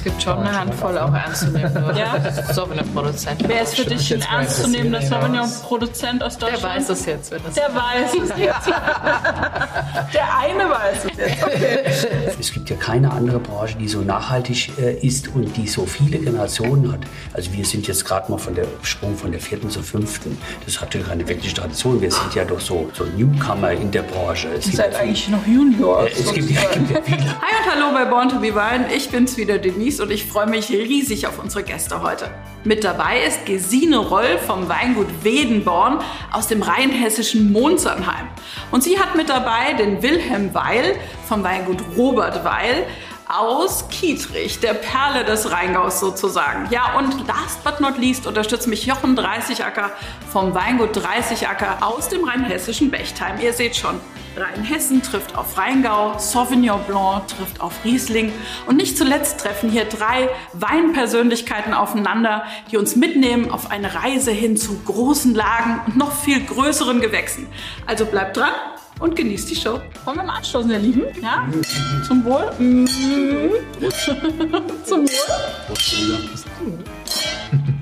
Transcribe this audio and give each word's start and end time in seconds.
es 0.00 0.04
gibt 0.04 0.22
schon 0.22 0.38
eine 0.38 0.58
Handvoll 0.58 0.96
auch 0.96 1.12
ernstzunehmende 1.12 1.94
Ja? 1.94 2.14
Sauvignon-Produzenten. 2.54 3.44
Wer 3.46 3.60
ist 3.62 3.76
für 3.76 3.84
dich 3.84 4.14
ein 4.14 4.22
ernstzunehmender 4.22 5.02
Sauvignon-Produzent 5.02 6.22
aus 6.22 6.38
Der 6.38 6.52
Deutschland? 6.52 6.76
weiß 6.76 6.88
es 6.88 7.04
jetzt, 7.04 7.30
wenn 7.30 7.40
es 7.46 7.54
Der 7.54 7.68
weiß 7.74 8.14
es 8.14 8.30
jetzt. 8.38 8.66
Der 10.14 10.38
eine 10.38 10.70
weiß 10.70 11.04
es 11.04 11.18
jetzt. 11.18 11.44
Okay. 11.44 12.32
Es 12.40 12.50
gibt 12.52 12.70
ja 12.70 12.76
keine 12.76 13.10
andere 13.12 13.40
Branche, 13.40 13.76
die 13.76 13.88
so 13.88 14.00
nachhaltig 14.00 14.72
äh, 14.78 14.94
ist 15.06 15.28
und 15.28 15.54
die 15.58 15.68
so 15.68 15.84
viele 15.84 16.18
Generationen 16.18 16.90
hat. 16.92 17.00
Also 17.34 17.52
wir 17.52 17.66
sind 17.66 17.86
jetzt 17.86 18.06
gerade 18.06 18.30
mal 18.30 18.38
von 18.38 18.54
der 18.54 18.64
Sprung 18.82 19.14
von 19.18 19.32
der 19.32 19.40
vierten 19.40 19.68
zur 19.68 19.82
fünften. 19.82 20.38
Das 20.64 20.80
hat 20.80 20.94
ja 20.94 21.02
keine 21.02 21.28
wirkliche 21.28 21.54
Tradition. 21.56 22.00
Wir 22.00 22.10
sind 22.10 22.34
ja 22.34 22.44
doch 22.46 22.60
so, 22.60 22.88
so 22.94 23.04
Newcomer 23.04 23.72
in 23.72 23.90
der 23.90 24.02
Branche. 24.02 24.48
Es 24.56 24.66
Ihr 24.66 24.76
seid 24.76 24.94
ja 24.94 25.00
eigentlich 25.00 25.28
noch 25.28 25.46
Junior. 25.46 26.06
viel- 26.06 26.24
es 26.26 26.32
gibt, 26.32 26.50
ja- 26.52 26.60
es 26.70 26.72
gibt 26.78 26.90
ja 26.90 27.02
viele. 27.02 27.18
Hi 27.18 27.24
und 27.26 27.70
hallo 27.74 27.92
bei 27.92 28.06
Born 28.06 28.30
to 28.30 28.36
be 28.38 28.54
Wine. 28.54 28.86
Ich 28.96 29.10
bin's 29.10 29.36
wieder, 29.36 29.58
Denise, 29.58 29.89
und 29.98 30.12
ich 30.12 30.26
freue 30.26 30.46
mich 30.46 30.70
riesig 30.70 31.26
auf 31.26 31.38
unsere 31.42 31.64
Gäste 31.64 32.02
heute. 32.02 32.30
Mit 32.62 32.84
dabei 32.84 33.22
ist 33.26 33.46
Gesine 33.46 33.96
Roll 33.96 34.38
vom 34.46 34.68
Weingut 34.68 35.08
Wedenborn 35.24 35.98
aus 36.30 36.46
dem 36.46 36.62
rheinhessischen 36.62 37.50
Monzernheim. 37.50 38.28
Und 38.70 38.84
sie 38.84 39.00
hat 39.00 39.16
mit 39.16 39.30
dabei 39.30 39.72
den 39.72 40.02
Wilhelm 40.02 40.54
Weil 40.54 40.96
vom 41.26 41.42
Weingut 41.42 41.78
Robert 41.96 42.44
Weil 42.44 42.86
aus 43.30 43.88
Kietrich, 43.88 44.58
der 44.60 44.74
Perle 44.74 45.24
des 45.24 45.50
Rheingaus 45.52 46.00
sozusagen. 46.00 46.68
Ja, 46.70 46.98
und 46.98 47.26
last 47.28 47.62
but 47.62 47.80
not 47.80 47.96
least 47.96 48.26
unterstützt 48.26 48.66
mich 48.66 48.86
Jochen 48.86 49.14
Dreißigacker 49.14 49.92
vom 50.32 50.54
Weingut 50.54 50.96
Dreißigacker 50.96 51.78
aus 51.80 52.08
dem 52.08 52.24
rheinhessischen 52.24 52.90
Bechtheim. 52.90 53.40
Ihr 53.40 53.52
seht 53.52 53.76
schon, 53.76 54.00
Rheinhessen 54.36 55.02
trifft 55.02 55.36
auf 55.36 55.56
Rheingau, 55.56 56.18
Sauvignon 56.18 56.82
Blanc 56.84 57.28
trifft 57.28 57.60
auf 57.60 57.72
Riesling 57.84 58.32
und 58.66 58.76
nicht 58.76 58.96
zuletzt 58.96 59.40
treffen 59.40 59.70
hier 59.70 59.84
drei 59.84 60.28
Weinpersönlichkeiten 60.52 61.74
aufeinander, 61.74 62.44
die 62.70 62.76
uns 62.76 62.96
mitnehmen 62.96 63.50
auf 63.50 63.70
eine 63.70 63.94
Reise 63.94 64.30
hin 64.30 64.56
zu 64.56 64.78
großen 64.84 65.34
Lagen 65.34 65.80
und 65.86 65.96
noch 65.96 66.12
viel 66.12 66.44
größeren 66.44 67.00
Gewächsen. 67.00 67.46
Also 67.86 68.06
bleibt 68.06 68.36
dran 68.36 68.52
und 69.00 69.16
genießt 69.16 69.50
die 69.50 69.56
Show. 69.56 69.80
Wollen 70.04 70.16
wir 70.18 70.24
mal 70.24 70.36
anstoßen, 70.36 70.70
ihr 70.70 70.78
Lieben? 70.78 71.02
Ja? 71.20 71.48
Zum 72.06 72.24
Wohl. 72.24 72.50
Mhm. 72.58 72.86
Zum 74.84 75.08
Wohl. 75.08 75.40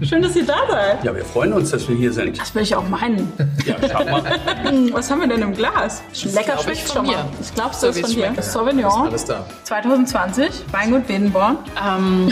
Schön, 0.02 0.22
dass 0.22 0.36
ihr 0.36 0.46
da 0.46 0.54
seid. 0.70 1.02
Ja, 1.04 1.14
wir 1.14 1.24
freuen 1.24 1.52
uns, 1.52 1.70
dass 1.70 1.88
wir 1.88 1.96
hier 1.96 2.12
sind. 2.12 2.38
Das 2.40 2.54
will 2.54 2.62
ich 2.62 2.74
auch 2.74 2.88
meinen. 2.88 3.32
Ja, 3.66 3.76
schau 3.90 4.04
mal. 4.04 4.22
Hm, 4.64 4.92
Was 4.92 5.10
haben 5.10 5.20
wir 5.20 5.28
denn 5.28 5.42
im 5.42 5.54
Glas? 5.54 6.02
Lecker 6.24 6.58
schmeckt 6.58 6.78
ich 6.78 6.86
schon 6.86 6.96
von 6.96 7.06
mal. 7.06 7.24
mir. 7.24 7.30
Ich 7.40 7.54
glaube, 7.54 7.74
So 7.74 7.86
wie 7.86 7.90
ist 7.90 7.96
es 7.96 8.02
von 8.02 8.10
dir. 8.12 8.26
schmeckt. 8.28 8.44
Sauvignon 8.44 9.06
Alles 9.08 9.24
da. 9.24 9.44
2020, 9.64 10.50
Weingut 10.70 11.08
Wedenborn. 11.08 11.58
Ähm, 11.84 12.30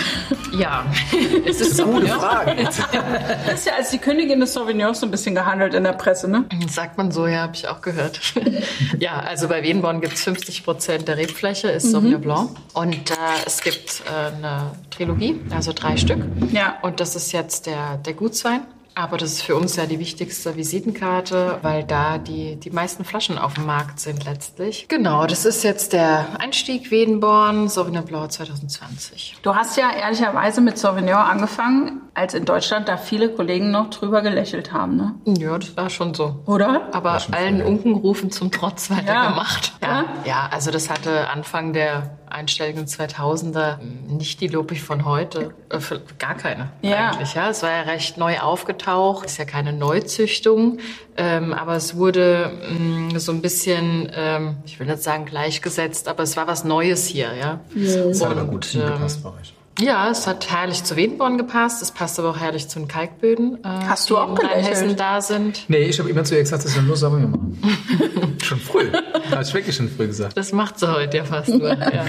ja, 0.58 0.84
es 1.46 1.60
ist 1.60 1.82
Gute 1.82 2.06
Sauvignon. 2.06 2.20
Frage. 2.20 2.56
Das 3.46 3.60
ist 3.60 3.66
ja 3.66 3.72
als 3.74 3.90
die 3.90 3.98
Königin 3.98 4.40
des 4.40 4.52
Sauvignons 4.52 5.00
so 5.00 5.06
ein 5.06 5.10
bisschen 5.10 5.34
gehandelt 5.34 5.74
in 5.74 5.84
der 5.84 5.92
Presse, 5.92 6.28
ne? 6.28 6.44
Sagt 6.68 6.96
man 6.98 7.10
so, 7.10 7.26
ja, 7.26 7.42
habe 7.42 7.54
ich 7.54 7.68
auch 7.68 7.80
gehört. 7.80 8.20
ja, 8.98 9.18
also 9.20 9.48
bei 9.48 9.62
Wedenborn 9.62 10.00
gibt 10.00 10.14
es 10.14 10.22
50 10.24 10.64
Prozent 10.64 11.08
der 11.08 11.16
Rebfläche, 11.16 11.68
ist 11.68 11.90
Sauvignon 11.90 12.20
Blanc. 12.20 12.50
Und 12.74 13.10
äh, 13.10 13.14
es 13.46 13.60
gibt 13.62 14.02
äh, 14.06 14.36
eine 14.36 14.70
Trilogie, 14.90 15.40
also 15.54 15.72
drei 15.74 15.96
Stück. 15.96 16.18
Ja. 16.52 16.74
Und 16.82 17.00
das 17.00 17.16
ist 17.16 17.32
jetzt 17.32 17.55
der, 17.62 17.96
der 17.98 18.14
Gutswein. 18.14 18.62
Aber 18.98 19.18
das 19.18 19.32
ist 19.32 19.42
für 19.42 19.54
uns 19.54 19.76
ja 19.76 19.84
die 19.84 19.98
wichtigste 19.98 20.56
Visitenkarte, 20.56 21.58
weil 21.60 21.84
da 21.84 22.16
die, 22.16 22.56
die 22.56 22.70
meisten 22.70 23.04
Flaschen 23.04 23.36
auf 23.36 23.52
dem 23.52 23.66
Markt 23.66 24.00
sind 24.00 24.24
letztlich. 24.24 24.88
Genau, 24.88 25.26
das 25.26 25.44
ist 25.44 25.62
jetzt 25.64 25.92
der 25.92 26.24
Einstieg 26.38 26.90
Wedenborn, 26.90 27.68
Sauvignon 27.68 28.06
Blanc 28.06 28.32
2020. 28.32 29.36
Du 29.42 29.54
hast 29.54 29.76
ja 29.76 29.90
ehrlicherweise 29.92 30.62
mit 30.62 30.78
Sauvignon 30.78 31.12
angefangen, 31.12 32.00
als 32.14 32.32
in 32.32 32.46
Deutschland 32.46 32.88
da 32.88 32.96
viele 32.96 33.28
Kollegen 33.28 33.70
noch 33.70 33.90
drüber 33.90 34.22
gelächelt 34.22 34.72
haben, 34.72 34.96
ne? 34.96 35.14
Ja, 35.26 35.58
das 35.58 35.76
war 35.76 35.90
schon 35.90 36.14
so. 36.14 36.42
Oder? 36.46 36.88
Aber 36.94 37.20
allen 37.32 37.60
Unkenrufen 37.60 38.30
zum 38.30 38.50
Trotz 38.50 38.88
weitergemacht. 38.88 39.74
Ja. 39.82 39.88
Ja. 39.88 40.04
ja, 40.24 40.48
also 40.50 40.70
das 40.70 40.88
hatte 40.88 41.28
Anfang 41.28 41.74
der 41.74 42.16
einstelligen 42.28 42.86
2000er 42.86 43.78
nicht 44.08 44.40
die 44.40 44.48
Lobby 44.48 44.76
von 44.76 45.04
heute. 45.04 45.54
Äh, 45.70 45.78
gar 46.18 46.34
keine 46.36 46.70
Ja. 46.82 47.10
eigentlich. 47.10 47.34
Ja, 47.34 47.50
es 47.50 47.62
war 47.62 47.70
ja 47.70 47.82
recht 47.82 48.18
neu 48.18 48.38
aufgetaucht. 48.40 49.26
Ist 49.26 49.38
ja 49.38 49.44
keine 49.44 49.72
Neuzüchtung, 49.72 50.78
ähm, 51.16 51.52
aber 51.52 51.76
es 51.76 51.96
wurde 51.96 52.52
mh, 52.78 53.18
so 53.18 53.32
ein 53.32 53.42
bisschen, 53.42 54.10
ähm, 54.14 54.56
ich 54.64 54.78
will 54.80 54.86
nicht 54.86 55.02
sagen 55.02 55.24
gleichgesetzt, 55.24 56.08
aber 56.08 56.22
es 56.22 56.36
war 56.36 56.46
was 56.46 56.64
Neues 56.64 57.06
hier. 57.06 57.34
Ja. 57.34 57.60
Das 57.74 58.20
hat 58.22 58.30
aber 58.32 58.42
Und, 58.42 58.50
gut 58.50 58.64
hingepasst 58.66 59.20
ähm, 59.24 59.32
euch. 59.40 59.54
Ja, 59.78 60.08
es 60.08 60.26
hat 60.26 60.50
herrlich 60.50 60.84
zu 60.84 60.96
Wedenborn 60.96 61.36
gepasst. 61.36 61.82
Es 61.82 61.90
passt 61.90 62.18
aber 62.18 62.30
auch 62.30 62.38
herrlich 62.38 62.68
zu 62.68 62.78
den 62.78 62.88
Kalkböden, 62.88 63.62
äh, 63.62 63.68
Hast 63.86 64.08
du 64.08 64.14
die 64.14 64.20
auch 64.20 64.34
gelächelt? 64.34 64.98
da 64.98 65.20
sind. 65.20 65.68
Nee, 65.68 65.84
ich 65.84 65.98
habe 65.98 66.08
immer 66.08 66.24
zu 66.24 66.34
ihr 66.34 66.40
gesagt, 66.40 66.64
dass 66.64 66.74
wir 66.74 66.82
nur 66.82 66.96
Sauvignon 66.96 67.30
machen. 67.30 68.38
schon 68.42 68.58
früh. 68.58 68.90
Habe 69.30 69.42
ich 69.42 69.52
wirklich 69.52 69.76
schon 69.76 69.88
früh 69.88 70.06
gesagt. 70.06 70.36
Das 70.36 70.52
macht 70.52 70.78
sie 70.78 70.90
heute 70.90 71.18
ja 71.18 71.24
fast 71.24 71.48
nur. 71.48 71.68
Ja. 71.68 72.04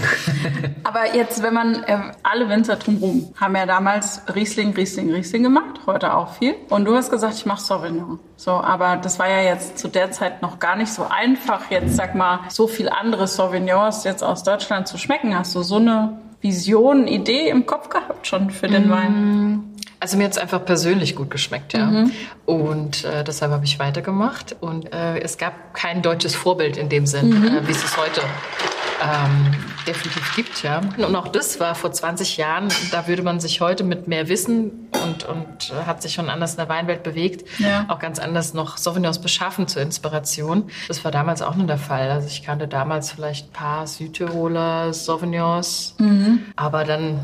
Aber 0.84 1.14
jetzt, 1.16 1.44
wenn 1.44 1.54
man, 1.54 1.84
äh, 1.84 1.98
alle 2.24 2.48
Winzer 2.48 2.78
drumherum 2.78 3.34
haben 3.40 3.56
ja 3.56 3.66
damals 3.66 4.22
Riesling, 4.34 4.74
Riesling, 4.74 5.12
Riesling 5.12 5.44
gemacht, 5.44 5.82
heute 5.86 6.14
auch 6.14 6.36
viel. 6.36 6.56
Und 6.70 6.86
du 6.86 6.96
hast 6.96 7.10
gesagt, 7.10 7.34
ich 7.36 7.46
mache 7.46 7.62
Sauvignon. 7.62 8.20
So, 8.38 8.52
aber 8.52 8.98
das 8.98 9.20
war 9.20 9.28
ja 9.28 9.42
jetzt 9.42 9.78
zu 9.78 9.88
der 9.88 10.12
Zeit 10.12 10.42
noch 10.42 10.60
gar 10.60 10.76
nicht 10.76 10.94
so 10.94 11.06
einfach, 11.10 11.70
jetzt 11.70 11.96
sag 11.96 12.16
mal, 12.16 12.42
so 12.50 12.68
viel 12.68 12.88
andere 12.88 13.28
Sauvignons 13.28 14.04
jetzt 14.04 14.24
aus 14.24 14.44
Deutschland 14.44 14.88
zu 14.88 14.98
schmecken. 14.98 15.38
Hast 15.38 15.56
du 15.56 15.64
so 15.64 15.78
eine 15.78 16.20
Vision, 16.48 17.08
Idee 17.08 17.50
im 17.50 17.66
Kopf 17.66 17.90
gehabt 17.90 18.26
schon 18.26 18.50
für 18.50 18.68
den 18.68 18.90
Wein? 18.90 19.76
Also 20.00 20.16
mir 20.16 20.26
hat's 20.26 20.38
einfach 20.38 20.64
persönlich 20.64 21.16
gut 21.16 21.30
geschmeckt, 21.30 21.74
ja. 21.74 22.06
Und 22.46 23.04
äh, 23.04 23.24
deshalb 23.24 23.52
habe 23.52 23.66
ich 23.66 23.80
weitergemacht. 23.80 24.56
Und 24.62 24.94
äh, 24.94 25.20
es 25.20 25.38
gab 25.38 25.74
kein 25.74 26.02
deutsches 26.02 26.36
Vorbild 26.36 26.78
in 26.78 26.88
dem 26.88 27.06
Sinn, 27.06 27.32
äh, 27.46 27.68
wie 27.68 27.72
es 27.72 27.84
es 27.84 27.98
heute 27.98 28.22
ähm, 29.04 29.54
definitiv 29.86 30.36
gibt, 30.36 30.64
ja. 30.64 30.82
Und 30.98 31.16
auch 31.16 31.28
das 31.28 31.60
war 31.60 31.76
vor 31.76 31.92
20 31.92 32.38
Jahren, 32.38 32.70
da 32.92 33.08
würde 33.08 33.22
man 33.22 33.40
sich 33.40 33.62
heute 33.62 33.84
mit 33.84 34.08
mehr 34.08 34.28
Wissen 34.28 34.90
und, 35.04 35.24
und 35.26 35.72
äh, 35.72 35.86
hat 35.86 36.02
sich 36.02 36.14
schon 36.14 36.30
anders 36.30 36.52
in 36.52 36.58
der 36.58 36.70
Weinwelt 36.70 37.04
bewegt, 37.04 37.48
Ja. 37.60 37.86
auch 37.88 38.00
ganz 38.00 38.20
anders 38.20 38.54
noch 38.54 38.78
Sauvignons 38.78 39.20
beschaffen 39.20 39.68
zur 39.68 39.82
Inspiration. 39.82 40.70
Das 40.88 41.04
war 41.06 41.12
damals 41.12 41.42
auch 41.42 41.56
nur 41.56 41.68
der 41.68 41.78
Fall. 41.78 42.10
Also 42.10 42.28
ich 42.28 42.44
kannte 42.44 42.68
damals 42.68 43.12
vielleicht 43.12 43.50
ein 43.50 43.54
paar 43.54 43.88
Südtiroler 43.88 44.94
Sauvignons, 44.94 45.96
aber 46.56 46.84
dann 46.84 47.20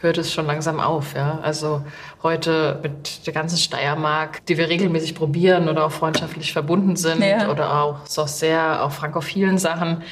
hört 0.00 0.18
es 0.18 0.30
schon 0.32 0.46
langsam 0.46 0.78
auf. 0.78 1.14
Ja? 1.14 1.38
Also 1.42 1.82
heute 2.22 2.78
mit 2.82 3.26
der 3.26 3.32
ganzen 3.32 3.56
Steiermark, 3.56 4.44
die 4.46 4.58
wir 4.58 4.68
regelmäßig 4.68 5.14
probieren 5.14 5.68
oder 5.70 5.86
auch 5.86 5.90
freundschaftlich 5.92 6.52
verbunden 6.52 6.96
sind 6.96 7.22
Ja. 7.22 7.48
oder 7.50 7.80
auch 7.82 8.06
so 8.06 8.26
sehr 8.26 8.84
auf 8.84 8.94
frankophilen 8.96 9.56
Sachen, 9.58 10.02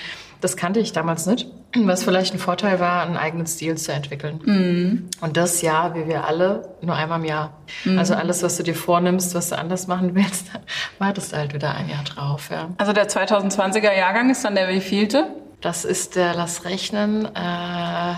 das 0.45 0.57
kannte 0.59 0.79
ich 0.79 0.93
damals 0.93 1.25
nicht. 1.25 1.49
Was 1.75 2.05
vielleicht 2.05 2.35
ein 2.35 2.39
Vorteil 2.39 2.79
war, 2.79 3.03
einen 3.03 3.17
eigenen 3.17 3.47
Stil 3.47 3.77
zu 3.79 3.93
entwickeln. 3.93 5.09
Und 5.23 5.37
das 5.37 5.63
ja, 5.63 5.95
wie 5.95 6.07
wir 6.07 6.25
alle, 6.25 6.69
nur 6.83 6.95
einmal 6.95 7.19
im 7.19 7.25
Jahr. 7.25 7.55
Also 7.97 8.15
alles, 8.15 8.43
was 8.43 8.59
du 8.59 8.63
dir 8.63 8.75
vornimmst, 8.75 9.35
was 9.35 9.49
du 9.49 9.59
anders 9.59 9.87
machen 9.87 10.15
willst, 10.15 10.49
wartest 10.99 11.35
halt 11.35 11.55
wieder 11.55 11.75
ein 11.75 11.89
Jahr 11.89 12.05
drauf. 12.05 12.51
Ja. 12.51 12.69
Also 12.77 12.93
der 12.93 13.09
2020er 13.09 13.97
Jahrgang 13.97 14.31
ist 14.31 14.45
dann 14.45 14.55
der 14.55 14.69
wievielte? 14.69 15.29
Das 15.63 15.87
ist 15.87 16.15
der, 16.15 16.35
lass 16.35 16.67
rechnen, 16.67 17.25
äh, 17.35 18.15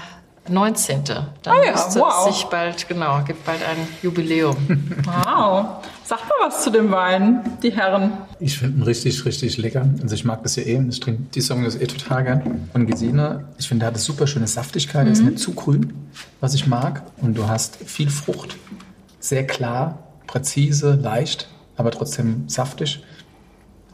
19. 0.48 1.04
Dann 1.04 1.26
Ah 1.46 1.64
ja, 1.64 1.72
müsste 1.72 2.00
wow. 2.00 2.26
es 2.28 2.34
sich 2.34 2.44
bald, 2.46 2.88
genau, 2.88 3.22
gibt 3.22 3.44
bald 3.46 3.60
ein 3.62 3.88
Jubiläum. 4.02 4.56
Wow. 5.06 5.84
Sag 6.08 6.20
mal 6.20 6.46
was 6.46 6.62
zu 6.62 6.70
dem 6.70 6.92
Wein, 6.92 7.40
die 7.64 7.72
Herren. 7.72 8.12
Ich 8.38 8.58
finde 8.58 8.78
ihn 8.78 8.82
richtig, 8.84 9.24
richtig 9.24 9.56
lecker. 9.58 9.88
Also 10.00 10.14
ich 10.14 10.24
mag 10.24 10.40
das 10.44 10.54
ja 10.54 10.62
eh. 10.62 10.80
Ich 10.88 11.00
trinke 11.00 11.24
die 11.34 11.40
Sauvignon 11.40 11.80
eh 11.80 11.86
total 11.86 12.22
gern. 12.22 12.68
Und 12.74 12.86
Gesine, 12.86 13.48
ich 13.58 13.66
finde, 13.66 13.80
der 13.80 13.86
hat 13.88 13.94
eine 13.94 14.02
super 14.02 14.28
schöne 14.28 14.46
Saftigkeit. 14.46 15.04
Er 15.06 15.12
ist 15.12 15.24
nicht 15.24 15.40
zu 15.40 15.52
grün, 15.52 15.92
was 16.40 16.54
ich 16.54 16.68
mag. 16.68 17.02
Und 17.22 17.36
du 17.36 17.48
hast 17.48 17.78
viel 17.84 18.08
Frucht. 18.08 18.56
Sehr 19.18 19.44
klar, 19.48 19.98
präzise, 20.28 20.94
leicht, 20.94 21.48
aber 21.76 21.90
trotzdem 21.90 22.44
saftig. 22.48 23.02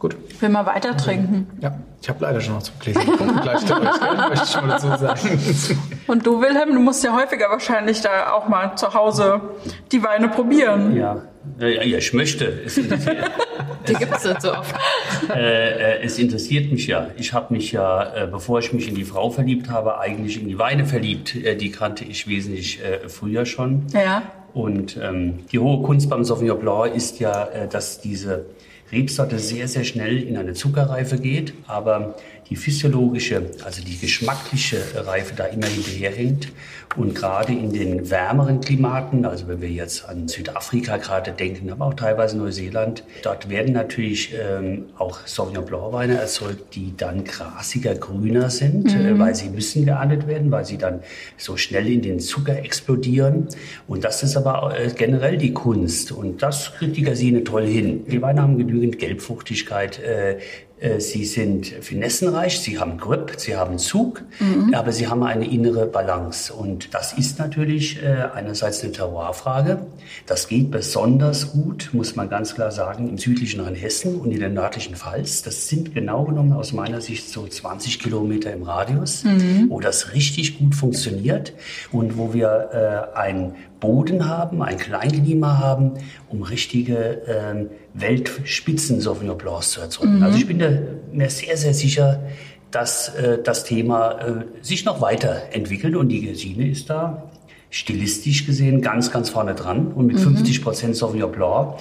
Gut. 0.03 0.17
Ich 0.31 0.43
will 0.43 0.49
mal 0.49 0.67
weiter 0.67 0.97
trinken. 0.97 1.47
Ja, 1.61 1.79
ich 2.01 2.09
habe 2.09 2.19
leider 2.25 2.41
schon 2.41 2.55
noch 2.55 2.63
zum 2.65 2.77
Gläschen 2.81 3.07
getrunken. 3.07 3.41
Gleich 3.41 3.65
gell? 3.65 3.77
möchte 4.31 4.47
ich 4.49 4.57
mal 4.57 4.67
dazu 4.67 4.89
sagen. 4.89 5.77
Und 6.09 6.27
du, 6.27 6.41
Wilhelm, 6.41 6.75
du 6.75 6.81
musst 6.81 7.05
ja 7.05 7.15
häufiger 7.15 7.49
wahrscheinlich 7.51 8.01
da 8.01 8.33
auch 8.33 8.49
mal 8.49 8.75
zu 8.75 8.95
Hause 8.95 9.41
die 9.93 10.03
Weine 10.03 10.29
probieren. 10.29 10.97
Ja, 10.97 11.23
ja, 11.61 11.69
ja, 11.69 11.99
ich 11.99 12.13
möchte. 12.15 12.47
Es 12.47 12.75
Die 13.89 13.95
gibt 13.95 14.13
es 14.13 14.25
nicht 14.25 14.43
so 14.43 14.53
oft. 14.53 14.75
äh, 15.33 15.99
äh, 15.99 16.03
es 16.03 16.19
interessiert 16.19 16.73
mich 16.73 16.89
ja. 16.89 17.11
Ich 17.17 17.33
habe 17.33 17.55
mich 17.55 17.71
ja, 17.71 18.25
äh, 18.25 18.27
bevor 18.27 18.59
ich 18.59 18.73
mich 18.73 18.89
in 18.89 18.97
die 18.97 19.05
Frau 19.05 19.31
verliebt 19.31 19.71
habe, 19.71 20.01
eigentlich 20.01 20.41
in 20.41 20.49
die 20.49 20.59
Weine 20.59 20.85
verliebt. 20.85 21.33
Die 21.35 21.71
kannte 21.71 22.05
ich 22.05 22.27
wesentlich 22.27 22.81
früher 23.07 23.47
schon. 23.47 23.87
Ja. 23.93 24.23
Und 24.53 24.99
ähm, 25.01 25.47
die 25.53 25.61
hohe 25.61 25.81
Kunst 25.85 26.11
beim 26.11 26.25
Sauvignon 26.25 26.59
Blanc 26.59 26.93
ist 26.93 27.21
ja, 27.21 27.49
dass 27.71 28.01
diese 28.01 28.47
Rebsorte 28.93 29.39
sehr, 29.39 29.69
sehr 29.69 29.85
schnell 29.85 30.23
in 30.23 30.37
eine 30.37 30.53
Zuckerreife 30.53 31.19
geht, 31.19 31.55
aber 31.67 32.17
die 32.53 32.57
physiologische, 32.57 33.51
also 33.65 33.83
die 33.83 33.99
geschmackliche 33.99 34.77
Reife 34.95 35.35
da 35.35 35.47
immer 35.47 35.67
hinterherhängt. 35.67 36.49
Und 36.95 37.15
gerade 37.15 37.55
in 37.55 37.73
den 37.73 38.11
wärmeren 38.11 38.61
Klimaten, 38.61 39.25
also 39.25 39.49
wenn 39.49 39.63
wir 39.63 39.71
jetzt 39.71 40.07
an 40.07 40.29
Südafrika 40.29 40.99
gerade 40.99 41.33
denken, 41.33 41.71
aber 41.71 41.87
auch 41.87 41.95
teilweise 41.95 42.37
Neuseeland, 42.37 43.05
dort 43.23 43.49
werden 43.49 43.73
natürlich 43.73 44.35
ähm, 44.39 44.91
auch 44.99 45.27
Sauvignon 45.27 45.65
Blanc 45.65 45.95
Weine 45.95 46.19
erzeugt, 46.19 46.75
die 46.75 46.93
dann 46.95 47.25
grasiger, 47.25 47.95
grüner 47.95 48.51
sind, 48.51 48.95
mhm. 48.95 49.07
äh, 49.07 49.19
weil 49.19 49.35
sie 49.35 49.49
müssen 49.49 49.87
geerntet 49.87 50.27
werden, 50.27 50.51
weil 50.51 50.67
sie 50.67 50.77
dann 50.77 51.01
so 51.39 51.57
schnell 51.57 51.89
in 51.89 52.03
den 52.03 52.21
Zucker 52.21 52.59
explodieren. 52.59 53.49
Und 53.89 54.05
das 54.05 54.23
ist 54.23 54.37
aber 54.37 54.79
äh, 54.79 54.91
generell 54.91 55.39
die 55.39 55.55
Kunst. 55.55 56.13
Und 56.13 56.43
das 56.43 56.75
kriegt 56.75 56.99
die 56.99 57.03
Gasine 57.03 57.43
toll 57.43 57.67
hin. 57.67 58.05
Die 58.07 58.21
Weine 58.21 58.43
haben 58.43 58.59
genügend 58.59 58.99
Gelbfruchtigkeit. 58.99 59.99
Äh, 59.99 60.33
äh, 60.33 60.39
sie 60.99 61.25
sind 61.25 61.67
finessenreich, 61.67 62.61
sie 62.61 62.79
haben 62.79 62.99
Grip, 62.99 63.35
sie 63.37 63.57
haben 63.57 63.79
Zug, 63.79 64.23
mhm. 64.41 64.75
aber 64.75 64.93
sie 64.93 65.07
haben 65.07 65.23
eine 65.23 65.47
innere 65.47 65.87
Balance. 65.87 66.53
Und 66.53 66.93
das 66.95 67.13
ist 67.13 67.39
natürlich 67.39 68.03
äh, 68.03 68.29
einerseits 68.35 68.83
eine 68.83 68.93
Terroirfrage. 68.93 69.87
Das 70.27 70.49
geht 70.49 70.71
besonders 70.71 71.53
gut, 71.53 71.91
muss 71.93 72.17
man 72.17 72.29
ganz 72.29 72.55
klar 72.55 72.71
sagen, 72.71 73.09
im 73.09 73.19
südlichen 73.19 73.61
Rheinhessen 73.61 74.21
und 74.21 74.33
in 74.33 74.41
der 74.41 74.49
nördlichen 74.49 74.97
Pfalz. 74.97 75.43
Das 75.43 75.69
sind 75.69 75.95
genau 75.95 76.25
genommen 76.25 76.53
aus 76.53 76.73
meiner 76.73 77.01
Sicht 77.01 77.29
so 77.29 77.47
20 77.47 77.99
Kilometer 77.99 78.53
im 78.53 78.63
Radius, 78.63 79.25
mhm. 79.25 79.67
wo 79.69 79.81
das 79.81 80.15
richtig 80.15 80.59
gut 80.59 80.75
funktioniert 80.75 81.53
und 81.93 82.19
wo 82.19 82.35
wir 82.35 83.13
äh, 83.15 83.19
ein 83.19 83.55
Boden 83.83 84.29
haben, 84.29 84.63
ein 84.63 84.79
Kleinklima 84.79 85.59
haben, 85.59 85.95
um 86.31 86.43
richtige 86.43 87.21
ähm, 87.27 87.69
Weltspitzen 87.95 89.01
Sauvignon 89.01 89.37
Blancs 89.37 89.73
zu 89.73 89.81
erzeugen. 89.81 90.19
Mhm. 90.19 90.23
Also 90.23 90.39
ich 90.39 90.47
bin 90.47 90.63
mir 91.13 91.29
sehr, 91.29 91.57
sehr 91.57 91.75
sicher, 91.75 92.23
dass 92.71 93.09
äh, 93.17 93.43
das 93.43 93.65
Thema 93.65 94.13
äh, 94.13 94.45
sich 94.63 94.85
noch 94.85 95.01
weiterentwickelt 95.01 95.97
und 95.97 96.09
die 96.09 96.23
Gesine 96.23 96.69
ist 96.69 96.89
da 96.89 97.32
stilistisch 97.73 98.47
gesehen 98.47 98.81
ganz, 98.83 99.11
ganz 99.11 99.31
vorne 99.31 99.55
dran 99.55 99.89
und 99.89 100.07
mit 100.07 100.17
mhm. 100.17 100.37
50 100.37 100.63
Prozent 100.63 100.97
Sauvignon 100.97 101.33
Blanc 101.33 101.75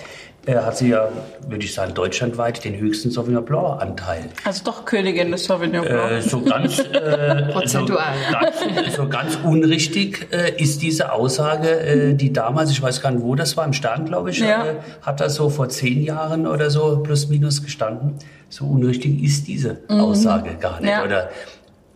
er 0.46 0.66
hat 0.66 0.78
sie 0.78 0.90
ja, 0.90 1.10
würde 1.48 1.64
ich 1.64 1.74
sagen, 1.74 1.94
deutschlandweit 1.94 2.64
den 2.64 2.76
höchsten 2.76 3.12
Sauvignon 3.12 3.46
Blanc-Anteil. 3.46 4.30
Also 4.44 4.64
doch 4.64 4.86
Königin 4.86 5.32
des 5.32 5.46
Sauvignon 5.46 5.86
Blanc. 5.86 6.12
Äh, 6.12 6.22
so 6.22 6.42
ganz, 6.42 6.80
äh, 6.80 7.44
Prozentual, 7.52 8.14
so, 8.28 8.74
ganz, 8.74 8.96
so 8.96 9.08
ganz 9.08 9.38
unrichtig 9.44 10.30
äh, 10.32 10.60
ist 10.60 10.82
diese 10.82 11.12
Aussage, 11.12 11.70
äh, 11.70 12.14
die 12.16 12.34
damals, 12.34 12.72
ich 12.72 12.82
weiß 12.82 13.02
gar 13.04 13.12
nicht, 13.12 13.24
wo 13.24 13.36
das 13.36 13.56
war, 13.56 13.66
im 13.66 13.74
Stern, 13.74 14.06
glaube 14.06 14.32
ich, 14.32 14.40
ja. 14.40 14.66
Äh, 14.66 14.76
hat 15.04 15.20
das 15.20 15.36
so 15.36 15.50
vor 15.52 15.70
zehn 15.70 16.02
Jahren 16.02 16.48
oder 16.48 16.72
so 16.72 17.04
plus 17.04 17.30
minus 17.30 17.62
gestanden. 17.62 18.16
So 18.50 18.66
unrichtig 18.66 19.24
ist 19.24 19.48
diese 19.48 19.78
mhm. 19.90 20.00
Aussage 20.00 20.56
gar 20.60 20.82
nicht. 20.82 20.90
Ja. 20.90 21.04
Oder 21.04 21.30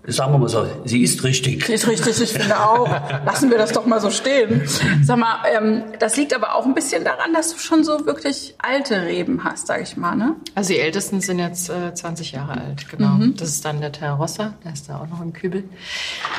Sagen 0.07 0.33
wir 0.33 0.37
mal 0.37 0.49
so, 0.49 0.67
sie 0.85 1.01
ist 1.01 1.23
richtig. 1.23 1.65
Sie 1.65 1.73
ist 1.73 1.87
richtig, 1.87 2.21
ich 2.21 2.31
finde 2.31 2.59
auch. 2.59 2.87
Lassen 3.25 3.49
wir 3.49 3.57
das 3.57 3.71
doch 3.71 3.85
mal 3.85 3.99
so 3.99 4.11
stehen. 4.11 4.61
Sag 5.03 5.17
mal, 5.17 5.39
ähm, 5.51 5.83
das 5.99 6.15
liegt 6.17 6.33
aber 6.35 6.55
auch 6.55 6.65
ein 6.65 6.75
bisschen 6.75 7.03
daran, 7.03 7.33
dass 7.33 7.53
du 7.53 7.59
schon 7.59 7.83
so 7.83 8.05
wirklich 8.05 8.55
alte 8.59 9.03
Reben 9.03 9.43
hast, 9.43 9.67
sag 9.67 9.81
ich 9.81 9.97
mal, 9.97 10.15
ne? 10.15 10.35
Also 10.53 10.73
die 10.73 10.79
ältesten 10.79 11.21
sind 11.21 11.39
jetzt 11.39 11.69
äh, 11.69 11.93
20 11.93 12.33
Jahre 12.33 12.53
alt, 12.53 12.87
genau. 12.89 13.09
Mhm. 13.09 13.35
Das 13.35 13.49
ist 13.49 13.65
dann 13.65 13.81
der 13.81 13.91
Terrossa, 13.91 14.53
der 14.63 14.73
ist 14.73 14.89
da 14.89 14.99
auch 14.99 15.07
noch 15.07 15.21
im 15.21 15.33
Kübel. 15.33 15.63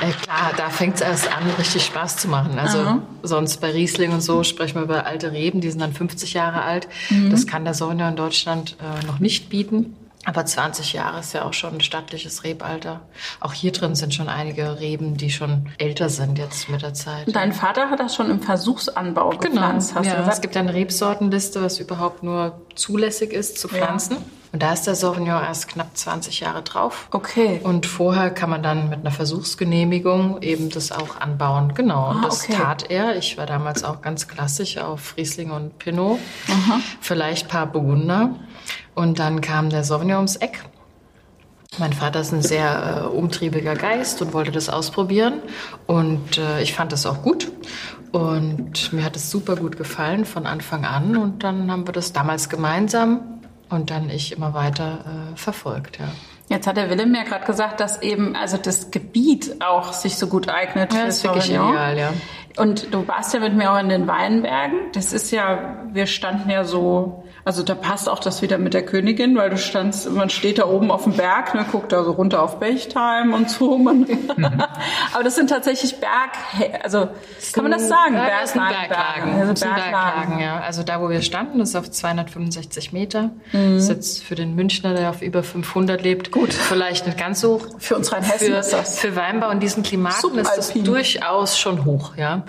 Äh, 0.00 0.12
klar, 0.12 0.52
da 0.56 0.70
fängt 0.70 0.96
es 0.96 1.00
erst 1.00 1.32
an, 1.36 1.42
richtig 1.58 1.84
Spaß 1.84 2.18
zu 2.18 2.28
machen. 2.28 2.58
Also 2.58 2.78
Aha. 2.78 3.02
sonst 3.22 3.60
bei 3.60 3.70
Riesling 3.70 4.12
und 4.12 4.20
so 4.20 4.44
sprechen 4.44 4.76
wir 4.76 4.82
über 4.82 5.06
alte 5.06 5.32
Reben, 5.32 5.60
die 5.60 5.70
sind 5.70 5.80
dann 5.80 5.92
50 5.92 6.34
Jahre 6.34 6.62
alt. 6.62 6.88
Mhm. 7.10 7.30
Das 7.30 7.46
kann 7.46 7.64
der 7.64 7.74
Sauvignon 7.74 8.10
in 8.10 8.16
Deutschland 8.16 8.76
äh, 8.80 9.06
noch 9.06 9.18
nicht 9.18 9.48
bieten. 9.48 9.96
Aber 10.26 10.44
20 10.44 10.92
Jahre 10.92 11.20
ist 11.20 11.32
ja 11.34 11.44
auch 11.44 11.52
schon 11.52 11.74
ein 11.74 11.80
stattliches 11.80 12.42
Rebalter. 12.42 13.00
Auch 13.38 13.52
hier 13.52 13.70
drin 13.70 13.94
sind 13.94 14.12
schon 14.12 14.28
einige 14.28 14.80
Reben, 14.80 15.16
die 15.16 15.30
schon 15.30 15.68
älter 15.78 16.08
sind 16.08 16.36
jetzt 16.36 16.68
mit 16.68 16.82
der 16.82 16.94
Zeit. 16.94 17.26
Dein 17.32 17.52
Vater 17.52 17.90
hat 17.90 18.00
das 18.00 18.16
schon 18.16 18.28
im 18.28 18.42
Versuchsanbau 18.42 19.30
genau. 19.30 19.40
gepflanzt, 19.40 19.94
hast 19.94 20.06
ja, 20.06 20.12
du 20.14 20.18
gesagt? 20.18 20.34
Es 20.34 20.40
gibt 20.40 20.56
eine 20.56 20.74
Rebsortenliste, 20.74 21.62
was 21.62 21.78
überhaupt 21.78 22.24
nur 22.24 22.60
zulässig 22.74 23.32
ist 23.32 23.58
zu 23.58 23.68
pflanzen. 23.68 24.16
Ja. 24.16 24.22
Und 24.52 24.62
da 24.62 24.72
ist 24.72 24.86
der 24.86 24.94
Sauvignon 24.94 25.42
erst 25.42 25.68
knapp 25.68 25.96
20 25.96 26.40
Jahre 26.40 26.62
drauf. 26.62 27.08
Okay. 27.12 27.60
Und 27.62 27.86
vorher 27.86 28.30
kann 28.30 28.50
man 28.50 28.62
dann 28.62 28.88
mit 28.88 29.00
einer 29.00 29.10
Versuchsgenehmigung 29.10 30.40
eben 30.42 30.70
das 30.70 30.92
auch 30.92 31.20
anbauen. 31.20 31.74
Genau. 31.74 32.10
Und 32.10 32.18
ah, 32.18 32.22
das 32.24 32.44
okay. 32.44 32.54
tat 32.54 32.90
er. 32.90 33.16
Ich 33.16 33.36
war 33.38 33.46
damals 33.46 33.84
auch 33.84 34.00
ganz 34.02 34.28
klassisch 34.28 34.78
auf 34.78 35.14
Riesling 35.16 35.50
und 35.50 35.78
Pinot. 35.78 36.18
Aha. 36.48 36.80
Vielleicht 37.00 37.48
paar 37.48 37.66
Burgunder. 37.66 38.34
Und 38.96 39.18
dann 39.18 39.42
kam 39.42 39.68
der 39.70 39.84
Sauvignon 39.84 40.16
ums 40.16 40.36
Eck. 40.36 40.64
Mein 41.78 41.92
Vater 41.92 42.20
ist 42.20 42.32
ein 42.32 42.42
sehr 42.42 43.02
äh, 43.04 43.06
umtriebiger 43.06 43.74
Geist 43.74 44.22
und 44.22 44.32
wollte 44.32 44.50
das 44.50 44.70
ausprobieren. 44.70 45.42
Und 45.86 46.38
äh, 46.38 46.62
ich 46.62 46.72
fand 46.72 46.92
das 46.92 47.04
auch 47.04 47.22
gut. 47.22 47.52
Und 48.12 48.92
mir 48.94 49.04
hat 49.04 49.14
es 49.14 49.30
super 49.30 49.56
gut 49.56 49.76
gefallen 49.76 50.24
von 50.24 50.46
Anfang 50.46 50.86
an. 50.86 51.18
Und 51.18 51.44
dann 51.44 51.70
haben 51.70 51.86
wir 51.86 51.92
das 51.92 52.14
damals 52.14 52.48
gemeinsam 52.48 53.42
und 53.68 53.90
dann 53.90 54.08
ich 54.08 54.32
immer 54.32 54.54
weiter 54.54 55.00
äh, 55.04 55.36
verfolgt. 55.36 55.98
Ja. 55.98 56.08
Jetzt 56.48 56.66
hat 56.66 56.78
der 56.78 56.88
Willem 56.88 57.14
ja 57.14 57.24
gerade 57.24 57.44
gesagt, 57.44 57.80
dass 57.80 58.00
eben 58.00 58.34
also 58.34 58.56
das 58.56 58.90
Gebiet 58.90 59.56
auch 59.60 59.92
sich 59.92 60.16
so 60.16 60.28
gut 60.28 60.48
eignet 60.48 60.94
ja, 60.94 61.00
für 61.00 61.06
das 61.06 61.16
ist 61.18 61.24
wirklich 61.24 61.50
ideal, 61.50 61.98
ja. 61.98 62.12
Und 62.56 62.94
du 62.94 63.06
warst 63.06 63.34
ja 63.34 63.40
mit 63.40 63.54
mir 63.54 63.70
auch 63.70 63.78
in 63.78 63.90
den 63.90 64.06
Weinbergen. 64.06 64.78
Das 64.94 65.12
ist 65.12 65.30
ja, 65.32 65.84
wir 65.92 66.06
standen 66.06 66.48
ja 66.48 66.64
so 66.64 67.24
also 67.46 67.62
da 67.62 67.76
passt 67.76 68.08
auch 68.08 68.18
das 68.18 68.42
wieder 68.42 68.58
mit 68.58 68.74
der 68.74 68.84
Königin, 68.84 69.36
weil 69.36 69.50
du 69.50 69.56
standst, 69.56 70.10
man 70.10 70.30
steht 70.30 70.58
da 70.58 70.66
oben 70.66 70.90
auf 70.90 71.04
dem 71.04 71.12
Berg, 71.12 71.54
ne, 71.54 71.64
guckt 71.70 71.92
da 71.92 72.02
so 72.02 72.10
runter 72.10 72.42
auf 72.42 72.58
Bechtheim 72.58 73.32
und 73.34 73.48
so. 73.48 73.78
Man, 73.86 74.00
mhm. 74.00 74.64
Aber 75.14 75.22
das 75.22 75.36
sind 75.36 75.48
tatsächlich 75.48 76.00
Berg, 76.00 76.32
also 76.82 77.08
kann 77.52 77.62
man 77.62 77.70
das 77.70 77.86
sagen? 77.86 78.14
Ja, 78.16 78.24
Berg, 78.24 78.40
das 78.40 78.52
sind 78.52 78.68
Berglagen. 78.68 79.32
Also 79.34 79.52
das 79.52 79.60
sind 79.60 79.74
Berglagen, 79.76 80.40
ja. 80.40 80.58
Also 80.58 80.82
da, 80.82 81.00
wo 81.00 81.08
wir 81.08 81.22
standen, 81.22 81.60
ist 81.60 81.76
auf 81.76 81.88
265 81.88 82.92
Meter. 82.92 83.30
Mhm. 83.52 83.74
Das 83.74 83.84
ist 83.84 83.88
jetzt 83.90 84.24
für 84.24 84.34
den 84.34 84.56
Münchner, 84.56 84.94
der 84.94 85.10
auf 85.10 85.22
über 85.22 85.44
500 85.44 86.02
lebt, 86.02 86.32
gut. 86.32 86.52
Vielleicht 86.52 87.06
nicht 87.06 87.16
ganz 87.16 87.42
so 87.42 87.60
hoch. 87.60 87.66
Für 87.78 87.94
uns 87.94 88.12
Rheinhessen 88.12 88.48
für, 88.48 88.56
ist 88.56 88.72
das. 88.72 88.98
Für 88.98 89.14
Weinbau 89.14 89.50
in 89.50 89.60
diesen 89.60 89.84
Klimaten 89.84 90.36
ist 90.36 90.50
das 90.56 90.72
durchaus 90.72 91.56
schon 91.56 91.84
hoch, 91.84 92.16
ja. 92.16 92.42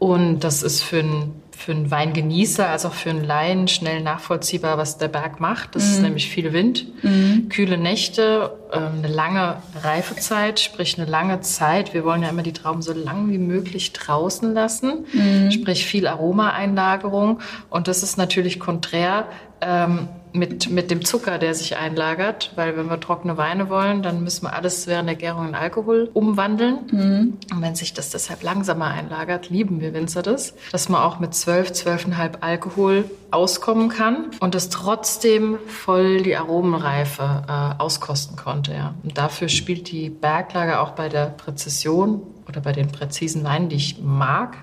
Und 0.00 0.40
das 0.40 0.64
ist 0.64 0.82
für 0.82 0.98
einen 0.98 1.39
für 1.60 1.72
einen 1.72 1.90
Weingenießer 1.90 2.66
als 2.66 2.86
auch 2.86 2.94
für 2.94 3.10
einen 3.10 3.22
Laien 3.22 3.68
schnell 3.68 4.00
nachvollziehbar, 4.00 4.78
was 4.78 4.96
der 4.96 5.08
Berg 5.08 5.40
macht. 5.40 5.76
Das 5.76 5.84
mhm. 5.84 5.90
ist 5.90 6.00
nämlich 6.00 6.30
viel 6.30 6.54
Wind, 6.54 6.86
mhm. 7.02 7.50
kühle 7.50 7.76
Nächte, 7.76 8.56
ähm, 8.72 8.92
eine 8.98 9.08
lange 9.08 9.56
Reifezeit, 9.82 10.58
sprich 10.58 10.98
eine 10.98 11.08
lange 11.08 11.42
Zeit. 11.42 11.92
Wir 11.92 12.04
wollen 12.04 12.22
ja 12.22 12.30
immer 12.30 12.42
die 12.42 12.54
Trauben 12.54 12.80
so 12.80 12.94
lang 12.94 13.28
wie 13.28 13.36
möglich 13.36 13.92
draußen 13.92 14.54
lassen, 14.54 15.04
mhm. 15.12 15.50
sprich 15.50 15.84
viel 15.84 16.06
Aromaeinlagerung. 16.06 17.40
Und 17.68 17.88
das 17.88 18.02
ist 18.02 18.16
natürlich 18.16 18.58
konträr 18.58 19.26
ähm, 19.60 20.08
mit, 20.32 20.70
mit 20.70 20.90
dem 20.90 21.04
Zucker, 21.04 21.38
der 21.38 21.54
sich 21.54 21.76
einlagert, 21.76 22.52
weil 22.56 22.76
wenn 22.76 22.88
wir 22.88 23.00
trockene 23.00 23.36
Weine 23.36 23.68
wollen, 23.68 24.02
dann 24.02 24.22
müssen 24.22 24.44
wir 24.46 24.54
alles 24.54 24.86
während 24.86 25.08
der 25.08 25.16
Gärung 25.16 25.48
in 25.48 25.54
Alkohol 25.54 26.10
umwandeln. 26.12 26.78
Mhm. 26.90 27.38
Und 27.52 27.62
wenn 27.62 27.74
sich 27.74 27.94
das 27.94 28.10
deshalb 28.10 28.42
langsamer 28.42 28.86
einlagert, 28.86 29.50
lieben 29.50 29.80
wir 29.80 29.94
Winzer 29.94 30.22
das, 30.22 30.54
dass 30.72 30.88
man 30.88 31.02
auch 31.02 31.18
mit 31.18 31.34
12, 31.34 31.70
12,5 31.70 32.40
Alkohol 32.40 33.10
auskommen 33.30 33.88
kann 33.88 34.30
und 34.40 34.54
es 34.54 34.68
trotzdem 34.70 35.58
voll 35.66 36.22
die 36.22 36.36
Aromenreife 36.36 37.44
äh, 37.48 37.82
auskosten 37.82 38.36
konnte. 38.36 38.72
Ja. 38.72 38.94
Und 39.02 39.18
dafür 39.18 39.48
spielt 39.48 39.90
die 39.90 40.10
Berglage 40.10 40.80
auch 40.80 40.90
bei 40.92 41.08
der 41.08 41.26
Präzision 41.26 42.22
oder 42.48 42.60
bei 42.60 42.72
den 42.72 42.88
präzisen 42.88 43.44
Weinen, 43.44 43.68
die 43.68 43.76
ich 43.76 44.00
mag, 44.02 44.56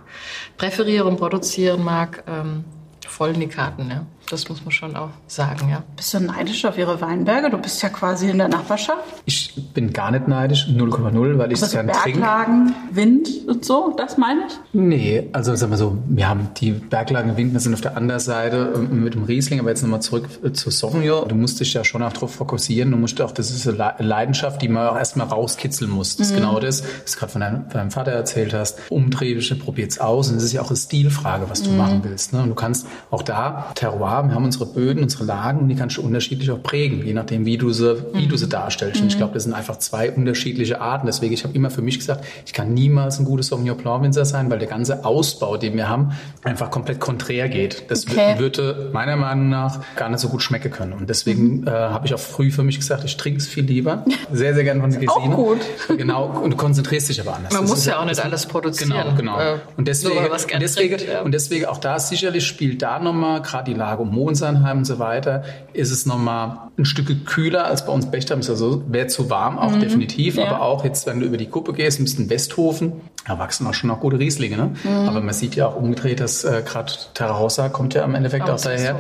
präferiere 0.57 1.05
und 1.05 1.17
produzieren 1.17 1.83
mag, 1.83 2.23
ähm, 2.27 2.65
voll 3.07 3.29
in 3.29 3.39
die 3.39 3.47
Karten. 3.47 3.89
Ja. 3.89 4.05
Das 4.29 4.49
muss 4.49 4.61
man 4.65 4.71
schon 4.71 4.95
auch 4.97 5.11
sagen, 5.27 5.69
ja. 5.69 5.83
Bist 5.95 6.13
du 6.13 6.19
neidisch 6.19 6.65
auf 6.65 6.77
ihre 6.77 6.99
Weinberge? 6.99 7.49
Du 7.49 7.57
bist 7.57 7.81
ja 7.81 7.87
quasi 7.87 8.29
in 8.29 8.37
der 8.37 8.49
Nachbarschaft. 8.49 8.99
Ich 9.23 9.53
bin 9.73 9.93
gar 9.93 10.11
nicht 10.11 10.27
neidisch, 10.27 10.67
0,0, 10.67 11.37
weil 11.37 11.53
ich 11.53 11.61
es 11.61 11.71
gern 11.71 11.87
trinke. 11.87 12.19
Berglagen, 12.19 12.73
Wind 12.91 13.29
und 13.47 13.63
so, 13.63 13.93
das 13.95 14.17
meine 14.17 14.41
ich? 14.47 14.53
Nee, 14.73 15.29
also 15.31 15.55
sagen 15.55 15.71
wir 15.71 15.77
so, 15.77 15.97
wir 16.07 16.27
haben 16.27 16.49
die 16.57 16.71
Berglagen 16.71 17.37
Wind, 17.37 17.53
wir 17.53 17.61
sind 17.61 17.73
auf 17.73 17.79
der 17.79 17.95
anderen 17.95 18.19
Seite 18.19 18.73
ähm, 18.75 19.01
mit 19.01 19.13
dem 19.13 19.23
Riesling, 19.23 19.61
aber 19.61 19.69
jetzt 19.69 19.81
nochmal 19.81 20.01
zurück 20.01 20.27
äh, 20.43 20.51
zu 20.51 20.71
Sauvignon. 20.71 21.29
Du 21.29 21.35
musst 21.35 21.61
dich 21.61 21.73
ja 21.73 21.85
schon 21.85 22.03
auch 22.03 22.11
darauf 22.11 22.35
fokussieren. 22.35 22.91
Du 22.91 22.97
musst 22.97 23.21
auch, 23.21 23.31
das 23.31 23.49
ist 23.49 23.65
eine 23.65 23.93
Leidenschaft, 23.99 24.61
die 24.61 24.67
man 24.67 24.87
auch 24.89 24.97
erstmal 24.97 25.27
rauskitzeln 25.27 25.89
muss. 25.89 26.17
Das 26.17 26.27
ist 26.27 26.33
mhm. 26.33 26.39
genau 26.39 26.59
das, 26.59 26.83
was 27.03 27.13
du 27.13 27.19
gerade 27.19 27.31
von 27.31 27.41
deinem, 27.41 27.61
von 27.63 27.73
deinem, 27.73 27.91
Vater 27.91 28.11
erzählt 28.11 28.53
hast. 28.53 28.79
Umtriebische, 28.89 29.55
probiert's 29.55 29.99
aus. 29.99 30.29
Und 30.29 30.35
es 30.35 30.43
ist 30.43 30.51
ja 30.51 30.61
auch 30.61 30.69
eine 30.69 30.77
Stilfrage, 30.77 31.49
was 31.49 31.63
du 31.63 31.69
mhm. 31.69 31.77
machen 31.77 31.99
willst. 32.03 32.33
Ne? 32.33 32.41
Und 32.41 32.49
du 32.49 32.55
kannst 32.55 32.87
auch 33.09 33.21
da 33.21 33.71
Terroir 33.73 34.16
klar, 34.17 34.29
wir 34.29 34.35
haben 34.35 34.45
unsere 34.45 34.65
Böden, 34.65 35.03
unsere 35.03 35.23
Lagen 35.25 35.59
und 35.59 35.69
die 35.69 35.75
kannst 35.75 35.97
du 35.97 36.01
unterschiedlich 36.01 36.51
auch 36.51 36.61
prägen, 36.61 37.05
je 37.05 37.13
nachdem, 37.13 37.45
wie 37.45 37.57
du 37.57 37.71
sie, 37.71 37.97
wie 38.13 38.27
du 38.27 38.37
sie 38.37 38.47
darstellst. 38.47 39.01
Und 39.01 39.07
ich 39.07 39.17
glaube, 39.17 39.33
das 39.33 39.43
sind 39.43 39.53
einfach 39.53 39.77
zwei 39.77 40.11
unterschiedliche 40.11 40.81
Arten. 40.81 41.05
Deswegen, 41.07 41.33
ich 41.33 41.43
habe 41.43 41.53
immer 41.55 41.69
für 41.69 41.81
mich 41.81 41.99
gesagt, 41.99 42.25
ich 42.45 42.53
kann 42.53 42.73
niemals 42.73 43.19
ein 43.19 43.25
gutes 43.25 43.47
Sauvignon 43.47 43.77
Blanc 43.77 44.03
Winzer 44.03 44.25
sein, 44.25 44.49
weil 44.49 44.59
der 44.59 44.67
ganze 44.67 45.05
Ausbau, 45.05 45.57
den 45.57 45.75
wir 45.75 45.89
haben, 45.89 46.11
einfach 46.43 46.71
komplett 46.71 46.99
konträr 46.99 47.49
geht. 47.49 47.89
Das 47.89 48.07
Okay. 48.07 48.39
würde 48.39 48.89
meiner 48.93 49.17
Meinung 49.17 49.49
nach 49.49 49.81
gar 49.95 50.09
nicht 50.09 50.19
so 50.19 50.29
gut 50.29 50.41
schmecken 50.41 50.71
können. 50.71 50.93
Und 50.93 51.09
deswegen 51.09 51.67
äh, 51.67 51.69
habe 51.69 52.05
ich 52.07 52.13
auch 52.13 52.19
früh 52.19 52.51
für 52.51 52.63
mich 52.63 52.77
gesagt, 52.77 53.03
ich 53.03 53.17
trinke 53.17 53.39
es 53.39 53.47
viel 53.47 53.65
lieber. 53.65 54.05
Sehr, 54.31 54.53
sehr 54.53 54.63
gerne 54.63 54.81
von 54.81 54.91
der 54.91 54.99
Gesine. 55.01 55.35
gut. 55.35 55.59
Genau, 55.97 56.25
und 56.43 56.51
du 56.51 56.57
konzentrierst 56.57 57.09
dich 57.09 57.19
aber 57.21 57.35
anders. 57.35 57.53
Man 57.53 57.63
Das 57.63 57.69
muss 57.69 57.85
ja 57.85 57.99
auch 57.99 58.05
nicht 58.05 58.23
alles 58.23 58.45
produzieren. 58.45 58.91
Genau, 58.91 59.15
genau. 59.15 59.39
Äh, 59.39 59.59
und, 59.75 59.87
deswegen, 59.87 60.17
und, 60.17 60.61
deswegen, 60.61 60.97
trinkt, 60.97 61.13
ja. 61.13 61.21
und 61.21 61.33
deswegen 61.33 61.65
auch 61.65 61.77
da 61.77 61.99
sicherlich 61.99 62.45
spielt 62.47 62.81
da 62.81 62.99
nochmal, 62.99 63.41
gerade 63.41 63.71
die 63.71 63.77
Lage 63.77 64.05
um 64.07 64.15
Mohnseinheim 64.15 64.79
und 64.79 64.85
so 64.85 64.99
weiter, 64.99 65.43
ist 65.73 65.91
es 65.91 66.05
nochmal 66.05 66.69
ein 66.77 66.85
Stück 66.85 67.25
kühler 67.25 67.65
als 67.65 67.85
bei 67.85 67.93
uns 67.93 68.09
Bechtheim. 68.09 68.39
Ist 68.39 68.49
also, 68.49 68.83
wäre 68.87 69.07
zu 69.07 69.29
warm, 69.29 69.57
auch 69.57 69.75
definitiv. 69.77 70.35
Mhm. 70.35 70.41
Ja. 70.41 70.47
Aber 70.47 70.61
auch 70.61 70.83
jetzt, 70.83 71.05
wenn 71.05 71.19
du 71.19 71.25
über 71.25 71.37
die 71.37 71.47
Kuppe 71.47 71.73
gehst, 71.73 71.99
müssten 71.99 72.29
Westhofen, 72.29 72.93
da 73.27 73.37
wachsen 73.39 73.67
auch 73.67 73.73
schon 73.73 73.89
noch 73.89 73.99
gute 73.99 74.19
Rieslinge. 74.19 74.55
Ne? 74.57 74.71
Mhm. 74.83 75.07
Aber 75.07 75.19
man 75.21 75.33
sieht 75.33 75.55
ja 75.55 75.67
auch 75.67 75.75
umgedreht, 75.75 76.19
dass 76.19 76.43
äh, 76.43 76.63
gerade 76.65 76.93
Terra 77.13 77.33
Rossa 77.33 77.69
kommt 77.69 77.93
ja 77.93 78.03
im 78.03 78.15
Endeffekt 78.15 78.45
auch 78.49 78.53
Aus 78.53 78.61
daher, 78.61 78.95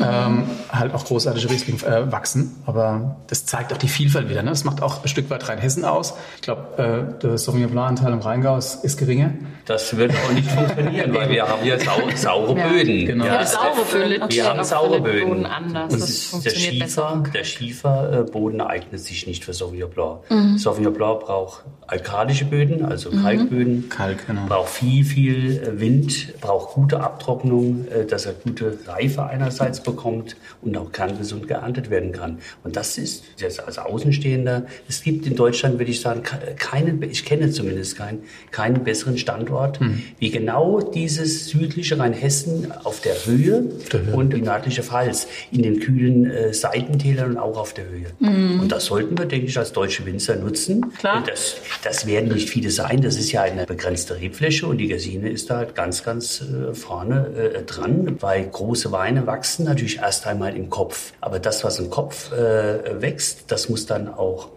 ähm, 0.00 0.44
halt 0.70 0.94
auch 0.94 1.04
großartige 1.04 1.50
Rieslinge 1.50 1.82
äh, 1.84 2.10
wachsen. 2.10 2.56
Aber 2.66 3.16
das 3.26 3.44
zeigt 3.44 3.72
auch 3.72 3.76
die 3.76 3.88
Vielfalt 3.88 4.30
wieder. 4.30 4.42
Ne? 4.42 4.50
Das 4.50 4.64
macht 4.64 4.82
auch 4.82 5.02
ein 5.02 5.08
Stück 5.08 5.28
weit 5.30 5.48
Rheinhessen 5.48 5.84
aus. 5.84 6.14
Ich 6.36 6.42
glaube, 6.42 7.16
äh, 7.18 7.20
der 7.22 7.36
Sauvignon 7.36 7.70
Blanc-Anteil 7.70 8.12
im 8.12 8.20
Rheingau 8.20 8.56
ist, 8.56 8.84
ist 8.84 8.96
geringer. 8.96 9.32
Das 9.66 9.94
wird 9.96 10.12
auch 10.12 10.32
nicht 10.32 10.50
funktionieren, 10.50 11.12
weil 11.12 11.28
wir 11.28 11.46
haben 11.46 11.64
ja 11.64 11.78
sau, 11.78 12.00
saure 12.14 12.54
Böden. 12.54 13.06
Genau. 13.06 13.26
Ja, 13.26 13.44
saure 13.44 13.84
Böden, 13.92 14.30
Wir 14.30 14.46
haben 14.46 14.64
saure 14.64 15.00
Boden 15.00 15.02
Böden. 15.02 15.46
anders. 15.46 15.92
Und 15.92 16.00
das 16.00 16.08
der 16.08 16.30
funktioniert 16.30 16.72
Schiefer, 16.72 16.84
besser. 17.16 17.22
der 17.34 17.44
Schieferboden 17.44 18.60
eignet 18.62 19.00
sich 19.00 19.26
nicht 19.26 19.44
für 19.44 19.52
Sauvignon 19.52 19.90
Blanc. 19.90 20.20
Sauvignon 20.58 20.94
Blanc 20.94 21.20
braucht 21.20 21.64
alkalische 21.86 22.46
Böden, 22.46 22.84
also 22.84 23.10
Kalkböden. 23.10 23.57
Kalk, 23.88 24.26
genau. 24.26 24.46
Braucht 24.46 24.70
viel, 24.70 25.04
viel 25.04 25.62
äh, 25.62 25.80
Wind, 25.80 26.34
braucht 26.40 26.74
gute 26.74 27.00
Abtrocknung, 27.00 27.86
äh, 27.88 28.04
dass 28.04 28.26
er 28.26 28.32
gute 28.32 28.78
Reife 28.86 29.24
einerseits 29.24 29.82
bekommt 29.82 30.36
und 30.62 30.76
auch 30.76 30.92
kerngesund 30.92 31.48
geerntet 31.48 31.90
werden 31.90 32.12
kann. 32.12 32.38
Und 32.64 32.76
das 32.76 32.98
ist 32.98 33.24
jetzt 33.38 33.60
als 33.64 33.78
Außenstehender, 33.78 34.66
es 34.88 35.02
gibt 35.02 35.26
in 35.26 35.36
Deutschland, 35.36 35.78
würde 35.78 35.90
ich 35.90 36.00
sagen, 36.00 36.22
ke- 36.22 36.54
keinen, 36.56 37.02
ich 37.02 37.24
kenne 37.24 37.50
zumindest 37.50 37.96
keinen, 37.96 38.20
keinen 38.50 38.84
besseren 38.84 39.18
Standort, 39.18 39.80
wie 40.18 40.30
genau 40.30 40.80
dieses 40.80 41.48
südliche 41.48 41.98
Rheinhessen 41.98 42.72
auf 42.84 43.00
der 43.00 43.14
Höhe, 43.26 43.64
Höhe. 43.90 44.14
und 44.14 44.32
die 44.32 44.42
nördliche 44.42 44.82
Pfalz 44.82 45.26
in 45.50 45.62
den 45.62 45.80
kühlen 45.80 46.30
äh, 46.30 46.52
Seitentälern 46.52 47.30
und 47.32 47.38
auch 47.38 47.56
auf 47.58 47.74
der 47.74 47.84
Höhe. 47.88 48.06
Und 48.20 48.68
das 48.72 48.86
sollten 48.86 49.16
wir, 49.18 49.26
denke 49.26 49.46
ich, 49.46 49.58
als 49.58 49.72
deutsche 49.72 50.04
Winzer 50.06 50.36
nutzen. 50.36 50.92
Klar. 50.98 51.22
Das, 51.26 51.56
das 51.82 52.06
werden 52.06 52.28
nicht 52.32 52.48
viele 52.50 52.70
sein. 52.70 53.00
Das 53.02 53.16
ist 53.16 53.32
ja 53.32 53.42
eine 53.52 53.66
begrenzte 53.66 54.20
Rebfläche 54.20 54.66
und 54.66 54.78
die 54.78 54.88
Gesine 54.88 55.28
ist 55.30 55.50
da 55.50 55.56
halt 55.58 55.74
ganz, 55.74 56.02
ganz 56.02 56.42
äh, 56.42 56.74
vorne 56.74 57.26
äh, 57.36 57.62
dran, 57.64 58.16
weil 58.20 58.46
große 58.46 58.92
Weine 58.92 59.26
wachsen 59.26 59.64
natürlich 59.64 59.98
erst 59.98 60.26
einmal 60.26 60.56
im 60.56 60.70
Kopf. 60.70 61.12
Aber 61.20 61.38
das, 61.38 61.64
was 61.64 61.78
im 61.78 61.90
Kopf 61.90 62.32
äh, 62.32 63.00
wächst, 63.00 63.50
das 63.50 63.68
muss 63.68 63.86
dann 63.86 64.08
auch 64.08 64.48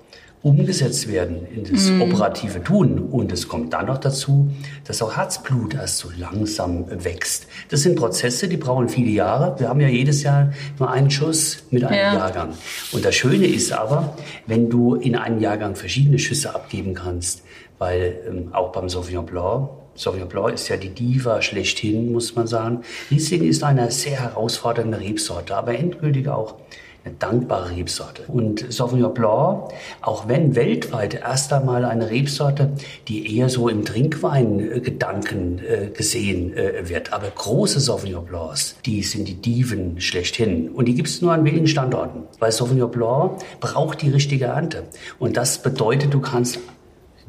umgesetzt 0.43 1.07
werden 1.07 1.45
in 1.53 1.71
das 1.71 1.91
operative 2.01 2.63
Tun. 2.63 2.97
Und 2.97 3.31
es 3.31 3.47
kommt 3.47 3.73
dann 3.73 3.85
noch 3.85 3.99
dazu, 3.99 4.49
dass 4.85 5.01
auch 5.01 5.15
Herzblut 5.15 5.75
erst 5.75 5.99
so 5.99 6.09
langsam 6.17 6.85
wächst. 7.03 7.45
Das 7.69 7.81
sind 7.81 7.95
Prozesse, 7.95 8.47
die 8.47 8.57
brauchen 8.57 8.89
viele 8.89 9.11
Jahre. 9.11 9.59
Wir 9.59 9.69
haben 9.69 9.79
ja 9.81 9.87
jedes 9.87 10.23
Jahr 10.23 10.51
nur 10.79 10.89
einen 10.89 11.11
Schuss 11.11 11.63
mit 11.69 11.83
einem 11.83 11.95
Ja. 11.95 12.13
Jahrgang. 12.15 12.53
Und 12.91 13.05
das 13.05 13.13
Schöne 13.15 13.45
ist 13.45 13.71
aber, 13.71 14.17
wenn 14.47 14.69
du 14.69 14.95
in 14.95 15.15
einem 15.15 15.39
Jahrgang 15.39 15.75
verschiedene 15.75 16.17
Schüsse 16.17 16.55
abgeben 16.55 16.95
kannst, 16.95 17.43
weil 17.81 18.19
ähm, 18.27 18.53
auch 18.53 18.71
beim 18.71 18.87
Sauvignon 18.87 19.25
Blanc 19.25 19.69
Sauvignon 19.95 20.29
Blanc 20.29 20.53
ist 20.53 20.69
ja 20.69 20.77
die 20.77 20.89
Diva 20.89 21.41
schlechthin, 21.41 22.13
muss 22.13 22.35
man 22.35 22.47
sagen. 22.47 22.81
Riesling 23.09 23.43
ist 23.43 23.63
eine 23.63 23.91
sehr 23.91 24.21
herausfordernde 24.21 24.99
Rebsorte, 24.99 25.55
aber 25.55 25.75
endgültig 25.77 26.29
auch 26.29 26.55
eine 27.03 27.15
dankbare 27.15 27.75
Rebsorte. 27.75 28.23
Und 28.27 28.71
Sauvignon 28.71 29.13
Blanc, 29.13 29.73
auch 30.01 30.27
wenn 30.27 30.55
weltweit 30.55 31.15
erst 31.15 31.51
einmal 31.51 31.83
eine 31.83 32.09
Rebsorte, 32.09 32.71
die 33.07 33.35
eher 33.37 33.49
so 33.49 33.67
im 33.67 33.83
Trinkweingedanken 33.83 35.59
äh, 35.59 35.89
gesehen 35.89 36.55
äh, 36.55 36.87
wird, 36.87 37.11
aber 37.11 37.29
große 37.29 37.79
Sauvignon 37.79 38.25
Blancs, 38.25 38.75
die 38.85 39.01
sind 39.01 39.27
die 39.27 39.41
Diven 39.41 39.99
schlechthin. 39.99 40.69
Und 40.69 40.85
die 40.85 40.93
gibt 40.93 41.09
es 41.09 41.21
nur 41.21 41.33
an 41.33 41.43
wenigen 41.43 41.67
Standorten, 41.67 42.23
weil 42.39 42.51
Sauvignon 42.51 42.91
Blanc 42.91 43.41
braucht 43.59 44.03
die 44.03 44.09
richtige 44.09 44.45
Ernte. 44.45 44.83
Und 45.17 45.37
das 45.37 45.63
bedeutet, 45.63 46.13
du 46.13 46.21
kannst 46.21 46.59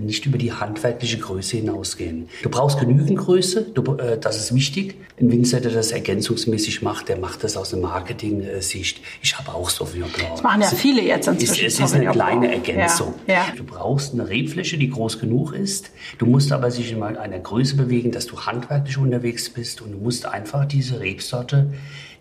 nicht 0.06 0.26
über 0.26 0.38
die 0.38 0.52
handwerkliche 0.52 1.18
Größe 1.18 1.56
hinausgehen. 1.59 2.28
Du 2.42 2.49
brauchst 2.50 2.78
genügend 2.80 3.18
Größe, 3.18 3.62
du, 3.75 3.97
äh, 3.97 4.18
das 4.18 4.38
ist 4.38 4.54
wichtig. 4.54 4.97
Ein 5.21 5.30
Winzer, 5.30 5.61
der 5.61 5.73
das 5.73 5.92
ergänzungsmäßig 5.92 6.82
macht, 6.82 7.09
der 7.09 7.18
macht 7.18 7.44
das 7.44 7.56
aus 7.56 7.71
der 7.71 7.78
Marketing-Sicht. 7.80 9.00
Ich 9.23 9.37
habe 9.38 9.54
auch 9.54 9.71
Sauvignon 9.71 10.11
Blanc. 10.11 10.30
Das 10.32 10.42
machen 10.42 10.61
ja 10.62 10.68
Es- 10.68 10.75
viele 10.78 11.02
jetzt 11.02 11.28
Es, 11.28 11.35
inzwischen. 11.35 11.66
es 11.66 11.80
ist 11.80 11.94
eine 11.94 12.11
kleine. 12.11 12.52
Ergänzung. 12.52 13.14
Ja, 13.26 13.35
ja. 13.35 13.47
Du 13.56 13.64
brauchst 13.64 14.12
eine 14.14 14.28
Rebfläche, 14.28 14.78
die 14.78 14.90
groß 14.90 15.18
genug 15.21 15.52
ist. 15.54 15.90
Du 16.18 16.26
musst 16.26 16.52
aber 16.52 16.71
sich 16.71 16.92
in 16.92 17.02
einer 17.02 17.38
Größe 17.38 17.76
bewegen, 17.76 18.11
dass 18.11 18.26
du 18.26 18.38
handwerklich 18.40 18.99
unterwegs 18.99 19.49
bist 19.50 19.80
und 19.80 19.92
du 19.92 19.99
musst 19.99 20.26
einfach 20.26 20.64
diese 20.66 21.00
Rebsorte 21.00 21.68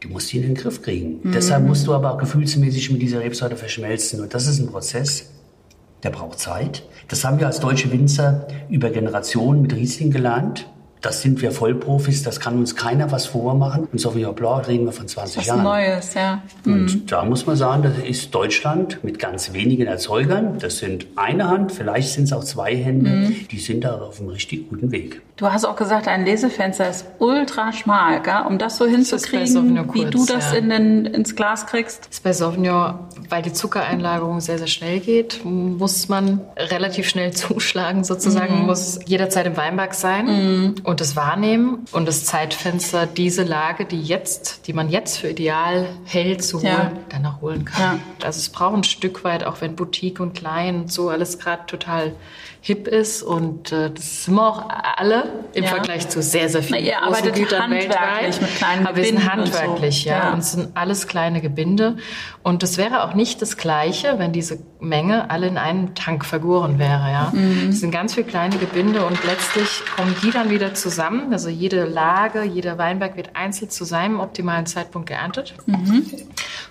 die 0.04 0.08
musst 0.08 0.34
du 0.34 0.38
in 0.38 0.42
den 0.44 0.56
Griff 0.56 0.82
kriegen. 0.82 1.20
Mhm. 1.22 1.32
Deshalb 1.32 1.64
musst 1.64 1.86
du 1.86 1.94
aber 1.94 2.14
auch 2.14 2.18
gefühlsmäßig 2.18 2.90
mit 2.90 3.04
dieser 3.04 3.20
Rebsorte 3.20 3.56
verschmelzen. 3.56 4.20
Und 4.22 4.34
das 4.34 4.48
ist 4.48 4.58
ein 4.58 4.66
Prozess, 4.66 5.30
der 6.04 6.10
braucht 6.10 6.40
Zeit. 6.40 6.84
Das 7.08 7.24
haben 7.24 7.40
wir 7.40 7.48
als 7.48 7.60
deutsche 7.60 7.92
Winzer 7.92 8.48
über 8.70 8.90
Generationen 8.90 9.62
mit 9.62 9.74
Riesling 9.74 10.12
gelernt. 10.12 10.68
Das 11.02 11.22
sind 11.22 11.42
wir 11.42 11.52
Vollprofis, 11.52 12.22
das 12.22 12.40
kann 12.40 12.60
uns 12.60 12.76
keiner 12.76 13.12
was 13.12 13.26
vormachen. 13.26 13.88
Und 13.92 14.00
Sauvignon 14.00 14.36
Blanc 14.36 14.68
reden 14.68 14.86
wir 14.86 14.92
von 14.92 15.08
20 15.08 15.38
Was 15.38 15.46
Jahren. 15.48 15.64
Neues, 15.64 16.14
ja. 16.14 16.44
Und 16.64 17.12
da 17.12 17.26
muss 17.26 17.48
man 17.48 17.56
sagen, 17.56 17.82
das 17.82 17.98
ist 18.08 18.36
Deutschland 18.36 19.04
mit 19.04 19.18
ganz 19.18 19.52
wenigen 19.54 19.88
Erzeugern. 19.88 20.60
Das 20.60 20.78
sind 20.78 21.08
eine 21.16 21.48
Hand, 21.50 21.72
vielleicht 21.72 22.10
sind 22.10 22.26
es 22.26 22.34
auch 22.34 22.44
zwei 22.44 22.76
Hände. 22.76 23.32
Die 23.50 23.60
sind 23.60 23.84
da 23.84 23.96
auf 23.96 24.20
einem 24.20 24.30
richtig 24.30 24.70
guten 24.70 24.92
Weg. 24.92 25.22
Du 25.38 25.52
hast 25.52 25.66
auch 25.66 25.76
gesagt, 25.76 26.08
ein 26.08 26.24
Lesefenster 26.24 26.88
ist 26.88 27.06
ultra 27.18 27.74
schmal, 27.74 28.22
gell? 28.22 28.44
um 28.48 28.60
das 28.60 28.78
so 28.78 28.86
hinzukriegen, 28.86 29.48
Sauvignon 29.48 29.92
wie 29.96 30.04
kurz, 30.04 30.12
du 30.12 30.26
das 30.28 30.52
ja. 30.52 30.60
in 30.60 30.70
den, 30.70 31.06
ins 31.08 31.36
Glas 31.36 31.66
kriegst. 31.66 32.02
Das 32.02 32.18
ist 32.18 32.24
bei 32.24 32.32
Sauvignon, 32.32 33.00
weil 33.28 33.42
die 33.42 33.52
Zuckereinlagerung 33.52 34.40
sehr, 34.40 34.60
sehr 34.60 34.68
schnell 34.68 35.00
geht, 35.00 35.44
muss 35.44 36.10
man 36.10 36.42
relativ 36.56 37.10
schnell 37.10 37.32
zuschlagen 37.32 38.04
sozusagen, 38.04 38.68
muss 38.68 39.00
jederzeit 39.08 39.48
im 39.48 39.58
Weinberg 39.58 39.96
sein 39.96 40.76
und 40.92 41.00
es 41.00 41.16
wahrnehmen 41.16 41.86
und 41.94 42.06
das 42.06 42.26
Zeitfenster, 42.26 43.06
diese 43.08 43.44
Lage, 43.44 43.86
die 43.86 44.02
jetzt, 44.02 44.68
die 44.68 44.74
man 44.74 44.90
jetzt 44.90 45.18
für 45.20 45.30
ideal 45.30 45.88
hält 46.04 46.44
zu 46.44 46.58
holen, 46.58 46.66
Ja. 46.68 46.92
dann 47.08 47.26
auch 47.26 47.40
holen 47.40 47.64
kann. 47.64 48.02
Also 48.22 48.40
es 48.40 48.50
braucht 48.50 48.76
ein 48.76 48.84
Stück 48.84 49.24
weit, 49.24 49.46
auch 49.46 49.62
wenn 49.62 49.78
Boutique 49.78 50.20
und 50.20 50.34
klein 50.34 50.82
und 50.82 50.92
so 50.92 51.08
alles 51.10 51.40
gerade 51.40 51.66
total 51.66 52.14
hip 52.64 52.88
ist 52.88 53.24
und 53.24 53.72
äh, 53.72 53.90
das 53.90 54.26
sind 54.26 54.36
wir 54.36 54.48
auch 54.48 54.70
alle 54.96 55.24
im 55.54 55.64
Ja. 55.64 55.70
Vergleich 55.72 56.08
zu 56.10 56.22
sehr, 56.22 56.48
sehr 56.48 56.62
vielen 56.62 56.86
Na, 57.02 57.08
großen 57.08 57.32
Gütern 57.34 57.64
handwerklich 57.64 58.40
weltweit. 58.40 58.86
Aber 58.86 58.96
wir 58.96 59.04
sind 59.06 59.16
und 59.16 59.24
so. 59.24 59.30
handwerklich, 59.32 60.06
ja. 60.06 60.18
Ja. 60.18 60.34
Und 60.34 60.40
es 60.40 60.52
sind 60.52 60.70
alles 60.78 61.08
kleine 61.08 61.42
Gebinde. 61.42 61.98
Und 62.44 62.62
es 62.62 62.78
wäre 62.78 63.04
auch 63.04 63.16
nicht 63.16 63.42
das 63.42 63.58
Gleiche, 63.58 64.20
wenn 64.20 64.32
diese 64.32 64.60
Menge 64.80 65.32
alle 65.32 65.48
in 65.48 65.58
einem 65.58 65.96
Tank 65.96 66.24
vergoren 66.24 66.78
wäre, 66.78 67.12
ja. 67.12 67.34
Es 67.68 67.80
sind 67.80 67.90
ganz 67.90 68.14
viele 68.14 68.28
kleine 68.28 68.58
Gebinde 68.58 69.06
und 69.08 69.24
letztlich 69.24 69.82
kommen 69.96 70.16
die 70.22 70.30
dann 70.30 70.52
wieder 70.52 70.76
zusammen. 70.76 71.34
Also 71.34 71.50
jede 71.50 71.86
Lage, 71.86 72.44
jeder 72.44 72.78
Weinberg 72.78 73.18
wird 73.18 73.36
einzeln 73.36 73.72
zu 73.72 73.86
seinem 73.86 74.20
optimalen 74.20 74.68
Zeitpunkt 74.68 75.08
geerntet. 75.10 75.56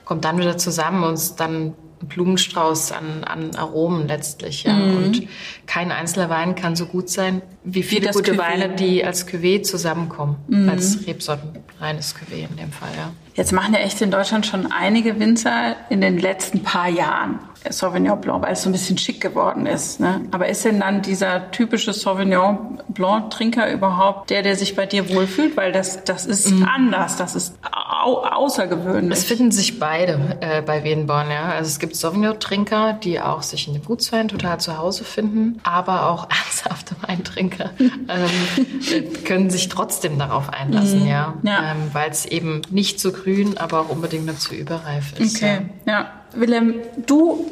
Kommt 0.05 0.25
dann 0.25 0.39
wieder 0.39 0.57
zusammen 0.57 1.03
und 1.03 1.41
dann 1.41 1.75
Blumenstrauß 2.03 2.93
an, 2.93 3.25
an 3.25 3.55
Aromen 3.57 4.09
letztlich, 4.09 4.65
ja. 4.65 4.75
Und 4.75 5.29
kein 5.67 5.93
einzelner 5.93 6.31
Wein 6.31 6.55
kann 6.55 6.77
so 6.77 6.87
gut 6.87 7.09
sein 7.09 7.43
wie 7.63 7.83
viele 7.83 8.07
das 8.07 8.17
gute 8.17 8.33
Cuvée. 8.33 8.39
Weine, 8.39 8.69
die 8.71 9.05
als 9.05 9.29
Cuvée 9.29 9.63
zusammenkommen. 9.63 10.37
Als 10.69 11.07
Rebsorten, 11.07 11.59
reines 11.79 12.15
Cuvée 12.15 12.49
in 12.49 12.57
dem 12.57 12.73
Fall, 12.73 12.89
ja. 12.97 13.13
Jetzt 13.35 13.53
machen 13.53 13.75
ja 13.75 13.81
echt 13.81 14.01
in 14.01 14.11
Deutschland 14.11 14.47
schon 14.47 14.73
einige 14.73 15.21
Winzer 15.21 15.77
in 15.89 16.01
den 16.01 16.19
letzten 16.19 16.63
paar 16.63 16.89
Jahren 16.89 17.39
Sauvignon 17.69 18.21
Blanc, 18.21 18.43
weil 18.43 18.53
es 18.53 18.63
so 18.63 18.69
ein 18.69 18.73
bisschen 18.73 18.97
schick 18.97 19.21
geworden 19.21 19.67
ist. 19.67 20.01
Ne? 20.01 20.23
Aber 20.31 20.49
ist 20.49 20.65
denn 20.65 20.81
dann 20.81 21.03
dieser 21.03 21.51
typische 21.51 21.93
Sauvignon 21.93 22.81
Blanc 22.89 23.31
Trinker 23.31 23.71
überhaupt 23.73 24.31
der, 24.31 24.43
der 24.43 24.57
sich 24.57 24.77
bei 24.77 24.87
dir 24.87 25.13
wohlfühlt? 25.13 25.57
Weil 25.57 25.73
das, 25.73 26.05
das 26.05 26.27
ist 26.27 26.53
anders. 26.67 27.17
Das 27.17 27.35
ist 27.35 27.55
au 27.63 28.25
außergewöhnlich. 28.25 29.19
Es 29.19 29.25
finden 29.25 29.51
sich 29.51 29.79
beide 29.79 30.39
äh, 30.41 30.63
bei 30.63 30.85
Wedenborn, 30.85 31.31
ja. 31.31 31.51
Also 31.51 31.69
es 31.69 31.79
gibt 31.79 31.97
Sauvignon-Trinker, 31.97 32.95
die 32.95 33.21
auch 33.21 33.43
sich 33.43 33.67
in 33.69 33.75
den 33.75 33.85
Gutswein 33.85 34.29
total 34.29 34.59
zu 34.61 34.79
Hause 34.79 35.05
finden, 35.05 35.61
aber 35.63 36.09
auch 36.09 36.29
ernsthafte 36.45 36.97
Weintrinker 37.07 37.71
ähm, 37.79 37.91
äh, 38.09 39.01
können 39.25 39.51
sich 39.51 39.69
trotzdem 39.69 40.19
darauf 40.19 40.49
einlassen, 40.51 41.07
ja. 41.07 41.35
Ja. 41.43 41.73
Ähm, 41.73 41.91
Weil 41.93 42.11
es 42.11 42.25
eben 42.25 42.63
nicht 42.71 43.01
zu 43.01 43.13
grün, 43.13 43.59
aber 43.59 43.81
auch 43.81 43.89
unbedingt 43.91 44.27
nicht 44.27 44.41
zu 44.41 44.55
überreif 44.55 45.19
ist. 45.19 45.37
Okay, 45.37 45.67
ja. 45.87 46.11
Willem, 46.35 46.75
du 47.07 47.47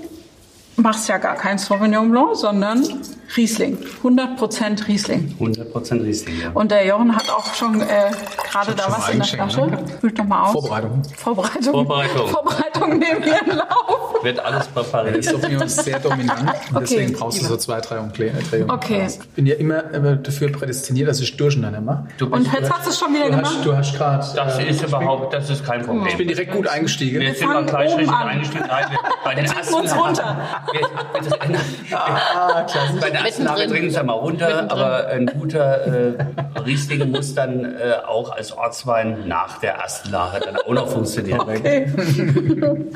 machst 0.77 1.09
ja 1.09 1.19
gar 1.19 1.37
kein 1.37 1.59
Sauvignon 1.59 2.11
Blanc, 2.11 2.37
sondern 2.37 2.83
Riesling. 3.37 3.79
100% 4.03 4.89
Riesling. 4.89 5.37
100% 5.39 6.03
Riesling, 6.03 6.41
ja. 6.41 6.51
Und 6.55 6.71
der 6.71 6.87
Jochen 6.87 7.15
hat 7.15 7.29
auch 7.31 7.55
schon 7.55 7.81
äh, 7.81 7.87
gerade 8.51 8.75
da 8.75 8.85
schon 8.85 8.93
was 8.93 9.09
in 9.11 9.19
der 9.19 9.27
Flasche. 9.27 9.67
ne? 9.67 9.85
Füllt 10.01 10.19
doch 10.19 10.25
mal 10.25 10.45
aus. 10.45 10.53
Vorbereitung. 10.53 11.03
Vorbereitung. 11.17 11.63
Vorbereitung. 11.73 12.29
Vorbereitung 12.29 12.99
nehmen 12.99 13.25
wir 13.25 13.41
einen 13.43 13.59
Lauf. 13.59 14.23
Wird 14.25 14.41
alles 14.41 14.67
Der 14.67 14.81
präpariert. 14.83 15.25
Sauvignon 15.25 15.63
ist 15.63 15.85
sehr 15.85 15.99
dominant 16.01 16.51
und 16.75 16.81
deswegen 16.81 17.13
brauchst 17.13 17.41
du 17.41 17.47
so 17.47 17.57
zwei, 17.57 17.81
drei 17.81 18.01
Umdrehungen. 18.01 18.71
Okay. 18.71 19.07
Ich 19.09 19.29
bin 19.31 19.47
ja 19.47 19.55
immer, 19.57 19.93
immer 19.93 20.17
dafür 20.17 20.51
prädestiniert, 20.51 21.09
dass 21.09 21.21
ich 21.21 21.37
durcheinander 21.37 21.81
mache. 21.81 22.05
Du 22.19 22.27
Und 22.27 22.53
jetzt 22.53 22.73
hast 22.73 22.87
du 22.87 22.91
es 22.91 22.99
schon 22.99 23.15
wieder 23.15 23.27
Du 23.27 23.31
gemacht. 23.37 23.55
hast, 23.57 23.65
du 23.65 23.77
hast 23.77 23.95
gerade. 23.97 24.27
das 24.35 24.59
ist 24.59 24.83
überhaupt, 24.83 25.33
das 25.35 25.51
ist 25.51 25.65
kein 25.65 25.85
Problem. 25.85 26.07
Ich 26.07 26.17
bin 26.17 26.27
direkt 26.27 26.51
gut 26.53 26.67
eingestiegen. 26.67 27.21
wir 27.21 27.35
sind 27.35 27.47
mal 27.47 27.55
fangen 27.55 27.67
gleich 27.69 27.91
richtig 27.97 28.09
an. 28.09 28.29
eingestiegen. 28.29 28.65
Nein, 28.67 28.85
wir, 28.91 28.99
bei 29.23 29.35
den 29.35 29.45
trinken 29.47 29.75
uns 29.75 29.95
runter. 29.97 30.37
Wir, 30.73 30.81
wir, 30.81 31.59
Ah, 31.99 32.63
klasse. 32.63 32.99
Bei 33.19 33.23
der 33.23 33.27
ersten 33.29 33.45
Lage 33.45 33.59
Mittendrin. 33.61 33.81
trinken 33.83 33.97
wir 33.97 34.03
mal 34.05 34.13
runter, 34.13 34.71
aber 34.71 35.07
ein 35.09 35.27
guter 35.27 35.87
äh, 35.87 36.61
Riesling 36.65 37.11
muss 37.11 37.35
dann 37.35 37.65
äh, 37.65 37.95
auch 38.07 38.31
als 38.31 38.53
Ortswein 38.53 39.27
nach 39.27 39.59
der 39.59 39.75
ersten 39.75 40.11
Lage 40.11 40.41
dann 40.45 40.57
auch 40.57 40.73
noch 40.73 40.89
funktionieren. 40.89 41.39
Okay. 41.49 41.87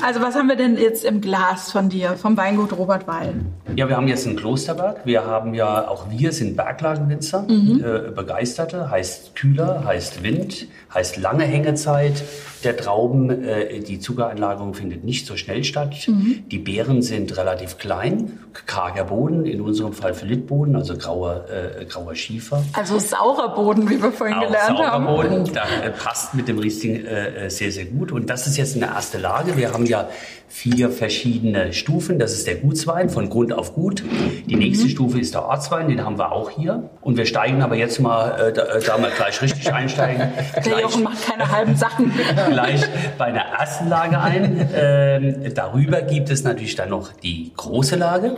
Also 0.01 0.21
was 0.21 0.35
haben 0.35 0.47
wir 0.47 0.55
denn 0.55 0.77
jetzt 0.77 1.03
im 1.05 1.21
Glas 1.21 1.71
von 1.71 1.89
dir, 1.89 2.11
vom 2.11 2.37
Weingut 2.37 2.77
Robert 2.77 3.07
Weil? 3.07 3.33
Ja, 3.75 3.87
wir 3.87 3.95
haben 3.95 4.07
jetzt 4.07 4.27
ein 4.27 4.35
Klosterberg. 4.35 5.05
Wir 5.05 5.25
haben 5.25 5.53
ja, 5.53 5.87
auch 5.87 6.09
wir 6.09 6.31
sind 6.31 6.55
Berglagenwinzer, 6.55 7.47
äh, 7.49 8.11
Begeisterte. 8.11 8.89
Heißt 8.89 9.35
kühler, 9.35 9.83
heißt 9.85 10.23
Wind, 10.23 10.67
heißt 10.93 11.17
lange 11.17 11.45
Hängezeit 11.45 12.23
der 12.63 12.77
Trauben. 12.77 13.29
Äh, 13.43 13.79
die 13.79 13.99
Zuckereinlagerung 13.99 14.73
findet 14.73 15.03
nicht 15.03 15.25
so 15.25 15.35
schnell 15.35 15.63
statt. 15.63 15.95
Die 16.07 16.59
Beeren 16.59 17.01
sind 17.01 17.35
relativ 17.37 17.77
klein, 17.77 18.39
karger 18.65 19.05
Boden, 19.05 19.45
in 19.45 19.61
unserem 19.61 19.93
Fall 19.93 20.12
Philippboden, 20.13 20.75
also 20.75 20.95
grauer, 20.97 21.45
äh, 21.49 21.85
grauer 21.85 22.15
Schiefer. 22.15 22.63
Also 22.73 22.99
saurer 22.99 23.53
Boden, 23.55 23.89
wie 23.89 24.01
wir 24.01 24.11
vorhin 24.11 24.37
Auch 24.37 24.47
gelernt 24.47 24.79
haben. 24.79 25.05
Sauerboden, 25.05 25.53
da 25.53 25.63
äh, 25.81 25.91
passt 25.91 26.33
mit 26.33 26.47
dem 26.47 26.59
Riesling 26.59 27.05
äh, 27.05 27.45
äh, 27.45 27.49
sehr, 27.49 27.71
sehr 27.71 27.85
gut. 27.85 28.11
Und 28.11 28.29
das 28.29 28.47
ist 28.47 28.57
jetzt 28.57 28.75
eine 28.75 28.87
erste 28.87 29.17
Lage. 29.17 29.57
Wir 29.57 29.73
haben 29.73 29.85
ja 29.85 30.09
vier 30.53 30.91
verschiedene 30.91 31.73
Stufen. 31.73 32.19
Das 32.19 32.31
ist 32.31 32.45
der 32.45 32.55
Gutswein 32.55 33.09
von 33.09 33.27
Grund 33.27 33.51
auf 33.51 33.73
Gut. 33.73 34.03
Die 34.45 34.55
nächste 34.55 34.87
Stufe 34.87 35.19
ist 35.19 35.33
der 35.33 35.45
Ortswein, 35.45 35.89
den 35.89 36.05
haben 36.05 36.19
wir 36.19 36.31
auch 36.31 36.51
hier. 36.51 36.91
Und 37.01 37.17
wir 37.17 37.25
steigen 37.25 37.63
aber 37.63 37.75
jetzt 37.75 37.99
mal, 37.99 38.39
äh, 38.39 38.53
da, 38.53 38.65
äh, 38.65 38.79
da 38.79 38.99
mal 38.99 39.09
gleich 39.09 39.41
richtig 39.41 39.73
einsteigen. 39.73 40.31
Der 40.55 40.61
gleich, 40.61 40.81
Jochen 40.83 41.03
macht 41.03 41.25
keine 41.25 41.51
halben 41.51 41.75
Sachen. 41.75 42.13
gleich 42.51 42.81
bei 43.17 43.31
der 43.31 43.45
ersten 43.45 43.89
Lage 43.89 44.19
ein. 44.19 44.69
Ähm, 44.75 45.53
darüber 45.55 46.03
gibt 46.03 46.29
es 46.29 46.43
natürlich 46.43 46.75
dann 46.75 46.89
noch 46.89 47.11
die 47.11 47.51
große 47.57 47.95
Lage. 47.95 48.35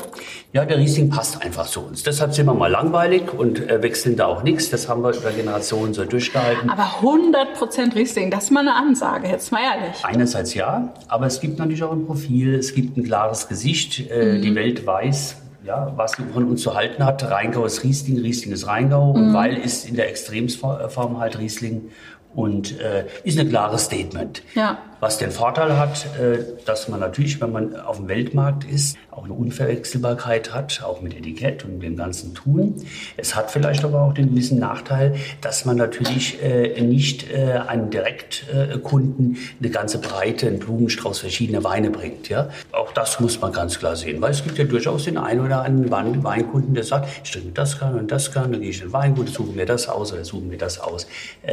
Ja, 0.54 0.64
der 0.64 0.78
Riesling 0.78 1.10
passt 1.10 1.44
einfach 1.44 1.68
zu 1.68 1.82
uns. 1.82 2.04
Deshalb 2.04 2.34
sind 2.34 2.46
wir 2.46 2.54
mal 2.54 2.72
langweilig 2.72 3.34
und 3.38 3.70
äh, 3.70 3.84
wechseln 3.84 4.16
da 4.16 4.28
auch 4.28 4.42
nichts. 4.42 4.70
Das 4.70 4.88
haben 4.88 5.04
wir 5.04 5.14
über 5.14 5.32
Generationen 5.32 5.94
so 5.94 6.06
durchgehalten. 6.06 6.70
Aber 6.70 7.02
100% 7.02 7.94
Riesling, 7.94 8.32
das 8.32 8.46
ist 8.46 8.52
mal 8.52 8.62
eine 8.62 8.74
Ansage, 8.74 9.28
jetzt 9.28 9.52
mal 9.52 9.60
ehrlich. 9.60 9.98
Einerseits 10.04 10.54
ja, 10.54 10.94
aber 11.10 11.26
es 11.26 11.42
gibt 11.42 11.60
natürlich 11.60 11.84
auch 11.84 11.92
ein 11.92 12.05
Profil, 12.06 12.56
es 12.56 12.74
gibt 12.74 12.98
ein 12.98 13.04
klares 13.04 13.48
Gesicht. 13.48 14.10
Äh, 14.10 14.40
Die 14.42 14.56
Welt 14.56 14.86
weiß, 14.86 15.38
ja, 15.66 15.92
was 15.96 16.14
von 16.16 16.46
uns 16.46 16.62
zu 16.62 16.76
halten 16.76 17.04
hat. 17.04 17.24
Rheingau 17.30 17.66
ist 17.66 17.84
Riesling, 17.84 18.20
Riesling 18.20 18.54
ist 18.54 18.68
Rheingau 18.68 19.12
und 19.12 19.34
Weil 19.34 19.58
ist 19.58 19.88
in 19.90 19.96
der 19.96 20.10
Extremform 20.10 21.20
halt 21.20 21.40
Riesling 21.40 21.90
und 22.36 22.80
äh, 22.80 23.06
ist 23.24 23.40
ein 23.40 23.50
klares 23.50 23.86
Statement. 23.86 24.44
Ja. 24.56 24.78
Was 25.00 25.18
den 25.18 25.32
Vorteil 25.32 25.78
hat, 25.78 26.06
äh, 26.20 26.40
dass 26.66 26.88
man 26.88 27.00
natürlich, 27.00 27.40
wenn 27.42 27.52
man 27.52 27.75
auf 27.75 27.98
dem 27.98 28.08
Weltmarkt 28.08 28.64
ist, 28.64 28.98
auch 29.12 29.25
eine 29.25 29.34
Unverwechselbarkeit 29.34 30.54
hat, 30.54 30.82
auch 30.84 31.02
mit 31.02 31.16
Etikett 31.16 31.64
und 31.64 31.80
dem 31.80 31.96
ganzen 31.96 32.34
Tun. 32.34 32.75
Es 33.18 33.36
hat 33.36 33.52
vielleicht 33.52 33.84
aber 33.84 34.02
auch 34.02 34.14
den 34.14 34.30
gewissen 34.32 34.60
Nachteil, 34.60 35.16
dass 35.42 35.66
man 35.66 35.78
natürlich 35.78 36.42
äh, 36.44 36.82
nicht 36.82 37.30
äh, 37.32 37.60
einem 37.68 37.90
Direktkunden 37.90 39.38
eine 39.60 39.70
ganze 39.70 40.00
Breite, 40.00 40.48
einen 40.48 40.60
Blumenstrauß 40.60 41.20
verschiedener 41.20 41.64
Weine 41.64 41.92
bringt. 41.92 42.30
Ja? 42.30 42.50
Auch 42.72 42.92
das 42.94 43.20
muss 43.20 43.40
man 43.40 43.52
ganz 43.52 43.80
klar 43.80 43.96
sehen, 43.96 44.22
weil 44.22 44.32
es 44.32 44.44
gibt 44.44 44.58
ja 44.58 44.66
durchaus 44.66 45.06
den 45.06 45.18
einen 45.18 45.46
oder 45.46 45.64
anderen 45.64 45.92
Wein- 45.92 46.24
Weinkunden, 46.24 46.74
der 46.74 46.84
sagt, 46.84 47.08
ich 47.24 47.32
trinke 47.32 47.52
das 47.54 47.80
gerne 47.80 48.00
und 48.00 48.12
das 48.12 48.32
gerne, 48.32 48.54
dann 48.54 48.62
gehe 48.62 48.70
ich 48.70 48.82
in 48.82 48.88
den 48.88 48.94
Weingut, 48.94 49.30
suche 49.30 49.52
mir 49.52 49.66
das 49.66 49.88
aus 49.88 50.14
oder 50.14 50.25
suche 50.25 50.44
mir 50.44 50.58
das 50.58 50.80
aus. 50.80 51.08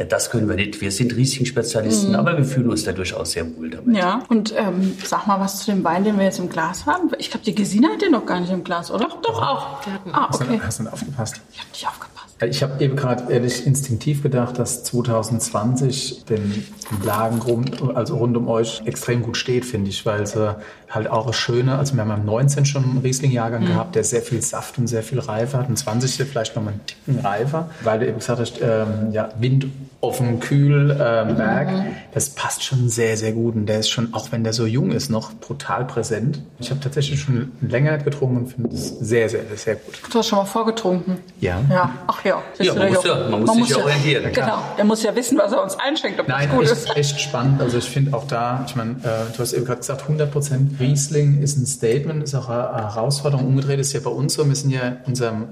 Das 0.09 0.29
können 0.29 0.49
wir 0.49 0.55
nicht. 0.55 0.81
Wir 0.81 0.91
sind 0.91 1.15
Riesling-Spezialisten, 1.15 2.15
aber 2.15 2.37
wir 2.37 2.45
fühlen 2.45 2.69
uns 2.69 2.83
da 2.83 2.91
durchaus 2.91 3.32
sehr 3.33 3.57
wohl 3.57 3.69
damit. 3.69 3.95
Ja, 3.95 4.23
und 4.29 4.53
ähm, 4.55 4.95
sag 5.03 5.27
mal 5.27 5.39
was 5.39 5.59
zu 5.59 5.71
dem 5.71 5.83
Wein, 5.83 6.03
den 6.03 6.17
wir 6.17 6.25
jetzt 6.25 6.39
im 6.39 6.49
Glas 6.49 6.85
haben. 6.85 7.11
Ich 7.17 7.29
glaube, 7.29 7.45
die 7.45 7.55
Gesine 7.55 7.89
hat 7.89 8.01
den 8.01 8.11
noch 8.11 8.25
gar 8.25 8.39
nicht 8.39 8.51
im 8.51 8.63
Glas, 8.63 8.91
oder? 8.91 9.05
Doch, 9.05 9.21
doch 9.21 9.41
auch. 9.41 9.67
Ah, 10.11 10.29
Hast, 10.29 10.41
okay. 10.41 10.57
du, 10.57 10.63
hast 10.63 10.79
du 10.79 10.83
nicht 10.83 10.93
aufgepasst? 10.93 11.41
Ich 11.51 11.59
habe 11.59 11.69
nicht 11.71 11.87
aufgepasst. 11.87 12.13
Ich 12.49 12.63
habe 12.63 12.83
eben 12.83 12.95
gerade 12.95 13.31
ehrlich 13.31 13.65
instinktiv 13.65 14.21
gedacht, 14.21 14.59
dass 14.59 14.83
2020 14.83 16.25
den 16.25 16.65
Lagen 17.03 17.41
rund, 17.41 17.81
also 17.95 18.17
rund 18.17 18.35
um 18.35 18.47
euch 18.47 18.81
extrem 18.85 19.23
gut 19.23 19.37
steht, 19.37 19.65
finde 19.65 19.89
ich, 19.89 20.05
weil 20.05 20.27
sie 20.27 20.55
halt 20.93 21.09
auch 21.09 21.25
das 21.25 21.35
Schöne, 21.35 21.77
also 21.77 21.95
wir 21.95 22.01
haben 22.05 22.11
im 22.11 22.25
19 22.25 22.65
schon 22.65 22.83
einen 22.83 22.97
Riesling-Jahrgang 22.99 23.65
gehabt, 23.65 23.95
der 23.95 24.03
sehr 24.03 24.21
viel 24.21 24.41
Saft 24.41 24.77
und 24.77 24.87
sehr 24.87 25.03
viel 25.03 25.19
Reife 25.19 25.57
hat. 25.57 25.69
Ein 25.69 25.75
20 25.75 26.15
vielleicht 26.29 26.55
noch 26.55 26.63
mal 26.63 26.71
einen 26.71 26.85
Ticken 26.85 27.19
reifer, 27.25 27.69
weil 27.83 27.99
du 27.99 28.07
eben 28.07 28.19
gesagt 28.19 28.39
hast, 28.39 28.59
ähm, 28.61 29.11
ja, 29.11 29.29
Wind 29.39 29.65
offen, 30.01 30.41
kühl, 30.41 30.91
ähm, 30.91 31.37
Berg, 31.37 31.69
das 32.13 32.31
passt 32.31 32.61
schon 32.63 32.89
sehr, 32.89 33.15
sehr 33.15 33.31
gut. 33.31 33.55
Und 33.55 33.67
der 33.67 33.79
ist 33.79 33.89
schon, 33.89 34.13
auch 34.13 34.33
wenn 34.33 34.43
der 34.43 34.51
so 34.51 34.65
jung 34.65 34.91
ist, 34.91 35.09
noch 35.09 35.31
brutal 35.33 35.85
präsent. 35.85 36.41
Ich 36.59 36.69
habe 36.71 36.81
tatsächlich 36.81 37.21
schon 37.21 37.53
länger 37.61 37.93
nicht 37.93 38.03
getrunken 38.03 38.37
und 38.37 38.47
finde 38.47 38.75
es 38.75 38.89
sehr, 38.99 39.29
sehr, 39.29 39.43
sehr 39.55 39.75
gut. 39.75 40.01
Du 40.11 40.19
hast 40.19 40.27
schon 40.27 40.39
mal 40.39 40.45
vorgetrunken. 40.45 41.19
Ja. 41.39 41.61
Ja, 41.69 41.89
ach 42.07 42.23
ja. 42.25 42.41
Ja, 42.59 42.73
man 42.73 42.91
muss 42.93 43.03
ja- 43.05 43.29
man 43.29 43.43
muss 43.43 43.55
sich 43.55 43.69
ja 43.69 43.77
orientieren, 43.77 44.33
Genau, 44.33 44.57
der 44.77 44.83
muss 44.83 45.03
ja 45.03 45.15
wissen, 45.15 45.37
was 45.37 45.53
er 45.53 45.63
uns 45.63 45.77
einschenkt, 45.79 46.19
ob 46.19 46.27
Nein, 46.27 46.49
das 46.49 46.57
gut 46.57 46.63
echt, 46.65 46.71
ist. 46.73 46.97
echt 46.97 47.21
spannend. 47.21 47.61
Also 47.61 47.77
ich 47.77 47.85
finde 47.89 48.13
auch 48.15 48.27
da, 48.27 48.65
ich 48.67 48.75
meine, 48.75 48.91
äh, 49.03 49.31
du 49.33 49.39
hast 49.39 49.53
eben 49.53 49.63
gerade 49.63 49.79
gesagt, 49.79 50.03
100% 50.09 50.79
Riesling 50.83 51.41
ist 51.41 51.57
ein 51.57 51.65
Statement, 51.65 52.23
ist 52.23 52.35
auch 52.35 52.49
eine 52.49 52.93
Herausforderung. 52.93 53.47
Umgedreht 53.47 53.79
ist 53.79 53.93
ja 53.93 53.99
bei 53.99 54.09
uns 54.09 54.33
so, 54.33 54.47
wir 54.47 54.55
sind 54.55 54.71
ja 54.71 54.87
in 54.87 54.97
unserem 55.05 55.47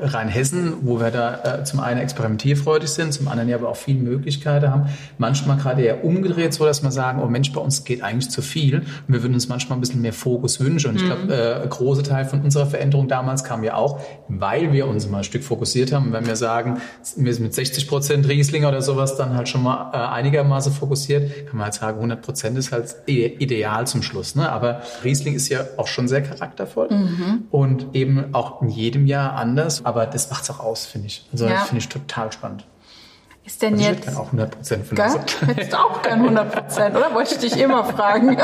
Rheinhessen, 0.00 0.74
wo 0.82 1.00
wir 1.00 1.10
da 1.10 1.60
äh, 1.60 1.64
zum 1.64 1.80
einen 1.80 2.00
experimentierfreudig 2.00 2.88
sind, 2.90 3.12
zum 3.12 3.28
anderen 3.28 3.48
ja 3.48 3.56
aber 3.56 3.68
auch 3.68 3.76
viele 3.76 4.00
Möglichkeiten 4.00 4.70
haben. 4.70 4.86
Manchmal 5.18 5.56
gerade 5.56 5.82
eher 5.82 6.04
umgedreht, 6.04 6.52
so 6.54 6.64
dass 6.64 6.82
wir 6.82 6.90
sagen, 6.90 7.20
oh 7.22 7.26
Mensch, 7.28 7.52
bei 7.52 7.60
uns 7.60 7.84
geht 7.84 8.02
eigentlich 8.02 8.30
zu 8.30 8.42
viel. 8.42 8.78
Und 8.78 8.84
wir 9.08 9.22
würden 9.22 9.34
uns 9.34 9.48
manchmal 9.48 9.78
ein 9.78 9.80
bisschen 9.80 10.02
mehr 10.02 10.12
Fokus 10.12 10.60
wünschen. 10.60 10.90
Und 10.90 10.96
ich 10.96 11.04
glaube, 11.04 11.32
äh, 11.34 11.62
ein 11.62 11.68
großer 11.70 12.02
Teil 12.02 12.24
von 12.24 12.40
unserer 12.42 12.66
Veränderung 12.66 13.08
damals 13.08 13.44
kam 13.44 13.64
ja 13.64 13.74
auch, 13.74 14.00
weil 14.28 14.72
wir 14.72 14.86
uns 14.86 15.08
mal 15.08 15.18
ein 15.18 15.24
Stück 15.24 15.44
fokussiert 15.44 15.92
haben. 15.92 16.06
Und 16.06 16.12
wenn 16.12 16.26
wir 16.26 16.36
sagen, 16.36 16.78
wir 17.16 17.32
sind 17.34 17.44
mit 17.44 17.54
60 17.54 17.88
Prozent 17.88 18.28
Riesling 18.28 18.64
oder 18.64 18.82
sowas 18.82 19.16
dann 19.16 19.34
halt 19.36 19.48
schon 19.48 19.62
mal 19.62 19.90
äh, 19.92 19.96
einigermaßen 19.96 20.72
fokussiert, 20.72 21.46
kann 21.46 21.56
man 21.56 21.64
halt 21.64 21.74
sagen, 21.74 21.96
100 21.98 22.22
Prozent 22.22 22.58
ist 22.58 22.72
halt 22.72 22.94
i- 23.08 23.24
ideal 23.38 23.86
zum 23.86 24.02
Schluss. 24.02 24.34
Ne? 24.34 24.50
Aber 24.50 24.82
Riesling 25.04 25.34
ist 25.34 25.48
ja 25.48 25.60
auch 25.76 25.86
schon 25.86 26.08
sehr 26.08 26.22
charaktervoll 26.22 26.88
und 27.50 27.86
eben 27.94 28.34
auch 28.34 28.62
in 28.62 28.68
jedem 28.68 29.06
Jahr 29.06 29.34
anders. 29.34 29.73
Aber 29.84 30.06
das 30.06 30.30
macht's 30.30 30.50
auch 30.50 30.60
aus, 30.60 30.86
finde 30.86 31.06
ich. 31.08 31.26
Also 31.32 31.46
Ja. 31.46 31.58
finde 31.60 31.78
ich 31.78 31.88
total 31.88 32.30
spannend. 32.32 32.64
Ist 33.46 33.60
denn 33.60 33.74
Also 33.74 33.84
ich 33.84 33.90
jetzt... 33.90 34.02
gerne 34.04 34.18
auch 34.20 34.26
100 34.26 34.50
Prozent 34.52 34.90
uns. 34.90 35.40
Hättest 35.46 35.72
du 35.72 35.76
auch 35.78 36.00
gern 36.02 36.20
100 36.20 36.52
Prozent, 36.52 36.96
oder? 36.96 37.14
Wollte 37.14 37.34
ich 37.34 37.40
dich 37.40 37.58
immer 37.60 37.84
fragen. 37.84 38.38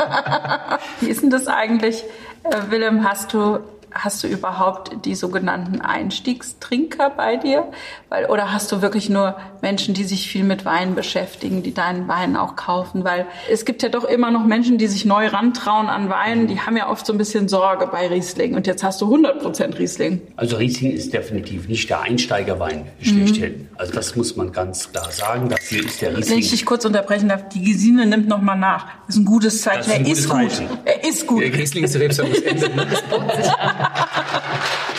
Wie 0.99 1.07
ist 1.09 1.23
denn 1.23 1.31
das 1.31 1.47
eigentlich, 1.47 2.03
äh, 2.43 2.69
Willem? 2.69 3.03
Hast 3.07 3.33
du, 3.33 3.59
hast 3.93 4.23
du 4.23 4.27
überhaupt 4.27 5.05
die 5.05 5.15
sogenannten 5.15 5.81
Einstiegstrinker 5.81 7.09
bei 7.11 7.37
dir? 7.37 7.65
Weil, 8.09 8.25
oder 8.25 8.51
hast 8.51 8.71
du 8.71 8.81
wirklich 8.81 9.09
nur 9.09 9.35
Menschen, 9.61 9.93
die 9.93 10.03
sich 10.03 10.27
viel 10.29 10.43
mit 10.43 10.65
Wein 10.65 10.95
beschäftigen, 10.95 11.63
die 11.63 11.73
deinen 11.73 12.07
Wein 12.07 12.35
auch 12.37 12.55
kaufen? 12.55 13.03
Weil 13.03 13.25
es 13.49 13.65
gibt 13.65 13.83
ja 13.83 13.89
doch 13.89 14.03
immer 14.03 14.31
noch 14.31 14.45
Menschen, 14.45 14.77
die 14.77 14.87
sich 14.87 15.05
neu 15.05 15.27
rantrauen 15.27 15.87
an 15.87 16.09
Wein. 16.09 16.47
Die 16.47 16.59
haben 16.59 16.77
ja 16.77 16.89
oft 16.89 17.05
so 17.05 17.13
ein 17.13 17.17
bisschen 17.17 17.47
Sorge 17.47 17.87
bei 17.87 18.07
Riesling. 18.07 18.55
Und 18.55 18.67
jetzt 18.67 18.83
hast 18.83 19.01
du 19.01 19.05
100 19.05 19.41
Prozent 19.41 19.77
Riesling. 19.79 20.21
Also 20.35 20.57
Riesling 20.57 20.91
ist 20.91 21.13
definitiv 21.13 21.67
nicht 21.67 21.89
der 21.89 22.01
Einsteigerwein 22.01 22.85
schlechthin. 23.01 23.67
Also 23.75 23.93
das 23.93 24.15
muss 24.15 24.35
man 24.35 24.51
ganz 24.51 24.91
klar 24.91 25.11
sagen. 25.11 25.49
Dafür 25.49 25.85
ist 25.85 26.01
der 26.01 26.13
Wenn 26.13 26.19
ich 26.21 26.25
Riesling. 26.29 26.41
dich 26.51 26.65
kurz 26.65 26.85
unterbrechen 26.85 27.29
darf, 27.29 27.49
die 27.49 27.63
Gesine 27.63 28.05
nimmt 28.05 28.27
noch 28.27 28.41
mal 28.41 28.55
nach. 28.55 28.85
Das 29.07 29.15
ist 29.15 29.21
ein 29.21 29.25
gutes 29.25 29.61
Zeichen. 29.61 29.79
Das 29.79 29.87
ist 29.87 29.93
ein 29.93 30.01
er 30.01 30.03
gutes 30.05 30.19
ist 30.19 30.29
gut. 30.29 30.51
Zeichen. 30.51 30.69
Er 30.85 31.03
ist 31.09 31.27
gut. 31.27 31.41
Der 31.43 31.53
Riesling 31.53 31.83
ist 31.83 31.93
der 31.95 32.01
Rebsorte, 32.01 32.31
das 32.31 32.41
endet. 32.41 32.75
ne? 32.75 32.87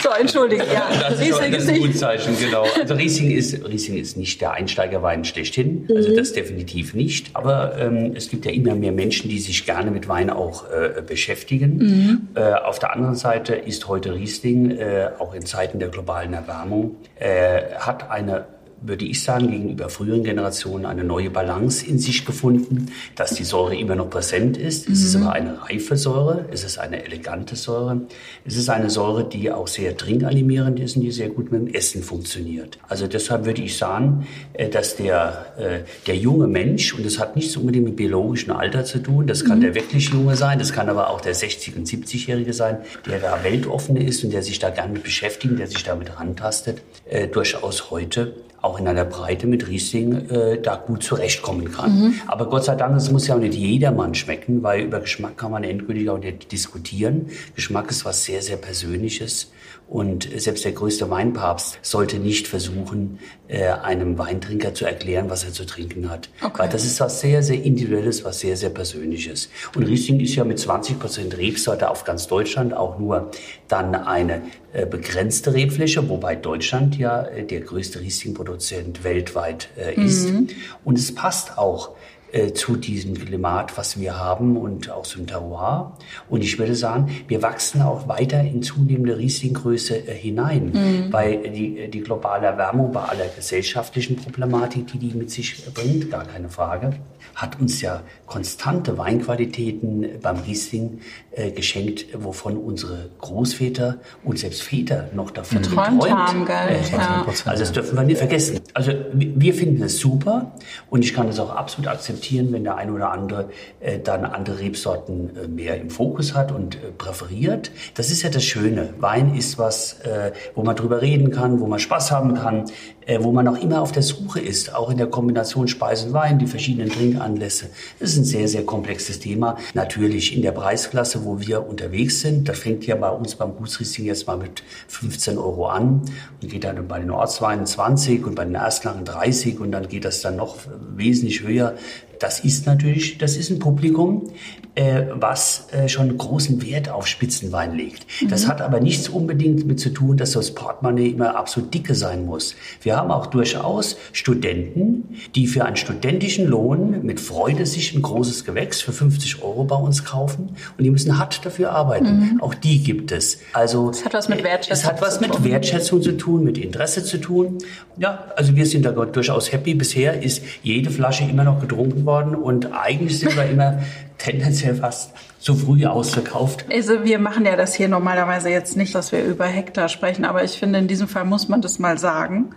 So, 0.03 0.09
entschuldige, 0.09 0.65
ja. 0.65 0.89
Das 0.99 1.13
ist, 1.13 1.21
Riesling 1.21 1.51
das 1.53 1.63
ist 1.63 1.69
ein 1.69 1.79
gutes 1.79 1.99
Zeichen, 1.99 2.37
genau. 2.37 2.65
Also 2.77 2.93
Riesling 2.93 3.31
ist, 3.31 3.65
Riesling 3.65 3.97
ist 3.97 4.17
nicht 4.17 4.41
der 4.41 4.51
Einsteigerwein 4.51 5.23
schlechthin, 5.23 5.87
also 5.95 6.09
mhm. 6.09 6.17
das 6.17 6.33
definitiv 6.33 6.93
nicht. 6.93 7.33
Aber 7.33 7.77
ähm, 7.79 8.11
es 8.13 8.29
gibt 8.29 8.45
ja 8.45 8.51
immer 8.51 8.75
mehr 8.75 8.91
Menschen, 8.91 9.29
die 9.29 9.39
sich 9.39 9.65
gerne 9.65 9.91
mit 9.91 10.09
Wein 10.09 10.29
auch 10.29 10.65
äh, 10.69 11.01
beschäftigen. 11.01 11.77
Mhm. 11.77 12.27
Äh, 12.35 12.53
auf 12.53 12.79
der 12.79 12.93
anderen 12.93 13.15
Seite 13.15 13.55
ist 13.55 13.87
heute 13.87 14.13
Riesling, 14.13 14.71
äh, 14.71 15.11
auch 15.19 15.33
in 15.33 15.45
Zeiten 15.45 15.79
der 15.79 15.87
globalen 15.87 16.33
Erwärmung, 16.33 16.97
äh, 17.17 17.61
hat 17.79 18.11
eine 18.11 18.45
würde 18.85 19.05
ich 19.05 19.23
sagen, 19.23 19.49
gegenüber 19.49 19.89
früheren 19.89 20.23
Generationen 20.23 20.85
eine 20.85 21.03
neue 21.03 21.29
Balance 21.29 21.85
in 21.85 21.99
sich 21.99 22.25
gefunden, 22.25 22.91
dass 23.15 23.33
die 23.33 23.43
Säure 23.43 23.75
immer 23.75 23.95
noch 23.95 24.09
präsent 24.09 24.57
ist. 24.57 24.87
Mhm. 24.87 24.93
Es 24.93 25.03
ist 25.03 25.15
mhm. 25.15 25.23
aber 25.23 25.33
eine 25.33 25.63
reife 25.63 25.95
Säure, 25.95 26.45
es 26.51 26.63
ist 26.63 26.77
eine 26.77 27.05
elegante 27.05 27.55
Säure, 27.55 28.01
es 28.45 28.57
ist 28.57 28.69
eine 28.69 28.89
Säure, 28.89 29.27
die 29.27 29.51
auch 29.51 29.67
sehr 29.67 29.95
trinkanimierend 29.95 30.79
ist 30.79 30.95
und 30.95 31.03
die 31.03 31.11
sehr 31.11 31.29
gut 31.29 31.51
mit 31.51 31.61
dem 31.61 31.73
Essen 31.73 32.03
funktioniert. 32.03 32.77
Also 32.87 33.07
deshalb 33.07 33.45
würde 33.45 33.61
ich 33.61 33.77
sagen, 33.77 34.27
äh, 34.53 34.69
dass 34.69 34.97
der, 34.97 35.45
äh, 35.57 35.79
der 36.05 36.17
junge 36.17 36.47
Mensch, 36.47 36.93
und 36.93 37.05
das 37.05 37.19
hat 37.19 37.35
nichts 37.35 37.55
unbedingt 37.55 37.85
mit 37.85 37.95
biologischem 37.95 38.53
Alter 38.53 38.83
zu 38.83 38.99
tun, 38.99 39.27
das 39.27 39.45
kann 39.45 39.59
mhm. 39.59 39.63
der 39.63 39.75
wirklich 39.75 40.09
junge 40.09 40.35
sein, 40.35 40.59
das 40.59 40.73
kann 40.73 40.89
aber 40.89 41.09
auch 41.09 41.21
der 41.21 41.35
60- 41.35 41.77
und 41.77 41.87
70-Jährige 41.87 42.53
sein, 42.53 42.77
der 43.05 43.19
da 43.19 43.43
weltoffen 43.43 43.95
ist 43.95 44.23
und 44.23 44.33
der 44.33 44.43
sich 44.43 44.59
da 44.59 44.69
gerne 44.69 44.99
beschäftigt, 44.99 45.57
der 45.57 45.67
sich 45.67 45.83
damit 45.83 46.19
rantastet, 46.19 46.81
äh, 47.09 47.27
durchaus 47.27 47.91
heute 47.91 48.33
auch 48.63 48.79
in 48.79 48.87
einer 48.87 49.03
Breite 49.03 49.45
mit 49.45 49.67
Riesling 49.67 50.29
äh, 50.29 50.61
da 50.61 50.77
gut 50.77 51.03
zurechtkommen 51.03 51.69
kann. 51.71 51.99
Mhm. 51.99 52.13
Aber 52.27 52.49
Gott 52.49 52.63
sei 52.63 52.75
Dank, 52.75 52.95
es 52.95 53.11
muss 53.11 53.27
ja 53.27 53.35
auch 53.35 53.39
nicht 53.39 53.55
jedermann 53.55 54.15
schmecken, 54.15 54.63
weil 54.63 54.83
über 54.85 55.01
Geschmack 55.01 55.37
kann 55.37 55.51
man 55.51 55.65
endgültig 55.65 56.09
auch 56.09 56.17
nicht 56.17 56.49
diskutieren. 56.49 57.27
Geschmack 57.55 57.91
ist 57.91 58.05
was 58.05 58.23
sehr, 58.23 58.41
sehr 58.41 58.55
Persönliches. 58.55 59.51
Und 59.87 60.27
selbst 60.37 60.65
der 60.65 60.71
größte 60.71 61.09
Weinpapst 61.09 61.77
sollte 61.81 62.17
nicht 62.17 62.47
versuchen, 62.47 63.19
äh, 63.47 63.67
einem 63.67 64.17
Weintrinker 64.17 64.73
zu 64.73 64.85
erklären, 64.85 65.29
was 65.29 65.43
er 65.43 65.51
zu 65.51 65.65
trinken 65.65 66.09
hat. 66.09 66.29
Okay. 66.41 66.63
Weil 66.63 66.69
das 66.69 66.83
ist 66.85 66.99
was 66.99 67.19
sehr, 67.19 67.43
sehr 67.43 67.61
Individuelles, 67.61 68.23
was 68.23 68.39
sehr, 68.39 68.57
sehr 68.57 68.69
Persönliches. 68.69 69.49
Und 69.75 69.83
Riesling 69.83 70.19
ist 70.19 70.35
ja 70.35 70.45
mit 70.45 70.57
20 70.57 70.99
Prozent 70.99 71.37
Rebsorte 71.37 71.89
auf 71.89 72.05
ganz 72.05 72.27
Deutschland 72.27 72.73
auch 72.73 72.97
nur 72.97 73.29
dann 73.67 73.93
eine 73.93 74.41
äh, 74.71 74.85
begrenzte 74.85 75.53
Rebfläche, 75.53 76.09
wobei 76.09 76.35
Deutschland 76.35 76.97
ja 76.97 77.23
äh, 77.23 77.45
der 77.45 77.59
größte 77.59 77.99
Riesling-Produzent 77.99 79.03
weltweit 79.03 79.69
ist. 79.95 80.29
Mhm. 80.29 80.47
Und 80.83 80.97
es 80.97 81.13
passt 81.13 81.57
auch 81.57 81.91
äh, 82.33 82.51
zu 82.53 82.75
diesem 82.75 83.13
Klimat, 83.13 83.77
was 83.77 83.99
wir 83.99 84.19
haben 84.19 84.57
und 84.57 84.89
auch 84.89 85.03
zum 85.03 85.27
Terroir. 85.27 85.95
Und 86.29 86.43
ich 86.43 86.57
würde 86.57 86.73
sagen, 86.73 87.09
wir 87.27 87.43
wachsen 87.43 87.81
auch 87.83 88.07
weiter 88.07 88.41
in 88.41 88.63
zunehmende 88.63 89.17
Rieslinggröße 89.17 90.07
äh, 90.07 90.15
hinein, 90.15 90.71
mhm. 90.73 91.13
weil 91.13 91.49
die, 91.51 91.89
die 91.91 92.01
globale 92.01 92.47
Erwärmung 92.47 92.91
bei 92.91 93.01
aller 93.01 93.27
gesellschaftlichen 93.27 94.15
Problematik, 94.15 94.87
die 94.87 94.97
die 94.97 95.15
mit 95.15 95.29
sich 95.29 95.63
bringt, 95.73 96.09
gar 96.09 96.25
keine 96.25 96.49
Frage, 96.49 96.93
hat 97.35 97.59
uns 97.59 97.81
ja 97.81 98.01
konstante 98.27 98.97
Weinqualitäten 98.97 100.19
beim 100.21 100.39
Riesling 100.39 101.01
äh, 101.31 101.51
geschenkt, 101.51 102.07
wovon 102.13 102.57
unsere 102.57 103.09
Großväter 103.19 103.97
und 104.23 104.39
selbst 104.39 104.63
Väter 104.63 105.09
noch 105.13 105.31
davon 105.31 105.61
geträumt, 105.61 106.01
geträumt 106.01 106.27
haben. 106.27 106.45
Gell? 106.45 106.55
Äh, 106.69 106.91
ja. 106.91 107.25
Also 107.27 107.45
das 107.45 107.71
dürfen 107.71 107.97
wir 107.97 108.03
nicht 108.03 108.17
vergessen. 108.17 108.59
Also 108.73 108.91
wir 109.13 109.53
finden 109.53 109.83
es 109.83 109.99
super 109.99 110.53
und 110.89 111.03
ich 111.03 111.13
kann 111.13 111.27
es 111.27 111.39
auch 111.39 111.51
absolut 111.55 111.89
akzeptieren, 111.89 112.51
wenn 112.51 112.63
der 112.63 112.75
eine 112.75 112.91
oder 112.91 113.11
andere 113.11 113.49
äh, 113.79 113.99
dann 113.99 114.25
andere 114.25 114.59
Rebsorten 114.59 115.35
äh, 115.35 115.47
mehr 115.47 115.79
im 115.79 115.89
Fokus 115.89 116.33
hat 116.33 116.51
und 116.51 116.75
äh, 116.75 116.91
präferiert. 116.97 117.71
Das 117.95 118.09
ist 118.11 118.23
ja 118.23 118.29
das 118.29 118.43
Schöne. 118.43 118.93
Wein 118.99 119.35
ist 119.35 119.57
was, 119.57 119.99
äh, 120.01 120.31
wo 120.55 120.63
man 120.63 120.75
drüber 120.75 121.01
reden 121.01 121.31
kann, 121.31 121.59
wo 121.59 121.67
man 121.67 121.79
Spaß 121.79 122.11
haben 122.11 122.35
kann, 122.35 122.65
äh, 122.65 122.92
wo 123.19 123.31
man 123.31 123.47
auch 123.47 123.61
immer 123.61 123.81
auf 123.81 123.91
der 123.91 124.03
Suche 124.03 124.39
ist, 124.39 124.73
auch 124.73 124.89
in 124.89 124.97
der 124.97 125.07
Kombination 125.07 125.67
Speisen 125.67 126.13
Wein, 126.13 126.39
die 126.39 126.47
verschiedenen 126.47 126.89
Trinkanlässe. 126.89 127.69
Das 127.99 128.11
ist 128.11 128.17
ein 128.17 128.25
sehr, 128.25 128.47
sehr 128.47 128.65
komplexes 128.65 129.19
Thema. 129.19 129.57
Natürlich 129.73 130.35
in 130.35 130.41
der 130.41 130.51
Preisklasse, 130.51 131.25
wo 131.25 131.39
wir 131.39 131.67
unterwegs 131.67 132.21
sind, 132.21 132.47
das 132.49 132.59
fängt 132.59 132.85
ja 132.85 132.95
bei 132.95 133.09
uns 133.09 133.35
beim 133.35 133.55
Gutsriesling 133.55 134.07
jetzt 134.07 134.27
mal 134.27 134.37
mit 134.37 134.63
15 134.87 135.37
Euro 135.37 135.67
an 135.67 136.01
und 136.41 136.49
geht 136.49 136.63
dann 136.63 136.87
bei 136.87 136.99
den 136.99 137.11
Ortsweinen 137.11 137.65
20 137.65 138.25
und 138.25 138.35
bei 138.35 138.45
den 138.45 138.55
Erstlagen 138.55 139.05
30 139.05 139.59
und 139.59 139.71
dann 139.71 139.87
geht 139.87 140.05
das 140.05 140.21
dann 140.21 140.35
noch 140.35 140.57
wesentlich 140.95 141.43
höher 141.43 141.75
das 142.23 142.39
ist 142.39 142.65
natürlich, 142.65 143.17
das 143.17 143.35
ist 143.35 143.49
ein 143.49 143.59
Publikum, 143.59 144.29
äh, 144.75 145.03
was 145.13 145.67
äh, 145.73 145.89
schon 145.89 146.17
großen 146.17 146.61
Wert 146.65 146.87
auf 146.89 147.05
Spitzenwein 147.05 147.75
legt. 147.75 148.07
Mhm. 148.21 148.29
Das 148.29 148.47
hat 148.47 148.61
aber 148.61 148.79
nichts 148.79 149.09
unbedingt 149.09 149.63
damit 149.63 149.81
zu 149.81 149.89
tun, 149.89 150.15
dass 150.15 150.31
das 150.31 150.55
Portemonnaie 150.55 151.09
immer 151.09 151.35
absolut 151.35 151.73
dicke 151.73 151.95
sein 151.95 152.25
muss. 152.25 152.55
Wir 152.81 152.95
haben 152.95 153.11
auch 153.11 153.25
durchaus 153.25 153.97
Studenten, 154.13 155.19
die 155.35 155.47
für 155.47 155.65
einen 155.65 155.75
studentischen 155.75 156.47
Lohn 156.47 157.03
mit 157.03 157.19
Freude 157.19 157.65
sich 157.65 157.93
ein 157.93 158.01
großes 158.01 158.45
Gewächs 158.45 158.81
für 158.81 158.93
50 158.93 159.43
Euro 159.43 159.65
bei 159.65 159.75
uns 159.75 160.05
kaufen 160.05 160.55
und 160.77 160.83
die 160.83 160.91
müssen 160.91 161.19
hart 161.19 161.45
dafür 161.45 161.71
arbeiten. 161.73 162.35
Mhm. 162.35 162.41
Auch 162.41 162.53
die 162.53 162.81
gibt 162.81 163.11
es. 163.11 163.39
Also 163.51 163.89
es 163.89 164.05
hat 164.05 164.13
was 164.13 164.29
mit 164.29 164.45
Wertschätzung. 164.45 164.73
Es 164.73 164.85
hat 164.85 165.01
was 165.01 165.19
mit 165.19 165.43
Wertschätzung 165.43 166.01
zu 166.01 166.13
tun, 166.13 166.45
mit 166.45 166.57
Interesse 166.57 167.03
zu 167.03 167.17
tun. 167.17 167.57
Ja, 167.97 168.31
also 168.37 168.55
wir 168.55 168.65
sind 168.65 168.85
da 168.85 168.91
durchaus 168.91 169.51
happy. 169.51 169.75
Bisher 169.75 170.23
ist 170.23 170.41
jede 170.63 170.89
Flasche 170.89 171.25
immer 171.25 171.43
noch 171.43 171.59
getrunken 171.59 172.05
worden 172.05 172.12
und 172.35 172.73
eigentlich 172.73 173.19
sind 173.19 173.35
wir 173.35 173.45
immer 173.45 173.79
tendenziell 174.17 174.75
fast 174.75 175.11
zu 175.39 175.55
früh 175.55 175.85
ausverkauft. 175.85 176.65
Also 176.71 177.03
wir 177.03 177.19
machen 177.19 177.45
ja 177.45 177.57
das 177.57 177.75
hier 177.75 177.89
normalerweise 177.89 178.49
jetzt 178.49 178.77
nicht, 178.77 178.95
dass 178.95 179.11
wir 179.11 179.23
über 179.23 179.45
Hektar 179.45 179.89
sprechen, 179.89 180.23
aber 180.23 180.43
ich 180.43 180.53
finde, 180.53 180.79
in 180.79 180.87
diesem 180.87 181.07
Fall 181.09 181.25
muss 181.25 181.49
man 181.49 181.61
das 181.61 181.79
mal 181.79 181.97
sagen. 181.97 182.51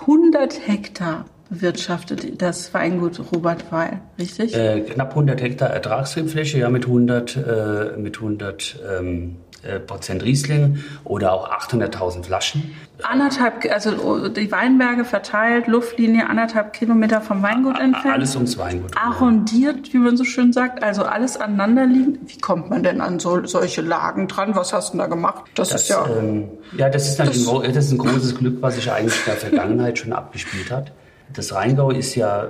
100 0.00 0.66
Hektar 0.66 1.26
bewirtschaftet 1.48 2.42
das 2.42 2.74
Weingut 2.74 3.20
Robert 3.32 3.70
Weil, 3.70 4.00
richtig? 4.18 4.54
Äh, 4.56 4.80
knapp 4.80 5.10
100 5.10 5.40
Hektar 5.40 5.70
Ertragsrebfläche, 5.70 6.58
ja 6.58 6.70
mit 6.70 6.86
100, 6.86 7.36
äh, 7.36 7.96
mit 7.98 8.16
100 8.16 8.80
ähm, 8.98 9.36
äh, 9.50 9.51
Prozent 9.86 10.24
Riesling 10.24 10.78
oder 11.04 11.32
auch 11.32 11.48
800.000 11.48 12.24
Flaschen. 12.24 12.74
Anderthalb, 13.02 13.64
also 13.72 14.28
die 14.28 14.50
Weinberge 14.50 15.04
verteilt, 15.04 15.66
Luftlinie 15.66 16.28
anderthalb 16.28 16.72
Kilometer 16.72 17.20
vom 17.20 17.42
Weingut 17.42 17.78
entfernt. 17.78 18.14
Alles 18.14 18.34
ums 18.34 18.58
Weingut. 18.58 18.90
Arrondiert, 18.96 19.92
wie 19.92 19.98
man 19.98 20.16
so 20.16 20.24
schön 20.24 20.52
sagt, 20.52 20.82
also 20.82 21.02
alles 21.04 21.36
aneinander 21.36 21.86
liegend. 21.86 22.18
Wie 22.26 22.38
kommt 22.38 22.70
man 22.70 22.82
denn 22.82 23.00
an 23.00 23.18
so, 23.18 23.44
solche 23.46 23.82
Lagen 23.82 24.28
dran? 24.28 24.54
Was 24.54 24.72
hast 24.72 24.94
du 24.94 24.98
da 24.98 25.06
gemacht? 25.06 25.44
Das, 25.54 25.70
das 25.70 25.82
ist 25.82 25.88
ja. 25.88 26.06
Ähm, 26.06 26.48
ja, 26.76 26.88
das 26.88 27.08
ist, 27.08 27.18
das, 27.18 27.28
ein, 27.28 27.72
das 27.72 27.86
ist 27.86 27.92
ein 27.92 27.98
großes 27.98 28.36
Glück, 28.36 28.60
was 28.60 28.76
sich 28.76 28.90
eigentlich 28.90 29.18
in 29.18 29.24
der 29.26 29.36
Vergangenheit 29.36 29.98
schon 29.98 30.12
abgespielt 30.12 30.70
hat. 30.70 30.92
Das 31.32 31.54
Rheingau 31.54 31.90
ist 31.90 32.14
ja 32.14 32.48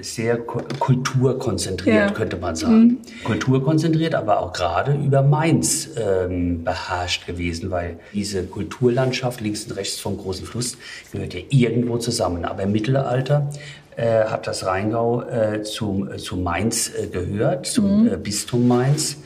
sehr 0.00 0.38
kulturkonzentriert, 0.38 1.94
ja. 1.94 2.10
könnte 2.10 2.36
man 2.36 2.56
sagen. 2.56 2.78
Mhm. 2.80 2.98
Kulturkonzentriert, 3.24 4.14
aber 4.14 4.40
auch 4.40 4.52
gerade 4.52 4.94
über 4.94 5.22
Mainz 5.22 5.90
ähm, 5.96 6.64
beherrscht 6.64 7.26
gewesen, 7.26 7.70
weil 7.70 7.98
diese 8.14 8.44
Kulturlandschaft 8.44 9.40
links 9.40 9.64
und 9.64 9.76
rechts 9.76 10.00
vom 10.00 10.16
großen 10.16 10.46
Fluss 10.46 10.78
gehört 11.12 11.34
ja 11.34 11.40
irgendwo 11.50 11.98
zusammen. 11.98 12.44
Aber 12.44 12.62
im 12.62 12.72
Mittelalter 12.72 13.50
äh, 13.96 14.24
hat 14.24 14.46
das 14.46 14.64
Rheingau 14.64 15.22
äh, 15.22 15.62
zu, 15.62 16.08
äh, 16.10 16.16
zu 16.16 16.36
Mainz 16.36 16.90
äh, 16.90 17.06
gehört, 17.08 17.66
zum 17.66 18.04
mhm. 18.04 18.12
Äh, 18.12 18.16
Bistum 18.16 18.66
Mainz. 18.66 19.18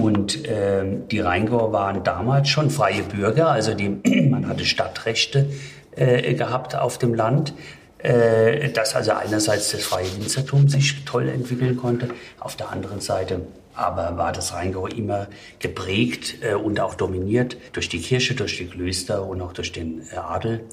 Und 0.00 0.46
äh, 0.46 0.84
die 1.10 1.20
Rheingauer 1.20 1.72
waren 1.72 2.04
damals 2.04 2.48
schon 2.48 2.70
freie 2.70 3.02
Bürger, 3.02 3.48
also 3.48 3.74
die, 3.74 3.88
man 4.30 4.48
hatte 4.48 4.64
Stadtrechte 4.64 5.48
äh, 5.94 6.34
gehabt 6.34 6.76
auf 6.76 6.98
dem 6.98 7.14
Land. 7.14 7.52
Äh, 8.02 8.70
dass 8.70 8.94
also 8.94 9.12
einerseits 9.12 9.70
das 9.70 9.84
freie 9.84 10.12
Winzertum 10.16 10.68
sich 10.68 11.04
toll 11.04 11.28
entwickeln 11.28 11.76
konnte, 11.76 12.08
auf 12.40 12.56
der 12.56 12.70
anderen 12.70 13.00
Seite 13.00 13.42
aber 13.74 14.18
war 14.18 14.32
das 14.32 14.52
Rheingau 14.52 14.86
immer 14.86 15.28
geprägt 15.58 16.36
äh, 16.42 16.54
und 16.54 16.80
auch 16.80 16.94
dominiert 16.94 17.56
durch 17.72 17.88
die 17.88 18.00
Kirche, 18.00 18.34
durch 18.34 18.58
die 18.58 18.66
Klöster 18.66 19.26
und 19.26 19.40
auch 19.40 19.52
durch 19.52 19.72
den 19.72 20.02
äh, 20.12 20.16
Adel. 20.16 20.64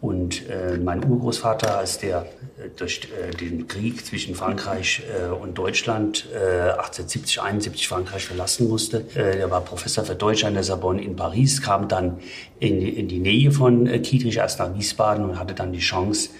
Und 0.00 0.48
äh, 0.48 0.78
mein 0.78 1.04
Urgroßvater, 1.04 1.78
als 1.78 1.98
der 1.98 2.26
äh, 2.58 2.68
durch 2.76 3.08
äh, 3.20 3.34
den 3.34 3.66
Krieg 3.66 4.04
zwischen 4.06 4.34
Frankreich 4.34 5.02
und 5.40 5.58
Deutschland 5.58 6.26
1870, 6.32 7.42
71 7.42 7.88
Frankreich 7.88 8.24
verlassen 8.26 8.68
musste, 8.68 9.00
der 9.00 9.50
war 9.50 9.60
Professor 9.62 10.04
für 10.04 10.14
Deutsch 10.14 10.44
an 10.44 10.54
der 10.54 10.62
Sorbonne 10.62 11.02
in 11.02 11.16
Paris, 11.16 11.62
kam 11.62 11.88
dann 11.88 12.18
in, 12.60 12.80
in 12.80 13.08
die 13.08 13.18
Nähe 13.18 13.50
von 13.50 13.86
Kietrich, 14.02 14.36
erst 14.36 14.58
nach 14.58 14.74
Wiesbaden 14.74 15.24
und 15.24 15.38
hatte 15.38 15.54
dann 15.54 15.72
die 15.72 15.80
Chance, 15.80 16.30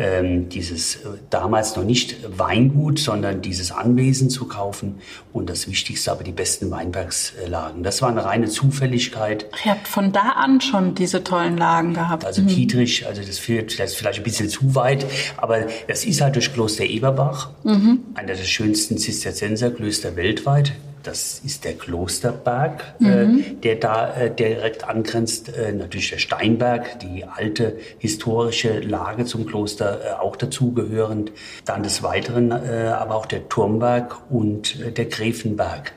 ähm, 0.00 0.48
dieses 0.48 0.96
äh, 0.96 1.08
damals 1.28 1.76
noch 1.76 1.84
nicht 1.84 2.16
Weingut, 2.38 2.98
sondern 2.98 3.42
dieses 3.42 3.70
Anwesen 3.70 4.30
zu 4.30 4.46
kaufen 4.46 5.00
und 5.32 5.50
das 5.50 5.68
Wichtigste 5.68 6.10
aber 6.10 6.24
die 6.24 6.32
besten 6.32 6.70
Weinbergslagen. 6.70 7.82
Das 7.82 8.00
war 8.00 8.08
eine 8.08 8.24
reine 8.24 8.48
Zufälligkeit. 8.48 9.46
Ihr 9.64 9.72
habt 9.72 9.86
von 9.86 10.10
da 10.12 10.30
an 10.36 10.60
schon 10.62 10.94
diese 10.94 11.22
tollen 11.22 11.58
Lagen 11.58 11.92
gehabt. 11.92 12.24
Also 12.24 12.40
mhm. 12.42 12.46
Kietrich, 12.46 13.06
also 13.06 13.22
das 13.22 13.38
führt 13.38 13.78
das 13.78 13.94
vielleicht 13.94 14.20
ein 14.20 14.24
bisschen 14.24 14.48
zu 14.48 14.74
weit, 14.74 15.04
aber 15.36 15.66
das 15.86 16.04
ist 16.04 16.22
halt 16.22 16.34
durch 16.34 16.52
Kloster 16.52 16.84
Eberbach, 16.84 17.50
mhm. 17.62 18.00
einer 18.14 18.34
der 18.34 18.44
schönsten 18.44 18.96
Zisterzienserklöster 18.96 20.16
weltweit 20.16 20.72
Das 21.02 21.40
ist 21.44 21.64
der 21.64 21.74
Klosterberg, 21.74 22.94
äh, 23.00 23.24
mhm. 23.24 23.38
äh, 23.38 23.42
der 23.62 23.76
da 23.76 24.14
äh, 24.14 24.34
direkt 24.34 24.88
angrenzt. 24.88 25.48
Äh, 25.48 25.72
natürlich 25.72 26.10
der 26.10 26.18
Steinberg, 26.18 27.00
die 27.00 27.24
alte 27.24 27.78
historische 27.98 28.80
Lage 28.80 29.24
zum 29.24 29.46
Kloster 29.46 30.00
äh, 30.04 30.12
auch 30.20 30.36
dazugehörend. 30.36 31.32
Dann 31.64 31.82
des 31.82 32.02
Weiteren 32.02 32.50
äh, 32.50 32.92
aber 32.94 33.16
auch 33.16 33.26
der 33.26 33.48
Turmberg 33.48 34.16
und 34.30 34.96
der 34.96 35.06
Gräfenberg. 35.06 35.92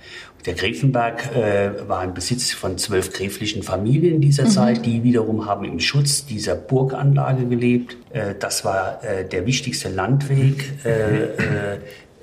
Der 0.46 0.56
Gräfenberg 0.56 1.34
äh, 1.36 1.88
war 1.88 2.04
im 2.04 2.14
Besitz 2.14 2.52
von 2.52 2.78
zwölf 2.78 3.14
gräflichen 3.14 3.64
Familien 3.64 4.20
dieser 4.20 4.44
mhm. 4.44 4.50
Zeit. 4.50 4.86
Die 4.86 5.04
wiederum 5.04 5.46
haben 5.46 5.64
im 5.64 5.80
Schutz 5.80 6.26
dieser 6.26 6.56
Burganlage 6.56 7.46
gelebt. 7.46 7.96
Äh, 8.12 8.36
das 8.38 8.66
war 8.66 9.02
äh, 9.04 9.26
der 9.26 9.46
wichtigste 9.46 9.90
Landweg 9.90 10.74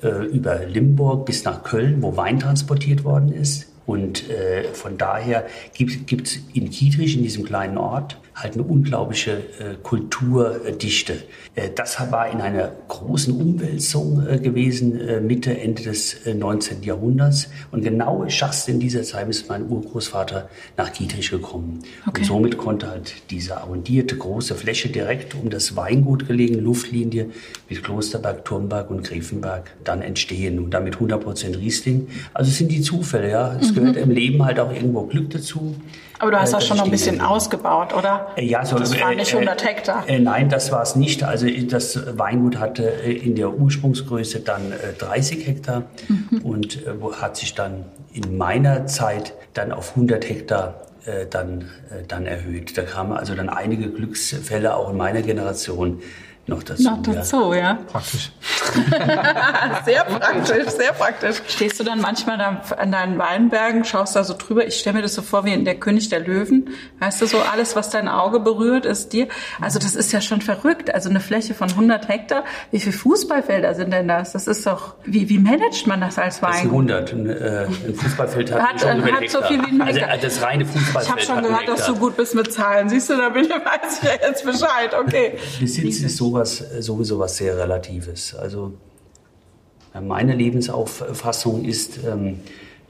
äh, 0.02 0.26
über 0.26 0.66
Limburg 0.66 1.26
bis 1.26 1.44
nach 1.44 1.62
Köln, 1.62 2.02
wo 2.02 2.16
Wein 2.16 2.38
transportiert 2.38 3.04
worden 3.04 3.32
ist. 3.32 3.66
Und 3.86 4.30
äh, 4.30 4.64
von 4.72 4.98
daher 4.98 5.46
gibt 5.74 6.26
es 6.26 6.38
in 6.54 6.70
Kietrich, 6.70 7.16
in 7.16 7.22
diesem 7.22 7.44
kleinen 7.44 7.76
Ort, 7.76 8.18
halt 8.42 8.54
eine 8.54 8.62
unglaubliche 8.62 9.32
äh, 9.32 9.74
Kulturdichte. 9.82 11.22
Äh, 11.54 11.70
das 11.74 11.98
war 12.10 12.30
in 12.30 12.40
einer 12.40 12.72
großen 12.88 13.34
Umwälzung 13.34 14.26
äh, 14.26 14.38
gewesen, 14.38 15.00
äh, 15.00 15.20
Mitte, 15.20 15.58
Ende 15.58 15.82
des 15.82 16.16
19. 16.26 16.82
Äh, 16.82 16.86
Jahrhunderts. 16.86 17.48
Und 17.70 17.82
genau 17.82 18.24
just 18.26 18.68
in 18.68 18.80
dieser 18.80 19.02
Zeit 19.02 19.28
ist 19.28 19.48
mein 19.48 19.68
Urgroßvater 19.68 20.48
nach 20.76 20.92
Kietrich 20.92 21.30
gekommen. 21.30 21.80
Okay. 22.06 22.20
Und 22.20 22.26
somit 22.26 22.56
konnte 22.56 22.88
halt 22.88 23.14
diese 23.30 23.58
arrondierte 23.58 24.16
große 24.16 24.54
Fläche 24.54 24.88
direkt 24.88 25.34
um 25.34 25.50
das 25.50 25.76
Weingut 25.76 26.26
gelegen, 26.26 26.60
Luftlinie 26.60 27.30
mit 27.68 27.82
Klosterberg, 27.82 28.44
Turmberg 28.44 28.90
und 28.90 29.04
Gräfenberg 29.04 29.70
dann 29.84 30.02
entstehen. 30.02 30.58
Und 30.58 30.70
damit 30.70 30.94
100 30.94 31.22
Prozent 31.22 31.58
Riesling. 31.58 32.08
Also 32.34 32.50
es 32.50 32.58
sind 32.58 32.70
die 32.70 32.80
Zufälle, 32.80 33.30
ja. 33.30 33.56
Es 33.60 33.70
mhm. 33.70 33.74
gehört 33.74 33.96
im 33.96 34.10
Leben 34.10 34.44
halt 34.44 34.60
auch 34.60 34.72
irgendwo 34.72 35.02
Glück 35.02 35.30
dazu. 35.30 35.76
Aber 36.20 36.30
du 36.30 36.38
hast 36.38 36.50
äh, 36.50 36.52
das 36.52 36.66
schon 36.66 36.76
noch 36.76 36.84
ein 36.84 36.90
bisschen 36.90 37.20
ausgebaut, 37.20 37.94
oder? 37.94 38.28
Äh, 38.36 38.44
ja, 38.44 38.64
so, 38.64 38.78
das 38.78 38.98
waren 39.00 39.16
nicht 39.16 39.32
100 39.32 39.64
Hektar. 39.64 40.04
Äh, 40.06 40.20
nein, 40.20 40.50
das 40.50 40.70
war 40.70 40.82
es 40.82 40.94
nicht. 40.94 41.24
Also 41.24 41.46
das 41.48 42.18
Weingut 42.18 42.58
hatte 42.58 42.82
in 42.84 43.34
der 43.34 43.50
Ursprungsgröße 43.52 44.40
dann 44.40 44.72
30 44.98 45.46
Hektar 45.46 45.84
mhm. 46.08 46.42
und 46.42 46.80
hat 47.20 47.36
sich 47.38 47.54
dann 47.54 47.86
in 48.12 48.36
meiner 48.36 48.86
Zeit 48.86 49.32
dann 49.54 49.72
auf 49.72 49.90
100 49.90 50.28
Hektar 50.28 50.74
dann, 51.30 51.70
dann 52.08 52.26
erhöht. 52.26 52.76
Da 52.76 52.82
kamen 52.82 53.12
also 53.12 53.34
dann 53.34 53.48
einige 53.48 53.88
Glücksfälle 53.90 54.76
auch 54.76 54.90
in 54.90 54.98
meiner 54.98 55.22
Generation 55.22 56.02
noch 56.50 56.62
dazu. 56.62 56.82
Noch 56.82 57.02
dazu, 57.02 57.52
ja. 57.54 57.58
ja. 57.58 57.78
Praktisch. 57.90 58.30
sehr 59.84 60.04
praktisch, 60.04 60.68
sehr 60.68 60.92
praktisch. 60.92 61.36
Stehst 61.48 61.80
du 61.80 61.84
dann 61.84 62.00
manchmal 62.00 62.38
da 62.38 62.62
an 62.76 62.92
deinen 62.92 63.18
Weinbergen, 63.18 63.84
schaust 63.84 64.16
da 64.16 64.24
so 64.24 64.34
drüber? 64.36 64.66
Ich 64.66 64.76
stelle 64.76 64.96
mir 64.96 65.02
das 65.02 65.14
so 65.14 65.22
vor 65.22 65.44
wie 65.44 65.52
in 65.52 65.64
der 65.64 65.76
König 65.76 66.08
der 66.08 66.20
Löwen. 66.20 66.70
Weißt 66.98 67.22
du, 67.22 67.26
so 67.26 67.38
alles, 67.38 67.76
was 67.76 67.90
dein 67.90 68.08
Auge 68.08 68.40
berührt, 68.40 68.84
ist 68.84 69.12
dir. 69.12 69.28
Also 69.60 69.78
das 69.78 69.94
ist 69.94 70.12
ja 70.12 70.20
schon 70.20 70.42
verrückt. 70.42 70.94
Also 70.94 71.08
eine 71.08 71.20
Fläche 71.20 71.54
von 71.54 71.70
100 71.70 72.08
Hektar. 72.08 72.44
Wie 72.70 72.80
viele 72.80 72.92
Fußballfelder 72.92 73.74
sind 73.74 73.92
denn 73.92 74.08
das? 74.08 74.32
Das 74.32 74.46
ist 74.46 74.66
doch, 74.66 74.94
wie, 75.04 75.28
wie 75.28 75.38
managt 75.38 75.86
man 75.86 76.00
das 76.00 76.18
als 76.18 76.42
Weingut? 76.42 76.90
Das 76.90 77.10
ist 77.10 77.12
100. 77.12 77.12
Ein, 77.12 77.30
äh, 77.30 77.66
ein 77.88 77.94
Fußballfeld 77.94 78.52
hat, 78.52 78.60
hat, 78.60 78.80
schon 78.80 79.04
hat 79.04 79.30
so 79.30 79.42
viel 79.42 79.58
wie 79.62 79.80
ein 79.80 79.86
Hektar. 79.86 80.10
Also 80.10 80.26
das 80.26 80.42
reine 80.42 80.66
Fußballfeld 80.66 81.04
Ich 81.04 81.10
habe 81.10 81.20
schon 81.20 81.42
gehört, 81.42 81.68
dass 81.68 81.86
du 81.86 81.96
gut 81.96 82.16
bist 82.16 82.34
mit 82.34 82.52
Zahlen. 82.52 82.88
Siehst 82.88 83.08
du, 83.08 83.16
da 83.16 83.28
bin 83.28 83.44
ich, 83.44 83.50
weiß 83.50 84.02
ich 84.02 84.08
ja 84.08 84.28
jetzt 84.28 84.44
Bescheid. 84.44 84.94
Okay. 84.98 85.38
Besitz 85.60 86.00
ist 86.00 86.16
sowas, 86.16 86.39
sowieso 86.44 87.18
was 87.18 87.36
sehr 87.36 87.56
Relatives. 87.56 88.34
Also 88.34 88.72
meine 90.00 90.34
Lebensauffassung 90.34 91.64
ist, 91.64 92.00
ähm, 92.04 92.40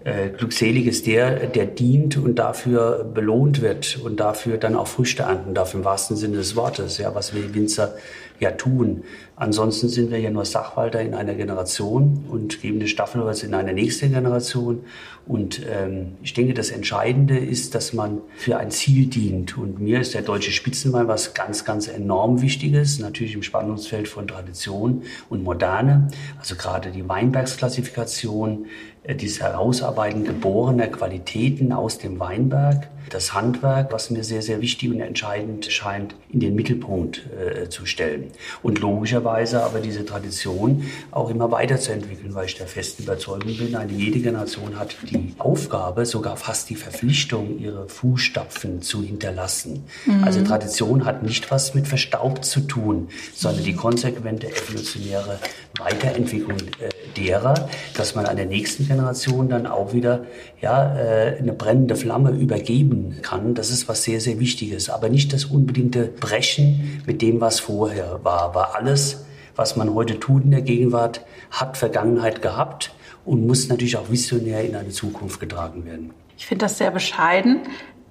äh, 0.05 0.31
glückselig 0.31 0.87
ist 0.87 1.07
der, 1.07 1.47
der 1.47 1.67
dient 1.67 2.17
und 2.17 2.37
dafür 2.37 3.05
belohnt 3.05 3.61
wird 3.61 3.99
und 4.03 4.19
dafür 4.19 4.57
dann 4.57 4.75
auch 4.75 4.87
Früchte 4.87 5.25
ernten 5.25 5.55
darf, 5.55 5.75
im 5.75 5.85
wahrsten 5.85 6.17
Sinne 6.17 6.37
des 6.39 6.57
Wortes, 6.57 6.99
ja, 6.99 7.15
was 7.15 7.35
wir 7.35 7.55
Winzer 7.55 7.95
ja 8.41 8.51
tun. 8.53 9.05
Ansonsten 9.37 9.89
sind 9.89 10.11
wir 10.11 10.19
ja 10.19 10.31
nur 10.31 10.45
Sachwalter 10.45 11.01
in 11.01 11.15
einer 11.15 11.35
Generation 11.35 12.25
und 12.29 12.61
geben 12.61 12.79
eine 12.79 12.89
Staffelholz 12.89 13.43
in 13.43 13.55
eine 13.55 13.73
nächste 13.73 14.09
Generation. 14.09 14.81
Und 15.27 15.63
ähm, 15.71 16.17
ich 16.23 16.35
denke, 16.35 16.55
das 16.55 16.71
Entscheidende 16.71 17.39
ist, 17.39 17.75
dass 17.75 17.93
man 17.93 18.21
für 18.37 18.57
ein 18.57 18.71
Ziel 18.71 19.07
dient. 19.07 19.57
Und 19.57 19.81
mir 19.81 20.01
ist 20.01 20.15
der 20.15 20.23
deutsche 20.23 20.51
Spitzenwein 20.51 21.07
was 21.07 21.35
ganz, 21.35 21.65
ganz 21.65 21.87
enorm 21.89 22.43
Wichtiges, 22.43 22.99
natürlich 22.99 23.35
im 23.35 23.43
Spannungsfeld 23.43 24.09
von 24.09 24.27
Tradition 24.27 25.03
und 25.29 25.43
Moderne. 25.45 26.09
Also 26.39 26.57
gerade 26.57 26.91
die 26.91 27.09
Weinbergsklassifikation, 27.09 28.67
äh, 29.05 29.15
dieses 29.15 29.41
Herausarbeiten 29.41 30.25
geborener 30.25 30.89
Qualitäten 30.89 31.73
aus 31.73 31.99
dem 31.99 32.19
Weinberg, 32.19 32.89
das 33.09 33.35
Handwerk, 33.35 33.93
was 33.93 34.11
mir 34.11 34.23
sehr, 34.25 34.43
sehr 34.43 34.61
wichtig 34.61 34.91
und 34.91 35.01
entscheidend 35.01 35.67
scheint, 35.67 36.15
in 36.29 36.41
den 36.41 36.55
Mittelpunkt 36.55 37.23
äh, 37.37 37.69
zu 37.69 37.87
stellen. 37.87 38.31
Und 38.63 38.81
logischerweise 38.81 39.63
aber 39.63 39.81
diese 39.81 40.05
Tradition 40.05 40.85
auch 41.11 41.31
immer 41.31 41.51
weiterzuentwickeln, 41.51 42.35
weil 42.35 42.47
ich 42.47 42.57
der 42.57 42.67
festen 42.67 43.03
Überzeugung 43.03 43.57
bin, 43.57 43.75
eine 43.75 43.93
jede 43.93 44.21
Generation 44.21 44.79
hat 44.79 44.97
die 45.11 45.35
Aufgabe, 45.39 46.07
sogar 46.07 46.37
fast 46.37 46.71
die 46.71 46.77
Verpflichtung, 46.77 47.59
ihre 47.59 47.89
Fußstapfen 47.89 48.83
zu 48.83 49.03
hinterlassen. 49.03 49.85
Mhm. 50.07 50.25
Also 50.25 50.43
Tradition 50.43 51.05
hat 51.05 51.23
nicht 51.23 51.51
was 51.51 51.75
mit 51.75 51.89
verstaubt 51.89 52.45
zu 52.45 52.61
tun, 52.61 53.09
sondern 53.35 53.65
die 53.65 53.75
konsequente 53.75 54.49
evolutionäre 54.49 55.39
Weiterentwicklung 55.79 56.59
äh, 56.59 56.91
derer, 57.17 57.69
dass 57.97 58.15
man 58.15 58.27
an 58.27 58.37
der 58.37 58.47
nächsten 58.47 58.87
Generation 58.87 59.49
dann 59.49 59.67
auch 59.67 59.93
wieder 59.93 60.27
ja, 60.61 60.97
äh, 60.97 61.39
eine 61.39 61.53
brennende 61.53 61.97
Flamme 61.97 62.31
übergeben 62.31 62.90
kann. 63.23 63.55
Das 63.55 63.71
ist 63.71 63.89
was 63.89 64.03
sehr, 64.03 64.21
sehr 64.21 64.39
Wichtiges. 64.39 64.91
Aber 64.91 65.09
nicht 65.09 65.33
das 65.33 65.45
unbedingte 65.45 66.05
Brechen 66.07 67.03
mit 67.07 67.23
dem, 67.23 67.41
was 67.41 67.61
vorher 67.61 68.21
war. 68.23 68.55
War 68.55 68.75
alles, 68.75 69.25
was 69.57 69.77
man 69.77 69.95
heute 69.95 70.19
tut 70.19 70.45
in 70.45 70.51
der 70.51 70.63
Gegenwart, 70.63 71.25
hat 71.51 71.77
Vergangenheit 71.77 72.43
gehabt 72.43 72.93
und 73.25 73.47
muss 73.47 73.69
natürlich 73.69 73.97
auch 73.97 74.11
visionär 74.11 74.65
in 74.65 74.75
eine 74.75 74.91
Zukunft 74.91 75.41
getragen 75.41 75.85
werden. 75.85 76.11
Ich 76.37 76.47
finde 76.47 76.65
das 76.65 76.79
sehr 76.79 76.91
bescheiden. 76.91 77.61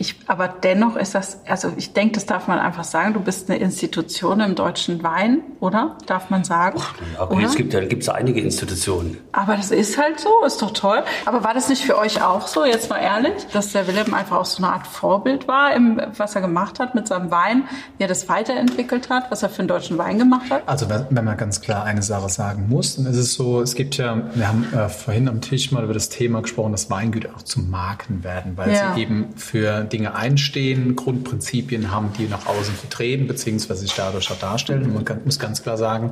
Ich, 0.02 0.16
aber 0.28 0.48
dennoch 0.48 0.96
ist 0.96 1.14
das, 1.14 1.42
also 1.46 1.74
ich 1.76 1.92
denke, 1.92 2.14
das 2.14 2.26
darf 2.26 2.48
man 2.48 2.58
einfach 2.58 2.86
sagen. 2.86 3.14
Du 3.14 3.20
bist 3.20 3.50
eine 3.50 3.60
Institution 3.60 4.40
im 4.40 4.56
deutschen 4.56 5.04
Wein, 5.04 5.42
oder? 5.60 5.98
Darf 6.06 6.30
man 6.30 6.46
sagen? 6.46 6.80
Ja, 7.16 7.24
okay, 7.30 7.44
es 7.44 7.56
gibt 7.56 7.74
ja 7.74 7.84
gibt's 7.84 8.08
einige 8.08 8.40
Institutionen. 8.40 9.18
Aber 9.34 9.58
das 9.58 9.72
ist 9.72 9.98
halt 9.98 10.22
so, 10.22 10.30
ist 10.46 10.62
doch 10.62 10.72
toll. 10.72 11.04
Aber 11.26 11.44
war 11.44 11.54
das 11.54 11.68
nicht 11.68 11.84
für 11.84 11.98
euch 11.98 12.22
auch 12.22 12.48
so, 12.48 12.64
jetzt 12.64 12.90
mal 12.90 13.00
ehrlich, 13.00 13.34
dass 13.52 13.74
der 13.74 13.88
Willem 13.88 14.14
einfach 14.14 14.38
auch 14.38 14.46
so 14.46 14.64
eine 14.64 14.72
Art 14.72 14.88
Vorbild 14.88 15.50
war, 15.50 15.74
im, 15.74 16.02
was 16.16 16.34
er 16.34 16.40
gemacht 16.40 16.80
hat 16.80 16.96
mit 16.96 17.06
seinem 17.06 17.30
Wein, 17.30 17.64
wie 17.98 18.06
er 18.06 18.08
das 18.08 18.30
weiterentwickelt 18.30 19.10
hat, 19.10 19.30
was 19.32 19.44
er 19.44 19.50
für 19.50 19.60
einen 19.60 19.68
deutschen 19.68 19.98
Wein 19.98 20.18
gemacht 20.18 20.50
hat? 20.50 20.64
Also 20.66 20.88
wenn 20.90 21.26
man 21.26 21.36
ganz 21.36 21.60
klar 21.60 21.84
eine 21.84 22.04
Sache 22.04 22.30
sagen 22.30 22.68
muss, 22.70 22.96
dann 22.96 23.06
ist 23.06 23.18
es 23.18 23.34
so, 23.34 23.62
es 23.62 23.76
gibt 23.76 23.98
ja, 23.98 24.18
wir 24.34 24.48
haben 24.48 24.66
äh, 24.74 24.88
vorhin 24.88 25.28
am 25.28 25.42
Tisch 25.42 25.74
mal 25.74 25.84
über 25.84 25.94
das 25.94 26.08
Thema 26.08 26.42
gesprochen, 26.42 26.72
dass 26.72 26.90
Weingüter 26.90 27.32
auch 27.36 27.42
zu 27.42 27.60
Marken 27.60 28.24
werden, 28.24 28.56
weil 28.56 28.74
ja. 28.74 28.94
sie 28.94 29.02
eben 29.02 29.34
für 29.36 29.88
Dinge 29.89 30.15
einstehen, 30.15 30.95
Grundprinzipien 30.95 31.91
haben, 31.91 32.12
die 32.17 32.28
nach 32.28 32.45
außen 32.45 32.75
vertreten, 32.75 33.28
beziehungsweise 33.28 33.82
sich 33.82 33.93
dadurch 33.93 34.32
auch 34.32 34.39
darstellen. 34.39 34.84
Und 34.84 34.93
man 34.93 35.06
kann, 35.06 35.21
muss 35.25 35.39
ganz 35.39 35.63
klar 35.63 35.78
sagen, 35.78 36.12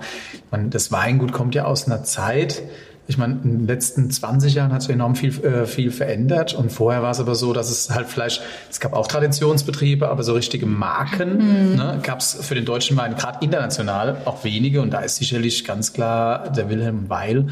man, 0.52 0.70
das 0.70 0.92
Weingut 0.92 1.32
kommt 1.32 1.56
ja 1.56 1.66
aus 1.66 1.86
einer 1.86 2.04
Zeit, 2.04 2.64
ich 3.10 3.18
meine, 3.18 3.40
in 3.44 3.60
den 3.60 3.68
letzten 3.68 4.12
20 4.12 4.54
Jahren 4.54 4.74
hat 4.74 4.82
sich 4.82 4.92
enorm 4.92 5.16
viel, 5.16 5.30
äh, 5.44 5.66
viel 5.66 5.92
verändert. 5.92 6.54
Und 6.54 6.72
vorher 6.72 7.02
war 7.02 7.12
es 7.12 7.20
aber 7.22 7.36
so, 7.36 7.54
dass 7.54 7.72
es 7.72 7.90
halt 7.90 8.08
vielleicht, 8.08 8.42
es 8.70 8.82
gab 8.82 8.94
auch 8.94 9.08
Traditionsbetriebe, 9.08 10.10
aber 10.10 10.24
so 10.24 10.34
richtige 10.34 10.66
Marken 10.66 11.72
mhm. 11.72 11.76
ne, 11.76 12.00
gab 12.04 12.20
es 12.20 12.38
für 12.42 12.54
den 12.54 12.66
deutschen 12.66 12.98
Wein 12.98 13.16
gerade 13.16 13.44
international 13.44 14.18
auch 14.26 14.44
wenige. 14.44 14.82
Und 14.82 14.92
da 14.92 15.00
ist 15.00 15.16
sicherlich 15.16 15.64
ganz 15.64 15.94
klar 15.94 16.52
der 16.52 16.70
Wilhelm 16.70 17.06
Weil 17.08 17.48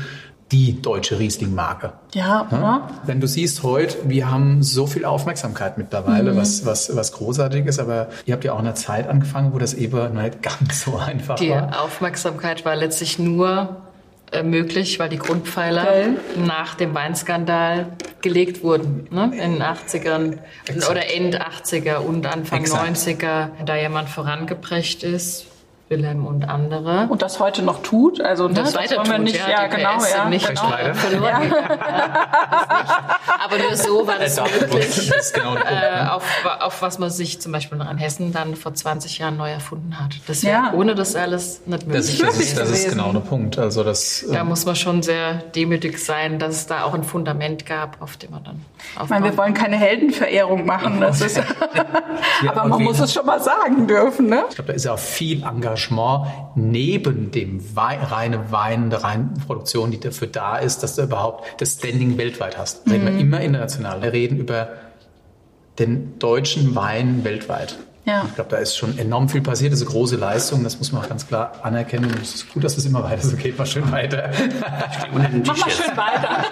die 0.51 0.79
deutsche 0.81 1.17
Riesling-Marke. 1.17 1.93
Ja, 2.13 2.47
ja, 2.51 2.89
Wenn 3.03 3.19
du 3.19 3.27
siehst 3.27 3.63
heute, 3.63 3.97
wir 4.03 4.29
haben 4.29 4.62
so 4.62 4.86
viel 4.86 5.03
Aufmerksamkeit 5.03 5.77
mittlerweile, 5.77 6.34
mhm. 6.34 6.38
was, 6.38 6.65
was, 6.65 6.95
was 6.95 7.13
großartig 7.13 7.65
ist, 7.65 7.79
aber 7.79 8.10
ihr 8.25 8.34
habt 8.34 8.43
ja 8.43 8.53
auch 8.53 8.60
in 8.60 8.65
einer 8.65 8.75
Zeit 8.75 9.08
angefangen, 9.08 9.53
wo 9.53 9.58
das 9.58 9.73
eben 9.73 10.21
nicht 10.21 10.43
ganz 10.43 10.84
so 10.84 10.97
einfach 11.05 11.36
die 11.36 11.49
war. 11.49 11.67
Die 11.67 11.77
Aufmerksamkeit 11.77 12.63
war 12.63 12.75
letztlich 12.75 13.17
nur 13.17 13.77
äh, 14.31 14.43
möglich, 14.43 14.99
weil 14.99 15.10
die 15.10 15.17
Grundpfeiler 15.17 15.81
okay. 15.81 16.17
nach 16.45 16.75
dem 16.75 16.93
Weinskandal 16.93 17.88
gelegt 18.21 18.63
wurden, 18.63 19.08
ne? 19.10 19.31
in 19.34 19.53
den 19.53 19.63
80ern 19.63 20.38
Exakt. 20.67 20.91
oder 20.91 21.12
End 21.12 21.41
80er 21.41 21.97
und 21.97 22.25
Anfang 22.27 22.62
Exakt. 22.62 22.97
90er, 22.97 23.47
da 23.65 23.75
jemand 23.75 24.10
vorangeprescht 24.10 25.03
ist 25.03 25.47
Wilhelm 25.88 26.26
und 26.26 26.50
andere. 26.50 27.06
Und 27.10 27.21
das 27.21 27.39
heute 27.39 27.62
noch 27.62 27.84
tut, 27.84 28.19
also 28.19 28.48
das, 28.48 28.74
das 28.74 28.76
weiter 28.76 28.98
wollen 28.98 29.08
wir 29.08 29.15
tut, 29.17 29.24
nicht, 29.26 29.36
ja, 29.38 29.50
ja, 29.50 29.67
die 29.67 29.76
genau, 29.76 29.98
PS 29.98 30.12
ja, 30.13 30.26
nicht 30.30 30.48
genau. 30.48 30.62
verloren. 30.93 31.54
Aber 33.45 33.58
nur 33.60 33.76
so 33.76 34.08
war 34.08 34.17
das 34.17 34.39
möglich, 34.39 35.12
Das 35.15 35.32
genau 35.32 35.56
äh, 35.56 36.08
auf, 36.10 36.24
auf 36.60 36.82
was 36.82 36.98
man 36.98 37.12
sich 37.12 37.39
zum 37.39 37.52
Beispiel 37.52 37.80
in 37.80 37.98
Hessen 37.98 38.34
dann 38.34 38.56
vor 38.56 38.74
20 38.74 39.19
Jahren 39.19 39.38
neu 39.38 39.52
erfunden 39.52 40.00
hat. 40.00 40.15
Das 40.28 40.43
wäre 40.43 40.56
Ja. 40.56 40.74
ohne 40.74 40.95
das 40.95 41.15
alles 41.15 41.62
nicht 41.67 41.86
möglich 41.86 41.93
Das, 41.93 42.10
ist- 42.10 42.24
das, 42.24 42.39
ist, 42.39 42.58
das 42.58 42.69
ist 42.71 42.89
genau 42.89 43.12
der 43.13 43.19
Punkt. 43.19 43.60
Also 43.60 43.84
das, 43.84 44.26
Da 44.32 44.41
ähm, 44.41 44.48
muss 44.48 44.65
man 44.65 44.76
schon 44.76 45.04
sehr 45.04 45.34
demütig 45.56 46.04
sein, 46.04 46.39
dass 46.39 46.56
es 46.56 46.65
da 46.67 46.84
auch 46.84 46.95
ein 46.95 47.04
Fundament 47.04 47.65
gab, 47.67 48.02
auf 48.02 48.17
dem 48.17 48.32
man 48.32 48.43
dann 48.43 48.65
Ich 49.04 49.10
meine, 49.10 49.26
wir 49.26 49.30
aufbauen 49.32 49.38
wollen 49.38 49.54
keine 49.54 49.76
Heldenverehrung 49.78 50.65
machen, 50.65 51.00
das 51.00 51.21
ist, 51.21 51.39
aber 52.48 52.65
man 52.67 52.82
muss 52.82 53.00
es 53.00 53.13
schon 53.13 53.26
mal 53.28 53.39
sagen 53.39 53.88
dürfen, 53.88 54.28
ne? 54.28 54.45
Ich 54.50 54.56
glaube, 54.56 54.69
da 54.69 54.74
ist 54.74 54.86
ja 54.86 54.93
auch 54.93 55.00
viel 55.00 55.43
Engagement 55.43 55.74
neben 56.55 57.31
dem 57.31 57.75
Wein, 57.75 57.99
reine 58.01 58.51
Wein, 58.51 58.89
der 58.89 59.03
reinen 59.03 59.33
Produktion, 59.45 59.91
die 59.91 59.99
dafür 59.99 60.27
da 60.27 60.57
ist, 60.57 60.83
dass 60.83 60.95
du 60.95 61.03
überhaupt 61.03 61.61
das 61.61 61.73
Standing 61.73 62.17
weltweit 62.17 62.57
hast. 62.57 62.89
Reden 62.89 63.05
wir 63.05 63.19
immer 63.19 63.41
international. 63.41 64.01
Wir 64.01 64.13
reden 64.13 64.38
über 64.38 64.69
den 65.79 66.19
deutschen 66.19 66.75
Wein 66.75 67.23
weltweit. 67.23 67.77
Ja. 68.06 68.24
Ich 68.28 68.36
glaube, 68.36 68.50
da 68.52 68.58
ist 68.58 68.76
schon 68.78 68.98
enorm 68.98 69.28
viel 69.30 69.41
passiert. 69.41 69.72
Das 69.74 69.80
ist 69.82 69.88
eine 69.88 69.94
große 69.94 70.15
Leistung. 70.15 70.63
Das 70.63 70.78
muss 70.78 70.91
man 70.91 71.04
auch 71.04 71.10
ganz 71.10 71.28
klar 71.28 71.54
anerkennen. 71.63 72.06
Und 72.06 72.22
es 72.22 72.36
ist 72.36 72.54
gut, 72.54 72.63
dass 72.63 72.78
es 72.78 72.86
immer 72.86 73.04
weiter 73.04 73.28
so 73.28 73.36
geht. 73.36 73.58
Mal 73.58 73.65
schön 73.65 73.91
weiter. 73.91 74.30
Mach 75.12 75.58
mal 75.58 75.70
schön 75.70 75.98
weiter. 75.98 76.46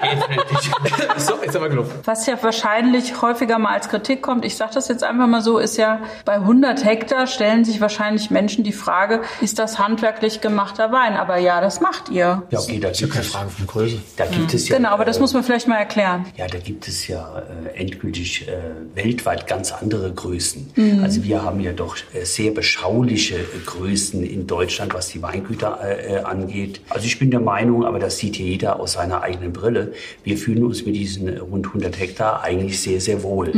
so, 1.17 1.33
jetzt 1.43 1.55
aber 1.55 1.69
genug. 1.69 1.85
Was 2.05 2.25
ja 2.25 2.41
wahrscheinlich 2.41 3.21
häufiger 3.21 3.59
mal 3.59 3.73
als 3.73 3.89
Kritik 3.89 4.21
kommt, 4.21 4.45
ich 4.45 4.55
sage 4.57 4.71
das 4.73 4.87
jetzt 4.87 5.03
einfach 5.03 5.27
mal 5.27 5.41
so, 5.41 5.59
ist 5.59 5.77
ja, 5.77 5.99
bei 6.25 6.33
100 6.33 6.83
Hektar 6.83 7.27
stellen 7.27 7.65
sich 7.65 7.81
wahrscheinlich 7.81 8.31
Menschen 8.31 8.63
die 8.63 8.73
Frage, 8.73 9.21
ist 9.41 9.59
das 9.59 9.79
handwerklich 9.79 10.41
gemachter 10.41 10.91
Wein? 10.91 11.15
Aber 11.15 11.37
ja, 11.37 11.61
das 11.61 11.81
macht 11.81 12.09
ihr. 12.09 12.43
Ja, 12.49 12.59
okay, 12.59 12.79
da 12.79 12.87
Das 12.89 12.97
ist 12.97 13.01
ja 13.01 13.05
gibt 13.07 13.13
keine 13.13 13.25
es, 13.25 13.31
Frage 13.31 13.49
von 13.49 13.67
Größe. 13.67 13.97
da 14.17 14.25
gibt 14.25 14.53
es 14.53 14.69
ja. 14.69 14.77
Genau, 14.77 14.89
aber 14.89 15.05
das 15.05 15.17
äh, 15.17 15.21
muss 15.21 15.33
man 15.33 15.43
vielleicht 15.43 15.67
mal 15.67 15.77
erklären. 15.77 16.25
Ja, 16.35 16.47
da 16.47 16.57
gibt 16.57 16.87
es 16.87 17.07
ja 17.07 17.43
äh, 17.73 17.77
endgültig 17.79 18.47
äh, 18.47 18.53
weltweit 18.95 19.45
ganz 19.47 19.71
andere 19.71 20.11
Größen. 20.11 20.71
Also 21.03 21.23
wir 21.23 21.42
haben 21.43 21.59
ja 21.59 21.73
doch 21.73 21.97
äh, 22.13 22.25
sehr 22.25 22.51
beschauliche 22.51 23.35
äh, 23.35 23.45
Größen 23.65 24.23
in 24.23 24.47
Deutschland, 24.47 24.93
was 24.93 25.09
die 25.09 25.21
Weingüter 25.21 25.79
äh, 25.81 26.17
angeht. 26.19 26.81
Also 26.89 27.05
ich 27.05 27.19
bin 27.19 27.31
der 27.31 27.39
Meinung, 27.39 27.85
aber 27.85 27.99
das 27.99 28.17
sieht 28.17 28.37
jeder 28.37 28.79
aus 28.79 28.93
seiner 28.93 29.21
eigenen 29.21 29.53
Brille, 29.53 29.93
wir 30.23 30.37
fühlen 30.37 30.63
uns 30.63 30.85
mit 30.85 30.95
diesen 30.95 31.29
rund 31.37 31.67
100 31.67 31.99
Hektar 31.99 32.43
eigentlich 32.43 32.79
sehr, 32.79 32.99
sehr 32.99 33.23
wohl, 33.23 33.49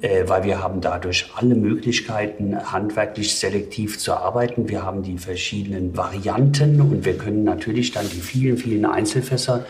äh, 0.00 0.28
weil 0.28 0.44
wir 0.44 0.62
haben 0.62 0.80
dadurch 0.80 1.30
alle 1.34 1.54
Möglichkeiten, 1.54 2.56
handwerklich 2.72 3.34
selektiv 3.34 3.98
zu 3.98 4.14
arbeiten. 4.14 4.68
Wir 4.68 4.82
haben 4.82 5.02
die 5.02 5.18
verschiedenen 5.18 5.96
Varianten 5.96 6.80
und 6.80 7.04
wir 7.04 7.18
können 7.18 7.44
natürlich 7.44 7.92
dann 7.92 8.08
die 8.08 8.20
vielen, 8.20 8.56
vielen 8.56 8.84
Einzelfässer 8.84 9.66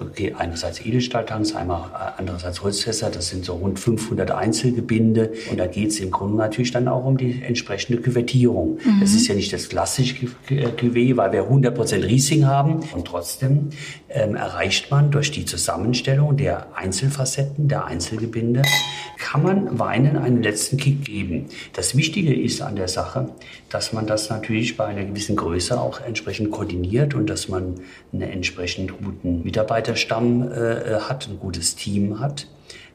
okay, 0.00 0.34
einerseits 0.36 0.84
Edelstahltanks, 0.84 1.54
einmal 1.54 1.90
äh, 1.92 2.12
andererseits 2.18 2.62
Holzfässer. 2.62 3.10
Das 3.10 3.28
sind 3.28 3.44
so 3.44 3.54
rund 3.54 3.78
500 3.78 4.30
Einzelgebinde. 4.30 5.32
Und 5.50 5.58
da 5.58 5.66
geht 5.66 5.90
es 5.90 6.00
im 6.00 6.10
Grunde 6.10 6.36
natürlich 6.38 6.70
dann 6.72 6.88
auch 6.88 7.04
um 7.04 7.16
die 7.16 7.42
entsprechende 7.42 8.00
Küvettierung. 8.00 8.78
Das 9.00 9.12
ist 9.14 9.26
ja 9.28 9.34
nicht 9.34 9.52
das 9.52 9.68
klassische 9.68 10.14
Cu- 10.26 10.54
äh, 10.54 10.66
Cuvée, 10.68 11.16
weil 11.16 11.32
wir 11.32 11.44
100% 11.50 12.04
Riesling 12.04 12.46
haben. 12.46 12.80
Und 12.94 13.06
trotzdem 13.06 13.70
ähm, 14.08 14.34
erreicht 14.36 14.90
man 14.90 15.10
durch 15.10 15.30
die 15.30 15.44
Zusammenstellung 15.44 16.36
der 16.36 16.66
Einzelfacetten, 16.76 17.68
der 17.68 17.86
Einzelgebinde, 17.86 18.62
kann 19.18 19.42
man 19.42 19.78
Weinen 19.78 20.16
einen 20.18 20.42
letzten 20.42 20.76
Kick 20.76 21.04
geben. 21.04 21.46
Das 21.74 21.96
Wichtige 21.96 22.34
ist 22.34 22.60
an 22.62 22.76
der 22.76 22.88
Sache, 22.88 23.28
dass 23.72 23.92
man 23.92 24.06
das 24.06 24.28
natürlich 24.28 24.76
bei 24.76 24.84
einer 24.84 25.04
gewissen 25.04 25.34
Größe 25.34 25.80
auch 25.80 26.00
entsprechend 26.00 26.50
koordiniert 26.50 27.14
und 27.14 27.28
dass 27.28 27.48
man 27.48 27.80
einen 28.12 28.22
entsprechend 28.22 28.98
guten 29.02 29.42
Mitarbeiterstamm 29.42 30.52
äh, 30.52 31.00
hat, 31.00 31.28
ein 31.28 31.38
gutes 31.38 31.74
Team 31.74 32.20
hat 32.20 32.46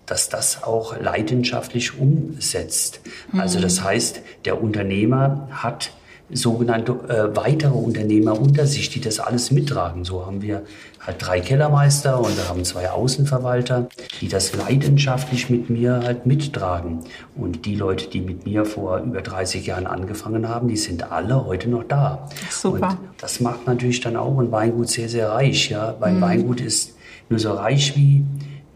dass 0.07 0.29
das 0.29 0.63
auch 0.63 0.97
leidenschaftlich 0.97 1.99
umsetzt. 1.99 3.01
Also 3.33 3.59
das 3.59 3.83
heißt, 3.83 4.21
der 4.45 4.63
Unternehmer 4.63 5.49
hat 5.51 5.91
sogenannte 6.31 6.91
äh, 7.07 7.35
weitere 7.35 7.73
Unternehmer 7.73 8.39
unter 8.39 8.67
sich, 8.67 8.89
die 8.89 8.99
das 8.99 9.19
alles 9.19 9.51
mittragen. 9.51 10.03
So 10.03 10.25
haben 10.25 10.41
wir 10.41 10.63
halt 10.99 11.17
drei 11.19 11.39
Kellermeister 11.39 12.19
und 12.19 12.35
wir 12.35 12.49
haben 12.49 12.65
zwei 12.65 12.89
Außenverwalter, 12.89 13.87
die 14.19 14.27
das 14.27 14.53
leidenschaftlich 14.55 15.49
mit 15.49 15.69
mir 15.69 16.01
halt 16.03 16.25
mittragen. 16.25 16.99
Und 17.35 17.65
die 17.65 17.75
Leute, 17.75 18.09
die 18.09 18.19
mit 18.19 18.45
mir 18.45 18.65
vor 18.65 18.99
über 18.99 19.21
30 19.21 19.65
Jahren 19.65 19.87
angefangen 19.87 20.49
haben, 20.49 20.67
die 20.67 20.77
sind 20.77 21.11
alle 21.11 21.45
heute 21.45 21.69
noch 21.69 21.85
da. 21.85 22.27
Super. 22.49 22.89
Und 22.89 22.97
das 23.19 23.39
macht 23.39 23.65
natürlich 23.65 24.01
dann 24.01 24.17
auch 24.17 24.37
ein 24.39 24.51
Weingut 24.51 24.89
sehr, 24.89 25.07
sehr 25.07 25.29
reich. 25.29 25.69
Ja? 25.69 25.95
Mein 25.99 26.19
Weingut 26.19 26.59
ist 26.59 26.95
nur 27.29 27.39
so 27.39 27.53
reich 27.53 27.95
wie 27.95 28.25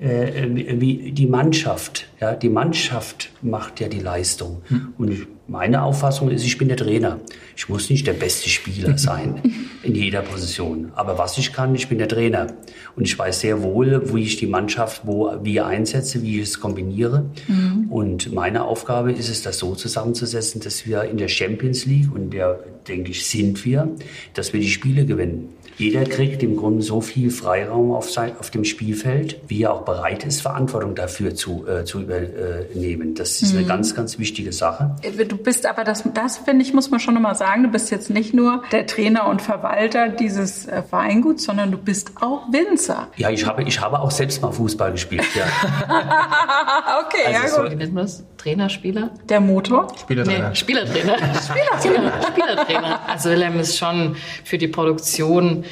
äh, 0.01 0.79
wie 0.79 1.11
die 1.11 1.27
Mannschaft. 1.27 2.07
Ja, 2.19 2.33
die 2.33 2.49
Mannschaft 2.49 3.29
macht 3.43 3.79
ja 3.79 3.87
die 3.87 3.99
Leistung. 3.99 4.63
Und 4.97 5.11
ich, 5.11 5.27
meine 5.51 5.83
Auffassung 5.83 6.31
ist, 6.31 6.45
ich 6.45 6.57
bin 6.57 6.69
der 6.69 6.77
Trainer. 6.77 7.19
Ich 7.57 7.67
muss 7.67 7.89
nicht 7.89 8.07
der 8.07 8.13
beste 8.13 8.49
Spieler 8.49 8.97
sein 8.97 9.41
in 9.83 9.95
jeder 9.95 10.21
Position. 10.21 10.91
Aber 10.95 11.17
was 11.17 11.37
ich 11.37 11.51
kann, 11.51 11.75
ich 11.75 11.89
bin 11.89 11.97
der 11.97 12.07
Trainer. 12.07 12.47
Und 12.95 13.03
ich 13.03 13.19
weiß 13.19 13.41
sehr 13.41 13.61
wohl, 13.61 14.13
wie 14.13 14.23
ich 14.23 14.37
die 14.37 14.47
Mannschaft 14.47 15.01
wo, 15.05 15.33
wie 15.43 15.59
einsetze, 15.59 16.23
wie 16.23 16.37
ich 16.37 16.43
es 16.43 16.59
kombiniere. 16.59 17.25
Und 17.89 18.31
meine 18.33 18.63
Aufgabe 18.63 19.11
ist 19.11 19.29
es, 19.29 19.41
das 19.41 19.59
so 19.59 19.75
zusammenzusetzen, 19.75 20.61
dass 20.61 20.85
wir 20.85 21.03
in 21.03 21.17
der 21.17 21.27
Champions 21.27 21.85
League, 21.85 22.13
und 22.13 22.31
der, 22.31 22.59
denke 22.87 23.11
ich, 23.11 23.25
sind 23.25 23.65
wir, 23.65 23.89
dass 24.33 24.53
wir 24.53 24.61
die 24.61 24.69
Spiele 24.69 25.05
gewinnen. 25.05 25.49
Jeder 25.81 26.03
kriegt 26.03 26.43
im 26.43 26.57
Grunde 26.57 26.83
so 26.83 27.01
viel 27.01 27.31
Freiraum 27.31 27.91
auf, 27.91 28.11
sein, 28.11 28.33
auf 28.39 28.51
dem 28.51 28.65
Spielfeld, 28.65 29.39
wie 29.47 29.63
er 29.63 29.73
auch 29.73 29.81
bereit 29.81 30.23
ist, 30.23 30.39
Verantwortung 30.43 30.93
dafür 30.93 31.33
zu, 31.33 31.65
äh, 31.67 31.85
zu 31.85 32.01
übernehmen. 32.01 33.15
Das 33.15 33.41
ist 33.41 33.55
eine 33.55 33.65
ganz, 33.65 33.95
ganz 33.95 34.19
wichtige 34.19 34.53
Sache. 34.53 34.95
Du 35.27 35.37
bist 35.37 35.65
aber, 35.65 35.83
das, 35.83 36.03
das 36.13 36.37
finde 36.37 36.63
ich, 36.63 36.75
muss 36.75 36.91
man 36.91 36.99
schon 36.99 37.15
nochmal 37.15 37.33
sagen, 37.33 37.63
du 37.63 37.69
bist 37.69 37.89
jetzt 37.89 38.11
nicht 38.11 38.31
nur 38.31 38.61
der 38.71 38.85
Trainer 38.85 39.25
und 39.27 39.41
Verwalter 39.41 40.09
dieses 40.09 40.67
äh, 40.67 40.83
Weinguts, 40.91 41.45
sondern 41.45 41.71
du 41.71 41.79
bist 41.79 42.11
auch 42.21 42.43
Winzer. 42.51 43.07
Ja, 43.17 43.31
ich 43.31 43.47
habe, 43.47 43.63
ich 43.63 43.81
habe 43.81 43.99
auch 44.01 44.11
selbst 44.11 44.39
mal 44.43 44.51
Fußball 44.51 44.91
gespielt. 44.91 45.25
Ja. 45.33 45.45
okay, 47.07 47.35
Also 47.41 47.71
Wie 47.71 47.75
nennt 47.75 47.95
man 47.95 48.03
das? 48.03 48.23
Trainer, 48.41 48.69
Spieler? 48.69 49.11
Der 49.29 49.39
Motor? 49.39 49.87
Spielertrainer. 49.99 50.49
Nee, 50.49 50.55
Spielertrainer. 50.55 51.15
Spielertrainer. 51.17 52.13
Spielertrainer. 52.31 52.99
Also 53.07 53.29
Wilhelm 53.29 53.59
ist 53.59 53.77
schon 53.77 54.15
für 54.43 54.57
die 54.57 54.67
Produktion 54.67 55.63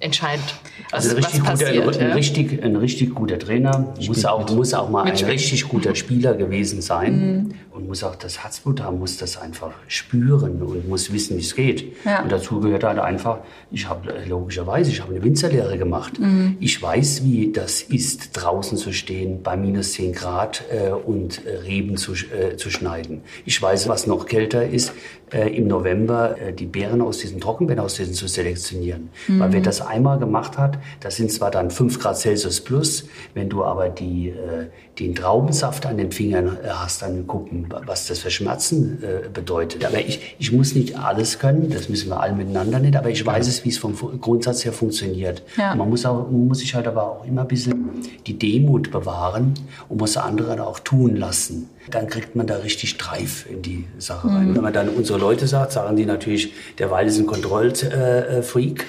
entscheidend, 0.00 0.54
was, 0.90 1.04
Also 1.04 1.16
ein 1.16 1.22
was 1.22 1.24
richtig, 1.26 1.40
guter, 1.40 1.50
passiert. 1.52 1.98
ein, 1.98 2.08
ja. 2.08 2.14
richtig, 2.14 2.64
ein 2.64 2.76
richtig 2.76 3.14
guter 3.14 3.38
Trainer 3.38 3.94
muss 4.06 4.24
auch, 4.24 4.50
muss 4.50 4.74
auch 4.74 4.88
mal 4.90 5.04
ein 5.04 5.16
richtig 5.16 5.68
guter 5.68 5.94
Spieler 5.94 6.34
gewesen 6.34 6.82
sein 6.82 7.54
und 7.70 7.88
muss 7.88 8.02
auch 8.02 8.16
das 8.16 8.42
Herzblut 8.42 8.80
haben, 8.80 8.98
muss 8.98 9.18
das 9.18 9.36
einfach 9.36 9.72
spüren 9.88 10.62
und 10.62 10.88
muss 10.88 11.12
wissen, 11.12 11.36
wie 11.36 11.42
es 11.42 11.54
geht. 11.54 11.94
Ja. 12.04 12.22
Und 12.22 12.32
dazu 12.32 12.60
gehört 12.60 12.84
halt 12.84 12.98
einfach, 12.98 13.38
ich 13.70 13.88
habe 13.88 14.14
äh, 14.14 14.26
logischerweise, 14.26 14.90
ich 14.90 15.00
habe 15.00 15.14
eine 15.14 15.22
Winzerlehre 15.22 15.76
gemacht. 15.78 16.14
Ich 16.60 16.80
weiß, 16.80 17.24
wie 17.24 17.52
das 17.52 17.82
ist, 17.82 18.30
draußen 18.32 18.78
zu 18.78 18.92
stehen 18.92 19.42
bei 19.42 19.56
minus 19.56 19.92
10 19.92 20.12
Grad 20.12 20.64
äh, 20.70 20.90
und 20.90 21.44
äh, 21.44 21.56
Reben 21.58 21.96
zu, 21.96 22.12
äh, 22.12 22.56
zu 22.56 22.70
schneiden. 22.70 23.22
Ich 23.44 23.60
weiß, 23.60 23.88
was 23.88 24.06
noch 24.06 24.26
kälter 24.26 24.66
ist, 24.66 24.92
äh, 25.32 25.56
im 25.56 25.66
November 25.66 26.36
äh, 26.40 26.52
die 26.52 26.66
Beeren 26.66 27.00
aus 27.00 27.18
diesen 27.18 27.40
Trockenbeerenauslesen 27.40 28.14
zu 28.14 28.28
selektionieren. 28.28 29.10
Weil 29.28 29.52
wer 29.52 29.60
das 29.60 29.80
einmal 29.80 30.18
gemacht 30.18 30.56
hat, 30.56 30.78
das 31.00 31.16
sind 31.16 31.32
zwar 31.32 31.50
dann 31.50 31.70
5 31.70 31.98
Grad 31.98 32.18
Celsius 32.18 32.60
plus, 32.60 33.08
wenn 33.34 33.48
du 33.48 33.64
aber 33.64 33.88
die, 33.88 34.28
äh, 34.28 34.66
den 34.98 35.14
Traubensaft 35.14 35.84
an 35.86 35.98
den 35.98 36.10
Fingern 36.10 36.56
äh, 36.62 36.68
hast, 36.68 37.02
dann 37.02 37.26
gucken, 37.26 37.66
was 37.84 38.06
das 38.06 38.20
für 38.20 38.30
Schmerzen 38.30 39.02
äh, 39.02 39.28
bedeutet. 39.28 39.84
Aber 39.84 39.98
ich, 39.98 40.36
ich 40.38 40.52
muss 40.52 40.74
nicht 40.74 40.98
alles 40.98 41.38
können, 41.38 41.70
das 41.70 41.88
müssen 41.88 42.08
wir 42.08 42.20
alle 42.20 42.34
miteinander 42.34 42.78
nicht, 42.78 42.96
aber 42.96 43.10
ich 43.10 43.24
weiß 43.24 43.46
es, 43.46 43.64
wie 43.64 43.68
es 43.68 43.78
vom 43.78 43.94
Grundsatz 44.20 44.64
her 44.64 44.72
funktioniert. 44.72 45.42
Ja. 45.56 45.74
Man 45.74 45.90
muss, 45.90 46.06
auch, 46.06 46.30
muss 46.30 46.60
sich 46.60 46.74
halt 46.74 46.86
aber 46.86 47.10
auch 47.10 47.26
immer 47.26 47.42
ein 47.42 47.48
bisschen 47.48 47.90
die 48.26 48.38
Demut 48.38 48.90
bewahren 48.90 49.54
und 49.88 50.00
muss 50.00 50.16
andere 50.16 50.48
dann 50.48 50.60
auch 50.60 50.78
tun 50.78 51.16
lassen. 51.16 51.68
Dann 51.90 52.08
kriegt 52.08 52.34
man 52.34 52.46
da 52.46 52.56
richtig 52.56 52.98
Dreif 52.98 53.46
in 53.48 53.62
die 53.62 53.84
Sache 53.98 54.28
rein. 54.28 54.54
Wenn 54.54 54.62
man 54.62 54.72
dann 54.72 54.88
unsere 54.88 55.20
Leute 55.20 55.46
sagt, 55.46 55.70
sagen 55.72 55.96
die 55.96 56.04
natürlich, 56.04 56.52
der 56.78 56.90
Wald 56.90 57.06
ist 57.06 57.18
ein 57.18 57.26
Kontrollfreak. 57.26 57.92
Äh, 57.92 58.42
Freak. 58.42 58.86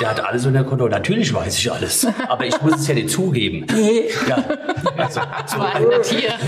Der 0.00 0.10
hat 0.10 0.24
alles 0.24 0.46
unter 0.46 0.62
Kontrolle. 0.62 0.90
Natürlich 0.90 1.34
weiß 1.34 1.58
ich 1.58 1.72
alles, 1.72 2.06
aber 2.28 2.46
ich 2.46 2.60
muss 2.62 2.76
es 2.76 2.86
ja 2.86 2.94
nicht 2.94 3.10
zugeben. 3.10 3.66
Ja. 4.28 4.44
Also, 4.96 5.20
So 5.46 5.60
ein 5.60 6.02
Tier. 6.02 6.34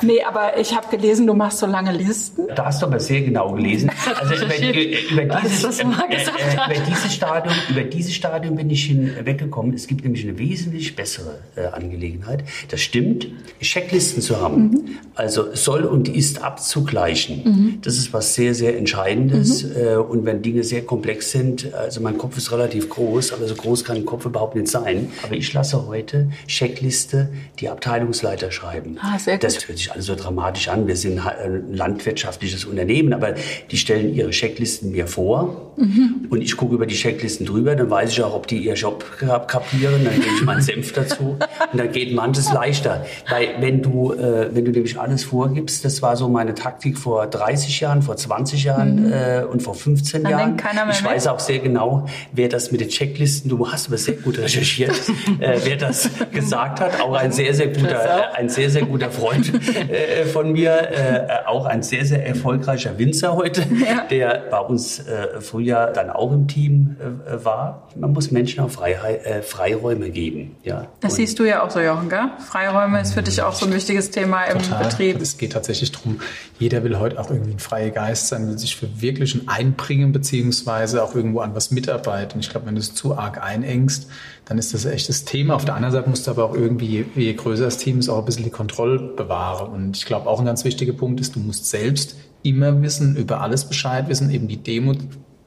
Nee, 0.00 0.22
aber 0.22 0.58
ich 0.58 0.74
habe 0.74 0.88
gelesen, 0.96 1.26
du 1.26 1.34
machst 1.34 1.58
so 1.58 1.66
lange 1.66 1.92
Listen. 1.92 2.46
Da 2.54 2.66
hast 2.66 2.82
du 2.82 2.86
aber 2.86 2.98
sehr 3.00 3.20
genau 3.22 3.52
gelesen. 3.52 3.90
Also 4.14 4.34
über, 4.34 4.56
über, 4.56 5.40
dieses, 5.40 5.80
äh, 5.80 5.84
hast. 5.84 6.70
über 6.70 6.84
dieses 6.86 7.14
Stadium, 7.14 7.54
über 7.68 7.82
dieses 7.82 8.14
Stadium 8.14 8.56
bin 8.56 8.70
ich 8.70 8.84
hinweggekommen. 8.84 9.74
Es 9.74 9.86
gibt 9.86 10.04
nämlich 10.04 10.24
eine 10.26 10.38
wesentlich 10.38 10.94
bessere 10.94 11.38
äh, 11.56 11.66
Angelegenheit. 11.66 12.44
Das 12.70 12.80
stimmt, 12.80 13.28
Checklisten 13.60 14.22
zu 14.22 14.40
haben. 14.40 14.42
haben. 14.42 14.62
Mhm. 14.62 14.98
Also 15.14 15.54
soll 15.54 15.84
und 15.84 16.08
ist 16.08 16.42
abzugleichen. 16.42 17.42
Mhm. 17.44 17.78
Das 17.82 17.96
ist 17.96 18.12
was 18.12 18.34
sehr, 18.34 18.54
sehr 18.54 18.76
Entscheidendes. 18.76 19.64
Mhm. 19.64 19.76
Äh, 19.76 19.96
und 19.96 20.24
wenn 20.24 20.42
Dinge 20.42 20.64
sehr 20.64 20.82
komplex 20.82 21.30
sind, 21.30 21.72
also 21.74 22.00
mein 22.00 22.18
Kopf 22.18 22.36
ist 22.36 22.52
relativ 22.52 22.88
groß, 22.88 23.32
aber 23.32 23.46
so 23.46 23.54
groß 23.54 23.84
kann 23.84 23.96
ein 23.96 24.04
Kopf 24.04 24.26
überhaupt 24.26 24.56
nicht 24.56 24.68
sein. 24.68 25.12
Aber 25.22 25.34
ich 25.34 25.52
lasse 25.52 25.86
heute 25.86 26.30
Checkliste 26.46 27.30
die 27.60 27.68
Abteilungsleiter 27.68 28.50
schreiben. 28.50 28.98
Ah, 29.00 29.18
sehr 29.18 29.34
gut. 29.34 29.44
Das 29.44 29.68
hört 29.68 29.78
sich 29.78 29.92
alles 29.92 30.06
so 30.06 30.14
dramatisch 30.14 30.68
an. 30.68 30.86
Wir 30.86 30.96
sind 30.96 31.24
ein 31.24 31.72
landwirtschaftliches 31.72 32.64
Unternehmen, 32.64 33.12
aber 33.12 33.34
die 33.70 33.76
stellen 33.76 34.14
ihre 34.14 34.30
Checklisten 34.30 34.90
mir 34.92 35.06
vor. 35.06 35.72
Mhm. 35.76 36.28
Und 36.30 36.40
ich 36.42 36.56
gucke 36.56 36.74
über 36.74 36.86
die 36.86 36.94
Checklisten 36.94 37.46
drüber, 37.46 37.76
dann 37.76 37.90
weiß 37.90 38.10
ich 38.10 38.22
auch, 38.22 38.34
ob 38.34 38.46
die 38.46 38.58
ihr 38.58 38.74
Job 38.74 39.04
kapieren, 39.18 40.04
dann 40.04 40.14
gebe 40.14 40.34
ich 40.34 40.42
meinen 40.42 40.62
Senf 40.62 40.92
dazu 40.94 41.36
und 41.72 41.78
dann 41.78 41.92
geht 41.92 42.14
manches 42.14 42.52
leichter. 42.52 43.04
Weil 43.28 43.48
wenn 43.60 43.82
du, 43.82 44.12
äh, 44.12 44.54
wenn 44.54 44.64
du 44.64 44.70
nämlich 44.70 44.98
alles 44.98 45.24
vorgibst, 45.24 45.84
das 45.84 46.02
war 46.02 46.16
so 46.16 46.28
meine 46.28 46.54
Taktik 46.54 46.98
vor 46.98 47.26
30 47.26 47.80
Jahren, 47.80 48.02
vor 48.02 48.16
20 48.16 48.64
Jahren 48.64 49.06
mhm. 49.06 49.12
äh, 49.12 49.44
und 49.44 49.62
vor 49.62 49.74
15 49.74 50.22
dann 50.22 50.30
Jahren. 50.32 50.56
ich 50.90 51.04
weiß 51.04 51.26
auch 51.26 51.38
sehr 51.38 51.58
genau, 51.58 52.06
wer 52.32 52.48
das 52.48 52.72
mit 52.72 52.80
den 52.80 52.88
Checklisten, 52.88 53.50
du 53.50 53.70
hast 53.70 53.88
aber 53.88 53.98
sehr 53.98 54.14
gut 54.14 54.38
recherchiert, 54.38 54.94
äh, 55.40 55.58
wer 55.64 55.76
das 55.76 56.08
gesagt 56.32 56.80
hat. 56.80 57.00
Auch 57.00 57.14
ein 57.14 57.32
sehr, 57.32 57.41
sehr 57.50 57.68
guter, 57.68 58.32
äh, 58.32 58.36
ein 58.36 58.48
sehr, 58.48 58.70
sehr 58.70 58.82
guter 58.82 59.10
Freund 59.10 59.52
äh, 59.90 60.24
von 60.24 60.52
mir, 60.52 60.70
äh, 60.70 61.46
auch 61.46 61.66
ein 61.66 61.82
sehr, 61.82 62.04
sehr 62.04 62.26
erfolgreicher 62.26 62.98
Winzer 62.98 63.34
heute, 63.34 63.62
ja. 63.62 64.04
der 64.10 64.44
bei 64.50 64.58
uns 64.60 65.00
äh, 65.00 65.40
früher 65.40 65.88
dann 65.94 66.10
auch 66.10 66.32
im 66.32 66.46
Team 66.46 66.96
äh, 66.98 67.44
war. 67.44 67.88
Man 67.96 68.12
muss 68.12 68.30
Menschen 68.30 68.60
auch 68.60 68.70
Freiheit, 68.70 69.24
äh, 69.26 69.42
Freiräume 69.42 70.10
geben. 70.10 70.56
Ja. 70.62 70.86
Das 71.00 71.12
und 71.12 71.16
siehst 71.16 71.38
du 71.38 71.44
ja 71.44 71.62
auch 71.62 71.70
so, 71.70 71.80
Jochen, 71.80 72.08
gell? 72.08 72.30
Freiräume 72.38 73.00
ist 73.00 73.14
für 73.14 73.22
dich 73.22 73.42
auch 73.42 73.54
so 73.54 73.66
ein 73.66 73.74
wichtiges 73.74 74.10
Thema 74.10 74.44
im 74.44 74.58
Total. 74.58 74.84
Betrieb. 74.84 75.20
Es 75.20 75.38
geht 75.38 75.52
tatsächlich 75.52 75.92
darum, 75.92 76.20
jeder 76.58 76.84
will 76.84 76.98
heute 76.98 77.18
auch 77.18 77.30
irgendwie 77.30 77.52
ein 77.52 77.58
freier 77.58 77.90
Geist 77.90 78.28
sein, 78.28 78.48
will 78.48 78.58
sich 78.58 78.76
für 78.76 79.00
wirklichen 79.00 79.48
einbringen, 79.48 80.12
beziehungsweise 80.12 81.02
auch 81.02 81.14
irgendwo 81.14 81.40
an 81.40 81.54
was 81.54 81.70
mitarbeiten. 81.70 82.40
Ich 82.40 82.50
glaube, 82.50 82.66
wenn 82.66 82.74
du 82.74 82.80
es 82.80 82.94
zu 82.94 83.16
arg 83.16 83.42
einengst, 83.42 84.08
dann 84.44 84.58
ist 84.58 84.74
das 84.74 84.84
echt 84.84 85.08
das 85.08 85.24
Thema. 85.24 85.54
Auf 85.54 85.64
der 85.64 85.74
anderen 85.74 85.92
Seite 85.92 86.10
musst 86.10 86.26
du 86.26 86.30
aber 86.30 86.44
auch 86.44 86.54
irgendwie, 86.54 87.04
je 87.14 87.32
größer 87.34 87.64
das 87.64 87.78
Team 87.78 87.98
ist, 87.98 88.08
auch 88.08 88.18
ein 88.18 88.24
bisschen 88.24 88.44
die 88.44 88.50
Kontrolle 88.50 88.98
bewahren. 88.98 89.72
Und 89.72 89.96
ich 89.96 90.04
glaube, 90.04 90.28
auch 90.28 90.40
ein 90.40 90.46
ganz 90.46 90.64
wichtiger 90.64 90.92
Punkt 90.92 91.20
ist, 91.20 91.36
du 91.36 91.40
musst 91.40 91.70
selbst 91.70 92.16
immer 92.42 92.82
wissen, 92.82 93.16
über 93.16 93.40
alles 93.40 93.66
Bescheid 93.66 94.08
wissen, 94.08 94.30
eben 94.30 94.48
die 94.48 94.56
Demut 94.56 94.98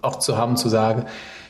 auch 0.02 0.20
zu 0.20 0.38
haben, 0.38 0.56
zu 0.56 0.70
sagen, 0.70 1.06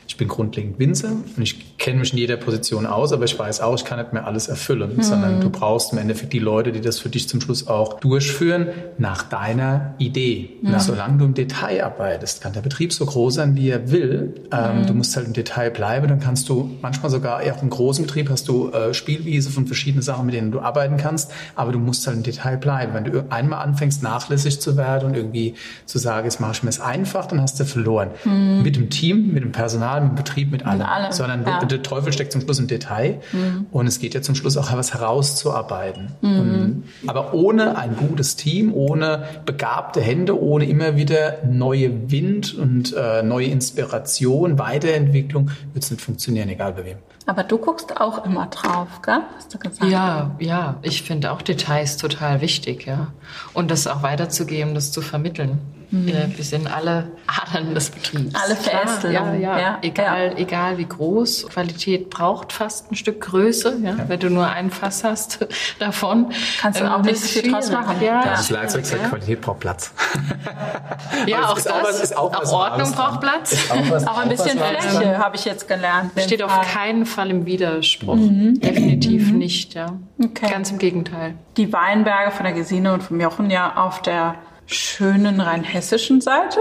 ich 0.08 0.16
bin 0.16 0.28
grundlegend 0.28 0.78
Winzer 0.78 1.12
und 1.36 1.42
ich 1.42 1.78
kenne 1.78 2.00
mich 2.00 2.12
in 2.12 2.18
jeder 2.18 2.36
Position 2.36 2.86
aus, 2.86 3.12
aber 3.12 3.24
ich 3.24 3.38
weiß 3.38 3.60
auch, 3.60 3.74
ich 3.74 3.84
kann 3.84 3.98
nicht 3.98 4.12
mehr 4.12 4.26
alles 4.26 4.48
erfüllen, 4.48 4.96
mhm. 4.96 5.02
sondern 5.02 5.40
du 5.40 5.50
brauchst 5.50 5.92
im 5.92 5.98
Endeffekt 5.98 6.32
die 6.32 6.38
Leute, 6.38 6.72
die 6.72 6.80
das 6.80 6.98
für 6.98 7.08
dich 7.08 7.28
zum 7.28 7.40
Schluss 7.40 7.66
auch 7.66 8.00
durchführen, 8.00 8.68
nach 8.98 9.24
deiner 9.24 9.94
Idee. 9.98 10.50
Mhm. 10.62 10.78
Solange 10.78 11.18
du 11.18 11.24
im 11.24 11.34
Detail 11.34 11.84
arbeitest, 11.84 12.40
kann 12.40 12.52
der 12.52 12.60
Betrieb 12.60 12.92
so 12.92 13.04
groß 13.04 13.34
sein, 13.34 13.56
wie 13.56 13.70
er 13.70 13.90
will. 13.90 14.34
Ähm, 14.52 14.82
mhm. 14.82 14.86
Du 14.86 14.94
musst 14.94 15.16
halt 15.16 15.26
im 15.26 15.32
Detail 15.32 15.70
bleiben, 15.70 16.08
dann 16.08 16.20
kannst 16.20 16.48
du 16.48 16.70
manchmal 16.82 17.10
sogar, 17.10 17.40
auch 17.40 17.62
im 17.62 17.70
großen 17.70 18.04
Betrieb 18.04 18.30
hast 18.30 18.48
du 18.48 18.70
äh, 18.70 18.94
Spielwiese 18.94 19.50
von 19.50 19.66
verschiedenen 19.66 20.02
Sachen, 20.02 20.26
mit 20.26 20.34
denen 20.34 20.52
du 20.52 20.60
arbeiten 20.60 20.96
kannst, 20.96 21.32
aber 21.56 21.72
du 21.72 21.78
musst 21.78 22.06
halt 22.06 22.16
im 22.16 22.22
Detail 22.22 22.56
bleiben. 22.56 22.94
Wenn 22.94 23.04
du 23.04 23.26
einmal 23.30 23.64
anfängst, 23.64 24.02
nachlässig 24.02 24.60
zu 24.60 24.76
werden 24.76 25.08
und 25.08 25.16
irgendwie 25.16 25.54
zu 25.84 25.98
sagen, 25.98 26.26
jetzt 26.26 26.40
mache 26.40 26.52
ich 26.52 26.62
mir 26.62 26.70
es 26.70 26.80
einfach, 26.80 27.26
dann 27.26 27.40
hast 27.40 27.58
du 27.58 27.64
verloren. 27.64 28.10
Mhm. 28.24 28.62
Mit 28.62 28.76
dem 28.76 28.90
Team, 28.90 29.32
mit 29.32 29.42
dem 29.42 29.52
Personal, 29.52 29.95
Mit 30.04 30.16
Betrieb, 30.16 30.50
mit 30.50 30.64
allem. 30.66 30.78
Mit 30.78 30.86
allem. 30.86 31.12
Sondern 31.12 31.44
ja. 31.44 31.64
der 31.64 31.82
Teufel 31.82 32.12
steckt 32.12 32.32
zum 32.32 32.40
Schluss 32.40 32.58
im 32.58 32.66
Detail. 32.66 33.20
Mhm. 33.32 33.66
Und 33.70 33.86
es 33.86 33.98
geht 33.98 34.14
ja 34.14 34.22
zum 34.22 34.34
Schluss 34.34 34.56
auch 34.56 34.72
was 34.72 34.94
herauszuarbeiten. 34.94 36.12
Mhm. 36.20 36.38
Und, 36.38 36.84
aber 37.06 37.34
ohne 37.34 37.76
ein 37.76 37.96
gutes 37.96 38.36
Team, 38.36 38.72
ohne 38.72 39.24
begabte 39.44 40.00
Hände, 40.00 40.40
ohne 40.40 40.66
immer 40.66 40.96
wieder 40.96 41.38
neue 41.44 42.10
Wind 42.10 42.54
und 42.54 42.94
äh, 42.94 43.22
neue 43.22 43.46
Inspiration, 43.46 44.58
Weiterentwicklung, 44.58 45.50
wird 45.72 45.84
es 45.84 45.90
nicht 45.90 46.00
funktionieren, 46.02 46.48
egal 46.48 46.72
bei 46.72 46.84
wem. 46.84 46.98
Aber 47.26 47.42
du 47.42 47.58
guckst 47.58 48.00
auch 48.00 48.24
immer 48.24 48.46
drauf, 48.46 49.02
gell? 49.02 49.18
Hast 49.36 49.52
du 49.52 49.58
gesagt? 49.58 49.90
Ja, 49.90 50.36
ja. 50.38 50.76
Ich 50.82 51.02
finde 51.02 51.32
auch 51.32 51.42
Details 51.42 51.96
total 51.96 52.40
wichtig, 52.40 52.86
ja. 52.86 53.08
Und 53.52 53.72
das 53.72 53.88
auch 53.88 54.02
weiterzugeben, 54.02 54.74
das 54.74 54.92
zu 54.92 55.02
vermitteln. 55.02 55.58
Mhm. 55.90 56.34
Wir 56.36 56.44
sind 56.44 56.72
alle 56.72 57.10
Adern 57.26 57.74
des 57.74 57.90
Betriebs. 57.90 58.34
Alle 58.34 58.56
Verästeln. 58.56 59.12
Ja, 59.12 59.34
ja, 59.34 59.58
ja. 59.58 59.78
Egal, 59.82 60.32
ja. 60.32 60.38
egal 60.38 60.78
wie 60.78 60.86
groß. 60.86 61.46
Qualität 61.48 62.10
braucht 62.10 62.52
fast 62.52 62.90
ein 62.90 62.96
Stück 62.96 63.20
Größe. 63.20 63.78
Ja? 63.82 63.96
Wenn 64.08 64.18
du 64.18 64.30
nur 64.30 64.48
ein 64.48 64.70
Fass 64.70 65.04
hast 65.04 65.46
davon. 65.78 66.32
Kannst 66.60 66.80
du 66.80 66.92
auch 66.92 67.02
nicht 67.02 67.20
viel 67.20 67.50
draus 67.50 67.70
machen. 67.70 67.96
Ja, 68.00 68.24
das 68.24 68.48
Schlagzeug 68.48 68.84
sagt, 68.84 69.08
Qualität 69.08 69.40
braucht 69.40 69.60
Platz. 69.60 69.92
ja, 71.26 71.48
auch 71.48 71.54
das. 71.54 72.12
Auch, 72.12 72.32
auch, 72.32 72.44
auch 72.44 72.52
Ordnung 72.52 72.92
braucht 72.92 73.20
Platz. 73.20 73.56
Auch, 73.70 73.90
was, 73.90 74.06
auch, 74.06 74.18
ein 74.18 74.28
bisschen 74.28 74.58
Fläche, 74.58 75.18
habe 75.18 75.36
ich 75.36 75.44
jetzt 75.44 75.68
gelernt. 75.68 76.12
Steht 76.18 76.42
auf 76.42 76.60
keinen 76.72 77.06
Fall 77.06 77.30
im 77.30 77.46
Widerspruch. 77.46 78.16
Mhm. 78.16 78.60
Definitiv 78.60 79.30
mhm. 79.30 79.38
nicht, 79.38 79.74
ja. 79.74 79.92
Okay. 80.22 80.50
Ganz 80.50 80.70
im 80.70 80.78
Gegenteil. 80.78 81.34
Die 81.56 81.72
Weinberge 81.72 82.32
von 82.32 82.44
der 82.44 82.54
Gesine 82.54 82.92
und 82.92 83.02
vom 83.02 83.20
Jochen 83.20 83.50
ja 83.50 83.76
auf 83.76 84.02
der 84.02 84.36
schönen 84.66 85.40
rheinhessischen 85.40 86.20
Seite. 86.20 86.60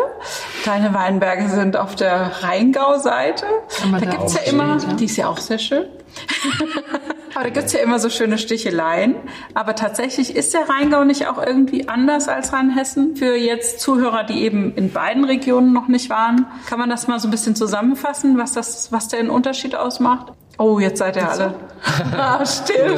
Deine 0.64 0.94
Weinberge 0.94 1.50
sind 1.50 1.76
auf 1.78 1.96
der 1.96 2.44
Rheingau-Seite. 2.44 3.46
Da 3.92 4.00
gibt's 4.00 4.36
ja 4.36 4.42
immer, 4.42 4.80
steht, 4.80 4.92
ja. 4.92 4.96
die 4.96 5.06
ist 5.06 5.18
ja 5.18 5.28
auch 5.28 5.38
sehr 5.38 5.60
schön. 5.60 5.86
Aber 7.36 7.44
da 7.44 7.50
gibt's 7.50 7.74
ja 7.74 7.82
immer 7.82 8.00
so 8.00 8.10
schöne 8.10 8.38
Sticheleien. 8.38 9.16
Aber 9.54 9.76
tatsächlich 9.76 10.36
ist 10.36 10.54
der 10.54 10.70
Rheingau 10.70 11.04
nicht 11.04 11.28
auch 11.28 11.38
irgendwie 11.38 11.90
anders 11.90 12.30
als 12.30 12.54
Rheinhessen? 12.54 13.18
Für 13.18 13.36
jetzt 13.36 13.82
Zuhörer, 13.82 14.24
die 14.24 14.44
eben 14.44 14.74
in 14.76 14.92
beiden 14.92 15.26
Regionen 15.26 15.74
noch 15.74 15.90
nicht 15.90 16.10
waren, 16.10 16.48
kann 16.68 16.80
man 16.80 16.90
das 16.90 17.08
mal 17.08 17.20
so 17.20 17.28
ein 17.28 17.32
bisschen 17.32 17.56
zusammenfassen, 17.56 18.38
was 18.38 18.54
das, 18.54 18.92
was 18.94 19.10
den 19.10 19.30
Unterschied 19.30 19.76
ausmacht? 19.76 20.32
Oh, 20.58 20.80
jetzt 20.80 21.00
seid 21.00 21.16
ihr 21.18 21.30
alle. 21.30 21.54
ah, 22.18 22.46
still. 22.46 22.96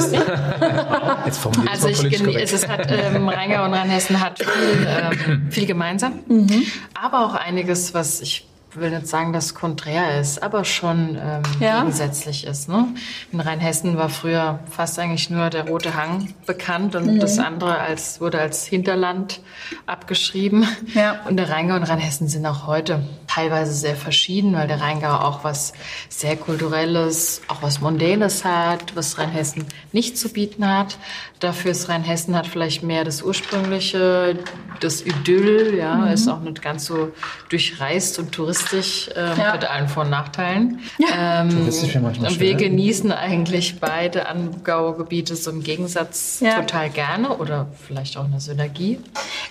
also 1.70 1.88
ich, 1.88 2.04
es 2.04 2.54
ist, 2.54 2.68
hat, 2.68 2.90
ähm, 2.92 3.28
Rheingau 3.28 3.66
und 3.66 3.74
Rheinhessen 3.74 4.22
hat 4.22 4.40
viel, 4.40 4.88
ähm, 4.88 5.48
viel 5.52 5.66
gemeinsam, 5.66 6.20
mhm. 6.28 6.64
aber 6.94 7.26
auch 7.26 7.36
einiges, 7.36 7.94
was 7.94 8.22
ich 8.22 8.48
will 8.80 8.92
nicht 8.92 9.08
sagen, 9.08 9.34
dass 9.34 9.56
konträr 9.56 10.20
ist, 10.20 10.42
aber 10.44 10.66
schon 10.66 11.18
ähm, 11.22 11.44
ja. 11.60 11.80
gegensätzlich 11.80 12.46
ist. 12.46 12.70
Ne? 12.70 12.88
In 13.32 13.40
Rheinhessen 13.40 13.98
war 13.98 14.10
früher 14.10 14.60
fast 14.70 15.00
eigentlich 15.00 15.30
nur 15.30 15.50
der 15.50 15.68
Rote 15.68 15.96
Hang 15.96 16.34
bekannt 16.46 16.96
und 16.96 17.16
mhm. 17.16 17.20
das 17.20 17.40
andere 17.40 17.80
als, 17.80 18.22
wurde 18.22 18.40
als 18.40 18.66
Hinterland 18.66 19.42
abgeschrieben. 19.86 20.68
Ja. 20.94 21.22
Und 21.28 21.38
der 21.38 21.50
Rheingau 21.50 21.76
und 21.76 21.84
Rheinhessen 21.84 22.28
sind 22.28 22.46
auch 22.46 22.68
heute 22.68 23.04
teilweise 23.28 23.74
sehr 23.74 23.96
verschieden, 23.96 24.54
weil 24.54 24.68
der 24.68 24.82
Rheingau 24.82 25.12
auch 25.12 25.44
was 25.44 25.74
sehr 26.10 26.36
Kulturelles, 26.36 27.42
auch 27.48 27.62
was 27.62 27.82
Mondänes 27.82 28.44
hat, 28.44 28.96
was 28.96 29.18
Rheinhessen 29.18 29.66
nicht 29.92 30.18
zu 30.18 30.30
bieten 30.30 30.68
hat. 30.68 30.98
Dafür 31.40 31.72
ist 31.72 31.88
Rheinhessen 31.88 32.36
hat 32.36 32.48
vielleicht 32.48 32.82
mehr 32.82 33.04
das 33.04 33.22
Ursprüngliche, 33.22 34.40
das 34.80 35.02
Idyll, 35.06 35.76
ja, 35.78 35.96
mhm. 35.96 36.08
ist 36.08 36.28
auch 36.28 36.40
nicht 36.40 36.62
ganz 36.64 36.86
so 36.86 37.12
durchreist 37.50 38.18
und 38.18 38.32
touristisch 38.32 39.10
äh, 39.10 39.38
ja. 39.38 39.54
mit 39.54 39.70
allen 39.70 39.88
Vor- 39.88 40.04
und 40.04 40.10
Nachteilen. 40.10 40.80
Ja. 40.98 41.42
Ähm, 41.42 41.50
touristisch 41.50 41.96
manchmal 41.96 42.32
und 42.32 42.40
wir 42.40 42.56
genießen 42.56 43.12
eigentlich 43.12 43.80
beide 43.80 44.28
Angaugebiete 44.28 45.36
so 45.36 45.52
im 45.52 45.62
Gegensatz 45.62 46.40
ja. 46.40 46.56
total 46.56 46.90
gerne 46.90 47.38
oder 47.38 47.68
vielleicht 47.86 48.18
auch 48.18 48.26
eine 48.26 48.40
Synergie. 48.40 49.00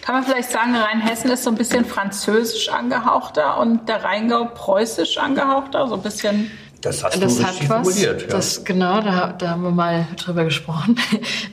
Kann 0.03 0.16
man 0.16 0.24
vielleicht 0.24 0.51
sagen, 0.51 0.74
Rheinhessen 0.74 1.30
ist 1.30 1.45
so 1.45 1.51
ein 1.51 1.57
bisschen 1.57 1.84
französisch 1.84 2.68
angehauchter 2.68 3.59
und 3.59 3.89
der 3.89 4.03
Rheingau 4.03 4.47
preußisch 4.47 5.18
angehauchter, 5.18 5.87
so 5.87 5.95
ein 5.95 6.03
bisschen 6.03 6.51
das 6.81 7.03
hast 7.03 7.20
das 7.22 7.39
du 7.39 7.45
hat 7.45 7.68
was. 7.68 8.01
Ja. 8.01 8.12
Das, 8.12 8.64
genau, 8.64 9.01
da, 9.01 9.33
da 9.33 9.51
haben 9.51 9.62
wir 9.62 9.70
mal 9.70 10.07
drüber 10.16 10.45
gesprochen. 10.45 10.97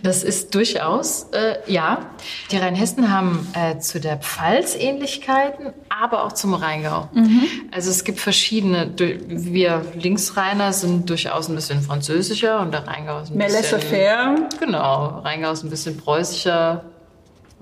Das 0.03 0.23
ist 0.23 0.53
durchaus, 0.53 1.27
äh, 1.31 1.55
ja. 1.71 2.09
Die 2.51 2.57
Rheinhessen 2.57 3.11
haben 3.11 3.47
äh, 3.53 3.79
zu 3.79 3.99
der 3.99 4.17
Pfalz 4.17 4.75
Ähnlichkeiten, 4.75 5.73
aber 5.87 6.25
auch 6.25 6.33
zum 6.33 6.53
Rheingau. 6.53 7.09
Mhm. 7.13 7.43
Also 7.71 7.89
es 7.89 8.03
gibt 8.03 8.19
verschiedene. 8.19 8.91
Wir 8.97 9.85
Linksrheiner 9.95 10.73
sind 10.73 11.09
durchaus 11.09 11.47
ein 11.47 11.55
bisschen 11.55 11.81
französischer 11.81 12.59
und 12.59 12.73
der 12.73 12.85
Rheingau 12.85 13.21
ist 13.21 13.31
ein 13.31 13.37
Mehr 13.37 13.47
bisschen... 13.47 13.79
laissez-faire. 13.79 14.49
Genau, 14.59 15.19
Rheingau 15.19 15.51
ist 15.51 15.63
ein 15.63 15.69
bisschen 15.69 15.97
preußischer, 15.97 16.83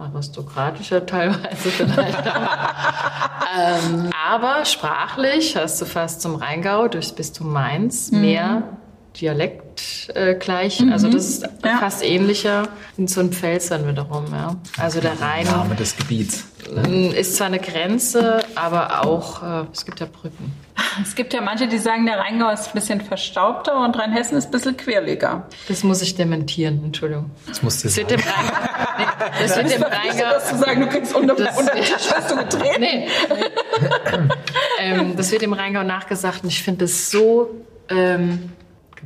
aristokratischer 0.02 1.06
teilweise 1.06 1.70
vielleicht. 1.70 2.18
ähm, 3.58 4.10
aber 4.30 4.66
sprachlich 4.66 5.56
hast 5.56 5.82
du 5.82 5.86
fast 5.86 6.22
zum 6.22 6.36
Rheingau 6.36 6.88
durchs 6.88 7.12
Bistum 7.12 7.52
Mainz 7.52 8.12
mhm. 8.12 8.22
mehr 8.22 8.64
Dialekt 9.20 10.10
äh, 10.16 10.36
gleich. 10.36 10.80
Mhm. 10.80 10.92
Also 10.94 11.10
das 11.10 11.26
ist 11.28 11.44
ja. 11.66 11.78
fast 11.78 12.04
ähnlicher 12.04 12.68
in 12.98 13.08
so 13.08 13.20
einem 13.20 13.32
Pfälzern 13.34 13.88
wiederum. 13.88 14.26
Ja. 14.32 14.56
Also 14.78 15.02
der 15.02 15.20
Rhein. 15.20 15.46
Name 15.46 15.76
des 15.76 15.98
Gebiets. 15.98 16.46
Ist 17.16 17.36
zwar 17.36 17.48
eine 17.48 17.60
Grenze, 17.60 18.44
aber 18.56 19.04
auch, 19.06 19.44
äh, 19.44 19.66
es 19.74 19.84
gibt 19.86 20.00
ja 20.00 20.06
Brücken. 20.06 20.54
Es 21.04 21.16
gibt 21.16 21.34
ja 21.34 21.42
manche, 21.42 21.68
die 21.68 21.78
sagen, 21.78 22.06
der 22.06 22.18
Rheingau 22.20 22.50
ist 22.50 22.68
ein 22.68 22.74
bisschen 22.74 23.02
verstaubter 23.02 23.82
und 23.84 23.98
Rheinhessen 23.98 24.38
ist 24.38 24.46
ein 24.46 24.52
bisschen 24.52 24.76
quirliger. 24.76 25.48
Das 25.68 25.84
muss 25.84 26.02
ich 26.02 26.16
dementieren, 26.16 26.82
Entschuldigung. 26.84 27.30
Das 27.48 27.62
musst 27.62 27.84
du 27.84 27.88
Das 27.88 27.98
wird 27.98 28.10
sagen. 28.10 28.22
dem 28.22 28.30
Rheingau, 28.30 28.98
nee, 28.98 29.42
das 29.42 29.56
wird 29.58 29.72
dem 29.72 29.84
Rheingau, 29.84 30.30
dass 30.34 30.50
du 30.50 30.58
sagen, 30.58 30.82
du 30.82 30.88
kriegst 30.90 31.16
unter, 31.16 31.36
Das- 31.36 31.58
unter 31.60 31.74
den 31.76 31.84
Tisch 31.84 31.94
wirst 31.94 32.32
du 32.32 32.36
getreten. 32.38 32.80
nee, 32.82 33.08
ähm, 34.80 35.16
das 35.16 35.32
wird 35.32 35.42
dem 35.42 35.54
Rheingau 35.54 35.84
nachgesagt 35.84 36.44
und 36.44 36.50
ich 36.50 36.62
finde 36.62 36.86
das 36.86 37.12
so 37.12 37.50
ähm, 37.90 38.52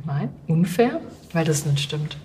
gemein, 0.00 0.30
unfair, 0.46 1.00
weil 1.32 1.44
das 1.44 1.66
nicht 1.66 1.80
stimmt. 1.80 2.16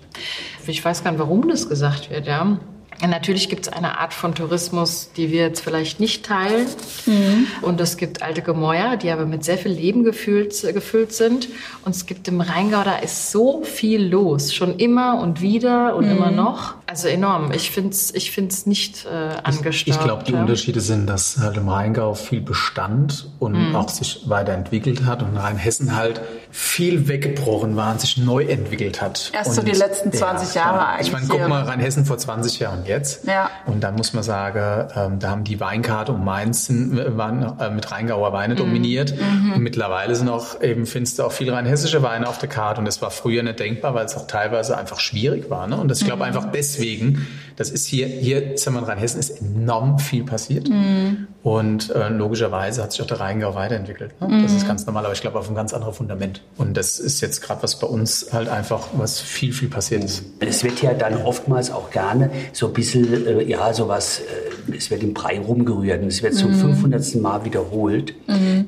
Ich 0.66 0.84
weiß 0.84 1.02
gar 1.02 1.10
nicht, 1.12 1.20
warum 1.20 1.48
das 1.48 1.68
gesagt 1.68 2.10
wird, 2.10 2.26
ja. 2.26 2.58
Natürlich 3.04 3.48
gibt 3.48 3.66
es 3.66 3.72
eine 3.72 3.98
Art 3.98 4.14
von 4.14 4.32
Tourismus, 4.32 5.10
die 5.16 5.32
wir 5.32 5.40
jetzt 5.40 5.60
vielleicht 5.60 5.98
nicht 5.98 6.24
teilen. 6.24 6.66
Und 7.60 7.80
es 7.80 7.96
gibt 7.96 8.22
alte 8.22 8.42
Gemäuer, 8.42 8.96
die 8.96 9.10
aber 9.10 9.26
mit 9.26 9.42
sehr 9.42 9.58
viel 9.58 9.72
Leben 9.72 10.04
gefüllt, 10.04 10.62
gefüllt 10.72 11.12
sind. 11.12 11.48
Und 11.84 11.96
es 11.96 12.06
gibt 12.06 12.28
im 12.28 12.40
Rheingau, 12.40 12.84
da 12.84 12.98
ist 12.98 13.32
so 13.32 13.64
viel 13.64 14.06
los. 14.06 14.54
Schon 14.54 14.76
immer 14.78 15.20
und 15.20 15.40
wieder 15.40 15.96
und 15.96 16.04
immer 16.08 16.30
noch. 16.30 16.74
Also 16.92 17.08
enorm. 17.08 17.52
Ich 17.52 17.70
finde 17.70 17.88
es 17.92 18.12
ich 18.14 18.32
find's 18.32 18.66
nicht 18.66 19.06
äh, 19.06 19.08
angestaubt. 19.42 19.86
Ich 19.86 19.98
glaube, 19.98 20.24
die 20.24 20.32
ja. 20.32 20.40
Unterschiede 20.42 20.82
sind, 20.82 21.06
dass 21.06 21.38
halt 21.38 21.56
im 21.56 21.66
Rheingau 21.70 22.12
viel 22.12 22.42
bestand 22.42 23.30
und 23.38 23.52
Mhm. 23.70 23.74
auch 23.76 23.88
sich 23.88 24.20
weiterentwickelt 24.26 25.06
hat 25.06 25.22
und 25.22 25.34
Rheinhessen 25.38 25.96
halt 25.96 26.20
viel 26.50 27.08
weggebrochen 27.08 27.76
war 27.76 27.92
und 27.92 28.00
sich 28.02 28.18
neu 28.18 28.44
entwickelt 28.44 29.00
hat. 29.00 29.32
Erst 29.34 29.54
so 29.54 29.62
und, 29.62 29.68
die 29.68 29.72
letzten 29.72 30.12
20 30.12 30.54
Jahre 30.54 30.76
klar. 30.76 30.88
eigentlich 30.90 31.06
Ich 31.06 31.12
meine, 31.14 31.26
guck 31.28 31.48
mal, 31.48 31.62
Rheinhessen 31.62 32.04
vor 32.04 32.18
20 32.18 32.58
Jahren 32.58 32.80
und 32.80 32.88
jetzt. 32.88 33.26
Ja. 33.26 33.48
Und 33.64 33.80
dann 33.82 33.94
muss 33.94 34.12
man 34.12 34.22
sagen, 34.22 34.90
ähm, 34.94 35.18
da 35.18 35.30
haben 35.30 35.44
die 35.44 35.60
Weinkarte 35.60 36.12
um 36.12 36.22
Mainz 36.26 36.66
sind, 36.66 37.16
waren 37.16 37.58
äh, 37.58 37.70
mit 37.70 37.90
Rheingauer 37.90 38.28
Mhm. 38.28 38.34
Weine 38.34 38.54
dominiert. 38.54 39.14
Und 39.54 39.62
mittlerweile 39.62 40.14
sind 40.14 40.28
auch 40.28 40.60
eben, 40.60 40.84
findest 40.84 41.18
du 41.18 41.22
auch 41.22 41.32
viele 41.32 41.54
rheinhessische 41.54 42.02
Weine 42.02 42.28
auf 42.28 42.36
der 42.36 42.50
Karte. 42.50 42.80
Und 42.80 42.84
das 42.84 43.00
war 43.00 43.10
früher 43.10 43.42
nicht 43.42 43.58
denkbar, 43.58 43.94
weil 43.94 44.04
es 44.04 44.14
auch 44.14 44.26
teilweise 44.26 44.76
einfach 44.76 45.00
schwierig 45.00 45.48
war. 45.48 45.66
Ne? 45.66 45.76
Und 45.78 45.88
das, 45.88 45.98
ich 45.98 46.04
Mhm. 46.04 46.08
glaube 46.08 46.24
einfach 46.24 46.52
deswegen, 46.52 46.81
deswegen, 46.82 47.26
das 47.56 47.70
ist 47.70 47.86
hier, 47.86 48.06
hier, 48.06 48.54
in 48.54 48.76
Rheinhessen 48.76 49.20
ist 49.20 49.40
enorm 49.40 49.98
viel 49.98 50.24
passiert. 50.24 50.68
Mhm. 50.68 51.28
Und 51.42 51.90
äh, 51.90 52.08
logischerweise 52.08 52.82
hat 52.82 52.92
sich 52.92 53.02
auch 53.02 53.06
der 53.06 53.20
Rheingau 53.20 53.54
weiterentwickelt. 53.54 54.20
Ne? 54.20 54.28
Mhm. 54.28 54.42
Das 54.42 54.52
ist 54.52 54.66
ganz 54.66 54.86
normal, 54.86 55.04
aber 55.04 55.14
ich 55.14 55.20
glaube 55.20 55.38
auf 55.38 55.46
einem 55.46 55.56
ganz 55.56 55.74
anderen 55.74 55.94
Fundament. 55.94 56.40
Und 56.56 56.76
das 56.76 57.00
ist 57.00 57.20
jetzt 57.20 57.42
gerade 57.42 57.62
was 57.62 57.78
bei 57.78 57.86
uns 57.86 58.28
halt 58.32 58.48
einfach, 58.48 58.88
was 58.96 59.20
viel, 59.20 59.52
viel 59.52 59.68
passiert 59.68 60.04
ist. 60.04 60.22
Es 60.40 60.64
wird 60.64 60.80
ja 60.82 60.94
dann 60.94 61.22
oftmals 61.22 61.70
auch 61.70 61.90
gerne 61.90 62.30
so 62.52 62.68
ein 62.68 62.72
bisschen, 62.72 63.26
äh, 63.26 63.42
ja, 63.44 63.72
sowas, 63.74 64.20
äh, 64.20 64.76
es 64.76 64.90
wird 64.90 65.02
im 65.02 65.14
Brei 65.14 65.40
rumgerührt 65.40 66.02
und 66.02 66.08
es 66.08 66.22
wird 66.22 66.34
zum 66.34 66.54
500. 66.54 67.02
Mal 67.16 67.44
wiederholt. 67.44 68.14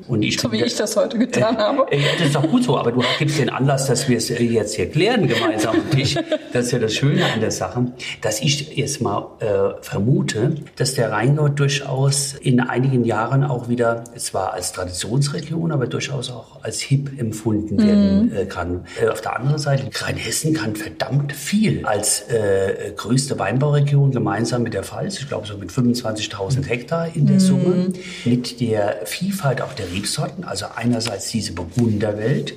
Und 0.07 0.23
ich 0.23 0.35
Mhm. 0.35 0.39
So 0.39 0.51
wie 0.51 0.63
ich 0.63 0.75
das 0.75 0.95
heute 0.95 1.17
getan 1.17 1.57
habe. 1.57 1.91
Äh, 1.91 2.01
das 2.17 2.27
ist 2.27 2.35
doch 2.35 2.47
gut 2.47 2.63
so, 2.63 2.77
aber 2.77 2.91
du 2.91 3.01
gibst 3.19 3.39
den 3.39 3.49
Anlass, 3.49 3.87
dass 3.87 4.07
wir 4.07 4.17
es 4.17 4.29
äh, 4.29 4.43
jetzt 4.43 4.75
hier 4.75 4.89
klären 4.89 5.27
gemeinsam 5.27 5.75
am 5.75 5.89
Tisch. 5.89 6.15
Das 6.53 6.67
ist 6.67 6.71
ja 6.71 6.79
das 6.79 6.93
Schöne 6.93 7.25
an 7.25 7.39
der 7.39 7.51
Sache, 7.51 7.91
dass 8.21 8.41
ich 8.41 8.74
jetzt 8.77 9.01
mal 9.01 9.27
äh, 9.39 9.81
vermute, 9.81 10.55
dass 10.75 10.93
der 10.93 11.11
Rheingau 11.11 11.49
durchaus 11.49 12.33
in 12.33 12.59
einigen 12.59 13.03
Jahren 13.03 13.43
auch 13.43 13.69
wieder, 13.69 14.03
zwar 14.17 14.53
als 14.53 14.71
Traditionsregion, 14.71 15.71
aber 15.71 15.87
durchaus 15.87 16.31
auch 16.31 16.63
als 16.63 16.81
hip 16.81 17.11
empfunden 17.19 17.77
werden 17.77 18.35
äh, 18.35 18.45
kann. 18.45 18.85
Äh, 19.01 19.09
auf 19.09 19.21
der 19.21 19.35
anderen 19.35 19.57
Seite, 19.57 19.89
Rheinhessen 19.93 20.53
kann 20.53 20.75
verdammt 20.75 21.33
viel 21.33 21.85
als 21.85 22.21
äh, 22.29 22.93
größte 22.95 23.37
Weinbauregion 23.39 24.11
gemeinsam 24.11 24.63
mit 24.63 24.73
der 24.73 24.83
Pfalz, 24.83 25.19
ich 25.19 25.27
glaube 25.27 25.47
so 25.47 25.57
mit 25.57 25.69
25.000 25.71 26.65
Hektar 26.65 27.15
in 27.15 27.27
der 27.27 27.39
Summe, 27.39 27.93
mit 28.25 28.59
der 28.59 29.01
Vielfalt 29.05 29.61
auch 29.61 29.73
der 29.73 29.91
Rebsorten, 29.91 30.43
also 30.43 30.65
einerseits 30.75 31.29
diese 31.29 31.53
Burgunderwelt, 31.53 32.55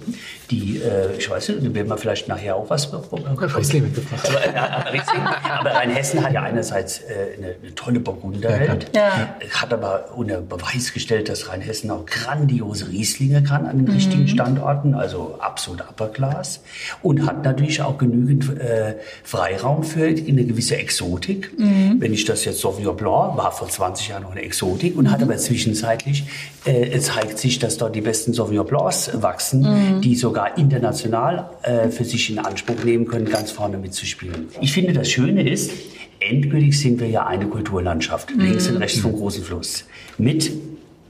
die, 0.51 0.79
äh, 0.79 1.17
ich 1.19 1.29
weiß 1.29 1.49
nicht, 1.51 1.67
da 1.67 1.75
werden 1.75 1.89
wir 1.89 1.99
vielleicht 1.99 2.29
nachher 2.29 2.57
auch 2.57 2.71
was 2.71 2.91
Riesling 2.93 3.85
mitgebracht. 3.85 4.29
aber, 4.29 4.47
äh, 4.47 5.01
aber 5.51 5.71
Rheinhessen 5.73 6.08
hat 6.17 6.33
ja 6.33 6.43
einerseits 6.43 7.01
äh, 7.01 7.37
eine, 7.37 7.55
eine 7.63 7.75
tolle 7.75 8.01
Burgunderwelt, 8.01 8.91
Ja. 8.95 9.29
hat 9.53 9.73
aber 9.73 10.11
unter 10.17 10.41
Beweis 10.41 10.93
gestellt, 10.93 11.29
dass 11.29 11.49
Rheinhessen 11.49 11.91
auch 11.91 12.07
grandiose 12.07 12.89
Rieslinge 12.89 13.43
kann 13.43 13.67
an 13.67 13.85
den 13.85 13.89
richtigen 13.95 14.29
Standorten, 14.29 14.95
also 14.95 15.37
absolut 15.41 15.81
Upper 15.83 16.09
Class 16.09 16.61
und 17.03 17.27
hat 17.27 17.45
natürlich 17.45 17.83
auch 17.83 17.99
genügend 17.99 18.59
äh, 18.61 18.95
Freiraum 19.25 19.83
für 19.85 20.07
eine 20.07 20.45
gewisse 20.45 20.77
Exotik. 20.77 21.51
Wenn 21.57 22.13
ich 22.13 22.25
das 22.25 22.45
jetzt 22.45 22.61
Sauvignon 22.61 22.97
Blanc 22.97 23.37
war 23.37 23.53
vor 23.53 23.69
20 23.69 24.09
Jahren 24.09 24.23
noch 24.23 24.33
eine 24.33 24.43
Exotik 24.43 24.97
und 24.97 25.11
hat 25.11 25.23
aber 25.23 25.37
zwischenzeitlich 25.37 26.25
äh, 26.65 26.99
zeigt 26.99 27.39
sich, 27.39 27.59
dass 27.59 27.79
dort 27.79 27.95
die 27.95 28.01
besten 28.01 28.33
Sauvignon 28.33 28.67
Blancs 28.67 29.11
wachsen, 29.15 30.01
die 30.03 30.15
sogar 30.15 30.57
international 30.59 31.51
äh, 31.63 31.89
für 31.89 32.05
sich 32.05 32.31
in 32.31 32.39
Anspruch 32.39 32.85
nehmen 32.85 33.07
können, 33.07 33.27
ganz 33.27 33.51
vorne 33.51 33.79
mitzuspielen. 33.79 34.49
Ich 34.61 34.73
finde, 34.73 34.93
das 34.93 35.09
Schöne 35.11 35.49
ist, 35.49 35.71
endgültig 36.21 36.79
sind 36.79 37.01
wir 37.01 37.09
ja 37.09 37.27
eine 37.27 37.47
Kulturlandschaft, 37.47 38.31
links 38.37 38.69
und 38.69 38.79
rechts 38.79 39.01
vom 39.01 39.13
großen 39.13 39.45
Fluss. 39.45 39.85
Mit 40.17 40.53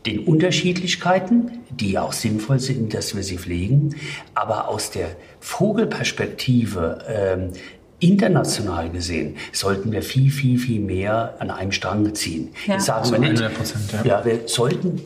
den 0.06 0.20
Unterschiedlichkeiten, 0.20 1.50
die 1.70 1.98
auch 1.98 2.12
sinnvoll 2.12 2.60
sind, 2.60 2.94
dass 2.94 3.14
wir 3.14 3.22
sie 3.22 3.38
pflegen, 3.38 3.94
aber 4.34 4.68
aus 4.68 4.90
der 4.90 5.16
Vogelperspektive 5.40 7.04
ähm, 7.08 7.52
international 8.00 8.90
gesehen 8.90 9.36
sollten 9.52 9.92
wir 9.92 10.02
viel, 10.02 10.30
viel, 10.30 10.58
viel 10.58 10.80
mehr 10.80 11.34
an 11.40 11.50
einem 11.50 11.72
Strang 11.72 12.14
ziehen. 12.14 12.50
Ja. 12.66 12.74
Jetzt 12.74 12.86
sagen 12.86 13.10
wir 13.10 13.18
nicht, 13.18 13.42
100%, 13.42 13.50
ja. 13.92 14.04
ja, 14.04 14.24
wir 14.24 14.40
sollten 14.46 15.00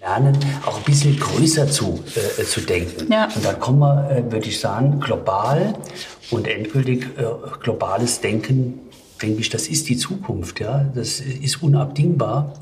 lernen, 0.00 0.36
auch 0.66 0.78
ein 0.78 0.84
bisschen 0.84 1.18
größer 1.18 1.68
zu, 1.68 2.02
äh, 2.38 2.42
zu 2.44 2.60
denken. 2.60 3.12
Ja. 3.12 3.28
Und 3.34 3.44
dann 3.44 3.58
kommen 3.60 3.80
wir, 3.80 4.10
äh, 4.10 4.32
würde 4.32 4.48
ich 4.48 4.58
sagen, 4.58 4.98
global 4.98 5.74
und 6.30 6.48
endgültig 6.48 7.04
äh, 7.18 7.24
globales 7.62 8.20
Denken, 8.20 8.80
denke 9.22 9.40
ich, 9.40 9.50
das 9.50 9.68
ist 9.68 9.88
die 9.88 9.96
Zukunft. 9.96 10.60
Ja? 10.60 10.84
Das 10.94 11.20
ist 11.20 11.62
unabdingbar. 11.62 12.54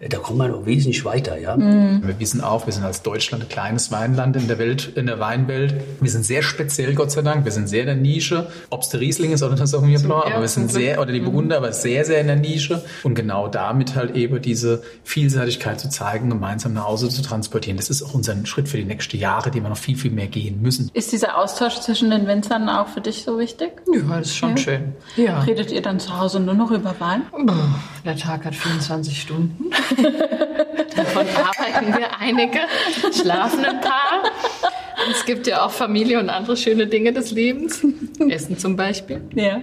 Da 0.00 0.18
kommt 0.18 0.38
man 0.38 0.50
noch 0.52 0.64
wesentlich 0.64 1.04
weiter. 1.04 1.38
Ja? 1.38 1.56
Wir 1.58 2.20
wissen 2.20 2.40
auch, 2.40 2.66
wir 2.66 2.72
sind 2.72 2.84
als 2.84 3.02
Deutschland 3.02 3.42
ein 3.44 3.48
kleines 3.48 3.90
Weinland 3.90 4.36
in 4.36 4.46
der 4.46 4.58
Welt, 4.58 4.92
in 4.94 5.06
der 5.06 5.18
Weinwelt. 5.18 5.74
Wir 6.00 6.10
sind 6.10 6.24
sehr 6.24 6.42
speziell, 6.42 6.94
Gott 6.94 7.10
sei 7.10 7.22
Dank. 7.22 7.44
Wir 7.44 7.50
sind 7.50 7.68
sehr 7.68 7.80
in 7.80 7.86
der 7.86 7.96
Nische. 7.96 8.46
Ob 8.70 8.82
es 8.82 8.90
der 8.90 9.00
Riesling 9.00 9.32
ist 9.32 9.42
oder 9.42 9.56
das 9.56 9.72
Sauvignon 9.72 10.02
Blanc, 10.04 10.24
Ja, 10.26 10.32
aber 10.34 10.42
wir 10.42 10.48
sind 10.48 10.70
sehr, 10.70 11.00
oder 11.00 11.10
die 11.12 11.18
Burgunder, 11.18 11.56
aber 11.56 11.72
sehr, 11.72 12.04
sehr 12.04 12.20
in 12.20 12.28
der 12.28 12.36
Nische. 12.36 12.84
Und 13.02 13.14
genau 13.16 13.48
damit 13.48 13.96
halt 13.96 14.14
eben 14.14 14.40
diese 14.40 14.82
Vielseitigkeit 15.02 15.80
zu 15.80 15.88
zeigen, 15.88 16.30
gemeinsam 16.30 16.74
nach 16.74 16.86
Hause 16.86 17.08
zu 17.08 17.22
transportieren. 17.22 17.76
Das 17.76 17.90
ist 17.90 18.02
auch 18.04 18.14
unser 18.14 18.36
Schritt 18.46 18.68
für 18.68 18.76
die 18.76 18.84
nächsten 18.84 19.16
Jahre, 19.18 19.50
die 19.50 19.60
wir 19.60 19.68
noch 19.68 19.76
viel, 19.76 19.96
viel 19.96 20.12
mehr 20.12 20.28
gehen 20.28 20.62
müssen. 20.62 20.90
Ist 20.94 21.10
dieser 21.10 21.36
Austausch 21.38 21.80
zwischen 21.80 22.10
den 22.10 22.26
Winzern 22.28 22.68
auch 22.68 22.86
für 22.86 23.00
dich 23.00 23.24
so 23.24 23.36
wichtig? 23.38 23.72
Ja, 23.92 24.18
das 24.18 24.28
ist 24.28 24.36
schon 24.36 24.50
Ja. 24.50 24.56
schön. 24.58 24.92
Ja. 25.16 25.40
Redet 25.40 25.72
ihr 25.72 25.82
dann 25.82 25.98
zu 25.98 26.16
Hause 26.16 26.38
nur 26.38 26.54
noch 26.54 26.70
über 26.70 26.94
Wein? 27.00 27.22
Der 28.04 28.16
Tag 28.16 28.44
hat 28.44 28.54
24 28.54 29.20
Stunden. 29.20 29.64
Davon 30.96 31.26
arbeiten 31.36 31.96
wir 31.96 32.08
einige, 32.20 32.60
schlafen 33.12 33.64
ein 33.64 33.80
paar. 33.80 34.22
Es 35.10 35.24
gibt 35.24 35.46
ja 35.46 35.64
auch 35.64 35.70
Familie 35.70 36.18
und 36.18 36.28
andere 36.30 36.56
schöne 36.56 36.86
Dinge 36.86 37.12
des 37.12 37.30
Lebens. 37.30 37.84
Essen 38.28 38.58
zum 38.58 38.76
Beispiel. 38.76 39.22
Ja. 39.34 39.58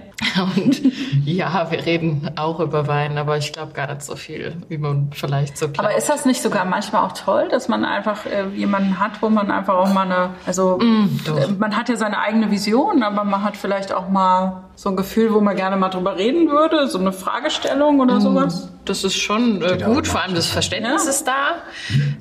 Und 0.56 0.80
ja, 1.24 1.70
wir 1.70 1.84
reden 1.86 2.30
auch 2.36 2.60
über 2.60 2.86
Wein, 2.88 3.18
aber 3.18 3.36
ich 3.36 3.52
glaube 3.52 3.72
gar 3.72 3.86
nicht 3.88 4.02
so 4.02 4.16
viel, 4.16 4.56
wie 4.68 4.78
man 4.78 5.10
vielleicht 5.12 5.56
so 5.58 5.66
glaubt. 5.68 5.80
Aber 5.80 5.96
ist 5.96 6.08
das 6.08 6.24
nicht 6.24 6.42
sogar 6.42 6.64
manchmal 6.64 7.04
auch 7.04 7.12
toll, 7.12 7.48
dass 7.50 7.68
man 7.68 7.84
einfach 7.84 8.26
äh, 8.26 8.46
jemanden 8.54 8.98
hat, 8.98 9.20
wo 9.22 9.28
man 9.28 9.50
einfach 9.50 9.74
auch 9.74 9.92
mal 9.92 10.02
eine, 10.06 10.30
also 10.46 10.78
doch. 11.26 11.38
äh, 11.38 11.48
man 11.58 11.76
hat 11.76 11.88
ja 11.88 11.96
seine 11.96 12.18
eigene 12.20 12.50
Vision, 12.50 13.02
aber 13.02 13.24
man 13.24 13.42
hat 13.42 13.56
vielleicht 13.56 13.92
auch 13.92 14.08
mal 14.08 14.62
so 14.74 14.90
ein 14.90 14.96
Gefühl, 14.96 15.32
wo 15.32 15.40
man 15.40 15.56
gerne 15.56 15.76
mal 15.76 15.88
drüber 15.88 16.16
reden 16.18 16.50
würde, 16.50 16.86
so 16.88 16.98
eine 16.98 17.12
Fragestellung 17.12 18.00
oder 18.00 18.20
sowas? 18.20 18.70
Das 18.84 19.04
ist 19.04 19.16
schon 19.16 19.62
äh, 19.62 19.78
gut, 19.82 20.06
vor 20.06 20.20
allem 20.22 20.34
das 20.34 20.46
Verständnis 20.48 21.04
Ja. 21.04 21.10
ist 21.10 21.24
da. 21.26 21.32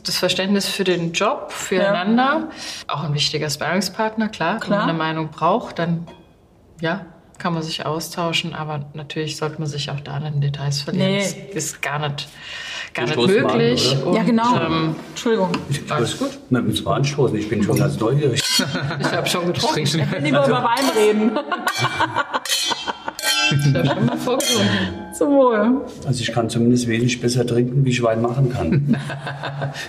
Das 0.04 0.18
Verständnis 0.18 0.68
für 0.68 0.86
den 0.86 1.12
Job, 1.12 1.52
füreinander. 1.52 2.48
Auch 2.88 3.04
ein 3.06 3.14
wichtiger 3.14 3.50
Sparringspartner, 3.50 4.30
klar. 4.30 4.60
Klar. 4.60 4.88
Wenn 4.88 4.88
man 4.88 4.90
eine 4.90 4.98
Meinung 4.98 5.30
braucht, 5.30 5.80
dann 5.80 6.08
ja, 6.82 7.06
kann 7.38 7.54
man 7.54 7.64
sich 7.64 7.86
austauschen, 7.86 8.54
aber 8.54 8.86
natürlich 8.94 9.38
sollte 9.38 9.60
man 9.60 9.68
sich 9.68 9.90
auch 9.90 10.00
da 10.00 10.18
in 10.18 10.24
den 10.24 10.42
Details 10.42 10.82
verlieren. 10.82 11.12
Nee. 11.12 11.50
Das 11.54 11.66
ist 11.66 11.82
gar 11.82 12.00
nicht, 12.00 12.28
gar 12.94 13.06
nicht 13.06 13.18
möglich. 13.18 13.98
oder? 14.06 14.18
ja, 14.18 14.24
genau. 14.24 14.60
Ähm, 14.60 14.96
Entschuldigung. 15.10 15.52
alles 15.90 16.18
gut. 16.18 16.32
Müssen 16.50 16.84
mal 16.84 16.96
anstoßen, 16.96 17.38
ich 17.38 17.50
bin 17.50 17.64
schon 17.64 17.78
ganz 17.78 18.00
neugierig. 18.00 18.42
Ich 19.00 19.12
habe 19.12 19.28
schon 19.28 19.48
getrunken. 19.48 20.08
Lieber 20.22 20.48
über 20.48 20.64
Wein 20.64 20.90
reden. 20.96 21.32
Schon 23.50 24.06
mal 24.06 24.18
vorgetrunken. 24.18 25.06
Zum 25.14 25.30
Wohl. 25.30 25.86
Also 26.06 26.22
ich 26.22 26.32
kann 26.34 26.50
zumindest 26.50 26.88
wenig 26.88 27.22
besser 27.22 27.48
trinken, 27.48 27.86
wie 27.86 27.90
ich 27.90 28.04
Wein 28.04 28.22
machen 28.22 28.52
kann. 28.52 28.98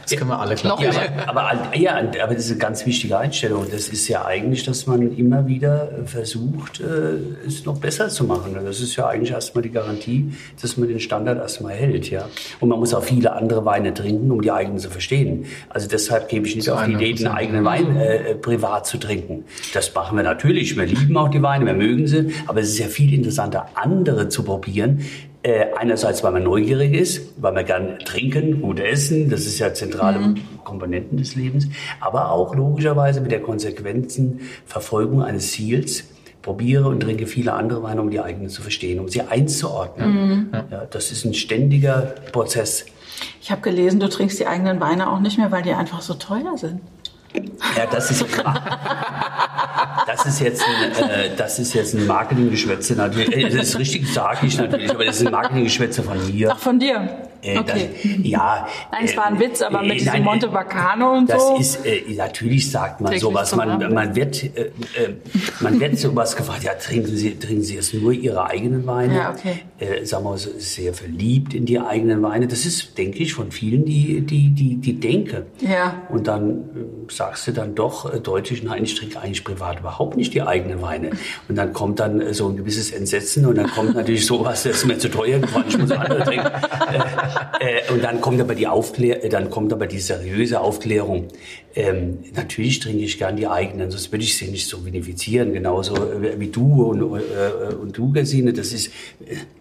Das 0.02 0.16
können 0.16 0.30
wir 0.30 0.40
alle 0.40 0.54
klar. 0.54 0.80
Ja, 0.82 0.90
aber, 1.26 1.50
aber, 1.50 1.76
ja, 1.76 1.96
aber 1.96 2.34
das 2.34 2.46
ist 2.46 2.50
eine 2.50 2.60
ganz 2.60 2.86
wichtige 2.86 3.18
Einstellung. 3.18 3.66
Das 3.70 3.88
ist 3.88 4.08
ja 4.08 4.24
eigentlich, 4.24 4.64
dass 4.64 4.86
man 4.86 5.16
immer 5.16 5.46
wieder 5.46 5.90
versucht, 6.06 6.80
äh, 6.80 7.46
es 7.46 7.64
noch 7.64 7.78
besser 7.78 8.08
zu 8.08 8.24
machen. 8.24 8.56
Das 8.64 8.80
ist 8.80 8.96
ja 8.96 9.06
eigentlich 9.06 9.30
erstmal 9.30 9.62
die 9.62 9.70
Garantie, 9.70 10.32
dass 10.60 10.76
man 10.76 10.88
den 10.88 11.00
Standard 11.00 11.38
erstmal 11.38 11.74
hält. 11.74 12.10
Ja? 12.10 12.28
Und 12.60 12.68
man 12.68 12.78
muss 12.78 12.94
auch 12.94 13.02
viele 13.02 13.32
andere 13.32 13.64
Weine 13.64 13.94
trinken, 13.94 14.30
um 14.30 14.40
die 14.42 14.50
eigenen 14.50 14.78
zu 14.78 14.90
verstehen. 14.90 15.46
Also 15.68 15.88
deshalb 15.88 16.28
gebe 16.28 16.46
ich 16.46 16.56
nicht 16.56 16.70
auf 16.70 16.84
die 16.84 16.92
Idee, 16.92 17.12
den 17.12 17.28
eigenen 17.28 17.64
Wein 17.64 17.96
äh, 17.96 18.34
privat 18.34 18.86
zu 18.86 18.98
trinken. 18.98 19.44
Das 19.72 19.94
machen 19.94 20.16
wir 20.16 20.24
natürlich. 20.24 20.76
Wir 20.76 20.86
lieben 20.86 21.16
auch 21.16 21.28
die 21.28 21.42
Weine, 21.42 21.66
wir 21.66 21.74
mögen 21.74 22.06
sie. 22.06 22.32
Aber 22.46 22.60
es 22.60 22.68
ist 22.68 22.78
ja 22.78 22.86
viel 22.86 23.12
interessanter, 23.12 23.45
andere 23.74 24.28
zu 24.28 24.42
probieren, 24.42 25.02
äh, 25.42 25.66
einerseits, 25.76 26.24
weil 26.24 26.32
man 26.32 26.42
neugierig 26.42 26.92
ist, 26.92 27.34
weil 27.40 27.52
man 27.52 27.64
gern 27.64 27.98
trinken, 28.00 28.62
gut 28.62 28.80
essen, 28.80 29.30
das 29.30 29.46
ist 29.46 29.58
ja 29.58 29.72
zentrale 29.72 30.18
mhm. 30.18 30.40
Komponenten 30.64 31.18
des 31.18 31.36
Lebens, 31.36 31.68
aber 32.00 32.32
auch 32.32 32.54
logischerweise 32.54 33.20
mit 33.20 33.30
der 33.30 33.40
konsequenten 33.40 34.40
Verfolgung 34.66 35.22
eines 35.22 35.52
Ziels, 35.52 36.04
probiere 36.42 36.88
und 36.88 37.00
trinke 37.00 37.26
viele 37.26 37.52
andere 37.52 37.82
Weine, 37.82 38.00
um 38.00 38.10
die 38.10 38.20
eigenen 38.20 38.48
zu 38.48 38.62
verstehen, 38.62 39.00
um 39.00 39.08
sie 39.08 39.20
einzuordnen. 39.20 40.10
Mhm. 40.10 40.48
Ja, 40.70 40.86
das 40.86 41.10
ist 41.10 41.24
ein 41.24 41.34
ständiger 41.34 42.14
Prozess. 42.32 42.86
Ich 43.40 43.50
habe 43.50 43.62
gelesen, 43.62 44.00
du 44.00 44.08
trinkst 44.08 44.38
die 44.38 44.46
eigenen 44.46 44.80
Weine 44.80 45.10
auch 45.10 45.20
nicht 45.20 45.38
mehr, 45.38 45.50
weil 45.50 45.62
die 45.62 45.72
einfach 45.72 46.02
so 46.02 46.14
teuer 46.14 46.56
sind. 46.56 46.80
Ja, 47.76 47.86
das 47.90 48.10
ist, 48.10 48.24
das 50.06 50.26
ist 50.26 50.40
jetzt 50.40 50.62
ein, 50.62 51.10
äh, 51.10 51.30
das 51.36 51.58
ist 51.58 51.74
jetzt 51.74 51.94
ein 51.94 52.06
Marketinggeschwätze 52.06 52.94
natürlich. 52.94 53.34
Äh, 53.36 53.50
das 53.50 53.70
ist 53.70 53.78
richtig, 53.78 54.12
sage 54.12 54.46
ich 54.46 54.56
natürlich, 54.56 54.90
aber 54.90 55.04
das 55.04 55.20
ist 55.20 55.26
ein 55.26 55.32
Marketinggeschwätze 55.32 56.02
von 56.02 56.24
mir. 56.26 56.50
Ach, 56.52 56.58
von 56.58 56.78
dir? 56.78 57.28
Äh, 57.42 57.58
okay. 57.58 57.90
Das, 58.02 58.12
ja. 58.22 58.68
Nein, 58.92 59.04
es 59.04 59.16
war 59.16 59.26
ein 59.26 59.38
Witz, 59.38 59.62
aber 59.62 59.82
mit 59.82 59.92
äh, 59.92 59.98
diesem 59.98 60.22
Monte 60.22 60.48
Bacano 60.48 61.18
und 61.18 61.30
das 61.30 61.46
so. 61.46 61.56
ist, 61.56 61.86
äh, 61.86 62.02
natürlich 62.16 62.70
sagt 62.70 63.00
man 63.00 63.18
sowas. 63.18 63.54
Man, 63.54 63.92
man 63.92 64.14
wird, 64.14 64.42
äh, 64.42 64.70
man 65.60 65.78
wird 65.80 65.98
sowas 65.98 66.36
gefragt, 66.36 66.64
ja, 66.64 66.74
trinken 66.74 67.16
Sie, 67.16 67.38
trinken 67.38 67.62
Sie 67.62 67.74
jetzt 67.74 67.94
nur 67.94 68.12
Ihre 68.12 68.46
eigenen 68.46 68.86
Weine? 68.86 69.16
Ja, 69.16 69.30
okay. 69.36 69.60
Äh, 69.78 70.04
sagen 70.04 70.24
wir 70.24 70.36
so, 70.38 70.50
sehr 70.58 70.94
verliebt 70.94 71.54
in 71.54 71.66
die 71.66 71.78
eigenen 71.78 72.22
Weine. 72.22 72.46
Das 72.46 72.66
ist, 72.66 72.96
denke 72.98 73.18
ich, 73.18 73.34
von 73.34 73.50
vielen 73.50 73.84
die, 73.84 74.20
die, 74.20 74.50
die, 74.50 74.76
die 74.76 75.00
Denke. 75.00 75.46
Ja. 75.60 76.02
Und 76.08 76.26
dann 76.26 76.50
äh, 76.50 77.12
sagst 77.12 77.46
du 77.46 77.52
dann 77.52 77.74
doch 77.74 78.12
äh, 78.12 78.20
deutlich, 78.20 78.62
nein, 78.62 78.84
ich 78.84 78.94
trinke 78.94 79.20
eigentlich 79.20 79.44
privat 79.44 79.80
überhaupt 79.80 80.16
nicht 80.16 80.34
die 80.34 80.42
eigenen 80.42 80.82
Weine. 80.82 81.10
Und 81.48 81.56
dann 81.56 81.72
kommt 81.72 82.00
dann 82.00 82.20
äh, 82.20 82.34
so 82.34 82.48
ein 82.48 82.56
gewisses 82.56 82.90
Entsetzen 82.90 83.46
und 83.46 83.56
dann 83.56 83.70
kommt 83.70 83.94
natürlich 83.94 84.26
sowas, 84.26 84.62
das 84.62 84.78
ist 84.78 84.86
mir 84.86 84.98
zu 84.98 85.10
teuer 85.10 85.38
geworden, 85.38 85.66
ich 85.68 85.78
muss 85.78 85.90
andere 85.90 86.24
trinken. 86.24 86.46
Äh, 87.58 87.92
und 87.92 88.04
dann 88.04 88.20
kommt 88.20 88.40
aber 88.40 88.54
die 88.54 88.66
Aufklär 88.66 89.24
äh, 89.24 89.28
dann 89.28 89.50
kommt 89.50 89.72
aber 89.72 89.86
die 89.86 90.00
seriöse 90.00 90.60
Aufklärung. 90.60 91.28
Ähm, 91.74 92.18
natürlich 92.34 92.80
trinke 92.80 93.04
ich 93.04 93.18
gern 93.18 93.36
die 93.36 93.46
eigenen, 93.46 93.90
sonst 93.90 94.10
würde 94.12 94.24
ich 94.24 94.36
sie 94.36 94.48
nicht 94.48 94.66
so 94.66 94.84
vinifizieren, 94.84 95.52
genauso 95.52 95.94
äh, 95.94 96.38
wie 96.38 96.48
du 96.48 96.84
und, 96.84 97.00
äh, 97.00 97.74
und 97.74 97.96
du, 97.96 98.12
Gesine. 98.12 98.52
Das 98.52 98.72
ist, 98.72 98.90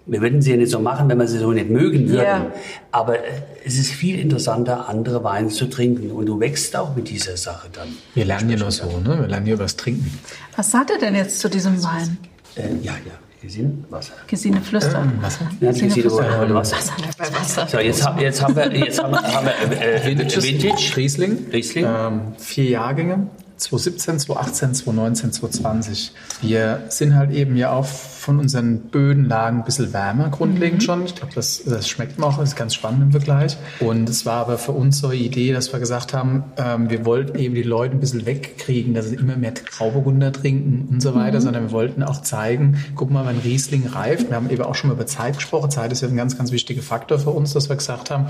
wir 0.06 0.22
würden 0.22 0.42
sie 0.42 0.52
ja 0.52 0.58
nicht 0.58 0.72
so 0.72 0.80
machen, 0.80 1.10
wenn 1.10 1.18
wir 1.18 1.28
sie 1.28 1.40
so 1.40 1.52
nicht 1.52 1.70
mögen 1.70 2.10
würden. 2.10 2.22
Yeah. 2.22 2.54
Aber 2.92 3.18
es 3.66 3.78
ist 3.78 3.92
viel 3.92 4.20
interessanter, 4.20 4.88
andere 4.88 5.24
Weine 5.24 5.50
zu 5.50 5.66
trinken. 5.66 6.12
Und 6.12 6.28
du 6.28 6.40
wächst 6.40 6.76
auch 6.76 6.96
mit 6.96 7.10
dieser 7.10 7.38
Sache 7.38 7.68
dann. 7.74 7.90
Wir 8.14 8.26
lernen 8.26 8.50
ja 8.50 8.58
nur 8.58 8.72
so, 8.72 8.86
ne? 8.86 9.20
Wir 9.20 9.28
lernen 9.28 9.48
ja 9.48 9.54
über 9.56 9.64
das 9.64 9.76
Trinken. 9.76 10.18
Was 10.56 10.72
sagt 10.72 10.92
er 10.92 11.00
denn 11.00 11.16
jetzt 11.16 11.40
zu 11.40 11.50
diesem 11.50 11.84
Wein? 11.84 12.18
Äh, 12.56 12.62
ja, 12.82 12.94
ja. 12.94 13.25
Gesine, 13.46 13.74
Wasser. 13.92 14.14
Gesine 14.26 14.60
Flüster. 14.60 15.04
Ähm, 15.04 15.22
Wasser. 15.22 15.48
Ja, 15.62 15.68
Gesine, 15.70 15.88
Gesine 15.90 16.10
Flüster. 16.10 16.40
Heute 16.40 16.54
Wasser. 16.56 16.78
Wasser. 16.78 16.94
Bei 17.20 17.40
Wasser. 17.40 17.68
So, 17.68 17.78
jetzt, 17.78 18.04
haben, 18.04 18.20
jetzt 18.20 18.42
haben 18.42 18.56
wir, 18.56 18.76
jetzt 18.76 19.04
haben 19.04 19.14
wir, 19.14 19.22
haben 19.22 19.46
wir 19.46 19.82
äh, 19.82 20.04
Vintage, 20.04 20.42
Vintage. 20.42 20.98
Riesling. 20.98 21.46
Riesling. 21.54 21.86
Ähm, 21.88 22.22
vier 22.40 22.66
Jahrgänge. 22.66 23.28
2017, 23.58 24.20
2018, 24.20 24.74
2019, 24.74 25.32
2020. 25.32 26.12
Wir 26.42 26.84
sind 26.90 27.16
halt 27.16 27.32
eben 27.32 27.56
ja 27.56 27.72
auch 27.72 27.86
von 27.86 28.40
unseren 28.40 28.80
Bödenlagen 28.80 29.60
ein 29.60 29.66
bisschen 29.66 29.94
wärmer 29.94 30.30
grundlegend 30.30 30.82
mhm. 30.82 30.86
schon. 30.86 31.06
Ich 31.06 31.16
glaube, 31.16 31.34
das, 31.36 31.62
das 31.64 31.88
schmeckt 31.88 32.18
man 32.18 32.30
auch, 32.30 32.40
das 32.40 32.50
ist 32.50 32.56
ganz 32.56 32.74
spannend 32.74 33.04
im 33.04 33.12
Vergleich. 33.12 33.56
Und 33.80 34.10
es 34.10 34.26
war 34.26 34.42
aber 34.42 34.58
für 34.58 34.72
uns 34.72 34.98
so 34.98 35.08
eine 35.08 35.16
Idee, 35.18 35.54
dass 35.54 35.72
wir 35.72 35.80
gesagt 35.80 36.14
haben, 36.14 36.44
ähm, 36.58 36.90
wir 36.90 37.06
wollten 37.06 37.38
eben 37.38 37.54
die 37.54 37.64
Leute 37.64 37.96
ein 37.96 38.00
bisschen 38.00 38.26
wegkriegen, 38.26 38.96
dass 38.96 39.10
sie 39.10 39.16
immer 39.16 39.36
mehr 39.36 39.52
Grauburgunder 39.52 40.32
trinken 40.32 40.88
und 40.92 41.02
so 41.02 41.14
weiter, 41.14 41.38
mhm. 41.38 41.44
sondern 41.44 41.64
wir 41.66 41.72
wollten 41.72 42.02
auch 42.02 42.22
zeigen, 42.24 42.84
guck 42.96 43.12
mal, 43.12 43.26
wenn 43.28 43.38
Riesling 43.38 43.86
reift, 43.88 44.30
wir 44.30 44.36
haben 44.36 44.50
eben 44.50 44.64
auch 44.64 44.76
schon 44.76 44.90
mal 44.90 44.96
über 44.96 45.06
Zeit 45.06 45.36
gesprochen, 45.36 45.70
Zeit 45.70 45.92
ist 45.92 46.02
ja 46.02 46.08
ein 46.08 46.18
ganz, 46.18 46.36
ganz 46.36 46.52
wichtiger 46.52 46.82
Faktor 46.82 47.20
für 47.20 47.30
uns, 47.30 47.54
dass 47.54 47.70
wir 47.70 47.76
gesagt 47.76 48.10
haben, 48.10 48.26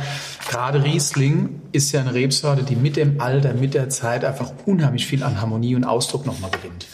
gerade 0.49 0.83
Riesling 0.83 1.61
ist 1.71 1.93
ja 1.93 2.01
eine 2.01 2.13
Rebsorte, 2.13 2.63
die 2.63 2.75
mit 2.75 2.97
dem 2.97 3.21
Alter, 3.21 3.53
mit 3.53 3.73
der 3.73 3.89
Zeit 3.89 4.25
einfach 4.25 4.51
unheimlich 4.65 5.05
viel 5.05 5.14
viel 5.15 5.23
an 5.23 5.39
Harmonie 5.39 5.75
und 5.75 5.83
Ausdruck 5.83 6.25
nochmal 6.25 6.51
gewinnt. 6.51 6.85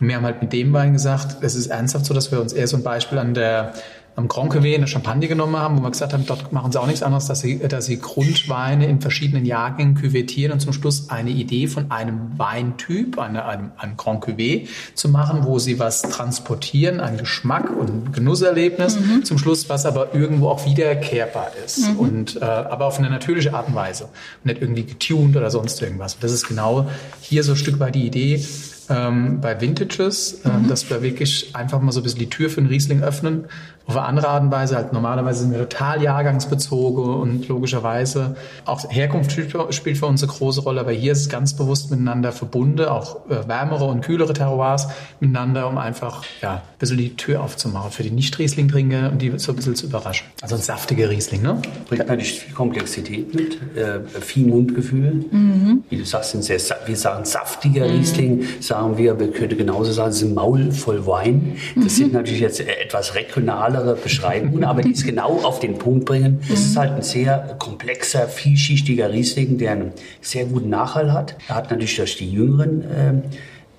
Und 0.00 0.08
wir 0.08 0.16
haben 0.16 0.24
halt 0.24 0.42
mit 0.42 0.52
dem 0.52 0.72
Wein 0.72 0.92
gesagt, 0.92 1.42
es 1.42 1.54
ist 1.54 1.68
ernsthaft 1.68 2.06
so, 2.06 2.14
dass 2.14 2.30
wir 2.30 2.40
uns 2.40 2.52
eher 2.52 2.66
so 2.66 2.76
ein 2.76 2.82
Beispiel 2.82 3.18
an 3.18 3.34
der 3.34 3.74
am 4.20 4.28
Grand 4.28 4.52
Cuvée 4.52 4.74
eine 4.74 4.86
Champagne 4.86 5.26
genommen 5.28 5.56
haben, 5.56 5.78
wo 5.78 5.82
wir 5.82 5.90
gesagt 5.90 6.12
haben, 6.12 6.26
dort 6.26 6.52
machen 6.52 6.72
sie 6.72 6.80
auch 6.80 6.86
nichts 6.86 7.02
anderes, 7.02 7.26
dass 7.26 7.40
sie, 7.40 7.58
dass 7.58 7.86
sie 7.86 7.98
Grundweine 7.98 8.86
in 8.86 9.00
verschiedenen 9.00 9.46
Jahrgängen 9.46 9.94
küvettieren 9.94 10.52
und 10.52 10.60
zum 10.60 10.72
Schluss 10.72 11.08
eine 11.08 11.30
Idee 11.30 11.66
von 11.66 11.90
einem 11.90 12.38
Weintyp, 12.38 13.18
eine, 13.18 13.44
einem, 13.46 13.72
einem 13.78 13.96
Grand 13.96 14.24
Cuvée 14.24 14.68
zu 14.94 15.08
machen, 15.08 15.44
wo 15.44 15.58
sie 15.58 15.78
was 15.78 16.02
transportieren, 16.02 17.00
einen 17.00 17.18
Geschmack 17.18 17.70
und 17.70 17.88
ein 17.88 18.12
Genusserlebnis, 18.12 19.00
mhm. 19.00 19.24
zum 19.24 19.38
Schluss, 19.38 19.68
was 19.68 19.86
aber 19.86 20.14
irgendwo 20.14 20.48
auch 20.48 20.66
wiederkehrbar 20.66 21.52
ist 21.64 21.88
mhm. 21.88 21.98
und 21.98 22.36
äh, 22.36 22.44
aber 22.44 22.86
auf 22.86 22.98
eine 22.98 23.10
natürliche 23.10 23.54
Art 23.54 23.68
und 23.68 23.74
Weise 23.74 24.04
und 24.04 24.46
nicht 24.46 24.60
irgendwie 24.60 24.84
getuned 24.84 25.36
oder 25.36 25.50
sonst 25.50 25.80
irgendwas. 25.80 26.18
Das 26.18 26.32
ist 26.32 26.46
genau 26.46 26.88
hier 27.22 27.42
so 27.42 27.52
ein 27.52 27.56
Stück 27.56 27.80
weit 27.80 27.94
die 27.94 28.06
Idee, 28.06 28.44
ähm, 28.90 29.40
bei 29.40 29.60
Vintages, 29.60 30.40
äh, 30.44 30.48
mhm. 30.48 30.68
dass 30.68 30.90
wir 30.90 31.02
wirklich 31.02 31.54
einfach 31.54 31.80
mal 31.80 31.92
so 31.92 32.00
ein 32.00 32.02
bisschen 32.02 32.18
die 32.18 32.30
Tür 32.30 32.50
für 32.50 32.60
den 32.60 32.68
Riesling 32.68 33.02
öffnen 33.02 33.46
auf 33.90 33.96
eine 33.96 34.06
andere 34.06 34.28
Art 34.28 34.42
und 34.44 34.50
Weise. 34.50 34.76
Halt 34.76 34.92
normalerweise 34.92 35.40
sind 35.40 35.52
wir 35.52 35.68
total 35.68 36.02
jahrgangsbezogen 36.02 37.02
und 37.02 37.48
logischerweise 37.48 38.36
auch 38.64 38.84
Herkunft 38.88 39.32
spielt 39.32 39.98
für 39.98 40.06
uns 40.06 40.22
eine 40.22 40.32
große 40.32 40.60
Rolle, 40.60 40.80
aber 40.80 40.92
hier 40.92 41.12
ist 41.12 41.22
es 41.22 41.28
ganz 41.28 41.54
bewusst 41.54 41.90
miteinander 41.90 42.32
verbunden, 42.32 42.86
auch 42.86 43.28
äh, 43.28 43.48
wärmere 43.48 43.84
und 43.86 44.02
kühlere 44.02 44.32
Terroirs 44.32 44.88
miteinander, 45.18 45.68
um 45.68 45.78
einfach 45.78 46.22
ja, 46.40 46.54
ein 46.54 46.60
bisschen 46.78 46.98
die 46.98 47.16
Tür 47.16 47.42
aufzumachen 47.42 47.90
für 47.90 48.02
die 48.02 48.10
Nicht-Riesling-Trinker 48.10 49.10
und 49.10 49.20
die 49.22 49.32
so 49.38 49.52
ein 49.52 49.56
bisschen 49.56 49.74
zu 49.74 49.86
überraschen. 49.86 50.26
Also 50.40 50.54
ein 50.54 50.62
saftiger 50.62 51.10
Riesling, 51.10 51.42
ne? 51.42 51.60
Bringt 51.88 52.06
natürlich 52.06 52.40
viel 52.40 52.54
Komplexität 52.54 53.34
mit, 53.34 53.58
äh, 53.76 54.00
viel 54.20 54.46
Mundgefühl. 54.46 55.24
Mhm. 55.30 55.84
Wie 55.88 55.96
du 55.96 56.04
sagst, 56.04 56.34
ein 56.34 56.42
sehr, 56.42 56.60
wir 56.86 56.96
sagen 56.96 57.24
saftiger 57.24 57.86
mhm. 57.86 57.96
Riesling, 57.96 58.44
sagen 58.60 58.79
wir, 58.98 59.18
wir 59.18 59.32
könnten 59.32 59.58
genauso 59.58 59.92
sagen, 59.92 60.10
es 60.10 60.22
ist 60.22 60.28
ein 60.28 60.34
Maul 60.34 60.70
voll 60.70 61.06
Wein. 61.06 61.56
Das 61.74 61.84
mhm. 61.84 61.88
sind 61.88 62.12
natürlich 62.12 62.40
jetzt 62.40 62.60
etwas 62.60 63.14
regionale 63.14 63.80
andere 63.80 63.96
Beschreibungen, 63.96 64.64
aber 64.64 64.82
die 64.82 64.92
es 64.92 65.04
genau 65.04 65.40
auf 65.42 65.60
den 65.60 65.78
Punkt 65.78 66.04
bringen. 66.04 66.40
Es 66.52 66.60
ist 66.60 66.76
halt 66.76 66.92
ein 66.92 67.02
sehr 67.02 67.56
komplexer, 67.58 68.28
vielschichtiger 68.28 69.12
Riesling, 69.12 69.58
der 69.58 69.72
einen 69.72 69.92
sehr 70.20 70.44
guten 70.46 70.68
Nachhall 70.68 71.12
hat. 71.12 71.36
Er 71.48 71.56
hat 71.56 71.70
natürlich 71.70 71.96
durch 71.96 72.16
die 72.16 72.30
jüngeren 72.30 72.82
äh, 72.82 73.12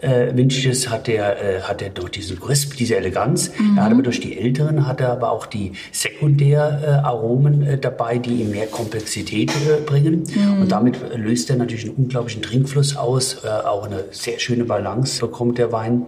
äh, 0.01 0.35
Vintages 0.35 0.89
hat 0.89 1.07
er, 1.07 1.41
äh, 1.41 1.61
hat 1.61 1.81
er 1.81 1.89
durch 1.89 2.11
diesen 2.11 2.39
Crisp, 2.39 2.75
diese 2.75 2.95
Eleganz. 2.95 3.51
Mhm. 3.57 3.77
Er 3.77 3.83
hat 3.85 3.91
aber 3.91 4.01
durch 4.01 4.19
die 4.19 4.37
älteren 4.37 4.87
hat 4.87 5.01
er 5.01 5.11
aber 5.11 5.31
auch 5.31 5.45
die 5.45 5.73
Sekundäraromen 5.91 7.63
äh, 7.63 7.77
dabei, 7.77 8.17
die 8.17 8.41
ihm 8.41 8.51
mehr 8.51 8.67
Komplexität 8.67 9.51
äh, 9.51 9.81
bringen. 9.85 10.23
Mhm. 10.33 10.61
Und 10.61 10.71
damit 10.71 10.97
löst 11.15 11.49
er 11.49 11.55
natürlich 11.55 11.85
einen 11.85 11.95
unglaublichen 11.95 12.41
Trinkfluss 12.41 12.95
aus. 12.95 13.43
Äh, 13.43 13.47
auch 13.47 13.85
eine 13.85 14.05
sehr 14.11 14.39
schöne 14.39 14.65
Balance 14.65 15.19
bekommt 15.19 15.57
der 15.57 15.71
Wein 15.71 16.05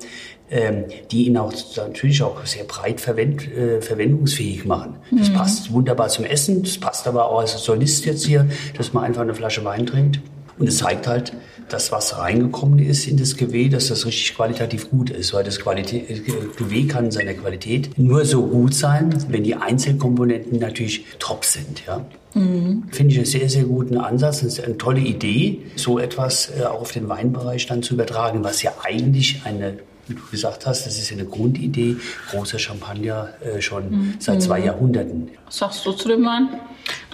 ähm, 0.53 0.83
die 1.09 1.25
ihn 1.25 1.37
auch 1.37 1.51
natürlich 1.75 2.21
auch 2.21 2.45
sehr 2.45 2.65
breit 2.65 3.01
verwend, 3.01 3.51
äh, 3.51 3.81
verwendungsfähig 3.81 4.65
machen. 4.65 4.97
Das 5.09 5.29
mhm. 5.29 5.33
passt 5.33 5.73
wunderbar 5.73 6.09
zum 6.09 6.25
Essen, 6.25 6.61
das 6.61 6.77
passt 6.77 7.07
aber 7.07 7.31
auch 7.31 7.39
als 7.39 7.57
Solist 7.63 8.05
jetzt 8.05 8.25
hier, 8.25 8.47
dass 8.77 8.93
man 8.93 9.03
einfach 9.03 9.23
eine 9.23 9.33
Flasche 9.33 9.65
Wein 9.65 9.87
trinkt. 9.87 10.19
Und 10.59 10.67
es 10.67 10.77
zeigt 10.77 11.07
halt, 11.07 11.33
dass 11.69 11.91
was 11.91 12.17
reingekommen 12.17 12.79
ist 12.79 13.07
in 13.07 13.17
das 13.17 13.37
Geweih, 13.37 13.69
dass 13.69 13.87
das 13.87 14.05
richtig 14.05 14.35
qualitativ 14.35 14.89
gut 14.89 15.09
ist, 15.09 15.33
weil 15.33 15.43
das 15.43 15.59
Qualität, 15.59 16.09
äh, 16.09 16.21
Geweih 16.57 16.87
kann 16.87 17.11
seiner 17.11 17.33
Qualität 17.33 17.97
nur 17.97 18.25
so 18.25 18.45
gut 18.45 18.73
sein, 18.73 19.13
wenn 19.29 19.43
die 19.43 19.55
Einzelkomponenten 19.55 20.59
natürlich 20.59 21.05
top 21.19 21.45
sind. 21.45 21.83
Ja. 21.85 22.05
Mhm. 22.33 22.83
Finde 22.91 23.11
ich 23.11 23.17
einen 23.17 23.25
sehr, 23.25 23.49
sehr 23.49 23.63
guten 23.63 23.97
Ansatz. 23.97 24.41
Das 24.41 24.59
ist 24.59 24.65
eine 24.65 24.77
tolle 24.77 25.01
Idee, 25.01 25.59
so 25.75 25.99
etwas 25.99 26.51
äh, 26.57 26.63
auch 26.63 26.81
auf 26.81 26.91
den 26.91 27.09
Weinbereich 27.09 27.65
dann 27.67 27.83
zu 27.83 27.93
übertragen, 27.93 28.43
was 28.43 28.61
ja 28.63 28.73
eigentlich 28.83 29.41
eine 29.45 29.77
wie 30.07 30.15
du 30.15 30.21
gesagt 30.29 30.65
hast, 30.65 30.85
das 30.85 30.97
ist 30.97 31.09
ja 31.09 31.17
eine 31.17 31.25
Grundidee 31.25 31.97
großer 32.31 32.59
Champagner 32.59 33.29
äh, 33.41 33.61
schon 33.61 33.89
mhm. 33.89 34.13
seit 34.19 34.41
zwei 34.41 34.59
Jahrhunderten. 34.59 35.29
Was 35.45 35.57
sagst 35.57 35.85
du 35.85 35.91
zu 35.93 36.09
dem 36.09 36.25
Wein? 36.25 36.49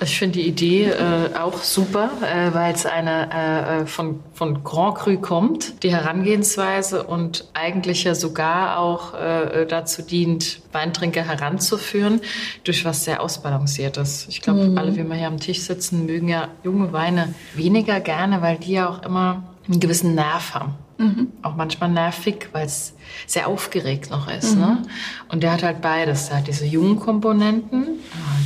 Ich 0.02 0.18
finde 0.18 0.40
die 0.40 0.48
Idee 0.48 0.86
äh, 0.86 1.36
auch 1.38 1.62
super, 1.62 2.10
äh, 2.22 2.54
weil 2.54 2.74
es 2.74 2.86
eine 2.86 3.30
äh, 3.32 3.82
äh, 3.82 3.86
von, 3.86 4.22
von 4.34 4.64
Grand 4.64 4.96
Cru 4.96 5.18
kommt, 5.18 5.84
die 5.84 5.92
Herangehensweise 5.92 7.04
und 7.04 7.50
eigentlich 7.54 8.06
ja 8.06 8.16
sogar 8.16 8.80
auch 8.80 9.14
äh, 9.14 9.66
dazu 9.68 10.02
dient, 10.02 10.62
Weintrinker 10.72 11.22
heranzuführen 11.22 12.22
durch 12.64 12.86
was 12.86 13.04
sehr 13.04 13.22
ausbalanciertes. 13.22 14.28
Ich 14.30 14.42
glaube, 14.42 14.70
mhm. 14.70 14.78
alle, 14.78 14.96
wie 14.96 15.04
wir 15.04 15.16
hier 15.16 15.28
am 15.28 15.40
Tisch 15.40 15.60
sitzen, 15.62 16.06
mögen 16.06 16.30
ja 16.30 16.48
junge 16.64 16.92
Weine 16.94 17.34
weniger 17.54 18.00
gerne, 18.00 18.42
weil 18.42 18.58
die 18.58 18.74
ja 18.74 18.90
auch 18.90 19.04
immer 19.04 19.44
einen 19.70 19.80
gewissen 19.80 20.16
Nerv 20.16 20.54
haben. 20.54 20.74
Mhm. 20.98 21.28
Auch 21.44 21.56
manchmal 21.56 21.90
nervig, 21.90 22.50
weil 22.52 22.66
es 22.66 22.94
sehr 23.26 23.48
aufgeregt 23.48 24.10
noch 24.10 24.30
ist. 24.30 24.56
Mhm. 24.56 24.62
Ne? 24.62 24.82
Und 25.30 25.44
der 25.44 25.54
hat 25.54 25.64
halt 25.64 25.82
beides. 25.82 26.28
Der 26.28 26.38
hat 26.38 26.48
diese 26.48 26.66
jungen 26.66 27.00
Komponenten, 27.00 28.00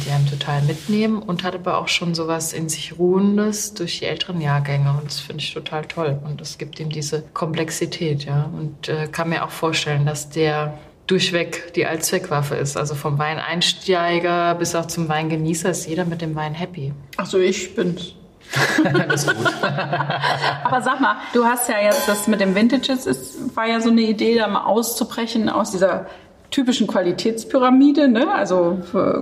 die 0.06 0.12
einem 0.12 0.30
total 0.30 0.62
mitnehmen 0.64 1.18
und 1.18 1.44
hat 1.44 1.56
aber 1.56 1.80
auch 1.80 1.88
schon 1.88 2.14
sowas 2.14 2.54
in 2.54 2.70
sich 2.70 3.00
Ruhendes 3.00 3.74
durch 3.74 4.00
die 4.00 4.06
älteren 4.06 4.40
Jahrgänge. 4.40 4.92
Und 4.92 5.06
das 5.06 5.20
finde 5.20 5.42
ich 5.44 5.54
total 5.54 5.86
toll. 5.86 6.20
Und 6.24 6.42
das 6.42 6.58
gibt 6.58 6.80
ihm 6.80 6.90
diese 6.90 7.24
Komplexität. 7.34 8.26
ja. 8.26 8.52
Und 8.56 8.88
äh, 8.88 9.08
kann 9.08 9.30
mir 9.30 9.44
auch 9.44 9.50
vorstellen, 9.50 10.06
dass 10.06 10.30
der 10.30 10.78
durchweg 11.08 11.74
die 11.74 11.86
Allzweckwaffe 11.86 12.56
ist. 12.56 12.78
Also 12.78 12.94
vom 12.96 13.18
Weineinsteiger 13.18 14.56
bis 14.56 14.76
auch 14.76 14.86
zum 14.86 15.10
Weingenießer 15.10 15.72
ist 15.72 15.88
jeder 15.88 16.06
mit 16.06 16.22
dem 16.22 16.36
Wein 16.36 16.54
happy. 16.54 16.94
Also 17.18 17.40
ich 17.40 17.76
bin's. 17.76 18.14
das 19.10 19.28
gut. 19.28 19.36
Aber 20.64 20.82
sag 20.82 21.00
mal, 21.00 21.18
du 21.34 21.46
hast 21.46 21.70
ja 21.70 21.80
jetzt 21.82 22.08
das 22.08 22.28
mit 22.28 22.40
dem 22.40 22.56
Vintages, 22.56 23.06
ist, 23.06 23.56
war 23.56 23.68
ja 23.68 23.80
so 23.80 23.90
eine 23.90 24.02
Idee, 24.02 24.38
da 24.38 24.48
mal 24.48 24.66
auszubrechen 24.66 25.50
aus 25.50 25.72
dieser 25.72 26.08
typischen 26.54 26.86
Qualitätspyramide, 26.86 28.08
ne? 28.08 28.32
also 28.32 28.78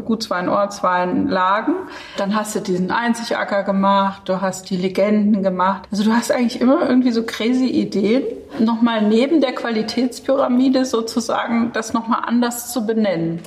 Gutswein, 0.05 0.49
Ortswein, 0.49 1.29
Lagen. 1.29 1.73
Dann 2.17 2.35
hast 2.35 2.55
du 2.55 2.59
diesen 2.59 2.91
Einzigacker 2.91 3.63
gemacht, 3.63 4.23
du 4.25 4.41
hast 4.41 4.69
die 4.69 4.75
Legenden 4.75 5.41
gemacht. 5.41 5.87
Also 5.91 6.03
du 6.03 6.11
hast 6.11 6.31
eigentlich 6.31 6.59
immer 6.59 6.87
irgendwie 6.87 7.11
so 7.11 7.23
crazy 7.23 7.67
Ideen, 7.67 8.23
nochmal 8.59 9.01
neben 9.01 9.39
der 9.39 9.53
Qualitätspyramide 9.53 10.83
sozusagen 10.83 11.71
das 11.71 11.93
nochmal 11.93 12.23
anders 12.25 12.73
zu 12.73 12.85
benennen. 12.85 13.39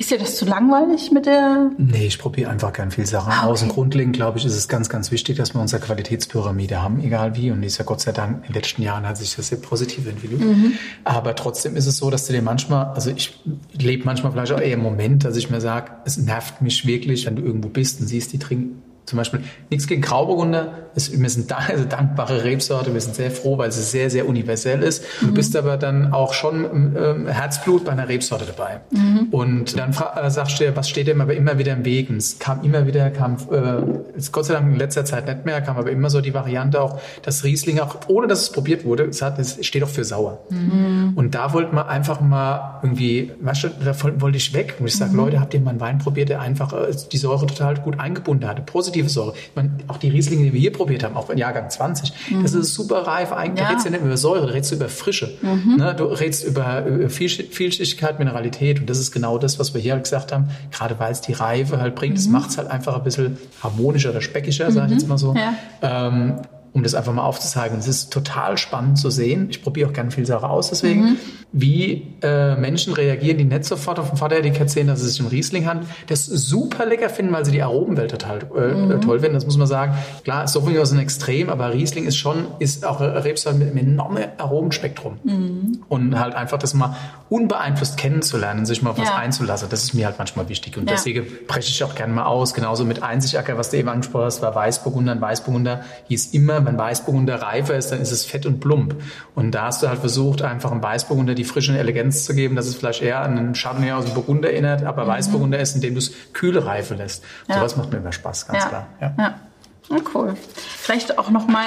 Ist 0.00 0.10
dir 0.10 0.16
das 0.16 0.34
zu 0.36 0.46
langweilig 0.46 1.12
mit 1.12 1.26
der? 1.26 1.72
Nee, 1.76 2.06
ich 2.06 2.18
probiere 2.18 2.50
einfach 2.50 2.72
gern 2.72 2.90
viel 2.90 3.04
Sachen 3.04 3.30
ah, 3.30 3.40
okay. 3.40 3.50
aus. 3.50 3.62
Und 3.62 3.68
grundlegend, 3.68 4.16
glaube 4.16 4.38
ich, 4.38 4.46
ist 4.46 4.56
es 4.56 4.66
ganz, 4.66 4.88
ganz 4.88 5.10
wichtig, 5.10 5.36
dass 5.36 5.52
wir 5.52 5.60
unsere 5.60 5.82
Qualitätspyramide 5.82 6.80
haben, 6.80 7.00
egal 7.00 7.36
wie. 7.36 7.50
Und 7.50 7.60
die 7.60 7.66
ist 7.66 7.76
ja 7.76 7.84
Gott 7.84 8.00
sei 8.00 8.12
Dank 8.12 8.38
in 8.38 8.42
den 8.44 8.54
letzten 8.54 8.80
Jahren 8.80 9.06
hat 9.06 9.18
sich 9.18 9.36
das 9.36 9.48
sehr 9.48 9.58
positiv 9.58 10.06
entwickelt. 10.06 10.40
Mhm. 10.40 10.72
Aber 11.04 11.34
trotzdem 11.34 11.76
ist 11.76 11.84
es 11.84 11.98
so, 11.98 12.08
dass 12.08 12.26
du 12.26 12.32
dir 12.32 12.40
manchmal, 12.40 12.86
also 12.94 13.10
ich 13.10 13.38
lebe 13.74 14.06
manchmal 14.06 14.32
vielleicht 14.32 14.52
auch 14.52 14.60
eher 14.60 14.72
im 14.72 14.82
Moment, 14.82 15.26
dass 15.26 15.36
ich 15.36 15.50
mir 15.50 15.60
sage, 15.60 15.90
es 16.06 16.16
nervt 16.16 16.62
mich 16.62 16.86
wirklich, 16.86 17.26
wenn 17.26 17.36
du 17.36 17.42
irgendwo 17.42 17.68
bist 17.68 18.00
und 18.00 18.06
siehst, 18.06 18.32
die 18.32 18.38
trinken 18.38 18.82
zum 19.10 19.16
Beispiel 19.16 19.40
nichts 19.70 19.86
gegen 19.86 20.00
Grauburgunder. 20.02 20.72
wir 20.94 21.30
sind 21.30 21.50
da, 21.50 21.58
also 21.68 21.84
dankbare 21.84 22.44
Rebsorte. 22.44 22.94
Wir 22.94 23.00
sind 23.00 23.16
sehr 23.16 23.30
froh, 23.30 23.58
weil 23.58 23.72
sie 23.72 23.82
sehr, 23.82 24.08
sehr 24.08 24.28
universell 24.28 24.82
ist. 24.82 25.02
Mhm. 25.20 25.26
Du 25.26 25.34
bist 25.34 25.56
aber 25.56 25.76
dann 25.76 26.12
auch 26.12 26.32
schon 26.32 26.64
ähm, 26.96 27.26
Herzblut 27.26 27.84
bei 27.84 27.92
einer 27.92 28.08
Rebsorte 28.08 28.46
dabei. 28.46 28.80
Mhm. 28.90 29.28
Und 29.32 29.78
dann 29.78 29.90
äh, 29.90 30.30
sagst 30.30 30.60
du 30.60 30.64
dir, 30.64 30.76
was 30.76 30.88
steht 30.88 31.08
dem 31.08 31.20
aber 31.20 31.34
immer 31.34 31.58
wieder 31.58 31.72
im 31.72 31.84
Weg? 31.84 32.08
Und 32.08 32.18
es 32.18 32.38
kam 32.38 32.62
immer 32.62 32.86
wieder, 32.86 33.10
kam, 33.10 33.36
äh, 33.50 34.16
ist 34.16 34.32
Gott 34.32 34.44
sei 34.44 34.54
Dank 34.54 34.72
in 34.72 34.78
letzter 34.78 35.04
Zeit 35.04 35.26
nicht 35.26 35.44
mehr, 35.44 35.60
kam 35.60 35.76
aber 35.76 35.90
immer 35.90 36.08
so 36.08 36.20
die 36.20 36.32
Variante 36.32 36.80
auch, 36.80 37.00
dass 37.22 37.42
Riesling 37.42 37.80
auch, 37.80 37.96
ohne 38.06 38.28
dass 38.28 38.42
es 38.42 38.52
probiert 38.52 38.84
wurde, 38.84 39.04
es, 39.04 39.22
hat, 39.22 39.40
es 39.40 39.64
steht 39.66 39.82
auch 39.82 39.88
für 39.88 40.04
sauer. 40.04 40.38
Mhm. 40.50 41.14
Und 41.16 41.34
da 41.34 41.52
wollte 41.52 41.74
man 41.74 41.88
einfach 41.88 42.20
mal 42.20 42.78
irgendwie, 42.84 43.32
weißt 43.40 43.64
du, 43.64 43.68
da 43.84 43.94
wollte 44.20 44.36
ich 44.36 44.54
weg. 44.54 44.76
Und 44.78 44.86
ich 44.86 44.96
sage, 44.96 45.10
mhm. 45.10 45.18
Leute, 45.18 45.40
habt 45.40 45.52
ihr 45.52 45.60
mal 45.60 45.70
einen 45.70 45.80
Wein 45.80 45.98
probiert, 45.98 46.28
der 46.28 46.40
einfach 46.40 46.72
äh, 46.72 46.94
die 47.10 47.18
Säure 47.18 47.46
total 47.46 47.74
gut 47.76 47.98
eingebunden 47.98 48.48
hatte? 48.48 48.62
Positiv 48.62 48.99
positive 49.00 49.08
Säure. 49.08 49.34
Ich 49.36 49.56
meine, 49.56 49.70
auch 49.88 49.96
die 49.96 50.08
Rieslinge, 50.08 50.44
die 50.44 50.52
wir 50.52 50.60
hier 50.60 50.72
probiert 50.72 51.02
haben, 51.04 51.16
auch 51.16 51.30
in 51.30 51.38
Jahrgang 51.38 51.70
20, 51.70 52.12
mhm. 52.30 52.42
das 52.42 52.54
ist 52.54 52.74
super 52.74 53.06
reif. 53.06 53.32
Eigentlich 53.32 53.60
ja. 53.60 53.68
redest 53.68 53.86
du 53.86 53.90
nicht 53.90 54.02
über 54.02 54.16
Säure, 54.16 54.46
du 54.46 54.52
redest 54.52 54.72
über 54.72 54.88
Frische. 54.88 55.36
Mhm. 55.42 55.76
Ne? 55.76 55.94
Du 55.96 56.04
redest 56.04 56.44
über, 56.44 56.84
über 56.86 57.10
Vielschichtigkeit, 57.10 58.18
Mineralität. 58.18 58.80
Und 58.80 58.90
das 58.90 58.98
ist 58.98 59.12
genau 59.12 59.38
das, 59.38 59.58
was 59.58 59.74
wir 59.74 59.80
hier 59.80 59.92
halt 59.92 60.04
gesagt 60.04 60.32
haben. 60.32 60.50
Gerade 60.70 60.98
weil 60.98 61.12
es 61.12 61.20
die 61.20 61.32
Reife 61.32 61.80
halt 61.80 61.94
bringt, 61.94 62.14
mhm. 62.14 62.18
das 62.18 62.28
macht 62.28 62.50
es 62.50 62.58
halt 62.58 62.70
einfach 62.70 62.96
ein 62.96 63.04
bisschen 63.04 63.38
harmonischer 63.62 64.10
oder 64.10 64.20
speckiger, 64.20 64.70
sage 64.70 64.86
ich 64.86 64.92
jetzt 64.92 65.02
mhm. 65.02 65.08
mal 65.08 65.18
so. 65.18 65.34
Ja. 65.34 65.54
Ähm, 65.82 66.34
um 66.72 66.82
das 66.82 66.94
einfach 66.94 67.12
mal 67.12 67.24
aufzuzeigen. 67.24 67.78
Es 67.78 67.88
ist 67.88 68.12
total 68.12 68.56
spannend 68.56 68.98
zu 68.98 69.10
sehen. 69.10 69.48
Ich 69.50 69.62
probiere 69.62 69.88
auch 69.88 69.92
gerne 69.92 70.10
viel 70.10 70.24
Sache 70.24 70.48
aus, 70.48 70.70
deswegen, 70.70 71.00
mhm. 71.02 71.16
wie 71.52 72.06
äh, 72.22 72.54
Menschen 72.56 72.92
reagieren, 72.92 73.38
die 73.38 73.44
nicht 73.44 73.64
sofort 73.64 73.98
auf 73.98 74.10
dem 74.10 74.18
Vateretikett 74.18 74.70
sehen, 74.70 74.86
dass 74.86 75.02
es 75.02 75.12
sich 75.12 75.20
um 75.20 75.26
Riesling 75.26 75.66
handelt, 75.66 75.88
das 76.08 76.26
super 76.26 76.86
lecker 76.86 77.08
finden, 77.08 77.32
weil 77.32 77.44
sie 77.44 77.50
die 77.50 77.62
Aromenwelt 77.62 78.12
total 78.12 78.38
äh, 78.56 78.74
mhm. 78.74 79.00
toll 79.00 79.20
finden. 79.20 79.34
Das 79.34 79.46
muss 79.46 79.56
man 79.56 79.66
sagen. 79.66 79.94
Klar, 80.22 80.46
Sauvignon 80.46 80.82
ist 80.82 80.92
ein 80.92 81.00
Extrem, 81.00 81.50
aber 81.50 81.72
Riesling 81.72 82.06
ist 82.06 82.16
schon, 82.16 82.46
ist 82.60 82.86
auch 82.86 83.00
Rebsorte 83.00 83.58
mit 83.58 83.68
einem 83.68 83.78
enormen 83.78 84.24
Aromenspektrum. 84.38 85.18
Mhm. 85.24 85.82
Und 85.88 86.18
halt 86.20 86.34
einfach 86.34 86.58
das 86.58 86.74
mal 86.74 86.96
unbeeinflusst 87.28 87.96
kennenzulernen, 87.96 88.64
sich 88.64 88.82
mal 88.82 88.90
auf 88.90 88.98
ja. 88.98 89.04
was 89.04 89.12
einzulassen, 89.12 89.68
das 89.70 89.82
ist 89.82 89.94
mir 89.94 90.06
halt 90.06 90.18
manchmal 90.18 90.48
wichtig. 90.48 90.76
Und 90.76 90.88
ja. 90.88 90.94
deswegen 90.94 91.26
breche 91.48 91.70
ich 91.70 91.82
auch 91.82 91.94
gerne 91.94 92.12
mal 92.12 92.24
aus. 92.24 92.54
Genauso 92.54 92.84
mit 92.84 93.02
Einzigacker, 93.02 93.58
was 93.58 93.70
du 93.70 93.76
eben 93.76 93.88
angesprochen 93.88 94.26
hast, 94.26 94.42
war 94.42 94.54
Weißburgunder. 94.54 95.12
Ein 95.12 95.20
Weißburgunder 95.20 95.80
hieß 96.08 96.26
immer 96.32 96.59
wenn 96.66 96.78
Weißburgunder 96.78 97.42
reifer 97.42 97.76
ist, 97.76 97.92
dann 97.92 98.00
ist 98.00 98.12
es 98.12 98.24
fett 98.24 98.46
und 98.46 98.60
plump. 98.60 98.94
Und 99.34 99.52
da 99.52 99.66
hast 99.66 99.82
du 99.82 99.88
halt 99.88 100.00
versucht, 100.00 100.42
einfach 100.42 100.70
einem 100.70 100.82
Weißburgunder 100.82 101.34
die 101.34 101.44
frische 101.44 101.76
Eleganz 101.78 102.24
zu 102.24 102.34
geben, 102.34 102.56
dass 102.56 102.66
es 102.66 102.74
vielleicht 102.74 103.02
eher 103.02 103.20
an 103.20 103.38
einen 103.38 103.54
Chardonnay 103.54 103.92
aus 103.92 104.04
dem 104.04 104.14
Burgunder 104.14 104.50
erinnert, 104.50 104.84
aber 104.84 105.04
mhm. 105.04 105.08
Weißburgunder 105.08 105.58
ist, 105.58 105.74
indem 105.74 105.94
du 105.94 105.98
es 105.98 106.12
kühle 106.32 106.64
reifen 106.64 106.98
lässt. 106.98 107.24
Ja. 107.48 107.56
Sowas 107.56 107.76
macht 107.76 107.92
mir 107.92 107.98
immer 107.98 108.12
Spaß, 108.12 108.46
ganz 108.46 108.64
ja. 108.64 108.68
klar. 108.68 108.86
Ja. 109.00 109.14
ja. 109.18 109.96
cool. 110.14 110.34
Vielleicht 110.56 111.18
auch 111.18 111.30
noch 111.30 111.48
mal 111.48 111.66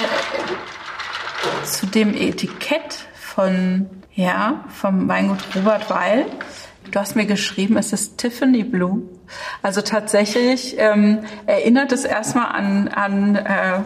zu 1.64 1.86
dem 1.86 2.14
Etikett 2.14 3.06
von 3.14 3.86
ja 4.14 4.64
vom 4.68 5.08
Weingut 5.08 5.38
Robert 5.54 5.90
Weil. 5.90 6.26
Du 6.90 7.00
hast 7.00 7.16
mir 7.16 7.26
geschrieben, 7.26 7.76
es 7.76 7.92
ist 7.92 8.18
Tiffany 8.18 8.62
Blue. 8.62 9.02
Also 9.62 9.80
tatsächlich 9.80 10.76
ähm, 10.78 11.20
erinnert 11.46 11.92
es 11.92 12.04
erstmal 12.04 12.54
an, 12.54 12.88
an 12.88 13.36
äh, 13.36 13.80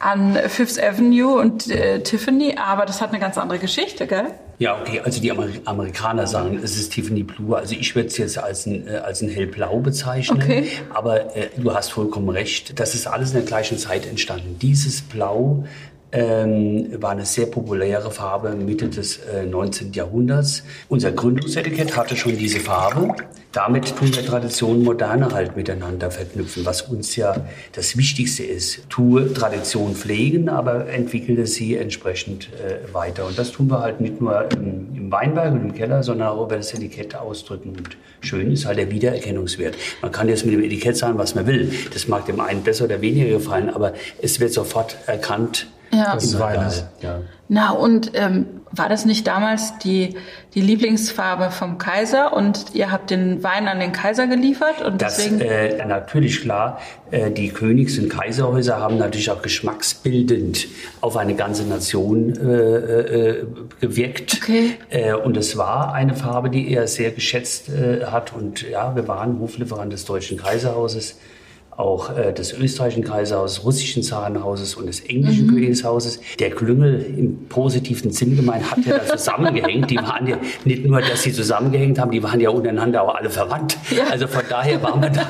an 0.00 0.36
Fifth 0.48 0.82
Avenue 0.82 1.38
und 1.38 1.70
äh, 1.70 2.02
Tiffany, 2.02 2.56
aber 2.56 2.86
das 2.86 3.00
hat 3.00 3.10
eine 3.10 3.20
ganz 3.20 3.36
andere 3.36 3.58
Geschichte, 3.58 4.06
gell? 4.06 4.26
Ja, 4.58 4.80
okay, 4.80 5.00
also 5.00 5.20
die 5.20 5.30
Amer 5.30 5.48
Amerikaner 5.66 6.26
sagen, 6.26 6.58
es 6.62 6.76
ist 6.76 6.92
Tiffany 6.92 7.22
Blue. 7.22 7.56
Also 7.56 7.74
ich 7.74 7.94
würde 7.94 8.08
es 8.08 8.16
jetzt 8.16 8.38
als 8.38 8.66
ein, 8.66 8.86
äh, 8.86 8.96
als 8.96 9.22
ein 9.22 9.28
hellblau 9.28 9.78
bezeichnen. 9.78 10.42
Okay. 10.42 10.68
Aber 10.92 11.36
äh, 11.36 11.48
du 11.56 11.74
hast 11.74 11.92
vollkommen 11.92 12.30
recht, 12.30 12.78
das 12.80 12.94
ist 12.94 13.06
alles 13.06 13.30
in 13.30 13.36
der 13.36 13.44
gleichen 13.44 13.78
Zeit 13.78 14.06
entstanden. 14.06 14.58
Dieses 14.60 15.02
Blau 15.02 15.64
ähm, 16.12 17.00
war 17.00 17.10
eine 17.10 17.24
sehr 17.24 17.46
populäre 17.46 18.10
Farbe 18.10 18.50
Mitte 18.50 18.88
des 18.88 19.18
äh, 19.18 19.44
19. 19.44 19.92
Jahrhunderts. 19.92 20.64
Unser 20.88 21.12
Gründungsetikett 21.12 21.96
hatte 21.96 22.16
schon 22.16 22.36
diese 22.36 22.60
Farbe. 22.60 23.14
Damit 23.52 23.96
tun 23.96 24.14
wir 24.14 24.24
Tradition 24.24 24.76
und 24.76 24.84
Moderne 24.84 25.32
halt 25.32 25.56
miteinander 25.56 26.10
verknüpfen, 26.10 26.64
was 26.64 26.82
uns 26.82 27.16
ja 27.16 27.46
das 27.72 27.96
Wichtigste 27.96 28.44
ist. 28.44 28.88
Tue 28.88 29.32
Tradition 29.32 29.94
pflegen, 29.94 30.48
aber 30.48 30.88
entwickle 30.88 31.46
sie 31.46 31.76
entsprechend 31.76 32.48
äh, 32.54 32.92
weiter. 32.94 33.26
Und 33.26 33.38
das 33.38 33.50
tun 33.50 33.68
wir 33.68 33.80
halt 33.80 34.00
nicht 34.00 34.20
nur 34.20 34.50
im, 34.52 34.94
im 34.96 35.10
Weinberg 35.10 35.52
und 35.52 35.62
im 35.62 35.74
Keller, 35.74 36.02
sondern 36.04 36.28
auch 36.28 36.46
über 36.46 36.56
das 36.56 36.72
Etikett 36.74 37.16
ausdrücken. 37.16 37.70
Und 37.70 37.96
schön 38.20 38.52
ist 38.52 38.66
halt 38.66 38.78
der 38.78 38.90
Wiedererkennungswert. 38.90 39.74
Man 40.00 40.12
kann 40.12 40.28
jetzt 40.28 40.44
mit 40.44 40.54
dem 40.54 40.62
Etikett 40.62 40.96
sagen, 40.96 41.18
was 41.18 41.34
man 41.34 41.46
will. 41.46 41.72
Das 41.92 42.06
mag 42.06 42.26
dem 42.26 42.38
einen 42.38 42.62
besser 42.62 42.84
oder 42.84 43.00
weniger 43.00 43.30
gefallen, 43.30 43.68
aber 43.68 43.94
es 44.22 44.38
wird 44.38 44.52
sofort 44.52 44.96
erkannt, 45.06 45.66
ja. 45.92 46.14
Das 46.14 46.24
ist 46.24 46.38
Weihnachten. 46.38 46.88
Ja. 47.02 47.20
Na, 47.48 47.70
und 47.72 48.12
ähm, 48.14 48.46
war 48.72 48.88
das 48.88 49.04
nicht 49.04 49.26
damals 49.26 49.76
die, 49.78 50.14
die 50.54 50.60
Lieblingsfarbe 50.60 51.50
vom 51.50 51.78
Kaiser 51.78 52.32
und 52.32 52.74
ihr 52.74 52.92
habt 52.92 53.10
den 53.10 53.42
Wein 53.42 53.66
an 53.66 53.80
den 53.80 53.90
Kaiser 53.90 54.28
geliefert? 54.28 54.82
Und 54.82 55.02
das, 55.02 55.16
deswegen 55.16 55.40
äh, 55.40 55.84
natürlich 55.84 56.42
klar, 56.42 56.78
äh, 57.10 57.32
die 57.32 57.48
Königs- 57.48 57.98
und 57.98 58.08
Kaiserhäuser 58.08 58.78
haben 58.78 58.98
natürlich 58.98 59.32
auch 59.32 59.42
geschmacksbildend 59.42 60.68
auf 61.00 61.16
eine 61.16 61.34
ganze 61.34 61.64
Nation 61.64 62.36
äh, 62.36 62.52
äh, 62.52 63.46
gewirkt. 63.80 64.38
Okay. 64.42 64.76
Äh, 64.90 65.14
und 65.14 65.36
es 65.36 65.56
war 65.56 65.92
eine 65.92 66.14
Farbe, 66.14 66.50
die 66.50 66.72
er 66.72 66.86
sehr 66.86 67.10
geschätzt 67.10 67.68
äh, 67.68 68.04
hat. 68.04 68.32
Und 68.32 68.62
ja, 68.62 68.94
wir 68.94 69.08
waren 69.08 69.40
Hoflieferant 69.40 69.92
des 69.92 70.04
Deutschen 70.04 70.38
Kaiserhauses 70.38 71.16
auch 71.80 72.16
äh, 72.16 72.32
des 72.32 72.52
österreichischen 72.52 73.02
Kaiserhauses, 73.04 73.64
russischen 73.64 74.02
Zarenhauses 74.02 74.74
und 74.74 74.86
des 74.86 75.00
englischen 75.00 75.46
mhm. 75.46 75.54
Königshauses. 75.54 76.20
Der 76.38 76.50
Klüngel 76.50 77.00
im 77.16 77.46
positiven 77.48 78.10
Sinn 78.10 78.36
gemeint 78.36 78.70
hat 78.70 78.84
ja 78.84 78.98
da 78.98 79.06
zusammengehängt. 79.16 79.90
Die 79.90 79.96
waren 79.96 80.26
ja 80.26 80.36
nicht 80.64 80.84
nur, 80.84 81.00
dass 81.00 81.22
sie 81.22 81.32
zusammengehängt 81.32 81.98
haben, 81.98 82.10
die 82.10 82.22
waren 82.22 82.40
ja 82.40 82.50
untereinander 82.50 83.02
auch 83.02 83.14
alle 83.14 83.30
verwandt. 83.30 83.76
Ja. 83.90 84.04
Also 84.10 84.26
von 84.26 84.42
daher 84.48 84.82
war 84.82 84.96
man 84.96 85.12
da 85.12 85.26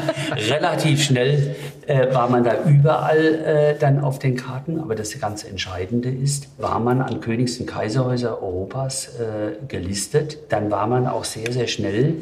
relativ 0.51 1.03
schnell, 1.03 1.55
äh, 1.87 2.13
war 2.13 2.29
man 2.29 2.45
da 2.45 2.65
überall 2.67 3.75
äh, 3.75 3.79
dann 3.79 4.01
auf 4.01 4.19
den 4.19 4.37
Karten. 4.37 4.81
Aber 4.81 4.95
das 4.95 5.19
ganz 5.21 5.45
Entscheidende 5.45 6.11
ist, 6.11 6.49
war 6.59 6.81
man 6.81 7.01
an 7.01 7.21
Königs- 7.21 7.59
und 7.61 7.67
Kaiserhäuser 7.67 8.43
Europas 8.43 9.09
äh, 9.19 9.67
gelistet, 9.69 10.39
dann 10.49 10.71
war 10.71 10.87
man 10.87 11.07
auch 11.07 11.25
sehr, 11.25 11.53
sehr 11.53 11.67
schnell 11.67 12.15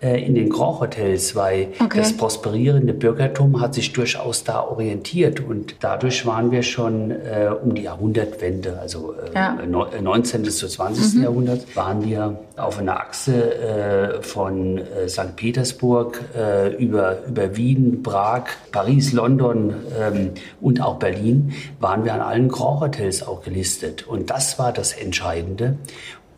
in 0.00 0.34
den 0.36 0.48
Grand 0.48 0.80
Hotels, 0.80 1.34
weil 1.34 1.68
Okay. 1.80 1.98
das 1.98 2.16
prosperierende 2.16 2.92
Bürgertum 2.92 3.60
hat 3.60 3.74
sich 3.74 3.92
durchaus 3.92 4.44
da 4.44 4.62
orientiert 4.62 5.40
und 5.40 5.74
dadurch 5.80 6.24
waren 6.24 6.50
wir 6.52 6.62
schon 6.62 7.10
äh, 7.10 7.48
um 7.62 7.74
die 7.74 7.82
Jahrhundertwende, 7.82 8.78
also 8.80 9.12
äh, 9.14 9.34
Ja. 9.34 9.58
neu- 9.68 9.86
äh, 9.88 10.00
19. 10.00 10.42
bis 10.42 10.58
zu 10.58 10.68
20. 10.68 11.22
Jahrhundert, 11.22 11.74
waren 11.76 12.04
wir 12.04 12.38
auf 12.56 12.78
einer 12.78 13.00
Achse 13.00 13.54
äh, 13.58 14.22
von 14.22 14.78
äh, 14.78 15.08
St. 15.08 15.34
Petersburg 15.36 16.20
äh, 16.36 16.74
über, 16.76 17.18
über 17.26 17.56
Wien, 17.56 18.02
Prag, 18.02 18.44
Paris, 18.70 19.12
London 19.12 19.74
ähm, 20.00 20.30
und 20.60 20.80
auch 20.80 20.96
Berlin, 20.96 21.52
waren 21.80 22.04
wir 22.04 22.14
an 22.14 22.20
allen 22.20 22.48
Grand 22.48 22.80
Hotels 22.80 23.26
auch 23.26 23.42
gelistet. 23.42 24.06
Und 24.06 24.30
das 24.30 24.58
war 24.58 24.72
das 24.72 24.92
Entscheidende. 24.92 25.76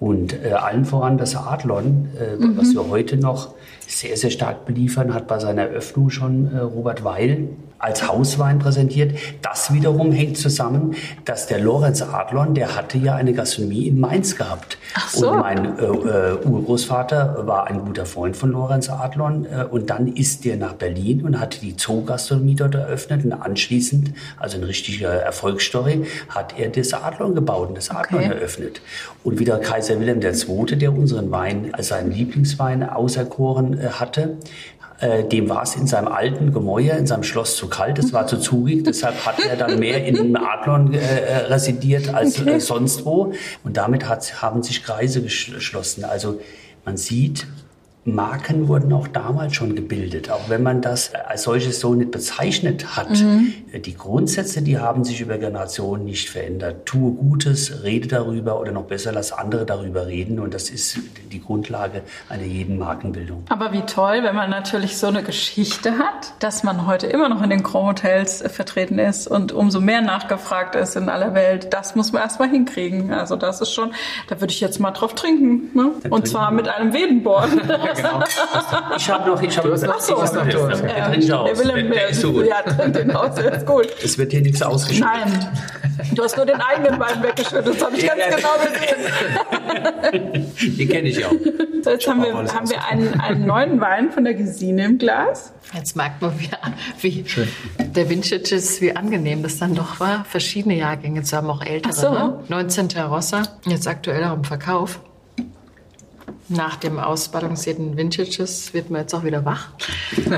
Und 0.01 0.33
äh, 0.43 0.53
allen 0.53 0.87
voran 0.87 1.19
das 1.19 1.37
Adlon, 1.37 2.09
äh, 2.19 2.37
was 2.57 2.73
wir 2.73 2.89
heute 2.89 3.19
noch 3.19 3.55
sehr, 3.87 4.17
sehr 4.17 4.31
stark 4.31 4.65
beliefern, 4.65 5.13
hat 5.13 5.29
bei 5.29 5.39
seiner 5.39 5.63
Eröffnung 5.63 6.09
schon 6.09 6.53
äh, 6.53 6.59
Robert 6.59 7.05
Weil 7.05 7.51
als 7.81 8.07
Hauswein 8.07 8.59
präsentiert. 8.59 9.19
Das 9.43 9.73
wiederum 9.73 10.13
hängt 10.13 10.39
zusammen, 10.39 10.95
dass 11.25 11.47
der 11.47 11.59
Lorenz 11.59 12.03
Adlon, 12.03 12.55
der 12.55 12.77
hatte 12.77 12.99
ja 12.99 13.15
eine 13.17 13.33
Gastronomie 13.33 13.89
in 13.89 13.99
Mainz 13.99 14.37
gehabt. 14.37 14.79
so. 15.09 15.31
Und 15.31 15.41
mein 15.41 15.79
äh, 15.79 15.83
äh, 15.85 16.35
Urgroßvater 16.45 17.47
war 17.47 17.67
ein 17.69 17.81
guter 17.85 18.07
Freund 18.07 18.37
von 18.37 18.53
Lorenz 18.53 18.89
Adlon 18.91 19.47
äh, 19.47 19.65
und 19.65 19.91
dann 19.91 20.09
ist 20.09 20.45
der 20.45 20.57
nach 20.57 20.75
Berlin 20.75 21.23
und 21.25 21.41
hat 21.41 21.63
die 21.63 21.77
Zoogastronomie 21.77 22.55
dort 22.55 22.75
eröffnet 22.75 23.25
und 23.25 23.33
anschließend, 23.33 24.13
also 24.39 24.59
eine 24.59 24.69
richtige 24.69 25.07
Erfolgsstory, 25.07 26.05
hat 26.29 26.59
er 26.59 26.69
das 26.69 26.93
Adlon 26.93 27.35
gebaut 27.35 27.69
und 27.69 27.77
das 27.79 27.91
Adlon 27.91 28.21
Okay. 28.21 28.29
eröffnet. 28.35 28.83
Und 29.25 29.39
wieder 29.39 29.59
Kaiser 29.59 29.99
Wilhelm 30.01 30.21
II., 30.21 30.77
der 30.77 30.93
unseren 30.93 31.31
Wein 31.31 31.71
als 31.73 31.89
seinen 31.89 32.11
Lieblingswein 32.13 32.83
auserkoren 32.89 33.79
äh, 33.79 33.89
hatte, 33.89 34.37
äh, 35.01 35.25
dem 35.25 35.49
war 35.49 35.63
es 35.63 35.75
in 35.77 35.87
seinem 35.87 36.09
alten 36.09 36.53
Gemäuer, 36.53 36.97
in 36.97 37.07
seinem 37.07 37.23
Schloss 37.23 37.57
zu 37.57 37.69
kalt, 37.69 37.99
es 37.99 38.13
war 38.13 38.27
zu 38.27 38.37
zugig, 38.39 38.85
deshalb 38.85 39.25
hat 39.27 39.39
er 39.45 39.57
dann 39.57 39.79
mehr 39.79 40.05
in 40.05 40.37
Adlon 40.37 40.93
äh, 40.95 40.99
äh, 40.99 41.37
residiert 41.47 42.13
als 42.15 42.39
äh, 42.41 42.61
sonst 42.61 43.05
wo. 43.05 43.33
Und 43.65 43.77
damit 43.77 44.09
hat, 44.09 44.43
haben 44.43 44.63
sich 44.63 44.83
Kreise 44.83 45.21
gesch- 45.21 45.53
geschlossen. 45.55 46.05
Also 46.05 46.41
man 46.85 46.97
sieht, 46.97 47.47
Marken 48.15 48.69
wurden 48.69 48.93
auch 48.93 49.09
damals 49.09 49.55
schon 49.55 49.75
gebildet, 49.75 50.31
auch 50.31 50.49
wenn 50.49 50.63
man 50.63 50.81
das 50.81 51.15
als 51.15 51.45
solches 51.45 51.81
so 51.81 51.95
nicht 51.95 52.11
bezeichnet 52.11 52.97
hat. 52.97 53.09
Die 53.11 53.95
Grundsätze, 53.95 54.63
die 54.63 54.79
haben 54.79 55.05
sich 55.05 55.21
über 55.21 55.39
Generationen 55.39 56.05
nicht 56.05 56.31
verändert. 56.31 56.87
Tue 56.87 57.13
Gutes, 57.13 57.83
rede 57.83 58.09
darüber 58.09 58.61
oder 58.61 58.73
noch 58.73 58.85
besser, 58.85 59.13
lass 59.13 59.33
andere 59.33 59.67
darüber 59.67 60.07
reden. 60.07 60.39
Und 60.39 60.55
das 60.55 60.71
ist 60.71 60.99
die 61.31 61.41
Grundlage 61.41 62.03
einer 62.29 62.45
jeden 62.45 62.79
Markenbildung. 62.79 63.45
Aber 63.49 63.73
wie 63.73 63.83
toll, 63.83 64.21
wenn 64.23 64.35
man 64.35 64.51
natürlich 64.51 64.97
so 64.97 65.09
eine 65.09 65.23
Geschichte 65.23 65.99
hat, 65.99 66.35
dass 66.41 66.63
man 66.63 66.87
heute 66.87 67.07
immer 67.07 67.29
noch 67.29 67.43
in 67.43 67.51
den 67.51 67.63
Grand 67.63 67.91
Hotels 68.01 68.43
äh, 68.43 68.49
vertreten 68.49 68.99
ist 68.99 69.27
und 69.27 69.53
umso 69.53 69.81
mehr 69.81 70.01
nachgefragt 70.01 70.75
ist 70.75 70.97
in 70.97 71.09
aller 71.09 71.35
Welt. 71.35 71.73
Das 71.73 71.95
muss 71.95 72.13
man 72.13 72.23
erstmal 72.23 72.49
hinkriegen. 72.49 73.13
Also 73.13 73.37
das 73.37 73.61
ist 73.61 73.73
schon, 73.73 73.93
da 74.29 74.41
würde 74.41 74.53
ich 74.53 74.61
jetzt 74.61 74.81
mal 74.81 74.91
drauf 74.91 75.15
trinken. 75.15 75.71
Ne? 75.75 75.93
Und 76.09 76.29
zwar 76.29 76.51
mit 76.51 76.69
einem 76.69 76.93
Wedenborn. 76.93 77.61
Ich 78.97 79.11
habe 79.11 79.31
noch, 79.31 79.43
ich 79.43 79.57
habe 79.59 79.69
noch- 79.69 79.95
Ach 79.95 80.01
so, 80.01 80.15
du 80.15 80.23
hast 80.23 80.35
noch 80.35 80.47
durch. 80.49 80.81
Der 80.81 81.05
trinkt 81.11 81.33
aus. 81.33 81.49
Der 81.51 81.59
Willem, 81.59 81.91
Der 81.91 82.09
ist 82.09 82.21
so 82.21 82.33
gut. 82.33 82.47
Ja, 82.47 82.63
trinkt 82.63 82.97
den 82.97 83.11
aus, 83.11 83.35
der 83.35 83.53
ist 83.53 83.67
gut. 83.67 83.89
Es 84.03 84.19
wird 84.19 84.33
hier 84.33 84.41
nichts 84.43 84.63
ausgeschüttet. 84.63 85.09
Nein, 85.13 85.49
du 86.15 86.23
hast 86.23 86.37
nur 86.37 86.47
den 86.47 86.61
eigenen 86.61 86.99
Wein 87.01 87.23
weggeschüttet. 87.23 87.67
Das 87.69 87.85
habe 87.85 87.97
ich 87.97 88.03
Ja, 88.05 88.15
ganz 88.15 88.31
ja. 88.31 88.37
genau 88.37 88.49
gesehen. 88.65 90.51
Den 90.79 90.89
kenne 90.89 91.09
ich 91.09 91.25
auch. 91.25 91.31
So, 91.83 91.91
jetzt 91.91 92.07
haben 92.09 92.23
wir, 92.23 92.35
haben 92.35 92.69
wir 92.71 92.85
einen, 92.85 93.21
einen 93.21 93.47
neuen 93.47 93.81
Wein 93.81 94.11
von 94.11 94.25
der 94.25 94.35
Gesine 94.35 94.85
im 94.85 94.99
Glas. 94.99 95.53
Jetzt 95.75 95.97
merkt 95.97 96.21
man 96.21 96.39
wieder, 96.39 96.59
wie 97.01 97.25
der 97.79 98.11
Vintages, 98.11 98.81
wie 98.81 98.95
angenehm 98.95 99.43
das 99.43 99.59
dann 99.59 99.75
doch 99.75 100.01
war. 100.01 100.25
Verschiedene 100.29 100.77
Jahrgänge 100.77 101.23
zu 101.23 101.37
haben, 101.37 101.49
auch 101.49 101.63
ältere. 101.63 101.93
Ach 101.95 101.97
so. 101.97 102.11
Ne? 102.13 102.41
19. 102.49 102.89
Rossa, 103.09 103.43
jetzt 103.67 103.87
aktuell 103.87 104.25
auch 104.25 104.35
im 104.35 104.45
Verkauf. 104.45 105.01
Nach 106.51 106.75
dem 106.75 106.99
ausbalancierten 106.99 107.97
Vintages 107.97 108.75
wird 108.75 108.91
man 108.91 109.03
jetzt 109.03 109.15
auch 109.15 109.23
wieder 109.23 109.45
wach. 109.45 109.69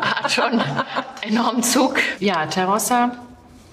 Hat 0.00 0.30
schon 0.30 0.60
enormen 1.22 1.62
Zug. 1.62 1.94
Ja, 2.18 2.44
Terrossa 2.44 3.12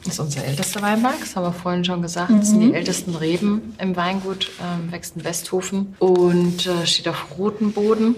ist 0.05 0.19
unser 0.21 0.45
ältester 0.45 0.81
Weinberg, 0.81 1.19
das 1.19 1.35
haben 1.35 1.43
wir 1.43 1.51
vorhin 1.51 1.83
schon 1.83 2.01
gesagt. 2.01 2.31
Das 2.31 2.49
sind 2.49 2.61
die 2.61 2.73
ältesten 2.73 3.15
Reben 3.15 3.75
im 3.79 3.97
Weingut, 3.97 4.49
ähm, 4.61 4.89
wächst 4.91 5.17
in 5.17 5.25
Westhofen 5.25 5.95
und 5.99 6.65
äh, 6.65 6.87
steht 6.87 7.09
auf 7.09 7.37
rotem 7.37 7.73
Boden. 7.73 8.15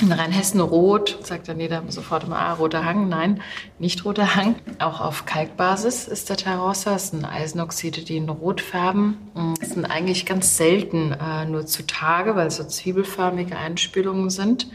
In 0.00 0.12
Rheinhessen 0.12 0.60
rot, 0.60 1.18
sagt 1.22 1.48
dann 1.48 1.58
jeder 1.58 1.82
sofort 1.88 2.24
immer, 2.24 2.38
ah, 2.38 2.52
roter 2.52 2.84
Hang. 2.84 3.08
Nein, 3.08 3.42
nicht 3.78 4.04
roter 4.04 4.36
Hang. 4.36 4.54
Auch 4.78 5.00
auf 5.00 5.26
Kalkbasis 5.26 6.06
ist 6.06 6.30
der 6.30 6.36
Tarossa. 6.36 6.92
Das 6.92 7.08
sind 7.08 7.24
Eisenoxide, 7.24 8.02
die 8.02 8.16
in 8.16 8.28
Rot 8.28 8.60
färben. 8.60 9.18
Mm, 9.34 9.54
Das 9.60 9.70
sind 9.70 9.84
eigentlich 9.84 10.24
ganz 10.26 10.56
selten 10.56 11.12
äh, 11.12 11.46
nur 11.46 11.66
zutage, 11.66 12.36
weil 12.36 12.46
es 12.46 12.56
so 12.56 12.64
zwiebelförmige 12.64 13.56
Einspülungen 13.56 14.30
sind. 14.30 14.68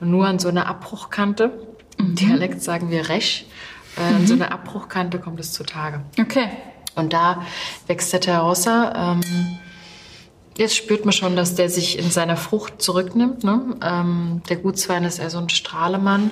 Und 0.00 0.10
nur 0.10 0.26
an 0.26 0.38
so 0.38 0.48
einer 0.48 0.66
Abbruchkante, 0.66 1.52
im 1.98 2.14
Dialekt 2.16 2.62
sagen 2.62 2.90
wir 2.90 3.08
Resch, 3.08 3.46
äh, 3.96 4.14
an 4.14 4.26
so 4.26 4.34
einer 4.34 4.50
Abbruchkante 4.50 5.18
kommt 5.20 5.38
es 5.40 5.52
zutage. 5.52 6.00
Okay. 6.20 6.48
Und 6.96 7.12
da 7.12 7.44
wächst 7.86 8.12
der 8.12 8.20
Tarossa. 8.20 9.12
Ähm, 9.14 9.58
jetzt 10.56 10.76
spürt 10.76 11.04
man 11.04 11.12
schon, 11.12 11.36
dass 11.36 11.54
der 11.54 11.68
sich 11.68 11.98
in 11.98 12.10
seiner 12.10 12.36
Frucht 12.36 12.80
zurücknimmt. 12.80 13.44
Ne? 13.44 13.76
Ähm, 13.82 14.42
der 14.48 14.56
Gutswein 14.56 15.04
ist 15.04 15.18
eher 15.18 15.30
so 15.30 15.38
ein 15.38 15.48
Strahlemann. 15.48 16.30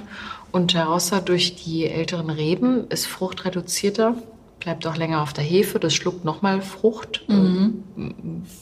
Und 0.50 0.72
Tarossa 0.72 1.20
durch 1.20 1.56
die 1.56 1.86
älteren 1.86 2.28
Reben 2.28 2.86
ist 2.88 3.06
fruchtreduzierter, 3.06 4.14
bleibt 4.60 4.86
auch 4.86 4.96
länger 4.96 5.22
auf 5.22 5.32
der 5.32 5.44
Hefe. 5.44 5.78
Das 5.78 5.94
schluckt 5.94 6.24
nochmal 6.24 6.60
Frucht, 6.60 7.24
äh, 7.28 7.70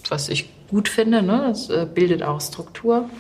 was 0.09 0.29
ich 0.29 0.51
gut 0.69 0.89
finde. 0.89 1.23
Ne? 1.23 1.47
Das 1.49 1.69
äh, 1.69 1.87
bildet 1.93 2.23
auch 2.23 2.41
Struktur. 2.41 3.11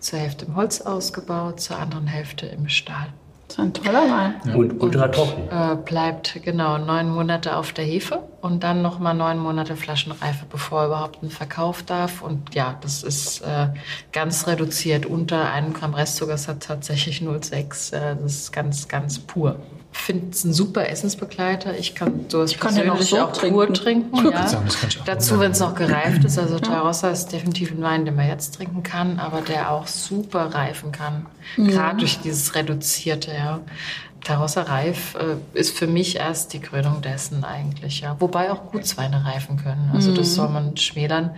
Zur 0.00 0.18
Hälfte 0.18 0.46
im 0.46 0.56
Holz 0.56 0.80
ausgebaut, 0.80 1.60
zur 1.60 1.78
anderen 1.78 2.06
Hälfte 2.06 2.46
im 2.46 2.68
Stahl. 2.68 3.12
Das 3.60 3.82
ist 3.82 3.86
ein 3.86 3.92
toller 3.92 4.10
Wein. 4.10 4.56
Und 4.56 4.80
ultra 4.80 5.08
trocken. 5.08 5.48
Äh, 5.50 5.76
bleibt 5.76 6.40
genau 6.42 6.78
neun 6.78 7.10
Monate 7.10 7.56
auf 7.56 7.72
der 7.72 7.84
Hefe 7.84 8.22
und 8.40 8.62
dann 8.64 8.82
noch 8.82 8.98
mal 8.98 9.14
neun 9.14 9.38
Monate 9.38 9.76
Flaschenreife, 9.76 10.46
bevor 10.50 10.82
er 10.82 10.86
überhaupt 10.86 11.22
einen 11.22 11.30
Verkauf 11.30 11.82
darf. 11.82 12.22
Und 12.22 12.54
ja, 12.54 12.78
das 12.80 13.02
ist 13.02 13.40
äh, 13.42 13.68
ganz 14.12 14.46
reduziert. 14.46 15.06
Unter 15.06 15.52
einem 15.52 15.72
Gramm 15.74 15.94
Restzucker 15.94 16.34
es 16.34 16.48
hat 16.48 16.62
tatsächlich 16.62 17.18
0,6. 17.18 17.92
Äh, 17.94 18.16
das 18.22 18.32
ist 18.32 18.52
ganz, 18.52 18.88
ganz 18.88 19.18
pur. 19.18 19.56
Finde 19.92 20.28
es 20.30 20.44
ein 20.44 20.52
super 20.52 20.88
Essensbegleiter. 20.88 21.76
Ich 21.76 21.94
kann 21.94 22.26
sowas 22.28 22.56
kann 22.56 22.74
den 22.74 22.90
auch 22.90 22.96
persönlich 22.96 23.10
so 23.10 23.18
auch 23.18 23.32
pur 23.32 23.66
trinken. 23.66 24.12
trinken. 24.12 24.30
Ja. 24.30 24.46
sagen, 24.46 24.64
das 24.66 24.80
kann 24.80 24.88
ich 24.88 25.00
auch 25.00 25.04
Dazu, 25.04 25.40
wenn 25.40 25.50
es 25.50 25.60
noch 25.60 25.74
gereift 25.74 26.24
ist. 26.24 26.38
Also 26.38 26.60
Tarossa 26.60 27.10
ist 27.10 27.32
definitiv 27.32 27.72
ein 27.72 27.82
Wein, 27.82 28.04
den 28.04 28.14
man 28.14 28.28
jetzt 28.28 28.54
trinken 28.54 28.82
kann, 28.84 29.18
aber 29.18 29.40
der 29.40 29.70
auch 29.70 29.88
super 29.88 30.54
reifen 30.54 30.92
kann. 30.92 31.26
Gerade 31.56 31.98
durch 31.98 32.20
dieses 32.20 32.54
Reduzierte, 32.54 33.32
ja. 33.32 33.60
Tarossa 34.24 34.62
reif 34.62 35.14
äh, 35.14 35.58
ist 35.58 35.76
für 35.76 35.86
mich 35.86 36.16
erst 36.16 36.52
die 36.52 36.60
Krönung 36.60 37.00
dessen 37.00 37.42
eigentlich, 37.44 38.00
ja. 38.00 38.16
Wobei 38.20 38.52
auch 38.52 38.70
Gutsweine 38.70 39.24
reifen 39.24 39.56
können. 39.56 39.90
Also 39.94 40.14
das 40.14 40.34
soll 40.34 40.48
man 40.48 40.76
schmälern. 40.76 41.30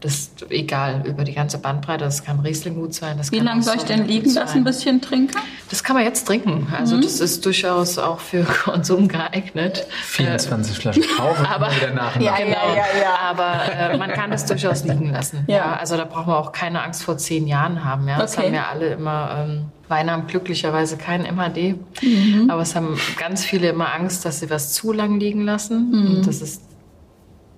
Das 0.00 0.12
ist 0.14 0.46
egal, 0.50 1.02
über 1.06 1.24
die 1.24 1.34
ganze 1.34 1.58
Bandbreite. 1.58 2.04
Das 2.04 2.24
kann 2.24 2.40
Riesling-Gutswein, 2.40 3.18
das 3.18 3.30
Wie 3.30 3.40
lange 3.40 3.62
soll 3.62 3.76
ich 3.76 3.84
denn 3.84 4.06
liegen 4.06 4.32
lassen, 4.32 4.64
bis 4.64 4.80
ich 4.80 4.86
ihn 4.86 5.02
trinke? 5.02 5.38
Das 5.68 5.84
kann 5.84 5.94
man 5.96 6.04
jetzt 6.04 6.26
trinken. 6.26 6.66
Also 6.76 6.98
das 7.00 7.20
ist 7.20 7.44
durchaus 7.44 7.98
auch 7.98 8.20
für 8.20 8.44
Konsum 8.64 9.08
geeignet. 9.08 9.86
24 10.04 10.78
Flaschen 10.78 11.04
kaufen 11.16 11.44
aber- 11.54 11.68
und 11.68 11.76
wieder 11.76 11.92
nach. 11.94 12.16
Ja, 12.16 12.38
ja, 12.38 12.46
ja, 12.46 13.00
ja. 13.00 13.18
Aber 13.22 13.72
äh, 13.72 13.96
man 13.98 14.10
kann 14.12 14.30
das 14.30 14.46
durchaus 14.46 14.84
liegen 14.84 15.10
lassen. 15.12 15.44
Ja. 15.46 15.56
Ja. 15.56 15.76
also 15.76 15.96
da 15.96 16.04
braucht 16.06 16.26
man 16.26 16.36
auch 16.36 16.52
keine 16.52 16.82
Angst 16.82 17.02
vor 17.02 17.18
zehn 17.18 17.46
Jahren 17.46 17.84
haben. 17.84 18.08
Ja. 18.08 18.18
Das 18.18 18.36
Okay. 18.36 18.46
haben 18.46 18.54
ja 18.54 18.66
alle 18.70 18.92
immer. 18.94 19.44
Ähm, 19.46 19.64
Weine 19.90 20.12
haben 20.12 20.26
glücklicherweise 20.26 20.96
kein 20.96 21.22
MHD, 21.26 21.74
Mhm. 22.02 22.48
aber 22.48 22.62
es 22.62 22.74
haben 22.74 22.96
ganz 23.18 23.44
viele 23.44 23.68
immer 23.68 23.92
Angst, 23.92 24.24
dass 24.24 24.40
sie 24.40 24.48
was 24.50 24.72
zu 24.72 24.92
lang 24.92 25.18
liegen 25.20 25.42
lassen. 25.44 25.90
Mhm. 25.90 26.16
Und 26.16 26.26
das 26.26 26.40
ist 26.40 26.62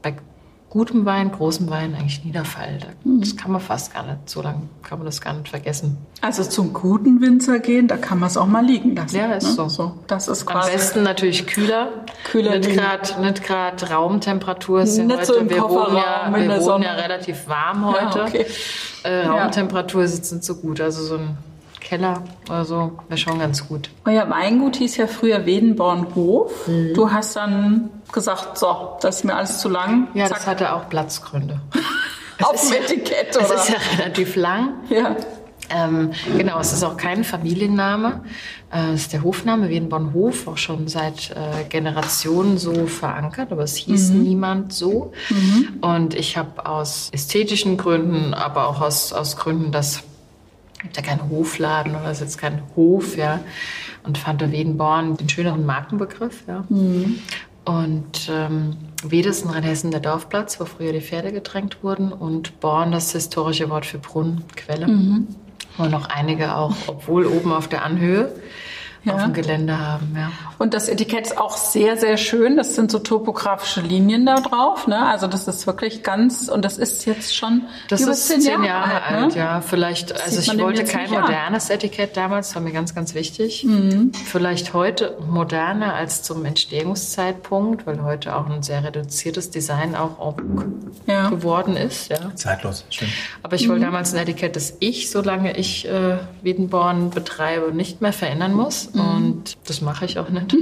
bei 0.03 0.15
gutem 0.71 1.05
Wein, 1.05 1.31
großem 1.31 1.69
Wein 1.69 1.95
eigentlich 1.95 2.25
nie 2.25 2.33
der 2.33 2.47
Fall. 2.47 2.79
Mhm. 3.05 3.21
Das 3.21 3.37
kann 3.37 3.53
man 3.53 3.61
fast 3.61 3.93
gar 3.93 4.05
nicht, 4.07 4.31
so 4.31 4.41
lange 4.41 4.63
kann 4.83 4.99
man 4.99 5.05
das 5.05 5.21
gar 5.21 5.35
nicht 5.35 5.51
vergessen. 5.51 5.99
Also 6.23 6.43
zum 6.45 6.73
guten 6.73 7.21
Winzer 7.21 7.59
gehen, 7.59 7.89
da 7.89 7.99
kann 7.99 8.19
man 8.19 8.29
es 8.29 8.39
auch 8.39 8.47
mal 8.47 8.65
liegen 8.65 8.97
lassen. 8.97 9.15
Ja, 9.17 9.33
ist 9.35 9.59
ne? 9.59 9.69
so. 9.69 9.93
Das 10.07 10.29
ist 10.29 10.49
Am 10.49 10.55
quasi. 10.55 10.73
besten 10.73 11.03
natürlich 11.03 11.47
kühler. 11.47 11.89
Kühler 12.25 12.59
nicht 12.59 13.45
gerade 13.45 13.91
Raumtemperatur. 13.91 14.87
Sind 14.87 15.09
Nicht 15.09 15.19
heute, 15.19 15.27
so 15.27 15.35
im 15.37 15.51
wir 15.51 15.63
wohnen 15.63 15.97
ja, 15.97 16.03
Kofferraum 16.03 16.35
in 16.37 16.41
wir 16.43 16.49
wohnen 16.53 16.63
Sonne. 16.63 16.85
ja 16.87 16.93
relativ 16.95 17.49
warm 17.49 17.83
Ja, 17.83 18.07
heute. 18.07 18.23
okay. 18.23 18.47
äh, 19.03 19.27
Raumtemperatur 19.27 20.03
ist 20.05 20.33
nicht 20.33 20.43
so 20.45 20.55
gut. 20.55 20.81
Also 20.81 21.03
so 21.05 21.17
ein 21.17 21.37
Keller 21.83 22.23
oder 22.49 22.65
so 22.65 22.93
wäre 23.09 23.19
schon 23.19 23.39
ganz 23.39 23.69
gut. 23.69 23.91
Euer 24.05 24.29
Weingut 24.31 24.77
hieß 24.77 24.97
ja 24.97 25.07
früher 25.07 25.45
Wedenbornhof. 25.47 26.67
Mhm. 26.69 26.95
Du 26.95 27.11
hast 27.11 27.37
dann 27.37 27.91
gesagt, 28.13 28.59
so, 28.59 28.97
das 29.01 29.17
ist 29.17 29.25
mir 29.25 29.35
alles 29.35 29.59
zu 29.59 29.69
lang. 29.69 30.09
Ja, 30.15 30.27
Zack, 30.27 30.39
das 30.39 30.47
hatte 30.47 30.73
auch 30.75 30.89
Platzgründe. 30.89 31.61
auf 32.43 32.61
dem 32.61 32.83
Etikett, 32.83 33.37
oder? 33.37 33.55
ist 33.55 33.69
ja 33.69 33.77
relativ 33.99 34.37
lang. 34.37 34.75
ja. 34.89 35.17
Ähm, 35.75 36.11
genau, 36.37 36.61
es 36.61 36.73
ist 36.73 36.83
auch 36.83 36.97
kein 36.99 37.25
Familienname. 37.25 38.23
Äh, 38.71 38.93
es 38.93 39.03
ist 39.03 39.13
der 39.13 39.23
Hofname 39.23 39.71
Wiedenborn-Hof, 39.71 40.47
auch 40.49 40.59
schon 40.59 40.89
seit 40.89 41.31
äh, 41.31 41.65
Generationen 41.69 42.59
so 42.59 42.87
verankert, 42.87 43.53
aber 43.53 43.63
es 43.63 43.77
hieß 43.77 44.11
mhm. 44.11 44.23
niemand 44.23 44.73
so. 44.75 45.13
Mhm. 45.31 45.79
Und 45.81 46.15
ich 46.15 46.37
habe 46.37 46.67
aus 46.67 47.09
ästhetischen 47.13 47.79
Gründen, 47.79 48.35
aber 48.35 48.69
auch 48.69 48.83
aus, 48.83 49.13
aus 49.15 49.37
Gründen, 49.37 49.73
dass 49.73 50.03
gibt 50.83 50.97
ja 50.97 51.03
keinen 51.03 51.29
Hofladen 51.31 51.95
oder 51.95 52.11
ist 52.11 52.21
jetzt 52.21 52.39
kein 52.39 52.63
Hof, 52.77 53.17
ja. 53.17 53.41
Und 54.05 54.19
fand 54.19 54.41
der 54.41 54.51
Wiedenborn 54.53 55.17
den 55.17 55.29
schöneren 55.29 55.65
Markenbegriff, 55.65 56.45
ja. 56.47 56.65
Mhm. 56.69 57.21
Und 57.65 58.29
ähm, 58.29 58.77
Wede 59.05 59.29
ist 59.29 59.45
in 59.45 59.51
Rheinhessen 59.51 59.93
der 59.93 60.01
Dorfplatz, 60.01 60.59
wo 60.59 60.65
früher 60.65 60.93
die 60.93 61.01
Pferde 61.01 61.31
getränkt 61.33 61.85
wurden. 61.85 62.13
Und 62.13 62.59
Born 62.59 62.91
das 62.91 63.13
historische 63.13 63.71
Wort 63.71 63.87
für 63.87 63.99
Brunnen, 63.99 64.45
Quelle. 64.57 64.89
Mhm 64.89 65.29
wo 65.77 65.85
noch 65.85 66.09
einige 66.09 66.55
auch, 66.55 66.75
obwohl 66.87 67.27
oben 67.27 67.53
auf 67.53 67.69
der 67.69 67.85
Anhöhe, 67.85 68.33
ja. 69.05 69.15
auf 69.15 69.23
dem 69.25 69.33
Gelände 69.33 69.79
haben. 69.79 70.15
Ja. 70.17 70.31
Und 70.59 70.75
das 70.75 70.89
Etikett 70.89 71.27
ist 71.27 71.39
auch 71.39 71.57
sehr, 71.57 71.97
sehr 71.97 72.17
schön. 72.17 72.57
Das 72.57 72.75
sind 72.75 72.91
so 72.91 72.99
topografische 72.99 73.81
Linien 73.81 74.27
da 74.27 74.37
drauf. 74.37 74.87
Ne? 74.87 75.05
Also 75.05 75.27
das 75.27 75.49
ist 75.49 75.67
wirklich 75.67 76.03
ganz, 76.03 76.49
und 76.49 76.65
das 76.65 76.79
ist 76.79 77.05
jetzt 77.05 77.35
schon 77.35 77.63
das 77.89 78.03
über 78.03 78.13
ist 78.13 78.29
zehn 78.29 78.43
Jahre, 78.43 78.67
Jahre 78.67 79.03
alt. 79.03 79.35
Ne? 79.35 79.39
Ja, 79.39 79.61
vielleicht, 79.61 80.11
das 80.11 80.23
also 80.23 80.53
ich 80.53 80.59
wollte 80.61 80.85
kein 80.85 81.11
modernes 81.11 81.71
an. 81.71 81.77
Etikett 81.77 82.17
damals, 82.17 82.49
das 82.49 82.55
war 82.57 82.63
mir 82.63 82.73
ganz, 82.73 82.95
ganz 82.95 83.15
wichtig. 83.15 83.65
Mhm. 83.65 84.13
Vielleicht 84.13 84.73
heute 84.73 85.17
moderner 85.29 85.95
als 85.95 86.23
zum 86.23 86.45
Entstehungszeitpunkt, 86.45 87.87
weil 87.87 88.03
heute 88.03 88.37
auch 88.37 88.49
ein 88.49 88.63
sehr 88.63 88.85
reduziertes 88.85 89.51
Design 89.51 89.97
auch, 89.97 90.19
auch 90.21 90.37
ja. 91.07 91.29
geworden 91.29 91.77
ist. 91.77 92.09
Ja. 92.09 92.35
Zeitlos, 92.37 92.85
schön. 92.91 93.09
Aber 93.43 93.57
ich 93.57 93.69
wollte 93.69 93.81
mhm. 93.81 93.87
damals 93.87 94.15
ein 94.15 94.21
Etikett, 94.21 94.55
das 94.55 94.75
ich, 94.79 95.11
solange 95.11 95.57
ich 95.57 95.89
äh, 95.89 96.19
Wiedenborn 96.43 97.11
betreibe, 97.11 97.73
nicht 97.75 98.01
mehr 98.01 98.13
verändern 98.13 98.55
muss. 98.55 98.92
Mhm. 98.95 99.01
Und 99.01 99.57
das 99.67 99.81
mache 99.81 100.05
ich 100.05 100.19
auch 100.19 100.29
nicht. 100.29 100.55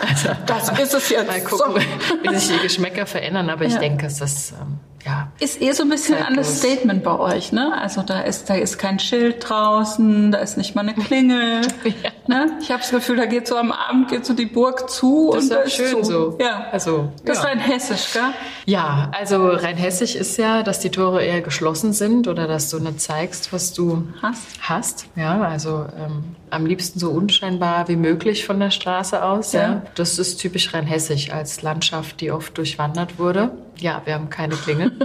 Also, 0.00 0.28
das 0.46 0.78
ist 0.78 0.94
es 0.94 1.08
jetzt. 1.08 1.26
Mal 1.26 1.42
gucken, 1.42 1.82
so. 1.82 2.30
wie 2.30 2.36
sich 2.38 2.56
die 2.56 2.62
Geschmäcker 2.62 3.06
verändern. 3.06 3.50
Aber 3.50 3.64
ich 3.64 3.76
denke, 3.76 4.06
es 4.06 4.20
ist 4.20 4.52
ähm, 4.52 4.78
ja. 5.04 5.28
Ist 5.38 5.60
eh 5.60 5.72
so 5.72 5.82
ein 5.82 5.90
bisschen 5.90 6.14
ein 6.14 6.24
anderes 6.24 6.58
Statement 6.58 7.04
bei 7.04 7.18
euch, 7.18 7.52
ne? 7.52 7.76
Also 7.78 8.02
da 8.02 8.20
ist, 8.20 8.48
da 8.48 8.54
ist 8.54 8.78
kein 8.78 8.98
Schild 8.98 9.48
draußen, 9.48 10.32
da 10.32 10.38
ist 10.38 10.56
nicht 10.56 10.74
mal 10.74 10.82
eine 10.82 10.94
Klingel. 10.94 11.60
ja. 11.84 12.10
ne? 12.26 12.58
Ich 12.60 12.70
habe 12.70 12.80
das 12.80 12.90
Gefühl, 12.90 13.16
da 13.16 13.26
geht 13.26 13.46
so 13.46 13.56
am 13.56 13.70
Abend 13.70 14.08
geht 14.08 14.24
so 14.24 14.32
die 14.32 14.46
Burg 14.46 14.88
zu 14.88 15.32
das 15.34 15.44
und 15.44 15.52
ist, 15.52 15.66
ist 15.66 15.72
schön 15.74 16.04
zu. 16.04 16.10
so. 16.10 16.38
Ja. 16.40 16.66
Also, 16.72 17.12
das 17.24 17.36
ja. 17.36 17.42
ist 17.42 17.48
rein 17.48 17.58
hessisch, 17.58 18.12
gell? 18.14 18.22
Ja, 18.64 19.10
also 19.12 19.48
rein 19.48 19.76
hessisch 19.76 20.14
ist 20.14 20.38
ja, 20.38 20.62
dass 20.62 20.80
die 20.80 20.90
Tore 20.90 21.22
eher 21.22 21.42
geschlossen 21.42 21.92
sind 21.92 22.26
oder 22.26 22.46
dass 22.46 22.70
du 22.70 22.78
nicht 22.78 23.00
zeigst, 23.00 23.52
was 23.52 23.72
du 23.72 24.08
hast. 24.22 24.46
hast. 24.62 25.06
Ja, 25.16 25.42
also 25.42 25.86
ähm, 25.98 26.34
am 26.50 26.66
liebsten 26.66 26.98
so 26.98 27.10
unscheinbar 27.10 27.88
wie 27.88 27.96
möglich 27.96 28.46
von 28.46 28.58
der 28.60 28.70
Straße 28.70 29.22
aus. 29.22 29.52
Ja. 29.52 29.60
ja. 29.60 29.82
Das 29.96 30.18
ist 30.18 30.38
typisch 30.38 30.72
rein 30.72 30.86
hessisch 30.86 31.30
als 31.30 31.62
Landschaft, 31.62 32.20
die 32.20 32.30
oft 32.30 32.56
durchwandert 32.56 33.18
wurde. 33.18 33.50
Ja, 33.78 34.02
wir 34.04 34.14
haben 34.14 34.30
keine 34.30 34.54
Klingel. 34.54 34.92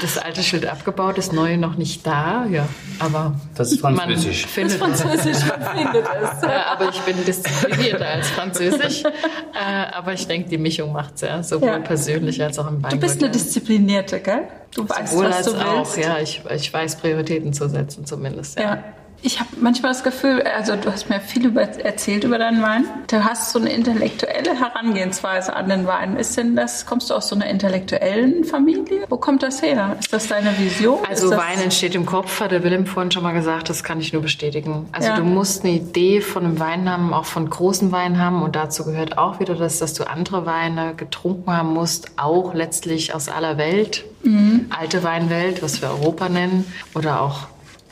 Das 0.00 0.16
alte 0.16 0.44
Schild 0.44 0.64
abgebaut, 0.64 1.18
das 1.18 1.32
neue 1.32 1.58
noch 1.58 1.76
nicht 1.76 2.06
da. 2.06 2.46
Ja, 2.48 2.68
aber 3.00 3.34
das 3.56 3.72
ist 3.72 3.80
Französisch. 3.80 4.42
Man 4.44 4.48
findet 4.48 4.80
das 4.80 4.88
ist 4.90 5.02
Französisch, 5.02 5.48
man 5.48 5.76
findet 5.76 6.06
es. 6.06 6.42
Ja, 6.48 6.66
aber 6.72 6.88
ich 6.88 7.00
bin 7.00 7.24
disziplinierter 7.24 8.06
als 8.06 8.28
Französisch. 8.30 9.02
Äh, 9.02 9.92
aber 9.92 10.12
ich 10.12 10.24
denke, 10.28 10.50
die 10.50 10.58
Mischung 10.58 10.92
macht 10.92 11.16
es 11.16 11.22
ja, 11.22 11.42
sowohl 11.42 11.68
ja. 11.68 11.78
persönlich 11.80 12.40
als 12.40 12.60
auch 12.60 12.68
im 12.68 12.80
Weingut. 12.80 12.92
Du 12.92 12.98
bist 12.98 13.20
eine 13.20 13.32
Disziplinierte, 13.32 14.20
gell? 14.20 14.46
Du 14.72 14.88
weißt, 14.88 15.08
sowohl 15.08 15.30
was 15.30 15.42
du 15.46 15.54
willst. 15.54 15.66
Auch, 15.66 15.96
ja, 15.96 16.18
ich, 16.20 16.42
ich 16.48 16.72
weiß 16.72 16.96
Prioritäten 16.96 17.52
zu 17.52 17.68
setzen 17.68 18.06
zumindest. 18.06 18.56
ja. 18.56 18.76
ja. 18.76 18.84
Ich 19.20 19.40
habe 19.40 19.50
manchmal 19.60 19.92
das 19.92 20.04
Gefühl, 20.04 20.42
also 20.42 20.76
du 20.76 20.92
hast 20.92 21.10
mir 21.10 21.20
viel 21.20 21.46
über, 21.46 21.62
erzählt 21.62 22.22
über 22.22 22.38
deinen 22.38 22.62
Wein. 22.62 22.84
Du 23.08 23.24
hast 23.24 23.50
so 23.50 23.58
eine 23.58 23.72
intellektuelle 23.72 24.58
Herangehensweise 24.58 25.56
an 25.56 25.68
den 25.68 25.86
Wein. 25.86 26.16
Ist 26.16 26.36
denn 26.36 26.54
das, 26.54 26.86
kommst 26.86 27.10
du 27.10 27.14
aus 27.14 27.28
so 27.28 27.34
einer 27.34 27.46
intellektuellen 27.46 28.44
Familie? 28.44 29.06
Wo 29.08 29.16
kommt 29.16 29.42
das 29.42 29.60
her? 29.60 29.96
Ist 29.98 30.12
das 30.12 30.28
deine 30.28 30.56
Vision? 30.56 31.00
Also 31.08 31.30
Wein 31.30 31.58
entsteht 31.60 31.96
im 31.96 32.06
Kopf, 32.06 32.40
hat 32.40 32.52
der 32.52 32.62
Willem 32.62 32.86
vorhin 32.86 33.10
schon 33.10 33.24
mal 33.24 33.32
gesagt, 33.32 33.68
das 33.68 33.82
kann 33.82 34.00
ich 34.00 34.12
nur 34.12 34.22
bestätigen. 34.22 34.88
Also 34.92 35.08
ja. 35.08 35.16
du 35.16 35.24
musst 35.24 35.64
eine 35.64 35.74
Idee 35.74 36.20
von 36.20 36.44
einem 36.44 36.60
Wein 36.60 36.88
haben, 36.88 37.12
auch 37.12 37.24
von 37.24 37.50
großen 37.50 37.90
Weinen 37.90 38.18
haben 38.18 38.42
und 38.42 38.54
dazu 38.54 38.84
gehört 38.84 39.18
auch 39.18 39.40
wieder 39.40 39.56
das, 39.56 39.78
dass 39.80 39.94
du 39.94 40.08
andere 40.08 40.46
Weine 40.46 40.94
getrunken 40.94 41.50
haben 41.52 41.74
musst, 41.74 42.12
auch 42.16 42.54
letztlich 42.54 43.14
aus 43.14 43.28
aller 43.28 43.58
Welt. 43.58 44.04
Mhm. 44.22 44.66
Alte 44.70 45.02
Weinwelt, 45.02 45.62
was 45.62 45.82
wir 45.82 45.90
Europa 45.90 46.28
nennen, 46.28 46.72
oder 46.94 47.20
auch 47.20 47.48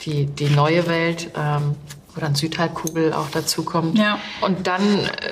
die, 0.07 0.27
die 0.27 0.49
neue 0.49 0.87
Welt, 0.87 1.31
ähm, 1.37 1.75
wo 2.15 2.21
dann 2.21 2.35
Südhalbkugel 2.35 3.13
auch 3.13 3.29
dazu 3.31 3.63
kommt. 3.63 3.99
Ja. 3.99 4.19
Und 4.41 4.67
dann 4.67 4.83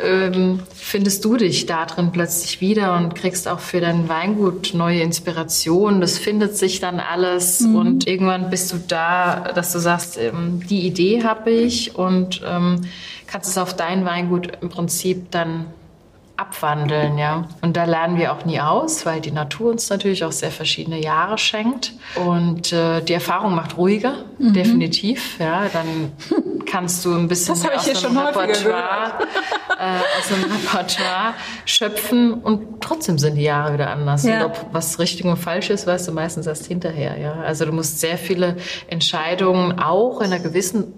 ähm, 0.04 0.60
findest 0.74 1.24
du 1.24 1.36
dich 1.36 1.64
da 1.64 1.86
drin 1.86 2.10
plötzlich 2.12 2.60
wieder 2.60 2.96
und 2.96 3.14
kriegst 3.14 3.48
auch 3.48 3.60
für 3.60 3.80
dein 3.80 4.08
Weingut 4.08 4.74
neue 4.74 5.00
Inspirationen. 5.00 6.00
Das 6.02 6.18
findet 6.18 6.58
sich 6.58 6.80
dann 6.80 7.00
alles 7.00 7.60
mhm. 7.60 7.76
und 7.76 8.06
irgendwann 8.06 8.50
bist 8.50 8.72
du 8.72 8.76
da, 8.86 9.52
dass 9.54 9.72
du 9.72 9.78
sagst, 9.78 10.18
ähm, 10.18 10.60
die 10.68 10.86
Idee 10.86 11.24
habe 11.24 11.50
ich 11.50 11.96
und 11.96 12.42
ähm, 12.46 12.82
kannst 13.26 13.48
es 13.48 13.56
auf 13.56 13.74
dein 13.74 14.04
Weingut 14.04 14.52
im 14.60 14.68
Prinzip 14.68 15.30
dann 15.30 15.66
abwandeln, 16.44 17.18
ja. 17.18 17.46
Und 17.62 17.76
da 17.76 17.84
lernen 17.84 18.18
wir 18.18 18.32
auch 18.32 18.44
nie 18.44 18.60
aus, 18.60 19.06
weil 19.06 19.20
die 19.20 19.30
Natur 19.30 19.70
uns 19.70 19.88
natürlich 19.90 20.24
auch 20.24 20.32
sehr 20.32 20.50
verschiedene 20.50 21.00
Jahre 21.02 21.38
schenkt. 21.38 21.92
Und 22.14 22.72
äh, 22.72 23.00
die 23.02 23.12
Erfahrung 23.12 23.54
macht 23.54 23.76
ruhiger, 23.76 24.24
mhm. 24.38 24.52
definitiv. 24.52 25.38
Ja, 25.38 25.68
dann 25.72 26.12
kannst 26.66 27.04
du 27.04 27.14
ein 27.14 27.28
bisschen 27.28 27.54
aus, 27.54 27.62
dem 27.62 28.16
Repertoire, 28.16 29.18
äh, 29.78 30.18
aus 30.18 30.28
dem 30.28 30.52
Repertoire 30.52 31.34
schöpfen 31.64 32.34
und 32.34 32.80
trotzdem 32.80 33.18
sind 33.18 33.36
die 33.36 33.42
Jahre 33.42 33.74
wieder 33.74 33.90
anders. 33.90 34.24
Ja. 34.24 34.44
Und 34.44 34.50
ob 34.50 34.66
was 34.72 34.98
richtig 34.98 35.24
und 35.24 35.36
falsch 35.36 35.70
ist, 35.70 35.86
weißt 35.86 36.08
du 36.08 36.12
meistens 36.12 36.46
erst 36.46 36.66
hinterher. 36.66 37.18
Ja, 37.18 37.34
also 37.34 37.64
du 37.64 37.72
musst 37.72 38.00
sehr 38.00 38.18
viele 38.18 38.56
Entscheidungen 38.88 39.78
auch 39.78 40.20
in 40.20 40.26
einer 40.26 40.40
gewissen 40.40 40.92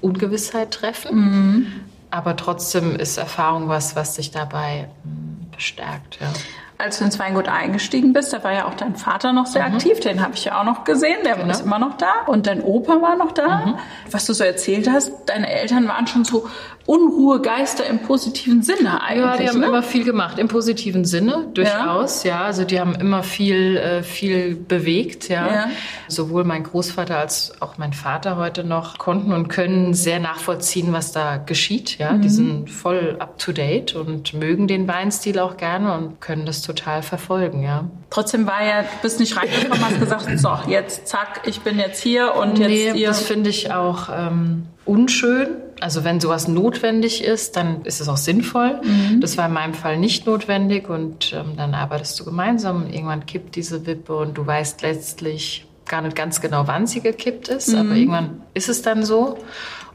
Ungewissheit 0.00 0.70
treffen. 0.72 1.16
Mhm. 1.16 1.66
Aber 2.12 2.36
trotzdem 2.36 2.94
ist 2.94 3.16
Erfahrung 3.16 3.70
was, 3.70 3.96
was 3.96 4.16
dich 4.16 4.30
dabei 4.30 4.90
hm, 5.02 5.46
bestärkt. 5.50 6.18
Ja. 6.20 6.28
Als 6.76 6.98
du 6.98 7.04
ins 7.04 7.18
Weingut 7.18 7.48
eingestiegen 7.48 8.12
bist, 8.12 8.34
da 8.34 8.44
war 8.44 8.52
ja 8.52 8.66
auch 8.66 8.74
dein 8.74 8.96
Vater 8.96 9.32
noch 9.32 9.46
sehr 9.46 9.66
mhm. 9.66 9.76
aktiv, 9.76 10.00
den 10.00 10.22
habe 10.22 10.34
ich 10.34 10.44
ja 10.44 10.60
auch 10.60 10.64
noch 10.64 10.84
gesehen, 10.84 11.16
der 11.24 11.36
genau. 11.36 11.50
ist 11.50 11.60
immer 11.62 11.78
noch 11.78 11.96
da. 11.96 12.12
Und 12.26 12.46
dein 12.46 12.62
Opa 12.62 13.00
war 13.00 13.16
noch 13.16 13.32
da. 13.32 13.64
Mhm. 13.64 13.78
Was 14.10 14.26
du 14.26 14.34
so 14.34 14.44
erzählt 14.44 14.90
hast, 14.90 15.10
deine 15.26 15.50
Eltern 15.50 15.88
waren 15.88 16.06
schon 16.06 16.24
so 16.24 16.50
Unruhegeister 16.84 17.86
im 17.86 18.00
positiven 18.00 18.62
Sinne 18.62 19.02
eigentlich. 19.02 19.24
Ja, 19.24 19.36
die 19.36 19.48
haben 19.48 19.60
ne? 19.60 19.66
immer 19.66 19.82
viel 19.82 20.04
gemacht, 20.04 20.38
im 20.38 20.48
positiven 20.48 21.04
Sinne, 21.04 21.48
durchaus, 21.54 22.24
ja. 22.24 22.40
ja. 22.40 22.44
Also 22.44 22.64
die 22.64 22.80
haben 22.80 22.94
immer 22.96 23.22
viel, 23.22 23.76
äh, 23.76 24.02
viel 24.02 24.56
bewegt, 24.56 25.28
ja. 25.28 25.46
ja. 25.46 25.70
Sowohl 26.08 26.42
mein 26.44 26.64
Großvater 26.64 27.16
als 27.16 27.52
auch 27.60 27.78
mein 27.78 27.92
Vater 27.92 28.36
heute 28.36 28.64
noch 28.64 28.98
konnten 28.98 29.32
und 29.32 29.48
können 29.48 29.94
sehr 29.94 30.18
nachvollziehen, 30.18 30.92
was 30.92 31.12
da 31.12 31.36
geschieht, 31.36 31.98
ja. 31.98 32.12
Mhm. 32.12 32.22
Die 32.22 32.28
sind 32.28 32.70
voll 32.70 33.16
up 33.20 33.38
to 33.38 33.52
date 33.52 33.94
und 33.94 34.34
mögen 34.34 34.66
den 34.66 34.88
Weinstil 34.88 35.38
auch 35.38 35.56
gerne 35.56 35.94
und 35.94 36.20
können 36.20 36.46
das 36.46 36.62
total 36.62 37.02
verfolgen, 37.02 37.62
ja. 37.62 37.84
Trotzdem 38.10 38.46
war 38.46 38.62
ja, 38.64 38.82
du 38.82 38.88
bist 39.02 39.20
nicht 39.20 39.36
reingekommen, 39.36 39.84
hast 39.84 40.00
gesagt, 40.00 40.26
so, 40.38 40.58
jetzt 40.68 41.06
zack, 41.06 41.42
ich 41.46 41.60
bin 41.60 41.78
jetzt 41.78 42.02
hier 42.02 42.34
und 42.34 42.58
jetzt 42.58 42.68
nee, 42.68 42.90
ihr. 42.90 43.08
das 43.08 43.22
finde 43.22 43.50
ich 43.50 43.72
auch 43.72 44.08
ähm, 44.12 44.66
unschön 44.84 45.48
also 45.82 46.04
wenn 46.04 46.20
sowas 46.20 46.46
notwendig 46.46 47.24
ist, 47.24 47.56
dann 47.56 47.84
ist 47.84 48.00
es 48.00 48.08
auch 48.08 48.16
sinnvoll. 48.16 48.80
Mhm. 48.84 49.20
Das 49.20 49.36
war 49.36 49.46
in 49.46 49.52
meinem 49.52 49.74
Fall 49.74 49.98
nicht 49.98 50.26
notwendig 50.26 50.88
und 50.88 51.32
ähm, 51.32 51.56
dann 51.56 51.74
arbeitest 51.74 52.18
du 52.20 52.24
gemeinsam. 52.24 52.88
Irgendwann 52.88 53.26
kippt 53.26 53.56
diese 53.56 53.84
Wippe 53.84 54.16
und 54.16 54.38
du 54.38 54.46
weißt 54.46 54.82
letztlich 54.82 55.66
gar 55.86 56.00
nicht 56.00 56.14
ganz 56.14 56.40
genau, 56.40 56.68
wann 56.68 56.86
sie 56.86 57.00
gekippt 57.00 57.48
ist, 57.48 57.68
mhm. 57.68 57.78
aber 57.78 57.94
irgendwann 57.96 58.42
ist 58.54 58.68
es 58.68 58.82
dann 58.82 59.04
so. 59.04 59.38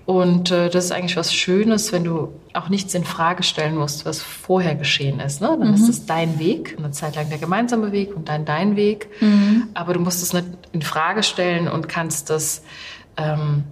Und 0.06 0.52
äh, 0.52 0.70
das 0.70 0.86
ist 0.86 0.92
eigentlich 0.92 1.18
was 1.18 1.34
Schönes, 1.34 1.92
wenn 1.92 2.04
du 2.04 2.34
auch 2.54 2.70
nichts 2.70 2.94
in 2.94 3.04
Frage 3.04 3.44
stellen 3.44 3.76
musst, 3.76 4.06
was 4.06 4.22
vorher 4.22 4.76
geschehen 4.76 5.20
ist. 5.20 5.42
Ne? 5.42 5.56
Dann 5.60 5.70
mhm. 5.70 5.74
ist 5.74 5.90
es 5.90 6.06
dein 6.06 6.40
Weg, 6.40 6.76
eine 6.78 6.92
Zeit 6.92 7.16
lang 7.16 7.30
der 7.30 7.38
gemeinsame 7.38 7.92
Weg 7.92 8.16
und 8.16 8.30
dann 8.30 8.46
dein 8.46 8.76
Weg. 8.76 9.10
Mhm. 9.22 9.68
Aber 9.74 9.94
du 9.94 10.00
musst 10.00 10.22
es 10.22 10.34
nicht 10.34 10.46
in 10.74 10.82
Frage 10.82 11.24
stellen 11.24 11.68
und 11.68 11.90
kannst 11.90 12.30
das 12.30 12.64
ähm, 13.18 13.64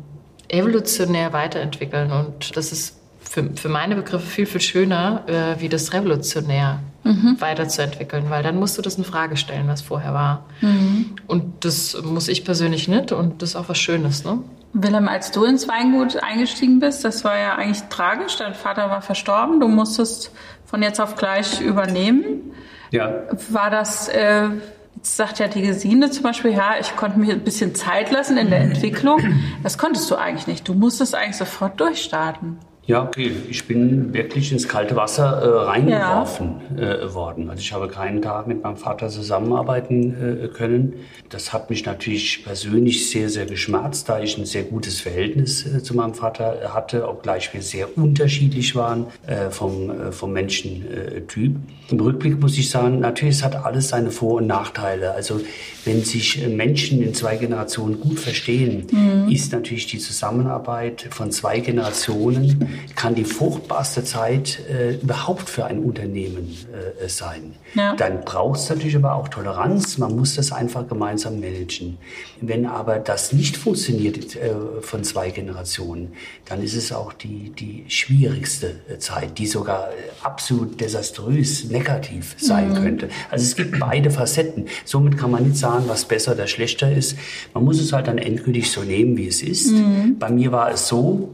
evolutionär 0.48 1.34
weiterentwickeln. 1.34 2.12
Und 2.12 2.56
das 2.56 2.72
ist 2.72 3.00
für, 3.20 3.50
für 3.56 3.70
meine 3.70 3.96
Begriffe 3.96 4.26
viel, 4.26 4.46
viel 4.46 4.62
schöner, 4.62 5.24
äh, 5.28 5.62
wie 5.62 5.70
das 5.70 5.94
revolutionär 5.94 6.80
mhm. 7.04 7.38
weiterzuentwickeln, 7.40 8.30
weil 8.30 8.44
dann 8.44 8.58
musst 8.58 8.78
du 8.78 8.82
das 8.82 8.96
in 8.96 9.04
Frage 9.04 9.38
stellen, 9.38 9.68
was 9.68 9.82
vorher 9.82 10.14
war. 10.14 10.46
Mhm. 10.62 11.16
Und 11.28 11.66
das 11.66 12.02
muss 12.04 12.28
ich 12.28 12.46
persönlich 12.46 12.88
nicht 12.88 13.12
und 13.12 13.42
das 13.42 13.52
ist 13.52 13.56
auch 13.56 13.70
was 13.70 13.78
Schönes. 13.78 14.24
Ne? 14.24 14.40
Willem, 14.74 15.08
als 15.08 15.32
du 15.32 15.46
ins 15.46 15.68
Weingut 15.68 16.18
eingestiegen 16.18 16.80
bist, 16.80 17.06
das 17.06 17.24
war 17.24 17.38
ja 17.38 17.56
eigentlich 17.56 17.84
tragisch. 17.90 18.38
Dein 18.38 18.54
Vater 18.54 18.90
war 18.90 19.02
verstorben, 19.02 19.60
du 19.60 19.68
musstest 19.68 20.32
von 20.66 20.82
jetzt 20.82 21.00
auf 21.00 21.16
gleich 21.16 21.62
übernehmen. 21.62 22.54
Ja. 22.92 23.24
War 23.50 23.70
das... 23.70 24.08
Äh, 24.08 24.50
Jetzt 24.96 25.18
sagt 25.18 25.40
ja 25.40 25.48
die 25.48 25.62
Gesine 25.62 26.10
zum 26.10 26.24
Beispiel, 26.24 26.52
ja, 26.52 26.76
ich 26.80 26.96
konnte 26.96 27.20
mir 27.20 27.34
ein 27.34 27.44
bisschen 27.44 27.76
Zeit 27.76 28.12
lassen 28.12 28.38
in 28.38 28.50
der 28.50 28.60
Entwicklung. 28.60 29.20
Das 29.64 29.78
konntest 29.78 30.10
du 30.10 30.16
eigentlich 30.16 30.48
nicht. 30.48 30.68
Du 30.68 30.74
musstest 30.74 31.16
eigentlich 31.16 31.38
sofort 31.38 31.80
durchstarten. 31.80 32.60
Ja, 32.88 33.04
okay. 33.04 33.32
Ich 33.50 33.68
bin 33.68 34.14
wirklich 34.14 34.52
ins 34.52 34.68
kalte 34.68 34.96
Wasser 34.96 35.42
äh, 35.42 35.66
reingeworfen 35.66 36.62
ja. 36.78 36.84
äh, 36.84 37.14
worden. 37.16 37.50
Also 37.50 37.60
ich 37.60 37.74
habe 37.74 37.88
keinen 37.88 38.22
Tag 38.22 38.46
mit 38.46 38.62
meinem 38.62 38.78
Vater 38.78 39.10
zusammenarbeiten 39.10 40.44
äh, 40.44 40.48
können. 40.50 40.94
Das 41.30 41.52
hat 41.52 41.72
mich 41.72 41.84
natürlich 41.84 42.44
persönlich 42.46 43.10
sehr, 43.10 43.30
sehr 43.30 43.48
geschmerzt, 43.48 44.08
da 44.08 44.20
ich 44.20 44.38
ein 44.38 44.46
sehr 44.46 44.64
gutes 44.64 45.02
Verhältnis 45.02 45.66
äh, 45.66 45.82
zu 45.82 45.96
meinem 45.96 46.14
Vater 46.14 46.74
hatte, 46.76 47.10
obgleich 47.10 47.52
wir 47.56 47.64
sehr 47.64 47.98
unterschiedlich 47.98 48.76
waren 48.76 49.08
äh, 49.26 49.50
vom, 49.50 49.90
äh, 49.90 50.12
vom 50.12 50.32
Menschentyp. 50.34 51.56
Im 51.90 52.00
Rückblick 52.00 52.40
muss 52.40 52.56
ich 52.56 52.70
sagen, 52.70 53.00
natürlich, 53.00 53.38
es 53.38 53.44
hat 53.44 53.56
alles 53.56 53.90
seine 53.90 54.12
Vor- 54.12 54.36
und 54.36 54.48
Nachteile. 54.48 55.14
Also 55.14 55.42
wenn 55.86 56.04
sich 56.04 56.48
Menschen 56.48 57.02
in 57.02 57.16
zwei 57.16 57.38
Generationen 57.38 58.00
gut 58.00 58.20
verstehen, 58.20 58.86
mhm. 58.92 59.32
ist 59.32 59.52
natürlich 59.52 59.88
die 59.88 60.00
Zusammenarbeit 60.00 61.08
von 61.10 61.32
zwei 61.32 61.60
Generationen 61.60 62.75
kann 62.96 63.16
die 63.16 63.26
fruchtbarste 63.26 64.04
Zeit 64.04 64.60
äh, 64.70 64.96
überhaupt 64.96 65.50
für 65.50 65.66
ein 65.66 65.80
Unternehmen 65.80 66.56
äh, 67.02 67.08
sein. 67.08 67.54
Ja. 67.74 67.96
Dann 67.96 68.22
braucht 68.22 68.60
es 68.60 68.70
natürlich 68.70 68.96
aber 68.96 69.16
auch 69.16 69.28
Toleranz. 69.28 69.98
Man 69.98 70.16
muss 70.16 70.36
das 70.36 70.52
einfach 70.52 70.88
gemeinsam 70.88 71.40
managen. 71.40 71.98
Wenn 72.42 72.66
aber 72.66 73.00
das 73.00 73.34
nicht 73.34 73.58
funktioniert 73.58 74.36
äh, 74.36 74.54
von 74.82 75.04
zwei 75.04 75.30
Generationen, 75.30 76.14
dann 76.46 76.62
ist 76.62 76.76
es 76.76 76.92
auch 76.92 77.14
die, 77.14 77.52
die 77.52 77.86
schwierigste 77.88 78.76
äh, 78.90 78.98
Zeit, 78.98 79.38
die 79.38 79.48
sogar 79.48 79.90
äh, 79.90 79.94
absolut 80.24 80.80
desaströs 80.80 81.66
negativ 81.66 82.36
sein 82.38 82.70
mhm. 82.70 82.76
könnte. 82.76 83.10
Also 83.30 83.44
es 83.44 83.56
gibt 83.56 83.80
beide 83.80 84.10
Facetten. 84.12 84.68
Somit 84.86 85.18
kann 85.18 85.32
man 85.32 85.44
nicht 85.44 85.58
sagen, 85.58 85.86
was 85.88 86.06
besser 86.06 86.34
oder 86.34 86.48
schlechter 86.48 86.92
ist. 86.92 87.18
Man 87.54 87.64
muss 87.66 87.80
es 87.80 87.92
halt 87.92 88.08
dann 88.08 88.18
endgültig 88.18 88.72
so 88.72 88.82
nehmen, 88.82 89.18
wie 89.18 89.28
es 89.28 89.42
ist. 89.42 89.72
Mhm. 89.72 90.18
Bei 90.20 90.30
mir 90.30 90.52
war 90.52 90.72
es 90.72 90.88
so, 90.88 91.30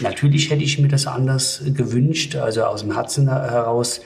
Natürlich 0.00 0.50
hätte 0.50 0.62
ich 0.62 0.78
mir 0.78 0.88
das 0.88 1.06
anders 1.06 1.62
gewünscht, 1.64 2.36
also 2.36 2.64
aus 2.64 2.82
dem 2.82 2.94
Herzen 2.94 3.28
heraus 3.28 4.00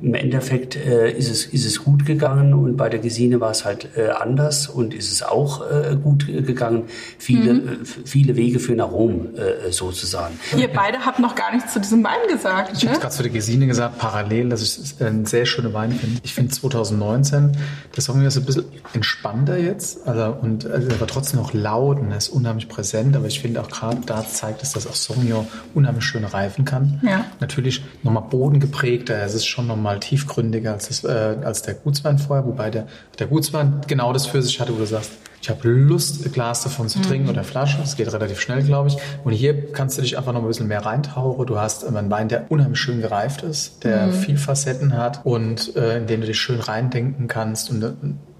im 0.00 0.14
Endeffekt 0.14 0.76
äh, 0.76 1.10
ist, 1.12 1.30
es, 1.30 1.46
ist 1.46 1.66
es 1.66 1.84
gut 1.84 2.06
gegangen 2.06 2.54
und 2.54 2.76
bei 2.76 2.88
der 2.88 2.98
Gesine 2.98 3.40
war 3.40 3.50
es 3.50 3.64
halt 3.64 3.90
äh, 3.96 4.08
anders 4.08 4.66
und 4.66 4.94
ist 4.94 5.12
es 5.12 5.22
auch 5.22 5.62
äh, 5.70 5.96
gut 5.96 6.26
gegangen. 6.26 6.84
Viele, 7.18 7.54
mhm. 7.54 7.68
Äh, 7.68 7.84
viele 8.04 8.36
Wege 8.36 8.58
führen 8.58 8.78
nach 8.78 8.90
Rom 8.90 9.28
äh, 9.36 9.70
sozusagen. 9.70 10.38
Ihr 10.56 10.68
beide 10.68 11.04
habt 11.04 11.20
noch 11.20 11.34
gar 11.34 11.54
nichts 11.54 11.72
zu 11.72 11.80
diesem 11.80 12.02
Wein 12.02 12.28
gesagt. 12.28 12.72
Ich 12.76 12.84
ne? 12.84 12.90
habe 12.90 13.00
gerade 13.00 13.14
zu 13.14 13.22
der 13.22 13.32
Gesine 13.32 13.66
gesagt, 13.66 13.98
parallel, 13.98 14.48
dass 14.48 14.62
ich 14.62 14.78
es 14.78 15.00
einen 15.00 15.24
sehr 15.26 15.46
schönen 15.46 15.72
Wein 15.72 15.92
finde. 15.92 16.20
Ich 16.24 16.34
finde 16.34 16.50
2019, 16.52 17.52
das 17.94 18.06
Song 18.06 18.24
ist 18.24 18.36
ein 18.36 18.44
bisschen 18.44 18.64
entspannter 18.94 19.58
jetzt 19.58 20.06
also, 20.06 20.36
und 20.40 20.66
also, 20.66 20.88
er 20.88 21.00
war 21.00 21.06
trotzdem 21.06 21.38
noch 21.40 21.52
laut 21.52 21.98
und 22.00 22.10
er 22.10 22.16
ist 22.16 22.28
unheimlich 22.28 22.68
präsent, 22.68 23.14
aber 23.14 23.26
ich 23.26 23.40
finde 23.40 23.60
auch 23.60 23.68
gerade 23.68 23.98
da 24.06 24.26
zeigt 24.26 24.62
es, 24.62 24.72
dass 24.72 24.86
auch 24.86 24.94
Sauvignon 24.94 25.46
unheimlich 25.74 26.04
schön 26.04 26.24
reifen 26.24 26.64
kann. 26.64 27.00
Ja. 27.04 27.26
Natürlich 27.40 27.84
nochmal 28.02 28.24
bodengeprägter, 28.30 29.22
es 29.22 29.34
ist 29.34 29.46
schon 29.46 29.66
nochmal 29.66 29.81
nochmal 29.82 29.98
tiefgründiger 29.98 30.72
als, 30.72 30.88
das, 30.88 31.04
äh, 31.04 31.36
als 31.44 31.62
der 31.62 31.74
Gutswein 31.74 32.18
vorher, 32.18 32.46
wobei 32.46 32.70
der, 32.70 32.86
der 33.18 33.26
Gutswein 33.26 33.80
genau 33.88 34.12
das 34.12 34.26
für 34.26 34.40
sich 34.40 34.60
hatte, 34.60 34.72
wo 34.72 34.78
du 34.78 34.86
sagst, 34.86 35.10
ich 35.40 35.50
habe 35.50 35.68
Lust, 35.68 36.24
ein 36.24 36.30
Glas 36.30 36.62
davon 36.62 36.88
zu 36.88 37.00
trinken 37.00 37.24
mhm. 37.24 37.30
oder 37.30 37.42
Flasche. 37.42 37.78
Das 37.78 37.96
geht 37.96 38.12
relativ 38.12 38.40
schnell, 38.40 38.62
glaube 38.62 38.90
ich. 38.90 38.96
Und 39.24 39.32
hier 39.32 39.72
kannst 39.72 39.98
du 39.98 40.02
dich 40.02 40.16
einfach 40.16 40.32
noch 40.32 40.40
ein 40.40 40.46
bisschen 40.46 40.68
mehr 40.68 40.86
reintauchen. 40.86 41.44
Du 41.46 41.58
hast 41.58 41.84
einen 41.84 42.08
Wein, 42.12 42.28
der 42.28 42.48
unheimlich 42.52 42.78
schön 42.78 43.00
gereift 43.00 43.42
ist, 43.42 43.82
der 43.82 44.06
mhm. 44.06 44.12
viel 44.12 44.36
Facetten 44.36 44.96
hat 44.96 45.26
und 45.26 45.74
äh, 45.74 45.96
in 45.96 46.06
den 46.06 46.20
du 46.20 46.28
dich 46.28 46.38
schön 46.38 46.60
reindenken 46.60 47.26
kannst. 47.26 47.70
Und 47.70 47.82
äh, 47.82 47.90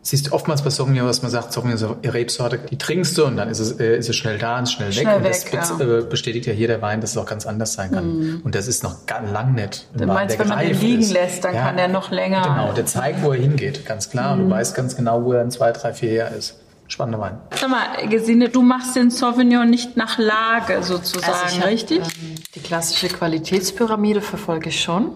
siehst 0.03 0.27
du 0.27 0.33
oftmals 0.33 0.63
bei 0.63 0.71
Sauvignon, 0.71 1.07
dass 1.07 1.23
man 1.23 1.31
sagt, 1.31 1.53
Sauvignon 1.53 1.77
ist 1.77 1.85
eine 1.85 2.15
Rebsorte, 2.15 2.59
die 2.59 2.77
trinkst 2.77 3.17
du 3.17 3.25
und 3.25 3.37
dann 3.37 3.49
ist 3.49 3.61
es, 3.61 3.79
äh, 3.81 3.97
ist 3.97 4.09
es 4.09 4.17
schnell 4.17 4.39
da 4.39 4.59
und 4.59 4.69
schnell, 4.69 4.93
schnell 4.93 5.23
weg. 5.23 5.33
weg. 5.33 5.53
Und 5.53 5.61
das 5.61 5.73
ja. 5.79 5.99
Äh, 5.99 6.03
bestätigt 6.03 6.47
ja 6.47 6.53
hier 6.53 6.67
der 6.67 6.83
Wein, 6.83 7.01
dass 7.01 7.13
es 7.13 7.17
auch 7.17 7.27
ganz 7.27 7.47
anders 7.47 7.73
sein 7.75 7.93
kann. 7.93 8.19
Mm. 8.19 8.41
Und 8.43 8.55
das 8.55 8.67
ist 8.67 8.83
noch 8.83 9.07
ganz 9.07 9.31
lang 9.31 9.55
nicht. 9.55 9.87
Du 9.95 10.07
meinst, 10.07 10.39
wenn 10.39 10.49
man 10.49 10.59
den 10.59 10.79
liegen 10.79 11.03
ist. 11.03 11.13
lässt, 11.13 11.45
dann 11.45 11.55
ja. 11.55 11.63
kann 11.65 11.77
der 11.77 11.89
noch 11.89 12.11
länger. 12.11 12.43
Genau, 12.43 12.73
der 12.73 12.85
zeigt, 12.85 13.23
wo 13.23 13.33
er 13.33 13.41
hingeht, 13.41 13.87
ganz 13.87 14.11
klar. 14.11 14.31
Mm. 14.31 14.33
Und 14.33 14.39
du 14.41 14.45
mhm. 14.47 14.51
weißt 14.51 14.75
ganz 14.75 14.97
genau, 14.97 15.25
wo 15.25 15.33
er 15.33 15.43
in 15.43 15.51
zwei, 15.51 15.71
drei, 15.71 15.93
vier 15.93 16.13
Jahren 16.13 16.35
ist. 16.35 16.59
Spannender 16.89 17.21
Wein. 17.21 17.39
Sag 17.59 17.71
mal, 17.71 18.07
Gesine, 18.09 18.51
du 18.51 18.61
machst 18.61 18.97
den 18.97 19.11
Sauvignon 19.11 19.71
nicht 19.71 19.97
nach 19.97 20.19
Lage 20.19 20.83
sozusagen, 20.83 21.33
also 21.45 21.63
richtig? 21.63 22.01
Hab, 22.01 22.09
ähm, 22.09 22.35
die 22.55 22.61
klassische 22.61 23.09
Qualitätspyramide 23.09 24.21
verfolge 24.21 24.69
ich 24.69 24.83
schon. 24.83 25.13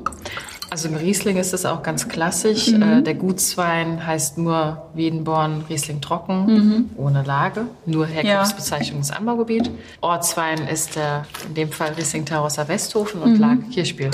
Also 0.69 0.89
im 0.89 0.97
Riesling 0.97 1.37
ist 1.37 1.55
es 1.55 1.64
auch 1.64 1.83
ganz 1.83 2.09
klassisch. 2.09 2.69
Mhm. 2.69 2.83
Äh, 2.83 3.03
der 3.03 3.14
Gutswein 3.14 4.05
heißt 4.05 4.39
nur 4.39 4.89
Wiedenborn 4.95 5.64
Riesling 5.69 6.01
trocken, 6.01 6.47
mhm. 6.47 6.91
ohne 6.97 7.23
Lage, 7.23 7.67
nur 7.87 8.07
Herkunftsbezeichnung 8.07 9.01
des 9.01 9.12
Anbaugebiet. 9.12 9.71
Ortswein 10.01 10.67
ist 10.67 10.97
der, 10.97 11.25
in 11.47 11.55
dem 11.55 11.73
Fall 11.73 11.93
Riesling 11.93 12.25
Tarossa 12.25 12.67
Westhofen 12.67 13.23
und 13.23 13.35
mhm. 13.35 13.41
Lage 13.41 13.62
Kirchspiel. 13.73 14.11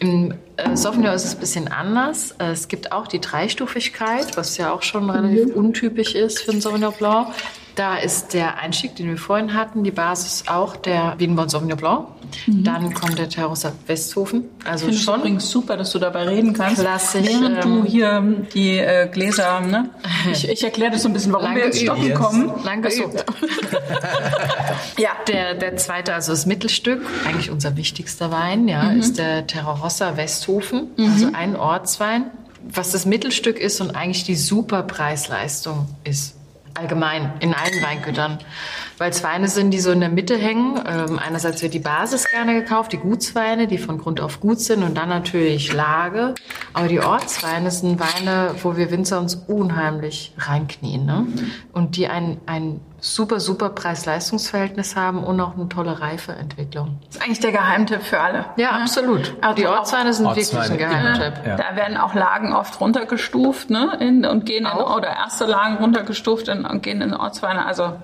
Im 0.00 0.34
äh, 0.56 0.76
Sauvignon 0.76 1.12
ist 1.14 1.24
es 1.24 1.34
ein 1.34 1.40
bisschen 1.40 1.68
anders. 1.68 2.34
Äh, 2.38 2.52
es 2.52 2.68
gibt 2.68 2.92
auch 2.92 3.06
die 3.06 3.20
Dreistufigkeit, 3.20 4.36
was 4.36 4.56
ja 4.56 4.72
auch 4.72 4.82
schon 4.82 5.08
relativ 5.08 5.48
mhm. 5.48 5.64
untypisch 5.66 6.14
ist 6.14 6.40
für 6.40 6.52
ein 6.52 6.60
Sauvignon 6.60 6.92
Blanc. 6.92 7.28
Da 7.74 7.96
ist 7.96 8.34
der 8.34 8.58
Einstieg, 8.58 8.96
den 8.96 9.08
wir 9.08 9.16
vorhin 9.16 9.54
hatten, 9.54 9.84
die 9.84 9.90
Basis 9.90 10.44
auch 10.48 10.76
der 10.76 11.14
Wiedenborn 11.18 11.48
Sauvignon 11.48 11.78
Blanc. 11.78 12.08
Mhm. 12.46 12.64
Dann 12.64 12.94
kommt 12.94 13.18
der 13.18 13.28
Terrosser 13.28 13.72
Westhofen. 13.86 14.44
Also 14.64 14.88
ich 14.88 15.02
schon. 15.02 15.20
übrigens 15.20 15.50
super, 15.50 15.76
dass 15.76 15.90
du 15.92 15.98
dabei 15.98 16.24
reden 16.28 16.52
kannst. 16.52 16.80
Klassisch. 16.80 17.26
Während 17.26 17.64
ähm, 17.64 17.82
du 17.82 17.84
hier 17.84 18.22
die 18.54 18.78
äh, 18.78 19.08
Gläser, 19.08 19.60
ne? 19.60 19.90
Ich, 20.30 20.48
ich 20.48 20.62
erkläre 20.62 20.92
dir 20.92 20.98
so 20.98 21.08
ein 21.08 21.12
bisschen, 21.12 21.32
warum 21.32 21.54
wir 21.54 21.64
jetzt 21.66 21.80
stoppen 21.80 22.14
kommen. 22.14 22.52
Lange 22.64 22.88
geübt. 22.88 23.24
ja. 24.98 25.10
Der, 25.28 25.54
der 25.54 25.76
zweite, 25.76 26.14
also 26.14 26.32
das 26.32 26.46
Mittelstück, 26.46 27.02
eigentlich 27.26 27.50
unser 27.50 27.76
wichtigster 27.76 28.30
Wein, 28.30 28.68
ja, 28.68 28.84
mhm. 28.84 29.00
ist 29.00 29.18
der 29.18 29.46
Terrorosser 29.46 30.16
Westhofen. 30.16 30.90
Mhm. 30.96 31.04
Also 31.04 31.28
ein 31.32 31.56
Ortswein. 31.56 32.30
Was 32.72 32.90
das 32.90 33.06
Mittelstück 33.06 33.58
ist 33.58 33.80
und 33.80 33.92
eigentlich 33.92 34.24
die 34.24 34.36
super 34.36 34.82
Preis-Leistung 34.82 35.86
ist 36.04 36.34
allgemein 36.74 37.32
in 37.40 37.54
allen 37.54 37.82
Weingütern. 37.82 38.38
Weil 38.98 39.10
es 39.10 39.22
Weine 39.24 39.48
sind, 39.48 39.70
die 39.70 39.80
so 39.80 39.90
in 39.90 40.00
der 40.00 40.08
Mitte 40.08 40.36
hängen. 40.36 40.78
Ähm, 40.86 41.18
einerseits 41.18 41.62
wird 41.62 41.74
die 41.74 41.78
Basis 41.78 42.28
gerne 42.30 42.54
gekauft, 42.54 42.92
die 42.92 42.98
Gutsweine, 42.98 43.66
die 43.66 43.78
von 43.78 43.98
Grund 43.98 44.20
auf 44.20 44.40
gut 44.40 44.60
sind 44.60 44.82
und 44.82 44.96
dann 44.96 45.08
natürlich 45.08 45.72
Lage. 45.72 46.34
Aber 46.72 46.88
die 46.88 47.00
Ortsweine 47.00 47.70
sind 47.70 47.98
Weine, 47.98 48.54
wo 48.62 48.76
wir 48.76 48.90
Winzer 48.90 49.18
uns 49.20 49.34
unheimlich 49.34 50.34
reinknien. 50.38 51.06
Ne? 51.06 51.26
Und 51.72 51.96
die 51.96 52.08
ein, 52.08 52.38
ein 52.46 52.80
super, 53.00 53.40
super 53.40 53.70
Preis-Leistungs-Verhältnis 53.70 54.96
haben 54.96 55.24
und 55.24 55.40
auch 55.40 55.54
eine 55.54 55.68
tolle 55.68 56.00
Reifeentwicklung. 56.00 56.98
Das 57.06 57.16
ist 57.16 57.22
eigentlich 57.22 57.40
der 57.40 57.52
Geheimtipp 57.52 58.02
für 58.02 58.20
alle. 58.20 58.44
Ja, 58.56 58.72
ne? 58.72 58.82
absolut. 58.82 59.34
Also 59.40 59.56
die 59.56 59.66
Ortsweine 59.66 60.12
sind 60.12 60.26
Ortsweine, 60.26 60.70
wirklich 60.70 60.84
ein 60.84 60.90
Geheimtipp. 60.90 61.46
Ja. 61.46 61.56
Da 61.56 61.76
werden 61.76 61.96
auch 61.96 62.14
Lagen 62.14 62.52
oft 62.52 62.80
runtergestuft 62.80 63.70
ne? 63.70 63.96
In, 64.00 64.24
und 64.24 64.46
gehen 64.46 64.66
in, 64.66 64.78
oder 64.78 65.08
erste 65.08 65.46
Lagen 65.46 65.76
runtergestuft 65.76 66.48
in, 66.48 66.64
und 66.64 66.82
gehen 66.82 67.00
in 67.00 67.14
Ortsweine. 67.14 67.64
Also 67.64 67.94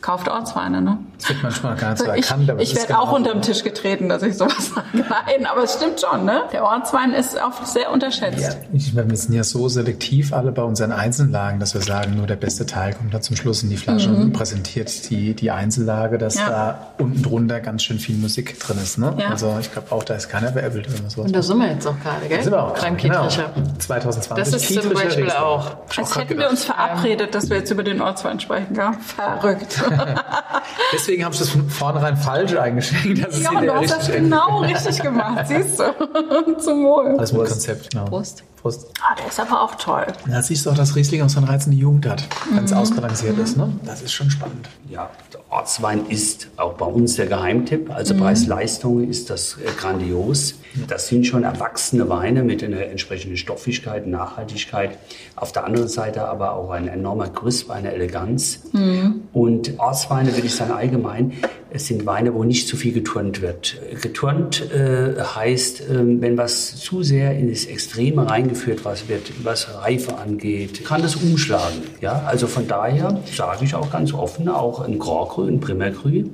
kauft 0.00 0.28
Ortsweine, 0.28 0.80
ne? 0.80 0.98
Das 1.18 1.28
wird 1.28 1.42
manchmal 1.42 1.76
gar 1.76 1.90
nicht 1.90 1.98
so 1.98 2.12
ich, 2.12 2.24
erkannt. 2.24 2.50
Aber 2.50 2.62
ich 2.62 2.74
werde 2.74 2.88
genau 2.88 3.00
auch 3.00 3.12
unter 3.12 3.32
den 3.32 3.42
Tisch 3.42 3.62
getreten, 3.62 4.08
dass 4.08 4.22
ich 4.22 4.36
sowas 4.36 4.70
sage. 4.74 4.86
Nein, 4.94 5.46
aber 5.46 5.64
es 5.64 5.74
stimmt 5.74 6.00
schon, 6.00 6.24
ne? 6.24 6.42
Der 6.52 6.64
Ortswein 6.64 7.12
ist 7.12 7.36
oft 7.36 7.66
sehr 7.66 7.90
unterschätzt. 7.90 8.40
Ja, 8.40 8.54
ich, 8.72 8.94
wir 8.94 9.16
sind 9.16 9.34
ja 9.34 9.44
so 9.44 9.68
selektiv 9.68 10.32
alle 10.32 10.52
bei 10.52 10.62
unseren 10.62 10.92
Einzellagen, 10.92 11.60
dass 11.60 11.74
wir 11.74 11.82
sagen, 11.82 12.16
nur 12.16 12.26
der 12.26 12.36
beste 12.36 12.64
Teil 12.64 12.94
kommt 12.94 13.12
da 13.12 13.20
zum 13.20 13.36
Schluss 13.36 13.62
in 13.62 13.70
die 13.70 13.76
Flasche 13.76 14.10
mhm. 14.10 14.22
und 14.22 14.32
präsentiert 14.32 15.10
die, 15.10 15.34
die 15.34 15.50
Einzellage, 15.50 16.16
dass 16.16 16.36
ja. 16.36 16.48
da 16.48 16.86
unten 16.98 17.22
drunter 17.22 17.60
ganz 17.60 17.82
schön 17.82 17.98
viel 17.98 18.16
Musik 18.16 18.58
drin 18.58 18.78
ist, 18.82 18.98
ne? 18.98 19.14
Ja. 19.18 19.28
Also 19.28 19.56
ich 19.60 19.70
glaube 19.72 19.92
auch, 19.92 20.04
da 20.04 20.14
ist 20.14 20.28
keiner 20.28 20.52
veräppelt 20.52 20.88
oder 20.88 21.10
sowas. 21.10 21.26
Und 21.26 21.36
da 21.36 21.42
sind 21.42 21.58
wir 21.58 21.70
jetzt 21.70 21.86
auch 21.86 22.00
gerade, 22.02 22.26
gell? 22.26 22.38
Da 22.38 22.42
sind 22.44 22.52
wir 22.52 22.62
auch 22.62 22.78
Beim 22.80 22.96
genau. 22.96 23.28
2020. 23.28 24.28
Das 24.36 24.62
ist 24.62 24.82
zum 24.82 24.92
Beispiel 24.92 25.24
Riesling. 25.24 25.30
auch. 25.30 25.76
Als 25.96 26.16
hätten 26.16 26.38
wir 26.38 26.48
uns 26.48 26.64
verabredet, 26.64 27.34
dass 27.34 27.50
wir 27.50 27.58
jetzt 27.58 27.70
über 27.70 27.82
den 27.82 28.00
Ortswein 28.00 28.40
sprechen, 28.40 28.74
gell? 28.74 28.90
Verrückt. 29.00 29.78
Deswegen 30.92 31.24
habe 31.24 31.34
ich 31.34 31.40
das 31.40 31.50
von 31.50 31.68
vornherein 31.68 32.16
falsch 32.16 32.54
eingeschenkt. 32.56 33.18
ja, 33.38 33.50
und 33.50 33.66
du 33.66 33.74
hast 33.74 33.90
das 33.90 34.10
genau 34.10 34.58
richtig 34.62 35.00
gemacht, 35.00 35.46
siehst 35.46 35.78
du. 35.80 36.56
Zum 36.58 36.84
Wohl. 36.84 37.16
Alles 37.18 37.32
mit 37.32 37.46
Konzept, 37.46 37.90
genau. 37.90 38.04
Prost. 38.06 38.44
Prost. 38.60 38.88
Ah, 39.00 39.14
der 39.16 39.26
ist 39.26 39.40
aber 39.40 39.62
auch 39.62 39.74
toll. 39.76 40.06
Da 40.28 40.42
siehst 40.42 40.66
du 40.66 40.70
auch, 40.70 40.74
dass 40.74 40.94
Riesling 40.94 41.22
auch 41.22 41.28
so 41.28 41.38
eine 41.38 41.48
reizende 41.48 41.76
Jugend 41.76 42.06
hat, 42.06 42.24
wenn 42.52 42.64
es 42.64 42.72
mhm. 42.72 42.76
ausbalanciert 42.76 43.36
mhm. 43.36 43.44
ist. 43.44 43.56
Ne? 43.56 43.72
Das 43.84 44.02
ist 44.02 44.12
schon 44.12 44.30
spannend. 44.30 44.68
Ja, 44.88 45.10
der 45.32 45.40
Ortswein 45.50 46.06
ist 46.08 46.48
auch 46.56 46.74
bei 46.74 46.86
uns 46.86 47.16
der 47.16 47.26
Geheimtipp. 47.26 47.90
Also 47.90 48.14
mhm. 48.14 48.20
Preis-Leistung 48.20 49.08
ist 49.08 49.30
das 49.30 49.56
äh, 49.56 49.70
grandios. 49.78 50.54
Das 50.86 51.08
sind 51.08 51.26
schon 51.26 51.42
erwachsene 51.42 52.08
Weine 52.08 52.44
mit 52.44 52.62
einer 52.62 52.82
entsprechenden 52.82 53.36
Stoffigkeit, 53.36 54.06
Nachhaltigkeit. 54.06 54.98
Auf 55.36 55.52
der 55.52 55.64
anderen 55.64 55.88
Seite 55.88 56.28
aber 56.28 56.52
auch 56.52 56.70
ein 56.70 56.86
enormer 56.86 57.28
Grüß, 57.28 57.70
eine 57.70 57.92
Eleganz. 57.92 58.60
Mhm. 58.72 59.22
Und 59.32 59.78
Ortsweine, 59.78 60.34
würde 60.34 60.46
ich 60.46 60.54
sagen, 60.54 60.72
allgemein, 60.72 61.32
es 61.70 61.86
sind 61.86 62.04
Weine, 62.06 62.34
wo 62.34 62.44
nicht 62.44 62.68
zu 62.68 62.76
viel 62.76 62.92
geturnt 62.92 63.42
wird. 63.42 63.80
Geturnt 64.02 64.70
äh, 64.72 65.14
heißt, 65.20 65.80
äh, 65.80 66.20
wenn 66.20 66.36
was 66.36 66.76
zu 66.76 67.02
sehr 67.02 67.36
in 67.36 67.48
das 67.48 67.64
Extreme 67.64 68.30
reingeführt 68.50 68.84
was 68.84 69.08
wird, 69.08 69.32
was 69.44 69.68
Reife 69.82 70.18
angeht, 70.18 70.84
kann 70.84 71.02
das 71.02 71.16
umschlagen. 71.16 71.82
Ja? 72.00 72.24
Also 72.26 72.46
von 72.46 72.66
daher 72.66 73.20
sage 73.32 73.64
ich 73.64 73.74
auch 73.74 73.90
ganz 73.90 74.12
offen, 74.12 74.48
auch 74.48 74.80
ein 74.80 74.98
Grand 74.98 75.28
Cru, 75.30 75.44
ein 75.44 75.60
Primer 75.60 75.90
Cru, 75.90 76.24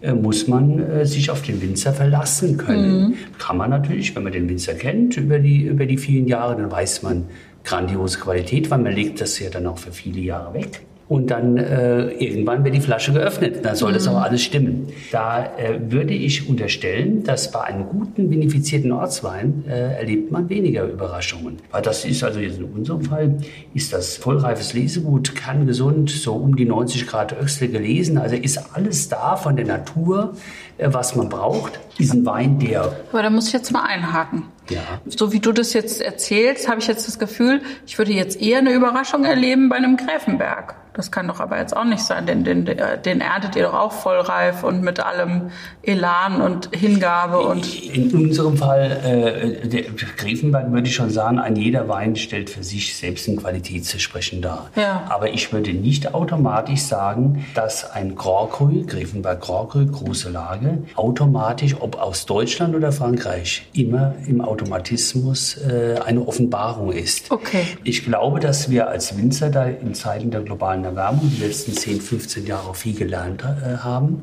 äh, 0.00 0.12
muss 0.12 0.48
man 0.48 0.78
äh, 0.78 1.06
sich 1.06 1.30
auf 1.30 1.42
den 1.42 1.60
Winzer 1.60 1.92
verlassen 1.92 2.56
können. 2.56 3.00
Mhm. 3.00 3.14
Kann 3.38 3.56
man 3.56 3.70
natürlich, 3.70 4.14
wenn 4.16 4.24
man 4.24 4.32
den 4.32 4.48
Winzer 4.48 4.74
kennt 4.74 5.16
über 5.16 5.38
die, 5.38 5.62
über 5.62 5.86
die 5.86 5.98
vielen 5.98 6.26
Jahre, 6.26 6.56
dann 6.56 6.70
weiß 6.70 7.02
man 7.02 7.24
grandiose 7.64 8.18
Qualität, 8.18 8.70
weil 8.70 8.78
man 8.78 8.92
legt 8.92 9.20
das 9.20 9.38
ja 9.38 9.50
dann 9.50 9.66
auch 9.66 9.78
für 9.78 9.92
viele 9.92 10.20
Jahre 10.20 10.54
weg. 10.54 10.82
Und 11.08 11.30
dann 11.30 11.56
äh, 11.56 12.08
irgendwann 12.14 12.64
wird 12.64 12.74
die 12.74 12.80
Flasche 12.80 13.12
geöffnet. 13.12 13.64
Dann 13.64 13.76
soll 13.76 13.90
mhm. 13.90 13.94
das 13.94 14.08
auch 14.08 14.20
alles 14.20 14.42
stimmen. 14.42 14.88
Da 15.12 15.44
äh, 15.56 15.78
würde 15.88 16.14
ich 16.14 16.48
unterstellen, 16.48 17.22
dass 17.22 17.52
bei 17.52 17.60
einem 17.60 17.88
guten 17.88 18.28
vinifizierten 18.28 18.90
Ortswein 18.90 19.64
äh, 19.68 19.98
erlebt 19.98 20.32
man 20.32 20.48
weniger 20.48 20.84
Überraschungen. 20.84 21.58
Weil 21.70 21.82
das 21.82 22.04
ist 22.04 22.24
also 22.24 22.40
jetzt 22.40 22.58
in 22.58 22.64
unserem 22.64 23.02
Fall, 23.02 23.38
ist 23.72 23.92
das 23.92 24.16
vollreifes 24.16 24.74
Lesegut, 24.74 25.36
kerngesund, 25.36 26.10
so 26.10 26.34
um 26.34 26.56
die 26.56 26.64
90 26.64 27.06
Grad 27.06 27.32
Öxle 27.40 27.68
gelesen. 27.68 28.18
Also 28.18 28.34
ist 28.34 28.74
alles 28.74 29.08
da 29.08 29.36
von 29.36 29.54
der 29.54 29.66
Natur, 29.66 30.32
äh, 30.76 30.88
was 30.90 31.14
man 31.14 31.28
braucht. 31.28 31.78
Ein 32.00 32.26
Wein, 32.26 32.58
der... 32.58 32.96
Aber 33.10 33.22
da 33.22 33.30
muss 33.30 33.46
ich 33.46 33.52
jetzt 33.52 33.70
mal 33.72 33.84
einhaken. 33.84 34.42
Ja. 34.68 35.00
So 35.06 35.32
wie 35.32 35.40
du 35.40 35.52
das 35.52 35.72
jetzt 35.72 36.00
erzählst, 36.00 36.68
habe 36.68 36.80
ich 36.80 36.86
jetzt 36.86 37.06
das 37.06 37.18
Gefühl, 37.18 37.60
ich 37.86 37.98
würde 37.98 38.12
jetzt 38.12 38.40
eher 38.40 38.58
eine 38.58 38.72
Überraschung 38.72 39.24
erleben 39.24 39.68
bei 39.68 39.76
einem 39.76 39.96
Gräfenberg. 39.96 40.76
Das 40.96 41.10
kann 41.10 41.28
doch 41.28 41.40
aber 41.40 41.58
jetzt 41.58 41.76
auch 41.76 41.84
nicht 41.84 42.02
sein, 42.02 42.24
denn 42.24 42.42
den, 42.42 42.64
den 42.64 43.20
erntet 43.20 43.54
ihr 43.54 43.64
doch 43.64 43.74
auch 43.74 43.92
vollreif 43.92 44.64
und 44.64 44.80
mit 44.80 44.98
allem 44.98 45.50
Elan 45.82 46.40
und 46.40 46.70
Hingabe 46.74 47.40
und. 47.40 47.84
In 47.94 48.10
unserem 48.14 48.56
Fall, 48.56 49.60
äh, 49.62 49.68
der 49.68 49.82
Grevenberg 50.16 50.72
würde 50.72 50.88
ich 50.88 50.94
schon 50.94 51.10
sagen, 51.10 51.38
ein 51.38 51.54
jeder 51.54 51.86
Wein 51.90 52.16
stellt 52.16 52.48
für 52.48 52.64
sich 52.64 52.96
selbst 52.96 53.28
ein 53.28 53.36
Qualitätsversprechen 53.36 54.40
dar. 54.40 54.70
Ja. 54.74 55.04
Aber 55.10 55.28
ich 55.28 55.52
würde 55.52 55.74
nicht 55.74 56.14
automatisch 56.14 56.80
sagen, 56.80 57.44
dass 57.54 57.90
ein 57.90 58.14
Grand 58.14 58.52
Cru, 58.52 58.82
Grevenberg 58.86 59.42
Grand 59.42 59.68
Cru, 59.68 59.84
große 59.84 60.30
Lage, 60.30 60.78
automatisch, 60.94 61.76
ob 61.78 62.00
aus 62.00 62.24
Deutschland 62.24 62.74
oder 62.74 62.90
Frankreich, 62.90 63.68
immer 63.74 64.14
im 64.26 64.40
Automatismus 64.56 65.58
äh, 65.58 65.98
eine 66.02 66.26
Offenbarung 66.26 66.90
ist. 66.90 67.30
Okay. 67.30 67.66
Ich 67.84 68.04
glaube, 68.04 68.40
dass 68.40 68.70
wir 68.70 68.88
als 68.88 69.18
Winzer 69.18 69.50
da 69.50 69.66
in 69.66 69.92
Zeiten 69.92 70.30
der 70.30 70.40
globalen 70.40 70.82
Erwärmung 70.84 71.30
die 71.30 71.42
letzten 71.42 71.74
10, 71.74 72.00
15 72.00 72.46
Jahre 72.46 72.74
viel 72.74 72.94
gelernt 72.94 73.42
äh, 73.42 73.76
haben. 73.76 74.22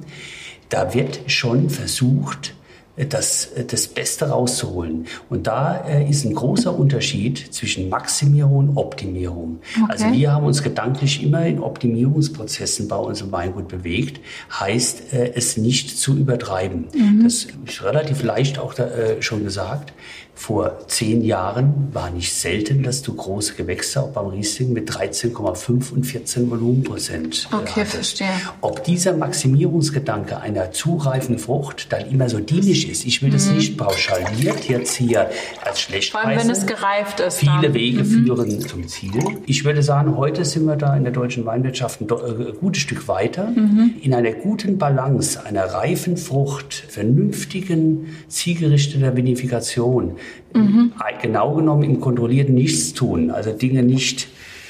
Da 0.70 0.96
wird 0.96 1.20
schon 1.28 1.70
versucht, 1.70 2.56
äh, 2.96 3.06
das, 3.06 3.46
äh, 3.56 3.66
das 3.66 3.88
Beste 3.88 4.30
rauszuholen. 4.30 5.08
Und 5.30 5.48
da 5.48 5.86
äh, 5.88 6.10
ist 6.10 6.26
ein 6.26 6.36
großer 6.36 6.78
Unterschied 6.78 7.54
zwischen 7.54 7.90
Maximierung 7.90 8.70
und 8.70 8.78
Optimierung. 8.78 9.60
Okay. 9.76 9.86
Also 9.92 10.12
wir 10.12 10.32
haben 10.32 10.46
uns 10.46 10.62
gedanklich 10.62 11.24
immer 11.24 11.46
in 11.46 11.60
Optimierungsprozessen 11.60 12.88
bei 12.88 12.98
uns 12.98 13.22
im 13.22 13.32
Weingut 13.32 13.68
bewegt, 13.68 14.20
heißt 14.60 15.14
äh, 15.14 15.34
es 15.36 15.58
nicht 15.58 15.98
zu 15.98 16.16
übertreiben. 16.16 16.88
Mhm. 16.94 17.24
Das 17.24 17.48
ist 17.66 17.84
relativ 17.84 18.24
leicht 18.24 18.60
auch 18.60 18.74
da, 18.74 18.86
äh, 18.86 19.22
schon 19.22 19.44
gesagt. 19.44 19.94
Vor 20.36 20.88
zehn 20.88 21.24
Jahren 21.24 21.90
war 21.94 22.10
nicht 22.10 22.34
selten, 22.34 22.84
dass 22.84 23.02
du 23.02 23.14
große 23.14 23.54
Gewächse 23.54 24.02
auch 24.02 24.10
beim 24.10 24.28
Riesling 24.28 24.74
mit 24.74 24.90
13,5 24.90 25.94
und 25.94 26.04
14 26.06 26.50
Volumenprozent 26.50 27.48
äh, 27.52 27.56
Okay, 27.56 27.72
hattest. 27.82 27.94
verstehe. 27.94 28.28
Ob 28.60 28.84
dieser 28.84 29.16
Maximierungsgedanke 29.16 30.42
einer 30.42 30.72
zu 30.72 30.98
reifen 30.98 31.38
Frucht 31.38 31.94
dann 31.94 32.10
immer 32.10 32.30
so 32.30 32.40
dienlich 32.40 32.90
ist, 32.90 33.06
ich 33.06 33.22
will 33.22 33.30
das 33.30 33.48
mhm. 33.48 33.58
nicht 33.58 33.78
pauschaliert 33.78 34.68
jetzt 34.68 34.96
hier 34.96 35.30
als 35.64 35.80
schlecht 35.80 36.12
Vor 36.12 36.26
allem, 36.26 36.40
wenn 36.40 36.50
es 36.50 36.66
gereift 36.66 37.20
ist. 37.20 37.38
Viele 37.38 37.62
dann. 37.62 37.74
Wege 37.76 38.04
mhm. 38.04 38.26
führen 38.26 38.60
zum 38.62 38.88
Ziel. 38.88 39.12
Ich 39.46 39.64
würde 39.64 39.84
sagen, 39.84 40.18
heute 40.18 40.46
sind 40.46 40.66
wir 40.66 40.76
da 40.76 40.98
in 40.98 41.04
der 41.04 41.14
deutschen 41.14 41.46
Weinwirtschaft 41.46 42.02
ein, 42.02 42.08
äh, 42.10 42.54
gutes 42.60 42.82
Stück 42.82 43.08
weiter. 43.08 43.52
Mhm. 43.52 43.96
In 44.02 44.14
einer 44.14 44.32
guten 44.32 44.78
Balance 44.78 45.46
einer 45.46 45.66
reifen 45.66 46.18
Frucht, 46.18 46.74
vernünftigen, 46.90 48.18
zielgerichteter 48.28 49.16
Vinifikation 49.16 50.18
Mhm. 50.54 50.94
Genau 51.22 51.56
genommen 51.56 51.84
im 51.84 52.00
kontrollierten 52.00 52.56
Nichtstun, 52.56 53.32
also 53.32 53.52
Dinge 53.52 53.84
nicht 53.84 54.28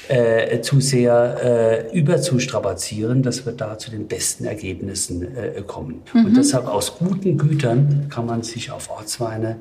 äh, 0.08 0.60
zu 0.60 0.80
sehr 0.80 1.88
äh, 1.92 1.98
überzustrapazieren, 1.98 3.22
dass 3.22 3.46
wir 3.46 3.52
da 3.52 3.78
zu 3.78 3.90
den 3.90 4.06
besten 4.06 4.44
Ergebnissen 4.44 5.22
äh, 5.22 5.62
kommen. 5.66 6.02
Mhm. 6.12 6.26
Und 6.26 6.36
deshalb 6.36 6.66
aus 6.66 6.98
guten 6.98 7.38
Gütern 7.38 8.06
kann 8.10 8.26
man 8.26 8.42
sich 8.42 8.70
auf 8.70 8.90
Ortsweine 8.90 9.56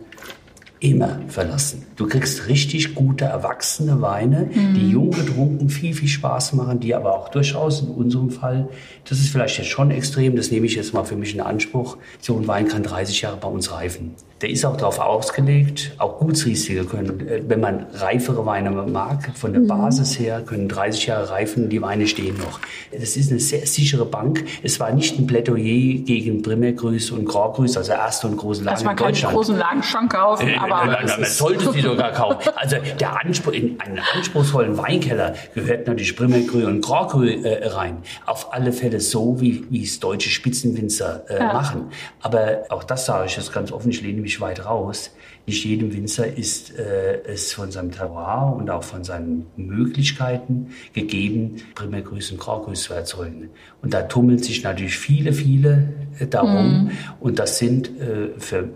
immer 0.84 1.22
verlassen. 1.30 1.86
Du 1.96 2.08
kriegst 2.08 2.50
richtig 2.50 2.94
gute, 2.94 3.24
erwachsene 3.24 4.02
Weine, 4.02 4.50
mhm. 4.54 4.74
die 4.74 4.90
jung 4.90 5.12
getrunken 5.12 5.70
viel, 5.70 5.94
viel 5.94 6.10
Spaß 6.10 6.54
machen, 6.54 6.82
die 6.82 6.94
aber 6.94 7.18
auch 7.18 7.30
durchaus 7.30 7.82
in 7.82 7.88
unserem 7.88 8.30
Fall, 8.30 8.68
das 9.10 9.20
ist 9.20 9.30
vielleicht 9.30 9.58
jetzt 9.58 9.70
schon 9.70 9.92
extrem, 9.92 10.36
das 10.36 10.52
nehme 10.52 10.66
ich 10.66 10.76
jetzt 10.76 10.94
mal 10.94 11.04
für 11.04 11.16
mich 11.16 11.34
in 11.34 11.42
Anspruch, 11.42 11.98
so 12.22 12.38
ein 12.38 12.48
Wein 12.48 12.68
kann 12.68 12.84
30 12.84 13.22
Jahre 13.22 13.38
bei 13.38 13.48
uns 13.48 13.72
reifen. 13.72 14.16
Der 14.42 14.50
ist 14.50 14.66
auch 14.66 14.76
darauf 14.76 15.00
ausgelegt, 15.00 15.94
auch 16.00 16.20
Gutsrieslinge 16.20 16.84
können, 16.84 17.28
äh, 17.28 17.42
wenn 17.48 17.62
man 17.62 17.86
reifere 17.94 18.46
Weine 18.46 18.72
mag, 18.72 19.32
von 19.36 19.54
der 19.54 19.62
mhm. 19.62 19.68
Basis 19.68 20.20
her, 20.20 20.42
können 20.42 20.68
30 20.68 21.06
Jahre 21.06 21.30
reifen, 21.30 21.70
die 21.70 21.82
Weine 21.82 22.08
stehen 22.08 22.38
noch. 22.38 22.60
Das 22.92 23.16
ist 23.16 23.32
eine 23.32 23.40
sehr 23.40 23.66
sichere 23.66 24.06
Bank. 24.06 24.44
Es 24.62 24.80
war 24.82 24.92
nicht 24.92 25.18
ein 25.18 25.28
Plädoyer 25.28 26.04
gegen 26.04 26.42
Primärgrüß 26.42 27.12
und 27.12 27.26
Graugrüß, 27.26 27.78
also 27.78 27.94
erste 27.94 28.28
und 28.28 28.38
große 28.38 28.64
Lagen 28.64 28.76
also 28.76 28.86
man 28.86 28.96
kann 28.98 29.14
die 29.14 29.22
großen 29.22 29.58
Lagen 29.58 29.84
schon 29.84 30.10
kaufen, 30.10 30.50
äh, 30.50 30.58
aber... 30.58 31.00
Äh, 31.00 31.06
man 31.06 31.26
sollte 31.26 31.72
sie 31.72 31.82
sogar 31.82 32.12
kaufen. 32.12 32.52
Also 32.56 32.78
der 33.00 33.24
Anspruch, 33.24 33.54
in 33.54 33.80
einen 33.80 34.00
anspruchsvollen 34.14 34.78
Weinkeller 34.78 35.36
gehört 35.54 35.88
natürlich 35.88 36.16
Primärgrü 36.18 36.66
und 36.66 36.82
Graugrü 36.82 37.44
äh, 37.44 37.68
rein. 37.68 37.98
Auf 38.26 38.54
alle 38.54 38.74
Fälle 38.74 38.93
so, 39.00 39.40
wie, 39.42 39.66
wie 39.70 39.84
es 39.84 40.00
deutsche 40.00 40.30
Spitzenwinzer 40.30 41.24
äh, 41.30 41.40
ja. 41.40 41.54
machen. 41.54 41.90
Aber 42.22 42.64
auch 42.70 42.84
das 42.84 43.06
sage 43.06 43.28
ich 43.28 43.38
jetzt 43.38 43.54
ganz 43.54 43.72
offen, 43.72 43.90
ich 43.90 44.02
lehne 44.02 44.22
mich 44.22 44.40
weit 44.42 44.66
raus. 44.66 45.12
Nicht 45.46 45.66
jedem 45.66 45.94
Winzer 45.94 46.26
ist 46.26 46.78
äh, 46.78 47.22
es 47.26 47.52
von 47.52 47.70
seinem 47.70 47.92
Terroir 47.92 48.56
und 48.58 48.70
auch 48.70 48.84
von 48.84 49.04
seinen 49.04 49.46
Möglichkeiten 49.58 50.70
gegeben, 50.94 51.58
Primärgrüße 51.76 52.34
und 52.34 52.40
Graugrüße 52.40 52.88
zu 52.88 52.94
erzeugen. 52.94 53.50
Und 53.82 53.94
da 53.94 54.04
tummeln 54.04 54.40
sich 54.40 54.64
natürlich 54.64 54.98
viele, 54.98 55.34
viele 55.34 55.90
äh, 56.20 56.28
darum. 56.28 56.86
Mhm. 56.86 56.92
Und 57.20 57.40
das 57.40 57.58
sind 57.58 57.90
äh, 58.00 58.30
für, 58.38 58.70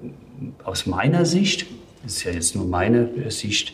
aus 0.65 0.85
meiner 0.85 1.25
Sicht, 1.25 1.67
das 2.03 2.17
ist 2.17 2.23
ja 2.25 2.31
jetzt 2.31 2.55
nur 2.55 2.65
meine 2.65 3.31
Sicht, 3.31 3.73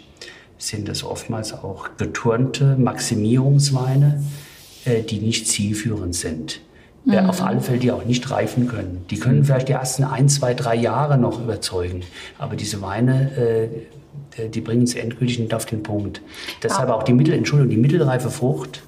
sind 0.59 0.87
das 0.87 1.03
oftmals 1.03 1.51
auch 1.53 1.97
geturnte 1.97 2.77
Maximierungsweine, 2.77 4.23
äh, 4.23 4.52
die 4.85 5.19
nicht 5.19 5.47
zielführend 5.47 6.15
sind 6.15 6.61
mhm. 7.05 7.29
auf 7.29 7.41
alle 7.41 7.61
Fälle 7.61 7.79
die 7.79 7.91
auch 7.91 8.05
nicht 8.05 8.29
reifen 8.31 8.67
können. 8.67 9.05
Die 9.09 9.19
können 9.19 9.43
vielleicht 9.43 9.69
die 9.69 9.73
ersten 9.73 10.03
ein, 10.03 10.29
zwei, 10.29 10.53
drei 10.53 10.75
Jahre 10.75 11.17
noch 11.17 11.39
überzeugen, 11.39 12.01
aber 12.37 12.55
diese 12.55 12.81
Weine, 12.81 13.69
äh, 14.37 14.49
die 14.49 14.61
bringen 14.61 14.83
es 14.83 14.95
endgültig 14.95 15.39
nicht 15.39 15.53
auf 15.53 15.65
den 15.65 15.83
Punkt. 15.83 16.21
Deshalb 16.61 16.89
auch 16.89 17.03
die 17.03 17.13
Mittel, 17.13 17.33
Entschuldigung, 17.33 17.69
die 17.71 17.77
mittelreife 17.77 18.29
Frucht 18.29 18.83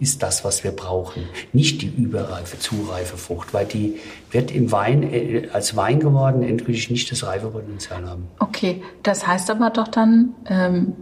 ist 0.00 0.22
das, 0.22 0.44
was 0.44 0.64
wir 0.64 0.72
brauchen. 0.72 1.24
Nicht 1.52 1.82
die 1.82 1.86
überreife, 1.86 2.58
zu 2.58 2.74
reife 2.90 3.16
Frucht, 3.16 3.54
weil 3.54 3.66
die 3.66 3.98
wird 4.32 4.50
im 4.50 4.72
Wein, 4.72 5.04
äh, 5.04 5.48
als 5.52 5.76
Wein 5.76 6.00
geworden, 6.00 6.42
endgültig 6.42 6.90
nicht 6.90 7.12
das 7.12 7.24
Reifepotenzial 7.24 8.08
haben. 8.08 8.24
Okay, 8.40 8.82
das 9.04 9.26
heißt 9.26 9.50
aber 9.50 9.70
doch 9.70 9.86
dann, 9.86 10.34
ähm, 10.48 10.94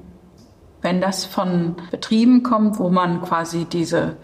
wenn 0.82 1.00
das 1.00 1.24
von 1.24 1.76
Betrieben 1.90 2.42
kommt, 2.42 2.78
wo 2.78 2.88
man 2.88 3.22
quasi 3.22 3.64
diese 3.64 4.16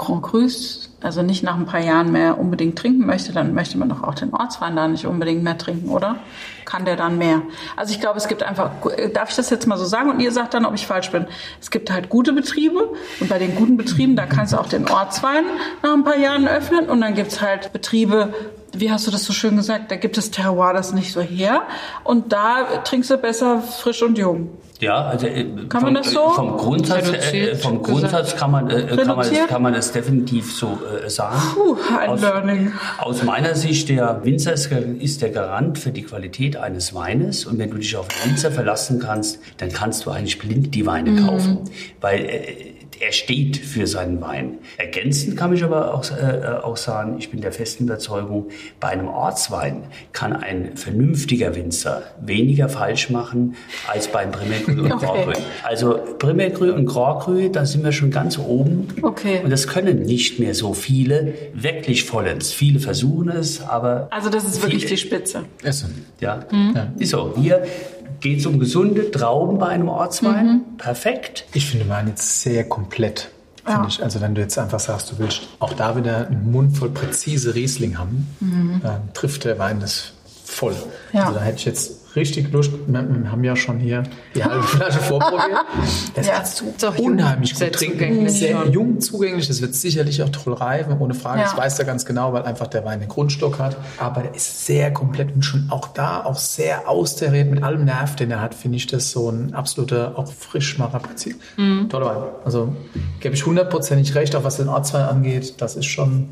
Grand 0.00 0.22
Crus, 0.22 0.96
also 1.02 1.20
nicht 1.20 1.42
nach 1.42 1.56
ein 1.56 1.66
paar 1.66 1.80
Jahren 1.80 2.10
mehr 2.10 2.38
unbedingt 2.38 2.78
trinken 2.78 3.04
möchte, 3.04 3.32
dann 3.32 3.52
möchte 3.52 3.76
man 3.76 3.90
doch 3.90 4.02
auch 4.02 4.14
den 4.14 4.32
Ortswein 4.32 4.74
da 4.74 4.88
nicht 4.88 5.04
unbedingt 5.04 5.42
mehr 5.42 5.58
trinken, 5.58 5.90
oder? 5.90 6.16
Kann 6.64 6.86
der 6.86 6.96
dann 6.96 7.18
mehr? 7.18 7.42
Also 7.76 7.92
ich 7.92 8.00
glaube, 8.00 8.16
es 8.16 8.26
gibt 8.26 8.42
einfach, 8.42 8.70
darf 9.12 9.28
ich 9.28 9.36
das 9.36 9.50
jetzt 9.50 9.66
mal 9.66 9.76
so 9.76 9.84
sagen 9.84 10.08
und 10.08 10.20
ihr 10.20 10.32
sagt 10.32 10.54
dann, 10.54 10.64
ob 10.64 10.74
ich 10.74 10.86
falsch 10.86 11.10
bin. 11.10 11.26
Es 11.60 11.70
gibt 11.70 11.92
halt 11.92 12.08
gute 12.08 12.32
Betriebe 12.32 12.88
und 13.20 13.28
bei 13.28 13.38
den 13.38 13.54
guten 13.54 13.76
Betrieben, 13.76 14.16
da 14.16 14.24
kannst 14.24 14.54
du 14.54 14.56
auch 14.58 14.68
den 14.68 14.88
Ortswein 14.88 15.44
nach 15.82 15.92
ein 15.92 16.04
paar 16.04 16.16
Jahren 16.16 16.48
öffnen 16.48 16.88
und 16.88 17.02
dann 17.02 17.14
gibt's 17.14 17.42
halt 17.42 17.70
Betriebe, 17.74 18.32
wie 18.72 18.90
hast 18.90 19.06
du 19.06 19.10
das 19.10 19.24
so 19.24 19.34
schön 19.34 19.56
gesagt, 19.56 19.90
da 19.90 19.96
gibt 19.96 20.16
es 20.16 20.30
Terroir 20.30 20.72
das 20.72 20.94
nicht 20.94 21.12
so 21.12 21.20
her 21.20 21.64
und 22.04 22.32
da 22.32 22.78
trinkst 22.84 23.10
du 23.10 23.18
besser 23.18 23.60
frisch 23.60 24.02
und 24.02 24.16
jung. 24.16 24.48
Ja, 24.80 25.04
also 25.04 25.26
äh, 25.26 25.44
kann 25.68 25.82
vom, 25.82 25.92
man 25.92 25.94
das 26.02 26.10
so? 26.10 26.30
Vom 26.30 26.56
Grundsatz, 26.56 27.10
äh, 27.32 27.54
vom 27.54 27.82
Grundsatz 27.82 28.34
kann 28.34 28.50
man, 28.50 28.70
äh, 28.70 28.96
kann 28.96 29.08
man, 29.08 29.18
das, 29.18 29.46
kann 29.46 29.62
man 29.62 29.74
das 29.74 29.92
definitiv 29.92 30.54
so 30.54 30.78
äh, 31.04 31.08
sagen. 31.10 31.36
Puh, 31.54 31.76
ein 31.98 32.10
aus, 32.10 32.20
Learning. 32.22 32.72
Aus 32.98 33.22
meiner 33.22 33.54
Sicht, 33.54 33.90
der 33.90 34.24
Winzer 34.24 34.54
ist, 34.54 34.72
ist, 34.72 35.20
der 35.20 35.30
Garant 35.30 35.78
für 35.78 35.90
die 35.90 36.02
Qualität 36.02 36.56
eines 36.56 36.94
Weines. 36.94 37.44
Und 37.44 37.58
wenn 37.58 37.70
du 37.70 37.76
dich 37.76 37.94
auf 37.94 38.08
den 38.08 38.30
Winzer 38.30 38.50
verlassen 38.50 39.00
kannst, 39.00 39.38
dann 39.58 39.70
kannst 39.70 40.06
du 40.06 40.10
eigentlich 40.10 40.38
blind 40.38 40.74
die 40.74 40.86
Weine 40.86 41.10
mhm. 41.10 41.26
kaufen. 41.26 41.58
Weil 42.00 42.24
äh, 42.24 42.79
er 43.00 43.12
steht 43.12 43.56
für 43.56 43.86
seinen 43.86 44.20
Wein. 44.20 44.58
Ergänzend 44.76 45.36
kann 45.36 45.52
ich 45.54 45.64
aber 45.64 45.94
auch, 45.94 46.04
äh, 46.10 46.46
auch 46.62 46.76
sagen, 46.76 47.16
ich 47.18 47.30
bin 47.30 47.40
der 47.40 47.50
festen 47.52 47.84
Überzeugung, 47.84 48.46
bei 48.78 48.88
einem 48.88 49.08
Ortswein 49.08 49.84
kann 50.12 50.34
ein 50.34 50.76
vernünftiger 50.76 51.54
Winzer 51.56 52.02
weniger 52.20 52.68
falsch 52.68 53.10
machen 53.10 53.56
als 53.88 54.08
beim 54.08 54.30
Primärgrü 54.30 54.80
und 54.82 54.92
Okay. 54.92 55.06
Graugrü. 55.06 55.32
Also 55.62 55.98
Primärgrü 56.18 56.72
und 56.72 56.84
Graugrü, 56.86 57.50
da 57.50 57.64
sind 57.64 57.84
wir 57.84 57.92
schon 57.92 58.10
ganz 58.10 58.38
oben. 58.38 58.88
Okay. 59.02 59.40
Und 59.42 59.50
das 59.50 59.66
können 59.66 60.02
nicht 60.02 60.38
mehr 60.38 60.54
so 60.54 60.74
viele 60.74 61.32
wirklich 61.54 62.04
vollends. 62.04 62.52
Viele 62.52 62.80
versuchen 62.80 63.30
es, 63.30 63.62
aber 63.62 64.08
Also 64.10 64.28
das 64.30 64.44
ist 64.44 64.62
wirklich 64.62 64.82
viele- 64.84 64.96
die 64.96 65.00
Spitze. 65.00 65.44
Essen. 65.62 66.04
ja, 66.20 66.44
ist 66.98 67.10
so. 67.10 67.34
Hier 67.40 67.62
geht 68.20 68.40
es 68.40 68.46
um 68.46 68.58
gesunde 68.58 69.10
Trauben 69.10 69.58
bei 69.58 69.68
einem 69.68 69.88
Ortswein. 69.88 70.62
Perfekt. 70.78 71.46
Ich 71.52 71.66
finde 71.66 71.88
Wein 71.88 72.08
jetzt 72.08 72.42
sehr 72.42 72.68
komplett. 72.68 73.30
Ja. 73.66 73.74
Finde 73.74 73.88
ich. 73.88 74.02
Also 74.02 74.20
wenn 74.20 74.34
du 74.34 74.40
jetzt 74.40 74.58
einfach 74.58 74.80
sagst, 74.80 75.12
du 75.12 75.18
willst 75.18 75.42
auch 75.58 75.72
da 75.72 75.96
wieder 75.96 76.26
einen 76.26 76.50
Mund 76.50 76.76
voll 76.76 76.90
präzise 76.90 77.54
Riesling 77.54 77.98
haben, 77.98 78.80
dann 78.82 79.12
trifft 79.12 79.44
der 79.44 79.58
Wein 79.58 79.80
das 79.80 80.12
voll. 80.44 80.74
Ja. 81.12 81.26
Also 81.26 81.38
da 81.38 81.44
hätte 81.44 81.58
ich 81.58 81.64
jetzt 81.64 81.99
richtig 82.16 82.52
Lust. 82.52 82.72
Wir, 82.86 83.22
wir 83.22 83.30
haben 83.32 83.44
ja 83.44 83.56
schon 83.56 83.78
hier 83.78 84.02
die 84.34 84.44
halbe 84.44 84.62
Flasche 84.64 84.98
vorprobiert. 84.98 85.60
Das 86.14 86.26
Ja. 86.26 86.34
kannst 86.34 86.60
du 86.60 86.66
Ist 86.76 86.84
auch 86.84 86.96
jung, 86.96 87.06
unheimlich 87.12 87.54
gut 87.58 87.72
trinken. 87.72 88.28
Sehr 88.28 88.66
jung 88.68 89.00
zugänglich. 89.00 89.48
Das 89.48 89.60
wird 89.60 89.74
sicherlich 89.74 90.22
auch 90.22 90.28
toll 90.30 90.54
reifen, 90.54 90.96
ohne 90.98 91.14
Frage. 91.14 91.40
Ja. 91.40 91.44
Das 91.44 91.56
weiß 91.56 91.78
er 91.78 91.84
ganz 91.84 92.04
genau, 92.04 92.32
weil 92.32 92.42
einfach 92.42 92.66
der 92.66 92.84
Wein 92.84 93.00
den 93.00 93.08
Grundstock 93.08 93.58
hat. 93.58 93.76
Aber 93.98 94.22
der 94.22 94.34
ist 94.34 94.66
sehr 94.66 94.92
komplett 94.92 95.34
und 95.34 95.42
schon 95.44 95.66
auch 95.70 95.88
da 95.88 96.24
auch 96.24 96.36
sehr 96.36 96.88
austariert 96.88 97.50
mit 97.50 97.62
allem 97.62 97.84
Nerv, 97.84 98.16
den 98.16 98.30
er 98.30 98.40
hat, 98.40 98.54
finde 98.54 98.76
ich 98.76 98.86
das 98.86 99.10
so 99.10 99.30
ein 99.30 99.54
absoluter 99.54 100.14
auch 100.16 100.30
Frischmacher 100.32 100.98
Prinzip. 100.98 101.40
Mhm. 101.56 101.88
Toller 101.88 102.06
Wein. 102.06 102.22
Also 102.44 102.74
gebe 103.20 103.34
ich 103.34 103.46
hundertprozentig 103.46 104.14
recht, 104.14 104.34
auch 104.36 104.44
was 104.44 104.56
den 104.56 104.68
Ortswein 104.68 105.02
angeht. 105.04 105.54
Das 105.60 105.76
ist 105.76 105.86
schon 105.86 106.28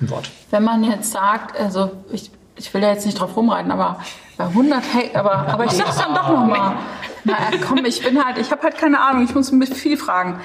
ein 0.00 0.10
Wort. 0.10 0.30
Wenn 0.50 0.64
man 0.64 0.82
jetzt 0.84 1.12
sagt, 1.12 1.58
also 1.60 1.90
ich, 2.12 2.30
ich 2.56 2.72
will 2.74 2.82
ja 2.82 2.90
jetzt 2.92 3.06
nicht 3.06 3.18
drauf 3.20 3.36
rumreiten, 3.36 3.70
aber 3.70 3.98
bei 4.42 4.48
100 4.48 4.94
Hektar, 4.94 5.24
aber, 5.24 5.52
aber 5.52 5.64
ich 5.64 5.72
sag's 5.72 5.96
dann 5.96 6.14
doch 6.14 6.28
nochmal. 6.28 6.76
Na 7.24 7.36
komm, 7.66 7.84
ich 7.84 8.02
bin 8.02 8.24
halt, 8.24 8.38
ich 8.38 8.50
habe 8.50 8.62
halt 8.62 8.76
keine 8.76 9.00
Ahnung, 9.00 9.24
ich 9.24 9.34
muss 9.34 9.52
mich 9.52 9.72
viel 9.74 9.96
fragen. 9.96 10.40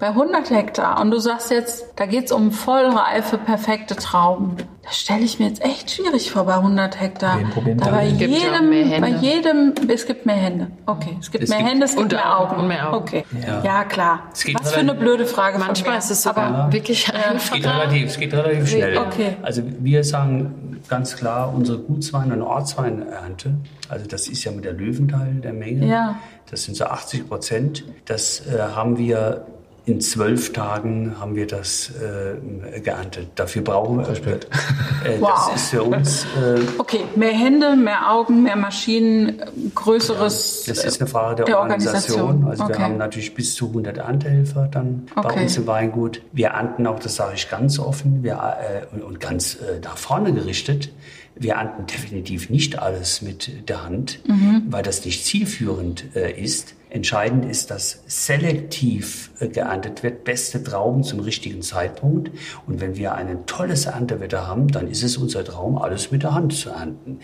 Bei 0.00 0.08
100 0.08 0.48
Hektar 0.50 0.98
und 1.00 1.10
du 1.10 1.18
sagst 1.18 1.50
jetzt, 1.50 1.84
da 1.96 2.06
geht's 2.06 2.32
um 2.32 2.52
vollreife, 2.52 3.36
perfekte 3.36 3.94
Trauben. 3.96 4.56
Das 4.82 4.96
stelle 4.98 5.20
ich 5.20 5.38
mir 5.38 5.46
jetzt 5.48 5.62
echt 5.62 5.90
schwierig 5.90 6.30
vor 6.32 6.44
bei 6.46 6.54
100 6.54 6.98
Hektar. 6.98 7.38
Da 7.76 7.90
bei 7.90 8.06
Es 8.06 8.16
gibt 8.18 8.30
ja 8.32 8.38
jedem, 8.54 8.70
mehr 8.70 8.86
Hände. 8.86 9.00
bei 9.02 9.08
jedem, 9.18 9.74
es 9.88 10.06
gibt 10.06 10.24
mehr 10.24 10.36
Hände. 10.36 10.68
Okay, 10.86 11.18
es 11.20 11.30
gibt 11.30 11.44
Es 11.44 11.50
mehr 11.50 11.58
gibt- 11.58 11.70
Hände, 11.70 11.84
es 11.84 11.90
gibt 11.96 12.02
und 12.04 12.12
mehr 12.14 12.38
Augen, 12.40 12.50
Augen. 12.52 12.60
und 12.62 12.68
mehr 12.68 12.88
Augen. 12.88 12.96
Okay, 12.96 13.24
Ja. 13.46 13.62
ja, 13.62 13.84
klar. 13.84 14.22
Es 14.32 14.42
geht 14.42 14.58
Was 14.58 14.72
für 14.72 14.80
eine 14.80 14.94
blöde 14.94 15.26
Frage 15.26 15.58
Manchmal 15.58 15.98
ist 15.98 16.10
es 16.10 16.26
Aber- 16.26 16.46
sogar 16.46 16.72
wirklich 16.72 17.06
Es 17.06 17.50
geht 17.52 17.66
relativ, 17.66 18.06
es 18.08 18.18
geht 18.18 18.32
relativ 18.32 18.68
schnell. 18.70 18.96
Okay. 18.98 19.36
Also 19.42 19.62
wir 19.80 20.02
sagen 20.02 20.80
ganz 20.88 21.14
klar, 21.14 21.52
unsere 21.54 21.78
Gutswein- 21.78 22.32
und 22.32 22.40
Ortsweinernte, 22.40 23.52
also 23.90 24.06
das 24.06 24.28
ist 24.28 24.42
ja 24.44 24.50
mit 24.52 24.64
der 24.64 24.72
Löwenteil 24.72 25.34
der 25.34 25.52
Menge, 25.52 25.86
Ja. 25.86 26.16
das 26.50 26.62
sind 26.64 26.74
so 26.76 26.86
80 26.86 27.28
Prozent, 27.28 27.84
das 28.06 28.40
äh, 28.46 28.58
haben 28.74 28.96
wir 28.96 29.44
in 29.86 30.00
zwölf 30.00 30.52
Tagen 30.52 31.16
haben 31.18 31.34
wir 31.36 31.46
das 31.46 31.90
äh, 31.90 32.80
geerntet. 32.80 33.28
Dafür 33.34 33.62
brauchen 33.62 33.98
wir. 33.98 34.08
Äh, 34.08 34.38
Wow. 35.20 35.50
Das 35.52 35.62
ist 35.62 35.70
für 35.70 35.82
uns. 35.82 36.24
Äh, 36.24 36.60
Okay, 36.78 37.00
mehr 37.16 37.32
Hände, 37.32 37.74
mehr 37.76 38.10
Augen, 38.12 38.42
mehr 38.42 38.56
Maschinen, 38.56 39.40
größeres. 39.74 40.64
Das 40.66 40.84
ist 40.84 41.00
eine 41.00 41.08
Frage 41.08 41.36
der, 41.36 41.44
der 41.46 41.60
Organisation. 41.60 42.20
Organisation. 42.20 42.50
Also 42.50 42.64
Okay. 42.64 42.72
wir 42.78 42.84
haben 42.84 42.96
natürlich 42.98 43.34
bis 43.34 43.54
zu 43.54 43.68
100 43.68 43.98
Erntehelfer 43.98 44.68
dann 44.70 45.06
bei 45.14 45.24
Okay. 45.24 45.42
uns 45.42 45.56
im 45.56 45.66
Weingut. 45.66 46.22
Wir 46.32 46.48
ernten 46.48 46.86
auch, 46.86 46.98
das 46.98 47.16
sage 47.16 47.32
ich 47.34 47.48
ganz 47.48 47.78
offen 47.78 48.22
wir, 48.22 48.34
äh, 48.34 48.94
und, 48.94 49.02
und 49.02 49.20
ganz 49.20 49.54
äh, 49.56 49.80
nach 49.82 49.96
vorne 49.96 50.32
gerichtet. 50.32 50.92
Wir 51.34 51.54
ernten 51.54 51.86
definitiv 51.86 52.50
nicht 52.50 52.78
alles 52.78 53.22
mit 53.22 53.68
der 53.68 53.82
Hand, 53.84 54.20
Mhm. 54.26 54.64
weil 54.68 54.82
das 54.82 55.04
nicht 55.04 55.24
zielführend 55.24 56.04
äh, 56.14 56.32
ist. 56.38 56.74
Entscheidend 56.90 57.44
ist, 57.44 57.70
dass 57.70 58.02
selektiv 58.06 59.30
äh, 59.38 59.48
geerntet 59.48 60.02
wird, 60.02 60.24
beste 60.24 60.62
Trauben 60.62 61.02
zum 61.04 61.20
richtigen 61.20 61.62
Zeitpunkt. 61.62 62.30
Und 62.66 62.80
wenn 62.80 62.96
wir 62.96 63.14
ein 63.14 63.46
tolles 63.46 63.86
Erntewetter 63.86 64.46
haben, 64.46 64.68
dann 64.68 64.88
ist 64.88 65.02
es 65.02 65.16
unser 65.16 65.44
Traum, 65.44 65.78
alles 65.78 66.10
mit 66.10 66.22
der 66.24 66.34
Hand 66.34 66.52
zu 66.54 66.70
ernten. 66.70 67.20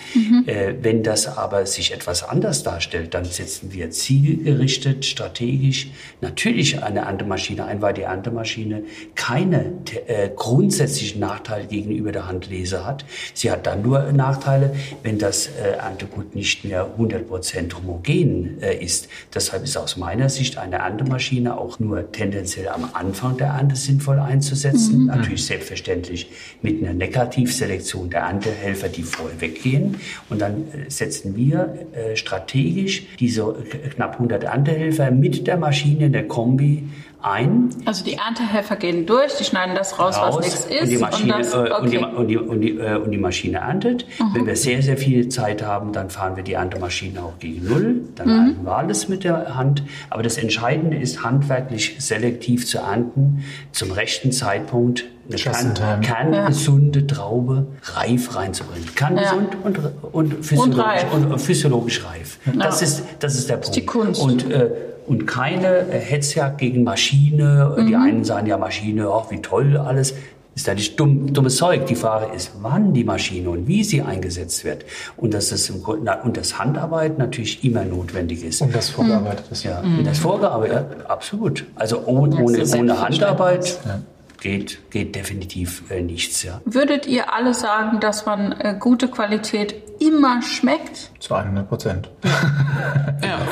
Äh, 0.47 0.75
wenn 0.81 1.03
das 1.03 1.37
aber 1.37 1.67
sich 1.67 1.93
etwas 1.93 2.23
anders 2.23 2.63
darstellt, 2.63 3.15
dann 3.15 3.25
setzen 3.25 3.73
wir 3.73 3.91
zielgerichtet, 3.91 5.05
strategisch 5.05 5.91
natürlich 6.21 6.83
eine 6.83 7.01
Erntemaschine 7.01 7.65
ein, 7.65 7.83
weil 7.83 7.95
die 7.95 8.03
Erntemaschine 8.03 8.85
keine 9.15 9.73
äh, 10.07 10.31
grundsätzlichen 10.35 11.21
Nachteile 11.21 11.67
gegenüber 11.67 12.13
der 12.13 12.29
Handlese 12.29 12.87
hat. 12.87 13.05
Sie 13.35 13.51
hat 13.51 13.67
dann 13.67 13.83
nur 13.83 14.13
Nachteile, 14.13 14.75
wenn 15.03 15.19
das 15.19 15.49
äh, 15.49 15.77
Erntegut 15.79 16.35
nicht 16.35 16.65
mehr 16.65 16.87
100% 16.99 17.75
homogen 17.75 18.61
äh, 18.63 18.77
ist. 18.77 19.09
Deshalb 19.57 19.65
ist 19.65 19.77
aus 19.79 19.97
meiner 19.97 20.29
Sicht 20.29 20.59
eine 20.59 20.77
Erntemaschine 20.77 21.57
auch 21.57 21.79
nur 21.79 22.13
tendenziell 22.13 22.69
am 22.69 22.91
Anfang 22.93 23.39
der 23.39 23.47
Ernte 23.47 23.75
sinnvoll 23.75 24.19
einzusetzen. 24.19 25.07
Natürlich 25.07 25.47
selbstverständlich 25.47 26.29
mit 26.61 26.83
einer 26.83 26.93
Negativselektion 26.93 28.11
der 28.11 28.21
Erntehelfer, 28.21 28.89
die 28.89 29.03
vorher 29.03 29.41
weggehen. 29.41 29.97
Und 30.29 30.43
dann 30.43 30.65
äh, 30.73 30.91
setzen 30.91 31.37
wir 31.37 31.87
äh, 31.95 32.17
strategisch 32.17 33.07
diese 33.19 33.43
äh, 33.43 33.89
knapp 33.89 34.15
100 34.15 34.45
Erntehelfer 34.45 35.11
mit 35.11 35.47
der 35.47 35.57
Maschine 35.57 36.07
in 36.07 36.13
der 36.13 36.29
Kombi 36.29 36.85
ein 37.27 37.71
Also 37.85 38.05
die 38.05 38.15
Erntehelfer 38.15 38.77
gehen 38.77 39.07
durch, 39.07 39.35
die 39.37 39.45
schneiden 39.45 39.75
das 39.75 39.99
raus, 39.99 40.15
was 40.19 40.35
raus 40.37 40.45
nichts 40.45 40.67
ist. 40.67 40.81
und 40.83 40.89
die 40.91 40.99
Maschine, 40.99 41.35
das, 41.39 41.55
und 41.55 41.65
die, 41.91 41.99
okay. 41.99 41.99
Mhm. 41.99 42.17
und 42.17 42.29
die, 42.29 42.37
und 42.39 42.61
die, 42.61 42.73
und 42.79 43.11
die 43.11 43.19
Maschine 43.19 43.59
erntet. 43.59 44.07
Wenn 44.33 44.47
wir 44.47 44.57
sehr, 44.57 44.83
sehr 44.83 44.97
viel 44.97 45.29
Zeit 45.29 45.63
haben, 45.65 45.93
dann 45.93 46.11
fahren 46.11 46.37
wir 46.37 46.43
die 46.45 46.53
Erntemaschine 46.55 47.21
auch 47.23 47.39
gegen 47.39 47.67
Null. 47.67 48.01
Dann 48.15 48.29
Mhm. 48.29 48.35
ernten 48.47 48.65
wir 48.65 48.77
alles 48.77 49.09
mit 49.09 49.25
der 49.25 49.57
Hand. 49.57 49.83
Aber 50.11 50.23
das 50.23 50.39
Entscheidende 50.39 50.97
ist, 50.97 51.23
handwerklich 51.25 51.97
selektiv 51.99 52.67
zu 52.67 52.79
ernten, 52.79 53.45
zum 53.73 53.91
rechten 53.91 54.33
Zeitpunkt 54.33 55.05
eine 55.29 55.37
kern, 55.37 56.01
kerngesunde 56.03 57.07
Traube 57.07 57.67
reif 57.95 58.37
reinzubringen. 58.37 58.89
Kerngesund 58.95 59.57
und, 59.65 59.79
und, 60.13 60.45
physiologisch, 60.45 60.85
reif. 60.85 61.13
und, 61.13 61.33
und 61.33 61.39
physiologisch 61.41 62.05
reif. 62.05 62.39
Das, 62.59 62.81
ist, 62.83 63.03
das 63.19 63.35
ist 63.35 63.51
der 63.51 63.57
Punkt. 63.57 63.75
die 63.77 63.85
Kunst. 63.85 64.23
Und, 64.23 64.51
äh, 64.51 64.71
und 65.07 65.27
keine 65.27 65.89
äh, 65.89 65.99
Hetzjagd 65.99 66.59
gegen 66.59 66.85
Maschine. 66.85 67.75
Mhm. 67.77 67.87
Die 67.87 67.97
einen 67.97 68.25
sagen 68.25 68.47
ja 68.47 68.59
Maschine, 68.59 69.09
ach 69.09 69.31
wie 69.31 69.41
toll 69.41 69.77
alles. 69.77 70.15
Ist 70.55 70.67
natürlich 70.67 70.97
dumm, 70.97 71.35
dummes 71.35 71.57
Zeug. 71.57 71.85
Die 71.87 71.95
Frage 71.95 72.35
ist, 72.35 72.53
wann 72.63 72.95
die 72.95 73.05
Maschine 73.05 73.51
und 73.51 73.69
wie 73.69 73.85
sie 73.85 74.01
eingesetzt 74.01 74.65
wird. 74.65 74.87
Und 75.19 75.35
dass 75.35 75.51
das, 75.51 75.69
im 75.69 75.83
Grunde, 75.83 76.19
und 76.25 76.39
das 76.39 76.59
Handarbeit 76.59 77.19
natürlich 77.19 77.63
immer 77.63 77.85
notwendig 77.85 78.43
ist. 78.43 78.63
Und 78.63 78.75
das 78.75 78.89
vorgearbeitet 78.89 79.45
ist. 79.51 79.65
Ja, 79.65 79.83
das 80.03 80.19
Vorgearbeitet, 80.19 80.87
ja, 80.99 81.07
absolut. 81.11 81.67
Also 81.75 82.07
ohne, 82.07 82.37
ohne, 82.37 82.65
ohne. 82.75 83.01
Handarbeit 83.03 83.79
Ja. 83.85 84.01
Geht, 84.47 84.91
geht 84.91 85.15
definitiv 85.17 85.91
äh, 85.91 86.01
nichts. 86.03 86.43
Ja. 86.45 86.61
Würdet 86.65 87.07
ihr 87.07 87.33
alle 87.35 87.53
sagen, 87.53 87.99
dass 88.01 88.27
man 88.27 88.53
äh, 88.53 88.77
gute 88.79 89.09
Qualität 89.09 89.75
immer 89.99 90.41
schmeckt? 90.43 91.11
Zu 91.21 91.35
100 91.35 91.69
Prozent. 91.69 92.11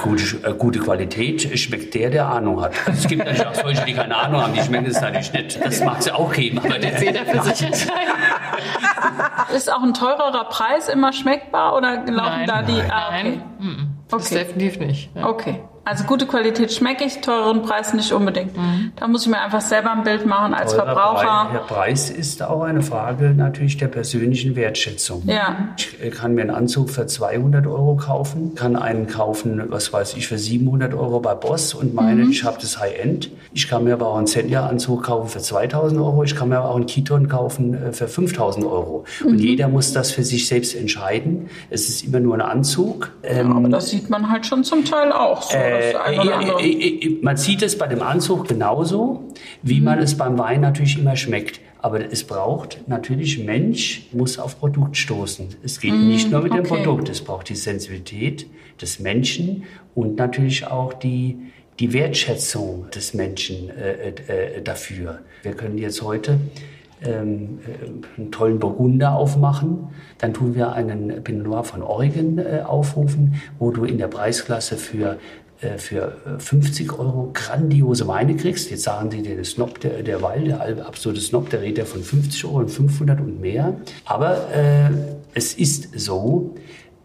Gute, 0.03 0.23
äh, 0.49 0.53
gute 0.55 0.79
Qualität 0.79 1.59
schmeckt 1.59 1.95
der, 1.95 2.11
der 2.11 2.27
Ahnung 2.29 2.61
hat. 2.63 2.73
Es 2.87 3.07
gibt 3.09 3.25
natürlich 3.25 3.47
auch 3.47 3.55
solche, 3.55 3.85
die 3.85 3.95
keine 3.95 4.15
Ahnung 4.17 4.43
haben, 4.43 4.53
die 4.55 4.61
schmecken 4.63 4.87
es 4.87 5.01
natürlich 5.01 5.33
nicht. 5.33 5.65
Das 5.65 5.81
mag 5.83 5.99
es 5.99 6.11
auch 6.11 6.33
geben. 6.33 6.59
Aber 6.59 6.79
der, 6.79 7.03
Jeder 7.03 7.25
für 7.27 7.43
sich 7.43 7.63
entscheiden. 7.63 8.15
Ist 9.55 9.73
auch 9.73 9.83
ein 9.83 9.95
teurerer 9.95 10.45
Preis 10.49 10.89
immer 10.89 11.13
schmeckbar 11.13 11.77
oder 11.77 12.05
laufen 12.05 12.15
Nein, 12.15 12.47
da 12.47 12.63
die? 12.63 12.73
nein, 12.73 12.91
Ah, 12.91 13.09
okay. 13.09 13.23
nein. 13.23 13.43
Mhm. 13.59 13.89
Das 14.09 14.27
Okay. 14.27 14.35
definitiv 14.45 14.79
nicht. 14.79 15.11
Ja. 15.17 15.27
Okay. 15.29 15.61
Also 15.87 16.05
gute 16.05 16.27
Qualität 16.27 16.73
schmecke 16.73 17.05
ich, 17.05 17.21
teureren 17.21 17.63
Preis 17.63 17.93
nicht 17.93 18.11
unbedingt. 18.13 18.57
Mhm. 18.57 18.93
Da 18.97 19.07
muss 19.07 19.23
ich 19.27 19.29
mir 19.29 19.41
einfach 19.41 19.61
selber 19.61 19.93
ein 19.93 20.03
Bild 20.03 20.25
machen 20.25 20.55
als 20.55 20.73
Teurer 20.73 20.87
Verbraucher. 20.87 21.25
Preis, 21.27 21.53
der 21.53 21.59
Preis 21.75 22.11
ist 22.11 22.43
auch 22.43 22.63
eine 22.63 22.83
Frage 22.83 23.35
natürlich 23.37 23.77
der 23.77 23.89
persönlichen 23.89 24.57
Wertschätzung. 24.57 25.23
Ja. 25.27 25.69
Ich 25.77 26.03
äh, 26.03 26.09
kann 26.11 26.35
mir 26.35 26.41
einen 26.43 26.51
Anzug 26.51 26.89
für 26.89 27.07
200 27.07 27.67
Euro 27.67 27.97
kaufen, 27.97 28.55
kann 28.55 28.77
einen 28.77 29.07
kaufen, 29.09 29.63
was 29.69 29.93
weiß 29.93 30.15
ich, 30.17 30.27
für 30.27 30.39
700 30.39 30.95
Euro 30.95 31.21
bei 31.21 31.35
Boss 31.35 31.75
und 31.75 31.95
meine, 31.95 32.23
ich 32.23 32.45
habe 32.45 32.57
das 32.61 32.79
High-End. 32.81 33.31
Ich 33.53 33.69
kann 33.69 33.85
mir 33.85 33.93
aber 33.93 34.09
auch 34.09 34.17
einen 34.17 34.27
Zenja-Anzug 34.27 35.03
kaufen 35.05 35.29
für 35.29 35.41
2000 35.41 36.01
Euro. 36.01 36.25
Ich 36.25 36.35
kann 36.35 36.49
mir 36.49 36.59
aber 36.59 36.71
auch 36.71 36.77
einen 36.77 36.87
Kiton 36.87 37.29
kaufen 37.29 37.75
äh, 37.75 37.93
für 37.93 38.09
5000 38.09 38.65
Euro. 38.65 39.05
Und 39.25 39.39
jeder 39.39 39.69
muss 39.69 39.93
das 39.93 40.13
für 40.13 40.25
sich 40.25 40.49
selbst 40.49 40.75
entscheiden. 40.75 41.51
Es 41.69 41.89
ist 41.91 42.05
immer 42.05 42.21
nur 42.21 42.35
ein 42.35 42.41
Anzug. 42.41 43.11
Ähm, 43.23 43.53
Aber 43.55 43.69
das 43.69 43.91
sieht 43.91 44.09
man 44.09 44.31
halt 44.31 44.47
schon 44.47 44.65
zum 44.65 44.85
Teil 44.85 45.13
auch 45.13 45.43
so. 45.43 45.57
äh. 45.57 45.74
Äh, 45.75 47.03
äh, 47.03 47.19
man 47.23 47.37
sieht 47.37 47.63
es 47.63 47.79
bei 47.79 47.87
dem 47.87 48.03
Anzug 48.03 48.49
genauso, 48.49 49.29
wie 49.63 49.81
man 49.81 49.99
es 49.99 50.17
beim 50.17 50.39
Wein 50.39 50.61
natürlich 50.61 50.99
immer 50.99 51.17
schmeckt. 51.17 51.61
Aber 51.79 52.01
es 52.01 52.25
braucht 52.25 52.89
natürlich, 52.89 53.45
Mensch 53.45 54.09
muss 54.13 54.39
auf 54.39 54.59
Produkt 54.59 54.97
stoßen. 54.97 55.49
Es 55.63 55.81
geht 55.81 55.93
nicht 55.93 56.31
nur 56.31 56.41
mit 56.41 56.53
dem 56.53 56.61
okay. 56.61 56.83
Produkt, 56.83 57.11
es 57.11 57.21
braucht 57.21 57.51
die 57.51 57.57
Sensibilität 57.57 58.47
des 58.81 59.01
Menschen 59.01 59.65
und 59.95 60.17
natürlich 60.17 60.67
auch 60.67 60.95
die, 60.95 61.37
die 61.79 61.93
Wertschätzung 61.93 62.87
des 62.95 63.13
Menschen 63.13 63.69
äh, 63.69 64.09
äh, 64.09 64.63
dafür. 64.63 65.21
Wir 65.43 65.53
können 65.53 65.77
jetzt 65.77 66.01
heute 66.01 66.39
ähm, 67.05 67.59
äh, 67.67 68.21
einen 68.21 68.33
tollen 68.33 68.59
Burgunder 68.59 69.15
aufmachen. 69.15 69.89
Dann 70.19 70.33
tun 70.33 70.55
wir 70.55 70.73
einen 70.73 71.23
Pinot 71.23 71.45
Noir 71.45 71.65
von 71.65 71.83
Oregon 71.83 72.39
äh, 72.39 72.63
aufrufen, 72.65 73.43
wo 73.59 73.71
du 73.71 73.85
in 73.85 73.99
der 73.99 74.09
Preisklasse 74.09 74.77
für 74.77 75.13
äh, 75.13 75.17
für 75.79 76.17
50 76.39 76.99
Euro 76.99 77.31
grandiose 77.33 78.07
Weine 78.07 78.37
kriegst. 78.37 78.71
Jetzt 78.71 78.85
sagen 78.85 79.11
sie, 79.11 79.23
der 79.23 79.45
Snob 79.45 79.81
der, 79.81 80.03
der 80.03 80.23
Wein, 80.23 80.47
der 80.47 80.87
absolute 80.87 81.21
Snob, 81.21 81.51
der 81.51 81.63
redet 81.63 81.79
ja 81.79 81.85
von 81.85 82.03
50 82.03 82.45
Euro 82.45 82.59
und 82.59 82.71
500 82.71 83.21
und 83.21 83.41
mehr. 83.41 83.77
Aber 84.05 84.51
äh, 84.53 84.91
es 85.35 85.55
ist 85.55 85.99
so, 85.99 86.55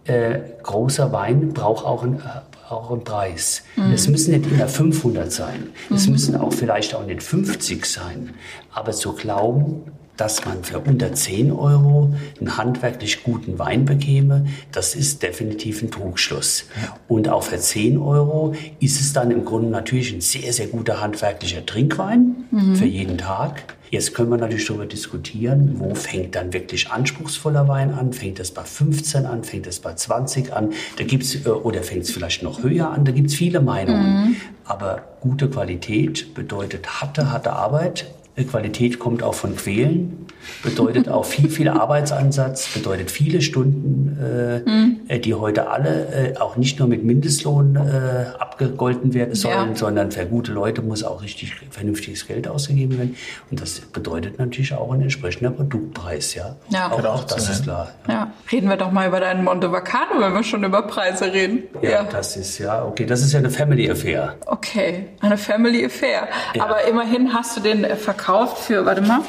äh, 0.06 0.40
großer 0.64 1.11
Wein 1.11 1.53
braucht 1.53 1.86
auch 1.86 2.03
einen, 2.03 2.22
auch 2.69 2.91
einen 2.91 3.03
Preis. 3.03 3.64
Mhm. 3.76 3.91
Es 3.91 4.07
müssen 4.07 4.31
nicht 4.31 4.52
immer 4.52 4.68
500 4.68 5.31
sein. 5.31 5.68
Es 5.94 6.06
mhm. 6.06 6.14
müssen 6.14 6.36
auch 6.36 6.53
vielleicht 6.53 6.95
auch 6.95 7.06
nicht 7.06 7.23
50 7.23 7.86
sein. 7.86 8.31
Aber 8.73 8.91
zu 8.91 9.14
glauben, 9.14 9.84
dass 10.20 10.44
man 10.44 10.64
für 10.64 10.80
unter 10.80 11.14
10 11.14 11.52
Euro 11.52 12.14
einen 12.40 12.58
handwerklich 12.58 13.24
guten 13.24 13.58
Wein 13.58 13.86
bekäme, 13.86 14.46
das 14.72 14.94
ist 14.94 15.24
definitiv 15.24 15.82
ein 15.82 15.91
Trugschluss. 15.91 16.66
Und 17.08 17.30
auch 17.30 17.44
für 17.44 17.58
10 17.58 17.98
Euro 17.98 18.54
ist 18.82 19.00
es 19.00 19.14
dann 19.14 19.32
im 19.32 19.46
Grunde 19.46 19.70
natürlich 19.70 20.14
ein 20.14 20.20
sehr, 20.20 20.52
sehr 20.52 20.68
guter 20.68 21.00
handwerklicher 21.00 21.66
Trinkwein 21.66 22.36
mhm. 22.52 22.76
für 22.76 22.86
jeden 22.86 23.18
Tag. 23.18 23.64
Jetzt 23.91 24.14
können 24.14 24.30
wir 24.30 24.38
natürlich 24.38 24.68
darüber 24.68 24.86
diskutieren, 24.86 25.76
wo 25.80 25.96
fängt 25.96 26.36
dann 26.36 26.54
wirklich 26.54 26.91
anspruchsvoller 26.91 27.68
Wein 27.68 27.91
an? 27.91 28.14
Fängt 28.14 28.40
es 28.40 28.52
bei 28.52 28.64
15 28.64 29.26
an? 29.26 29.44
Fängt 29.44 29.66
es 29.66 29.80
bei 29.80 29.96
20 29.96 30.54
an? 30.54 30.74
Da 30.98 31.06
gibt's, 31.06 31.34
äh, 31.34 31.50
oder 31.50 31.82
fängt 31.82 32.04
es 32.04 32.12
vielleicht 32.12 32.44
noch 32.44 32.62
höher 32.62 32.91
an? 32.91 33.06
Da 33.06 33.12
gibt 33.12 33.30
es 33.30 33.36
viele 33.36 33.62
Meinungen. 33.62 34.28
Mhm. 34.28 34.36
Aber 34.66 35.02
gute 35.22 35.50
Qualität 35.50 36.36
bedeutet 36.36 37.02
harte, 37.02 37.32
harte 37.32 37.54
Arbeit 37.54 38.06
Qualität 38.45 38.99
kommt 38.99 39.24
auch 39.24 39.34
von 39.34 39.56
Quälen, 39.56 40.26
bedeutet 40.64 41.10
auch 41.10 41.26
viel, 41.26 41.49
viel 41.49 41.70
Arbeitsansatz, 41.70 42.70
bedeutet 42.74 43.11
viele 43.11 43.41
Stunden, 43.41 44.18
äh, 44.20 44.70
mhm. 44.70 45.22
die 45.22 45.34
heute 45.34 45.70
alle 45.70 46.34
äh, 46.34 46.38
auch 46.38 46.56
nicht 46.57 46.80
nur 46.80 46.88
mit 46.88 47.03
Mindestlohn 47.03 47.76
äh, 47.76 48.26
abgegolten 48.40 49.14
werden 49.14 49.36
sollen, 49.36 49.70
ja. 49.70 49.76
sondern 49.76 50.11
für 50.11 50.26
gute 50.26 50.52
Leute 50.52 50.82
muss 50.82 51.03
auch 51.03 51.22
richtig 51.22 51.53
vernünftiges 51.70 52.28
Geld 52.28 52.48
ausgegeben 52.48 52.98
werden. 52.98 53.16
Und 53.52 53.61
das 53.61 53.80
bedeutet 53.80 54.40
natürlich 54.40 54.74
auch 54.74 54.91
ein 54.91 55.02
entsprechender 55.02 55.52
Produktpreis, 55.52 56.36
ja. 56.36 56.56
Ja, 56.70 56.91
auch, 56.91 57.03
auch 57.03 57.24
das 57.24 57.49
ist 57.49 57.64
klar. 57.64 57.91
Ja. 58.07 58.14
ja. 58.14 58.34
Reden 58.52 58.70
wir 58.70 58.78
doch 58.78 58.91
mal 58.91 59.07
über 59.07 59.20
deinen 59.20 59.44
Monte 59.44 59.72
Vacano, 59.72 60.20
wenn 60.20 60.34
wir 60.34 60.44
schon 60.44 60.64
über 60.64 60.84
Preise 60.84 61.32
reden. 61.32 61.64
Ja, 61.82 61.90
ja, 61.90 62.03
das 62.03 62.38
ist 62.38 62.57
ja, 62.57 62.86
okay, 62.86 63.06
das 63.06 63.22
ist 63.22 63.34
ja 63.34 63.40
eine 63.40 63.49
Family 63.49 63.90
Affair. 63.90 64.36
Okay, 64.45 65.07
eine 65.22 65.38
Family 65.38 65.86
Affair. 65.86 66.28
Aber 66.57 66.88
immerhin 66.88 67.34
hast 67.34 67.57
du 67.57 67.61
den 67.61 67.86
verkauft 67.98 68.29
verkauft 68.30 68.60
für, 68.60 68.86
warte 68.86 69.02
mal, 69.02 69.22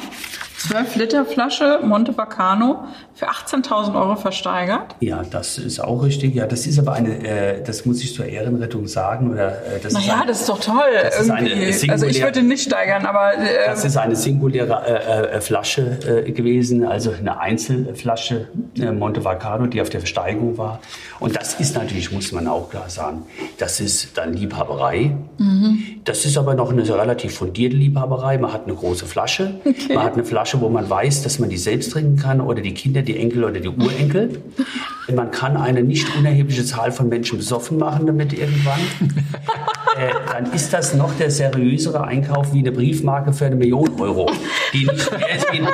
12 0.67 0.95
Liter 0.95 1.25
Flasche 1.25 1.79
Monte 1.83 2.11
Bacano 2.11 2.83
für 3.15 3.29
18.000 3.29 3.95
Euro 3.95 4.15
versteigert. 4.15 4.95
Ja, 4.99 5.23
das 5.29 5.57
ist 5.57 5.79
auch 5.79 6.03
richtig. 6.03 6.35
Ja, 6.35 6.45
das 6.45 6.67
ist 6.67 6.77
aber 6.77 6.93
eine, 6.93 7.27
äh, 7.27 7.63
das 7.63 7.85
muss 7.85 8.03
ich 8.03 8.13
zur 8.13 8.25
Ehrenrettung 8.25 8.87
sagen. 8.87 9.31
Oder, 9.31 9.49
äh, 9.49 9.79
das 9.81 9.93
naja, 9.93 10.05
ist 10.05 10.21
ein, 10.21 10.27
das 10.27 10.39
ist 10.41 10.49
doch 10.49 10.59
toll. 10.59 10.77
Das 11.01 11.27
irgendwie. 11.27 11.89
also 11.89 12.05
ich 12.05 12.21
würde 12.21 12.43
nicht 12.43 12.63
steigern, 12.63 13.05
aber... 13.05 13.33
Äh, 13.33 13.67
das 13.67 13.85
ist 13.85 13.97
eine 13.97 14.15
singuläre 14.15 14.83
äh, 14.85 15.37
äh, 15.37 15.41
Flasche 15.41 16.25
äh, 16.27 16.31
gewesen, 16.31 16.85
also 16.85 17.11
eine 17.11 17.39
Einzelflasche 17.39 18.47
äh, 18.77 18.91
Monte 18.91 19.21
Bacano, 19.21 19.65
die 19.65 19.81
auf 19.81 19.89
der 19.89 20.01
Versteigerung 20.01 20.57
war. 20.57 20.79
Und 21.19 21.35
das 21.35 21.59
ist 21.59 21.75
natürlich, 21.75 22.11
muss 22.11 22.31
man 22.31 22.47
auch 22.47 22.69
klar 22.69 22.89
sagen, 22.89 23.23
das 23.57 23.79
ist 23.79 24.17
dann 24.17 24.33
Liebhaberei. 24.33 25.15
Mhm. 25.37 26.01
Das 26.03 26.25
ist 26.25 26.37
aber 26.37 26.55
noch 26.55 26.71
eine 26.71 26.87
relativ 26.87 27.35
fundierte 27.35 27.75
Liebhaberei. 27.75 28.37
Man 28.37 28.53
hat 28.53 28.65
eine 28.65 28.75
große 28.75 29.05
Flasche, 29.05 29.55
okay. 29.65 29.93
man 29.93 30.03
hat 30.03 30.13
eine 30.13 30.23
Flasche 30.23 30.50
Flasche, 30.51 30.61
wo 30.61 30.69
man 30.69 30.89
weiß, 30.89 31.23
dass 31.23 31.39
man 31.39 31.49
die 31.49 31.57
selbst 31.57 31.93
trinken 31.93 32.17
kann 32.17 32.41
oder 32.41 32.61
die 32.61 32.73
Kinder, 32.73 33.01
die 33.01 33.17
Enkel 33.17 33.45
oder 33.45 33.59
die 33.59 33.69
Urenkel. 33.69 34.41
Man 35.13 35.31
kann 35.31 35.57
eine 35.57 35.83
nicht 35.83 36.07
unerhebliche 36.15 36.63
Zahl 36.63 36.91
von 36.91 37.09
Menschen 37.09 37.37
besoffen 37.37 37.77
machen 37.77 38.05
damit 38.05 38.31
irgendwann. 38.31 38.79
äh, 39.97 40.09
dann 40.31 40.53
ist 40.53 40.71
das 40.71 40.93
noch 40.93 41.13
der 41.17 41.29
seriösere 41.29 42.03
Einkauf 42.03 42.53
wie 42.53 42.59
eine 42.59 42.71
Briefmarke 42.71 43.33
für 43.33 43.45
eine 43.45 43.55
Million 43.55 43.99
Euro, 43.99 44.31
die 44.73 44.85
nicht 44.85 45.11
mehr 45.11 45.35
ist 45.35 45.51
wie 45.51 45.59
ein 45.59 45.67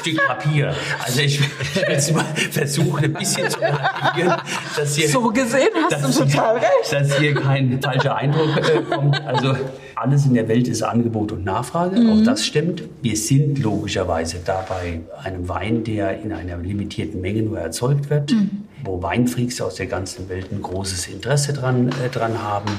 Stück 0.00 0.26
Papier. 0.26 0.74
Also 1.04 1.20
ich, 1.20 1.40
ich 1.40 2.08
will 2.08 2.14
mal 2.16 2.24
versuchen, 2.50 3.04
ein 3.04 3.12
bisschen 3.12 3.48
zu 3.48 3.60
relativieren. 3.60 4.34
Dass 4.76 4.96
hier, 4.96 5.08
so 5.08 5.28
gesehen 5.28 5.68
hast 5.90 6.18
du 6.18 6.24
total 6.24 6.56
recht. 6.56 6.92
Dass 6.92 7.16
hier 7.18 7.34
kein 7.34 7.80
falscher 7.80 8.16
Eindruck 8.16 8.56
äh, 8.56 8.82
kommt. 8.90 9.24
Also 9.24 9.54
alles 10.00 10.24
in 10.24 10.32
der 10.32 10.48
Welt 10.48 10.66
ist 10.66 10.82
Angebot 10.82 11.30
und 11.30 11.44
Nachfrage, 11.44 12.00
mhm. 12.00 12.10
auch 12.10 12.24
das 12.24 12.46
stimmt. 12.46 12.84
Wir 13.02 13.16
sind 13.16 13.58
logischerweise 13.58 14.38
dabei 14.42 15.00
einem 15.22 15.46
Wein, 15.46 15.84
der 15.84 16.22
in 16.22 16.32
einer 16.32 16.56
limitierten 16.56 17.20
Menge 17.20 17.42
nur 17.42 17.58
erzeugt 17.58 18.08
wird, 18.08 18.32
mhm. 18.32 18.64
wo 18.82 19.02
Weinfreaks 19.02 19.60
aus 19.60 19.74
der 19.74 19.86
ganzen 19.86 20.30
Welt 20.30 20.46
ein 20.52 20.62
großes 20.62 21.08
Interesse 21.08 21.52
dran, 21.52 21.90
äh, 22.02 22.08
dran 22.08 22.42
haben 22.42 22.70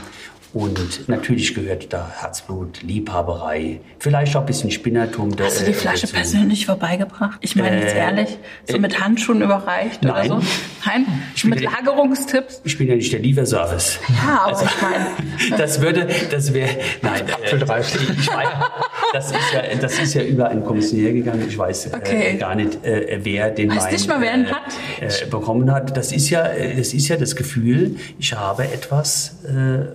und 0.53 1.07
natürlich 1.07 1.55
gehört 1.55 1.93
da 1.93 2.11
Herzblut, 2.19 2.81
Liebhaberei, 2.81 3.79
vielleicht 3.99 4.35
auch 4.35 4.41
ein 4.41 4.45
bisschen 4.45 4.69
Spinnertum. 4.69 5.31
Hast 5.39 5.61
du 5.61 5.65
die 5.65 5.71
äh, 5.71 5.73
Flasche 5.73 6.01
dazu. 6.01 6.15
persönlich 6.15 6.65
vorbeigebracht? 6.65 7.37
Ich 7.41 7.55
meine 7.55 7.81
jetzt 7.81 7.95
äh, 7.95 7.99
ehrlich, 7.99 8.37
so 8.67 8.77
mit 8.77 8.99
Handschuhen 8.99 9.41
überreicht 9.41 10.03
nein. 10.03 10.29
oder 10.29 10.41
so? 10.41 10.47
Nein? 10.85 11.05
Ich 11.35 11.45
mit 11.45 11.61
Lagerungstipps? 11.61 12.61
Ich 12.65 12.77
bin 12.77 12.87
ja 12.89 12.95
nicht 12.95 13.13
der 13.13 13.21
Lieferservice. 13.21 13.99
Ja, 14.09 14.41
aber 14.41 14.47
also, 14.47 14.65
ich 14.65 14.81
meine... 14.81 15.57
das 15.57 15.79
würde, 15.79 16.07
das 16.29 16.53
wäre... 16.53 16.69
Nein, 17.01 17.23
äh, 17.27 17.55
ich 17.55 18.31
meine, 18.31 18.49
das 19.13 19.31
ist, 19.31 19.53
ja, 19.53 19.61
das 19.79 19.99
ist 19.99 20.13
ja 20.13 20.23
über 20.23 20.49
einen 20.49 20.65
Kommissionär 20.65 21.13
gegangen. 21.13 21.45
Ich 21.47 21.57
weiß 21.57 21.87
äh, 21.87 21.95
okay. 21.95 22.35
äh, 22.35 22.37
gar 22.37 22.55
nicht, 22.55 22.83
äh, 22.85 23.19
wer 23.23 23.51
den 23.51 23.69
weißt 23.69 23.85
Wein 23.85 23.93
nicht 23.93 24.07
mal, 24.07 24.21
wer 24.21 24.33
ihn 24.33 24.51
hat? 24.51 24.63
Äh, 24.99 25.25
bekommen 25.27 25.71
hat. 25.71 25.95
Das 25.95 26.11
ist, 26.11 26.29
ja, 26.29 26.43
das 26.43 26.93
ist 26.93 27.07
ja 27.07 27.17
das 27.17 27.35
Gefühl, 27.35 27.95
ich 28.19 28.33
habe 28.33 28.63
etwas, 28.63 29.35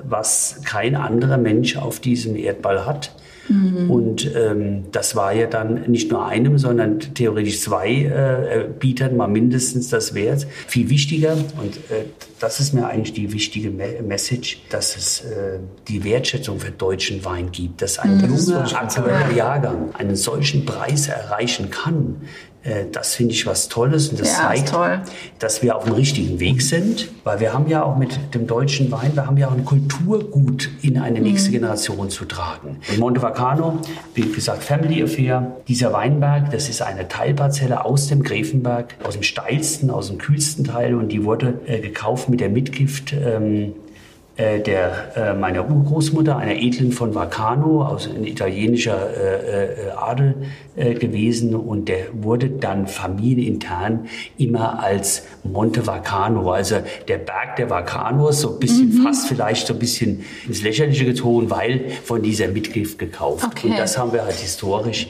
was 0.05 0.46
kein 0.65 0.95
anderer 0.95 1.39
Mensch 1.39 1.77
auf 1.77 2.01
diesem 2.01 2.37
Erdball 2.37 2.87
hat. 2.87 3.13
Mhm. 3.49 3.91
Und 3.91 4.35
ähm, 4.35 4.85
das 4.93 5.15
war 5.15 5.33
ja 5.33 5.47
dann 5.47 5.83
nicht 5.91 6.11
nur 6.11 6.27
einem, 6.27 6.59
sondern 6.59 6.99
theoretisch 6.99 7.61
zwei 7.61 8.03
äh, 8.03 8.69
Bietern 8.79 9.17
mal 9.17 9.29
mindestens 9.29 9.89
das 9.89 10.15
wert. 10.15 10.47
Viel 10.67 10.91
wichtiger, 10.91 11.33
und 11.33 11.77
äh, 11.91 12.07
das 12.41 12.61
ist 12.61 12.75
mir 12.75 12.87
eigentlich 12.87 13.15
die 13.15 13.33
wichtige 13.33 13.71
Me 13.71 14.03
Message, 14.03 14.63
dass 14.71 14.97
es 14.97 15.21
äh, 15.21 15.59
die 15.89 16.05
Wertschätzung 16.05 16.59
für 16.59 16.71
deutschen 16.71 17.25
Wein 17.25 17.51
gibt, 17.53 17.83
dass 17.83 17.99
ein 17.99 18.19
mhm. 18.19 18.37
junger, 18.37 18.81
aktueller 18.81 19.31
Jahrgang 19.33 19.95
einen 19.95 20.17
solchen 20.17 20.67
Preis 20.67 21.09
erreichen 21.09 21.71
kann. 21.71 22.17
Äh, 22.67 22.87
das 22.91 23.15
finde 23.15 23.33
ich 23.35 23.47
was 23.47 23.69
Tolles 23.69 24.09
und 24.09 24.21
das 24.21 24.37
ja, 24.37 24.49
zeigt, 24.49 24.73
dass 25.39 25.63
wir 25.63 25.77
auf 25.77 25.85
dem 25.85 25.95
richtigen 25.95 26.41
Weg 26.41 26.63
sind, 26.63 27.09
weil 27.25 27.41
wir 27.41 27.53
haben 27.53 27.69
ja 27.69 27.83
auch 27.83 27.97
mit 27.97 28.19
dem 28.35 28.47
deutschen 28.47 28.91
Wein, 28.91 29.13
wir 29.15 29.27
haben 29.27 29.37
ja 29.37 29.49
auch 29.49 29.55
ein 29.55 29.65
Kulturgut 29.65 30.69
in 30.83 30.99
eine 30.99 31.21
nächste 31.21 31.51
mhm. 31.51 31.55
Generation 31.55 32.11
zu 32.11 32.25
tragen. 32.25 32.79
In 32.93 33.01
Monte 33.01 33.23
Vacano, 33.23 33.79
wie 34.15 34.31
gesagt, 34.31 34.63
Family 34.63 35.03
Affair, 35.03 35.57
dieser 35.69 35.93
Weinberg, 35.93 36.51
das 36.51 36.69
ist 36.69 36.83
eine 36.83 37.09
Teilparzelle 37.09 37.85
aus 37.85 38.09
dem 38.09 38.23
Gräfenberg, 38.23 38.95
aus 39.05 39.15
dem 39.15 39.23
steilsten, 39.23 39.91
aus 39.91 40.09
dem 40.09 40.19
kühlsten 40.19 40.65
Teil 40.65 40.95
und 40.95 41.11
die 41.11 41.25
wurde 41.25 41.61
äh, 41.67 41.81
gekauft 41.81 42.29
mit 42.29 42.41
der 42.41 42.49
Mitgift 42.49 43.13
ähm, 43.13 43.55
äh, 43.55 43.86
der, 44.39 45.17
äh, 45.17 45.35
meiner 45.35 45.71
Urgroßmutter, 45.71 46.37
einer 46.37 46.57
Edlen 46.57 46.93
von 46.93 47.15
Vacano, 47.15 47.83
aus 47.83 48.07
ein 48.07 48.25
italienischer 48.25 48.99
äh, 49.17 49.65
äh, 49.65 49.91
Adel 49.97 50.35
äh, 50.77 50.93
gewesen 50.93 51.55
und 51.55 51.89
der 51.89 52.09
wurde 52.13 52.51
dann 52.51 52.87
familienintern 52.87 54.09
immer 54.37 54.83
als 54.83 55.23
Monte 55.43 55.87
Vacano, 55.87 56.53
also 56.53 56.77
der 57.09 57.17
Berg 57.17 57.57
der 57.57 57.71
Vacanos, 57.71 58.43
so 58.43 58.53
ein 58.53 58.59
bisschen 58.59 58.99
mhm. 58.99 59.03
fast 59.05 59.27
vielleicht 59.27 59.67
so 59.67 59.73
ein 59.73 59.79
bisschen 59.79 60.25
ins 60.47 60.63
Lächerliche 60.63 61.07
gezogen, 61.07 61.49
weil 61.49 61.89
von 62.05 62.23
dieser 62.23 62.49
Mitgift 62.49 62.99
gekauft. 62.99 63.45
Okay. 63.45 63.71
Und 63.71 63.79
das 63.79 63.97
haben 63.97 64.13
wir 64.13 64.25
halt 64.25 64.37
historisch, 64.37 65.09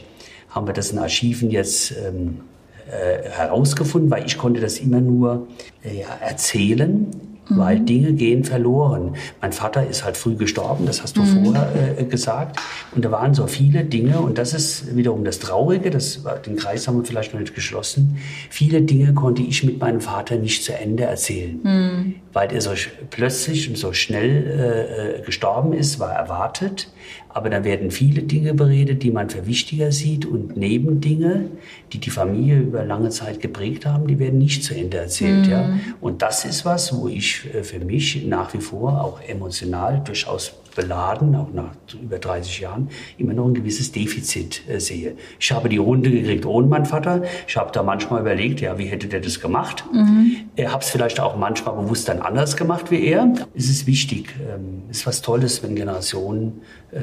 haben 0.51 0.69
wir 0.69 0.73
das 0.73 0.93
in 0.93 0.99
Archiven 0.99 1.51
jetzt 1.51 1.93
ähm, 1.93 2.43
äh, 2.89 3.29
herausgefunden, 3.29 4.09
weil 4.09 4.25
ich 4.25 4.39
konnte 4.39 4.61
das 4.61 4.79
immer 4.79 5.01
nur 5.01 5.49
äh, 5.83 6.05
erzählen 6.25 7.11
Mhm. 7.49 7.59
Weil 7.59 7.81
Dinge 7.81 8.13
gehen 8.13 8.45
verloren. 8.45 9.15
Mein 9.41 9.53
Vater 9.53 9.87
ist 9.87 10.05
halt 10.05 10.17
früh 10.17 10.35
gestorben, 10.35 10.87
das 10.87 11.03
hast 11.03 11.17
du 11.17 11.23
mhm. 11.23 11.45
vorher 11.45 11.99
äh, 11.99 12.05
gesagt. 12.05 12.59
Und 12.95 13.05
da 13.05 13.11
waren 13.11 13.35
so 13.35 13.47
viele 13.47 13.85
Dinge, 13.85 14.21
und 14.21 14.39
das 14.39 14.55
ist 14.55 14.97
wiederum 14.97 15.25
das 15.25 15.39
Traurige, 15.39 15.91
das, 15.91 16.21
den 16.47 16.57
Kreis 16.57 16.89
haben 16.89 16.99
wir 16.99 17.05
vielleicht 17.05 17.35
noch 17.35 17.41
nicht 17.41 17.55
geschlossen. 17.55 18.19
Viele 18.51 18.83
Dinge 18.83 19.15
konnte 19.15 19.43
ich 19.43 19.65
mit 19.65 19.81
meinem 19.81 20.01
Vater 20.01 20.37
nicht 20.37 20.65
zu 20.65 20.75
Ende 20.75 21.05
erzählen. 21.05 21.61
Mhm. 21.63 22.15
Weil 22.33 22.53
er 22.53 22.61
so 22.61 22.71
plötzlich 23.11 23.69
und 23.69 23.79
so 23.79 23.93
schnell 23.93 24.47
äh, 24.47 25.21
äh 25.21 25.23
gestorben 25.23 25.73
ist, 25.73 25.99
war 25.99 26.13
erwartet. 26.13 26.89
Aber 27.29 27.51
da 27.51 27.65
werden 27.65 27.91
viele 27.91 28.23
Dinge 28.23 28.55
beredet, 28.55 29.03
die 29.03 29.11
man 29.11 29.29
für 29.31 29.47
wichtiger 29.47 29.93
sieht 29.93 30.25
und 30.27 30.57
Nebendinge, 30.57 31.51
die 31.93 31.99
die 31.99 32.11
Familie 32.11 32.59
über 32.59 32.85
lange 32.85 33.11
Zeit 33.11 33.41
geprägt 33.41 33.87
haben, 33.87 34.07
die 34.07 34.19
werden 34.19 34.39
nicht 34.39 34.65
zu 34.65 34.75
Ende 34.75 34.99
erzählt. 34.99 35.47
Mhm. 35.47 35.53
Ja? 35.53 35.79
Und 36.01 36.23
das 36.23 36.45
ist 36.45 36.65
was, 36.65 36.97
wo 36.97 37.09
ich 37.09 37.47
äh, 37.55 37.63
für 37.63 37.81
mich 37.81 38.25
nach 38.27 38.55
wie 38.55 38.61
vor 38.61 39.05
auch 39.05 39.21
emotional 39.21 40.03
durchaus 40.05 40.55
beladen, 40.77 41.35
auch 41.35 41.53
nach 41.53 41.73
über 42.01 42.19
30 42.19 42.61
Jahren, 42.61 42.89
immer 43.19 43.33
noch 43.33 43.47
ein 43.47 43.55
gewisses 43.55 43.91
Defizit 43.91 44.63
äh, 44.69 44.79
sehe. 44.79 45.17
Ich 45.41 45.51
habe 45.51 45.69
die 45.69 45.79
Runde 45.79 46.11
gekriegt 46.11 46.47
ohne 46.47 46.69
meinen 46.69 46.85
Vater. 46.85 47.23
Ich 47.49 47.57
habe 47.57 47.73
da 47.73 47.83
manchmal 47.83 48.21
überlegt, 48.21 48.61
ja, 48.61 48.79
wie 48.79 48.85
hätte 48.85 49.09
der 49.09 49.21
das 49.21 49.41
gemacht? 49.41 49.85
Mhm. 49.93 50.37
Ich 50.55 50.69
habe 50.69 50.83
es 50.83 50.91
vielleicht 50.91 51.19
auch 51.19 51.37
manchmal 51.37 51.75
bewusst 51.75 52.09
dann 52.09 52.21
anders 52.21 52.57
gemacht 52.57 52.91
wie 52.91 53.05
er. 53.05 53.33
Es 53.55 53.69
ist 53.69 53.87
wichtig, 53.87 54.35
ähm, 54.41 54.83
es 54.91 54.99
ist 54.99 55.07
was 55.07 55.23
Tolles, 55.23 55.63
wenn 55.63 55.75
Generationen 55.75 56.61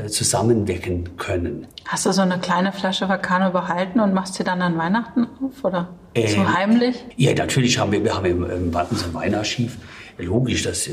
zusammenwecken 0.07 1.18
können. 1.18 1.68
Hast 1.86 2.06
du 2.06 2.11
so 2.11 2.22
eine 2.22 2.40
kleine 2.40 2.72
Flasche 2.72 3.10
Vacano 3.10 3.52
behalten 3.52 3.99
und 3.99 4.14
machst 4.14 4.36
sie 4.36 4.44
dann 4.44 4.61
an 4.61 4.78
Weihnachten 4.78 5.28
auf, 5.41 5.64
oder? 5.64 5.90
Ähm, 6.15 6.28
so 6.28 6.53
heimlich? 6.53 6.95
Ja, 7.18 7.34
natürlich 7.34 7.78
haben 7.78 7.91
wir, 7.91 8.03
wir 8.03 8.15
haben 8.15 8.26
im, 8.26 8.44
im 8.49 8.76
ein 8.76 9.14
Weinarchiv. 9.14 9.78
Logisch, 10.20 10.61
das 10.61 10.88
äh, 10.88 10.91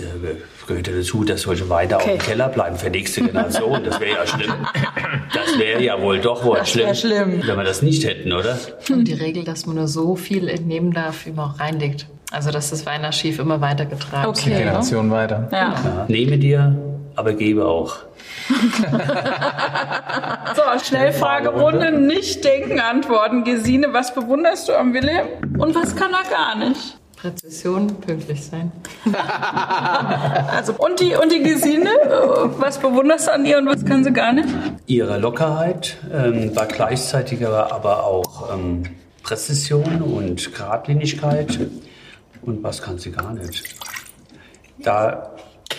gehört 0.66 0.88
ja 0.88 0.94
dazu, 0.94 1.24
dass 1.24 1.42
solche 1.42 1.68
Weine 1.68 1.96
okay. 1.96 2.04
auch 2.04 2.12
im 2.14 2.18
Keller 2.18 2.48
bleiben 2.48 2.76
für 2.76 2.88
nächste 2.88 3.22
Generation. 3.22 3.84
Das 3.84 4.00
wäre 4.00 4.16
ja 4.16 4.26
schlimm. 4.26 4.52
Das 5.34 5.58
wäre 5.58 5.82
ja 5.82 6.00
wohl 6.00 6.20
doch 6.20 6.44
wohl 6.44 6.58
das 6.58 6.70
schlimm, 6.70 6.94
schlimm, 6.94 7.42
wenn 7.44 7.56
wir 7.56 7.64
das 7.64 7.82
nicht 7.82 8.04
hätten, 8.04 8.32
oder? 8.32 8.58
Und 8.88 9.04
die 9.06 9.12
Regel, 9.12 9.44
dass 9.44 9.66
man 9.66 9.76
nur 9.76 9.88
so 9.88 10.16
viel 10.16 10.48
entnehmen 10.48 10.92
darf, 10.92 11.26
wie 11.26 11.32
man 11.32 11.50
auch 11.50 11.60
reinlegt. 11.60 12.06
Also, 12.30 12.50
dass 12.50 12.70
das 12.70 12.86
Weinarchiv 12.86 13.38
immer 13.40 13.60
weitergetragen 13.60 14.30
okay. 14.30 14.50
Die 14.50 14.56
Generation 14.56 15.10
weiter. 15.10 15.48
Ja. 15.52 15.58
ja. 15.58 16.04
Nehme 16.08 16.38
dir, 16.38 16.76
aber 17.20 17.34
gebe 17.34 17.66
auch. 17.66 17.98
so, 20.56 20.62
Schnellfragerunde, 20.84 21.92
nicht 21.92 22.44
denken, 22.44 22.80
antworten. 22.80 23.44
Gesine, 23.44 23.92
was 23.92 24.12
bewunderst 24.14 24.68
du 24.68 24.76
am 24.76 24.92
Wilhelm 24.94 25.28
und 25.58 25.74
was 25.74 25.94
kann 25.94 26.12
er 26.12 26.28
gar 26.28 26.56
nicht? 26.56 26.96
Präzision, 27.16 28.00
pünktlich 28.00 28.46
sein. 28.46 28.72
also, 30.50 30.72
und 30.78 31.00
die, 31.00 31.14
und 31.14 31.30
die 31.30 31.42
Gesine, 31.42 31.90
was 32.58 32.78
bewunderst 32.78 33.28
du 33.28 33.32
an 33.32 33.44
ihr 33.44 33.58
und 33.58 33.66
was 33.66 33.84
kann 33.84 34.02
sie 34.02 34.12
gar 34.12 34.32
nicht? 34.32 34.48
Ihre 34.86 35.18
Lockerheit 35.18 35.98
ähm, 36.10 36.56
war 36.56 36.66
gleichzeitig 36.66 37.46
aber 37.46 38.04
auch 38.04 38.54
ähm, 38.54 38.84
Präzision 39.22 40.00
und 40.00 40.54
Geradlinigkeit. 40.54 41.60
Und 42.40 42.62
was 42.62 42.80
kann 42.80 42.98
sie 42.98 43.12
gar 43.12 43.34
nicht? 43.34 43.64
Da 44.78 45.34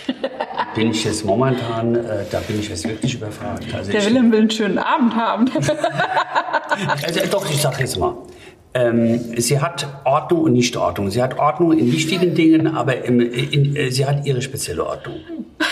bin 0.74 0.90
ich 0.90 1.04
jetzt 1.04 1.24
momentan, 1.24 1.94
äh, 1.94 2.24
da 2.30 2.40
bin 2.40 2.58
ich 2.60 2.68
jetzt 2.68 2.86
wirklich 2.88 3.14
überfragt. 3.14 3.64
Also 3.74 3.92
Der 3.92 4.04
Willem 4.04 4.32
will 4.32 4.40
einen 4.40 4.50
schönen 4.50 4.78
Abend 4.78 5.14
haben. 5.14 5.50
also, 7.04 7.20
doch, 7.30 7.48
ich 7.48 7.60
sag 7.60 7.78
jetzt 7.80 7.98
mal. 7.98 8.14
Ähm, 8.74 9.38
sie 9.38 9.60
hat 9.60 9.86
Ordnung 10.04 10.42
und 10.44 10.52
Nichtordnung. 10.54 11.10
Sie 11.10 11.22
hat 11.22 11.38
Ordnung 11.38 11.76
in 11.76 11.92
wichtigen 11.92 12.34
Dingen, 12.34 12.74
aber 12.74 13.04
in, 13.04 13.20
in, 13.20 13.76
äh, 13.76 13.90
sie 13.90 14.06
hat 14.06 14.24
ihre 14.24 14.40
spezielle 14.42 14.86
Ordnung. 14.86 15.16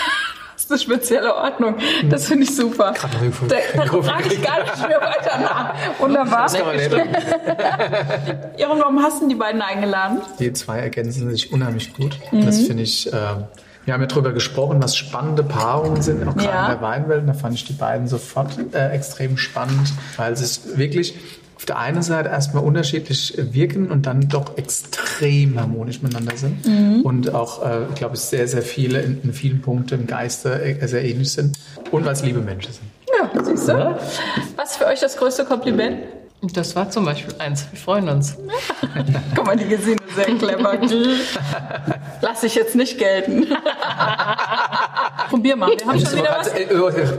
Das 0.71 0.79
ist 0.79 0.87
eine 0.87 0.97
spezielle 0.99 1.35
Ordnung. 1.35 1.75
Das 2.09 2.27
finde 2.27 2.43
ich 2.43 2.55
super. 2.55 2.93
Da, 2.93 3.57
da 3.75 4.01
frage 4.01 4.33
ich 4.33 4.41
gar 4.41 4.61
nicht 4.61 4.87
mehr 4.87 5.01
weiter 5.01 5.39
nach. 5.39 5.73
Wunderbar. 5.99 6.47
Iron, 8.57 8.79
warum 8.79 9.01
hast 9.01 9.21
du 9.21 9.27
die 9.27 9.35
beiden 9.35 9.61
eingeladen? 9.61 10.21
Die 10.39 10.53
zwei 10.53 10.77
ergänzen 10.77 11.29
sich 11.29 11.51
unheimlich 11.51 11.93
gut. 11.93 12.17
Mhm. 12.31 12.45
Das 12.45 12.61
finde 12.61 12.83
ich. 12.83 13.11
Äh, 13.11 13.17
wir 13.85 13.93
haben 13.93 14.01
ja 14.01 14.07
darüber 14.07 14.31
gesprochen, 14.31 14.81
was 14.81 14.95
spannende 14.95 15.43
Paarungen 15.43 16.01
sind, 16.01 16.27
auch 16.27 16.35
gerade 16.35 16.49
ja. 16.49 16.65
in 16.65 16.71
der 16.79 16.81
Weinwelt. 16.81 17.27
Da 17.27 17.33
fand 17.33 17.55
ich 17.55 17.65
die 17.65 17.73
beiden 17.73 18.07
sofort 18.07 18.57
äh, 18.73 18.89
extrem 18.89 19.37
spannend, 19.37 19.93
weil 20.17 20.33
es 20.33 20.77
wirklich 20.77 21.15
auf 21.55 21.65
der 21.65 21.77
einen 21.77 22.01
Seite 22.01 22.29
erstmal 22.29 22.63
unterschiedlich 22.63 23.35
wirken 23.37 23.91
und 23.91 24.07
dann 24.07 24.27
doch 24.29 24.57
extrem 24.57 25.59
harmonisch 25.59 26.01
miteinander 26.01 26.35
sind. 26.35 26.65
Mhm. 26.65 27.01
Und 27.01 27.33
auch, 27.33 27.63
äh, 27.63 27.81
glaube 27.95 28.15
ich, 28.15 28.21
sehr, 28.21 28.47
sehr 28.47 28.63
viele 28.63 29.01
in, 29.01 29.21
in, 29.21 29.33
vielen 29.33 29.61
Punkten 29.61 30.01
im 30.01 30.07
Geiste 30.07 30.59
äh, 30.59 30.87
sehr 30.87 31.03
ähnlich 31.03 31.31
sind. 31.31 31.57
Und 31.91 32.05
weil 32.05 32.13
es 32.13 32.23
liebe 32.23 32.39
Menschen 32.39 32.73
sind. 32.73 32.87
Ja, 33.15 33.43
siehst 33.43 33.67
du. 33.67 33.73
Was 34.55 34.71
ist 34.71 34.77
für 34.77 34.87
euch 34.87 34.99
das 35.01 35.17
größte 35.17 35.45
Kompliment? 35.45 35.99
Das 36.41 36.75
war 36.75 36.89
zum 36.89 37.05
Beispiel 37.05 37.35
eins. 37.37 37.67
Wir 37.71 37.79
freuen 37.79 38.09
uns. 38.09 38.35
Guck 39.35 39.45
mal, 39.45 39.55
die 39.55 39.67
Gesine 39.67 39.97
ist 40.07 40.15
sehr 40.15 40.35
clever. 40.35 40.79
Lass 42.21 42.43
ich 42.43 42.55
jetzt 42.55 42.75
nicht 42.75 42.97
gelten. 42.97 43.45
Probier 45.29 45.55
mal. 45.55 45.69
Wir 45.69 45.85
haben 45.85 45.99
schon 45.99 46.17
wieder 46.17 46.37
was. 46.39 46.47
Äh, 46.47 46.65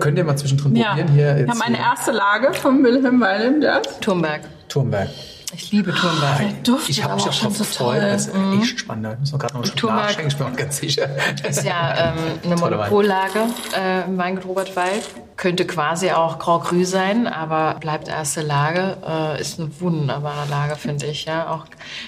könnt 0.01 0.19
ihr 0.19 0.25
mal 0.25 0.37
zwischendrin 0.37 0.75
ja. 0.75 0.89
probieren? 0.89 1.09
Hier 1.13 1.37
wir 1.37 1.49
haben 1.49 1.63
eine 1.63 1.79
erste 1.79 2.11
Lage 2.11 2.53
von 2.53 2.83
Wilhelm 2.83 3.21
Weilem. 3.21 3.65
Turmberg. 4.01 4.43
Turmberg. 4.69 5.09
Ich 5.55 5.71
liebe 5.71 5.93
Turmberg. 5.93 6.65
Der 6.65 6.75
ich 6.89 7.05
habe 7.05 7.15
mich 7.15 7.29
auch 7.29 7.33
schon 7.33 7.53
so 7.53 7.65
gefreut. 7.65 8.01
Toll. 8.01 8.11
Das 8.11 8.27
ist 8.27 8.35
mhm. 8.35 8.61
echt 8.63 8.81
spannend. 8.81 9.19
Ich 9.25 9.33
muss 9.33 9.41
gerade 9.41 9.55
noch 9.55 9.67
schon 9.67 9.77
Turmberg 9.77 10.07
nachschenken, 10.07 10.29
ich 10.29 10.37
bin 10.37 10.51
mir 10.51 10.57
ganz 10.57 10.77
sicher. 10.79 11.09
Ist 11.49 11.65
ja 11.65 12.15
ähm, 12.15 12.17
eine 12.45 12.57
Monopollage 12.57 13.41
äh, 13.77 14.05
im 14.05 14.17
Weingut 14.17 14.47
Robert 14.47 14.75
Weil. 14.75 15.03
Könnte 15.37 15.67
quasi 15.67 16.11
auch 16.11 16.39
Grand 16.39 16.65
Cru 16.65 16.85
sein, 16.85 17.27
aber 17.27 17.79
bleibt 17.81 18.09
erste 18.09 18.43
Lage. 18.43 18.97
Äh, 19.07 19.41
ist 19.41 19.59
eine 19.59 19.69
wunderbare 19.81 20.49
Lage, 20.49 20.77
finde 20.77 21.07
ich. 21.07 21.25
Ja, 21.25 21.51
Auch 21.51 21.65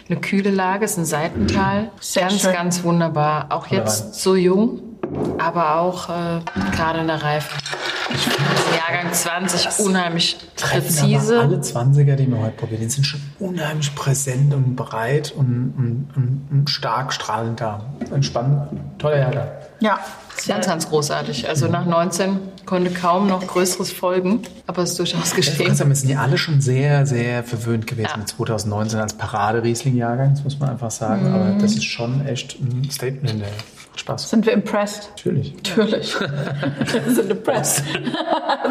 eine 0.09 0.21
kühle 0.21 0.51
Lage, 0.51 0.85
ist 0.85 0.99
ein 0.99 1.05
Seitental. 1.05 1.91
Sehr 2.01 2.29
ganz, 2.29 2.43
schön. 2.43 2.53
ganz 2.53 2.85
wunderbar. 2.85 3.47
Auch 3.51 3.67
jetzt 3.67 4.15
so 4.15 4.37
jung, 4.37 4.81
aber 5.39 5.77
auch 5.77 6.09
äh, 6.09 6.41
gerade 6.75 7.01
in 7.01 7.07
der 7.07 7.23
Reife. 7.23 7.55
Jahrgang 8.77 9.13
20 9.13 9.85
unheimlich 9.87 10.37
präzise. 10.57 11.41
alle 11.41 11.59
20er, 11.59 12.17
die 12.17 12.31
wir 12.31 12.39
heute 12.39 12.57
probieren, 12.57 12.83
die 12.83 12.89
sind 12.89 13.05
schon 13.05 13.21
unheimlich 13.39 13.95
präsent 13.95 14.53
und 14.53 14.77
breit 14.77 15.33
und, 15.37 15.75
und, 15.77 16.09
und, 16.17 16.49
und 16.51 16.71
stark 16.71 17.13
strahlend 17.13 17.61
da. 17.61 17.85
Entspannt, 18.13 18.69
toller 18.99 19.19
Jahrgang. 19.19 19.49
Ja. 19.81 19.99
Ganz, 20.47 20.67
ganz 20.67 20.89
großartig. 20.89 21.49
Also 21.49 21.69
nach 21.69 21.87
19 21.87 22.39
konnte 22.67 22.91
kaum 22.91 23.29
noch 23.29 23.47
Größeres 23.47 23.93
folgen, 23.93 24.43
aber 24.67 24.83
es 24.83 24.91
ist 24.91 24.99
durchaus 24.99 25.35
geschehen. 25.35 25.69
Ja, 25.69 25.95
sind 25.95 26.09
ja 26.09 26.21
alle 26.21 26.39
schon 26.39 26.61
sehr, 26.61 27.07
sehr 27.07 27.45
verwöhnt 27.45 27.87
gewesen 27.87 28.11
ja. 28.11 28.17
mit 28.17 28.29
2019 28.29 28.99
als 28.99 29.15
Parade-Riesling-Jahrgang, 29.15 30.35
das 30.35 30.43
muss 30.43 30.59
man 30.59 30.71
einfach 30.71 30.91
sagen. 30.91 31.29
Mhm. 31.29 31.35
Aber 31.35 31.51
das 31.61 31.75
ist 31.75 31.85
schon 31.85 32.27
echt 32.27 32.59
ein 32.61 32.91
Statement 32.91 33.31
in 33.31 33.39
der 33.41 33.49
Spaß. 33.97 34.31
Sind 34.31 34.47
wir 34.47 34.53
impressed? 34.53 35.11
Natürlich. 35.17 35.55
Natürlich. 35.55 36.15
wir 37.05 37.15
sind 37.15 37.31
impressed. 37.31 37.85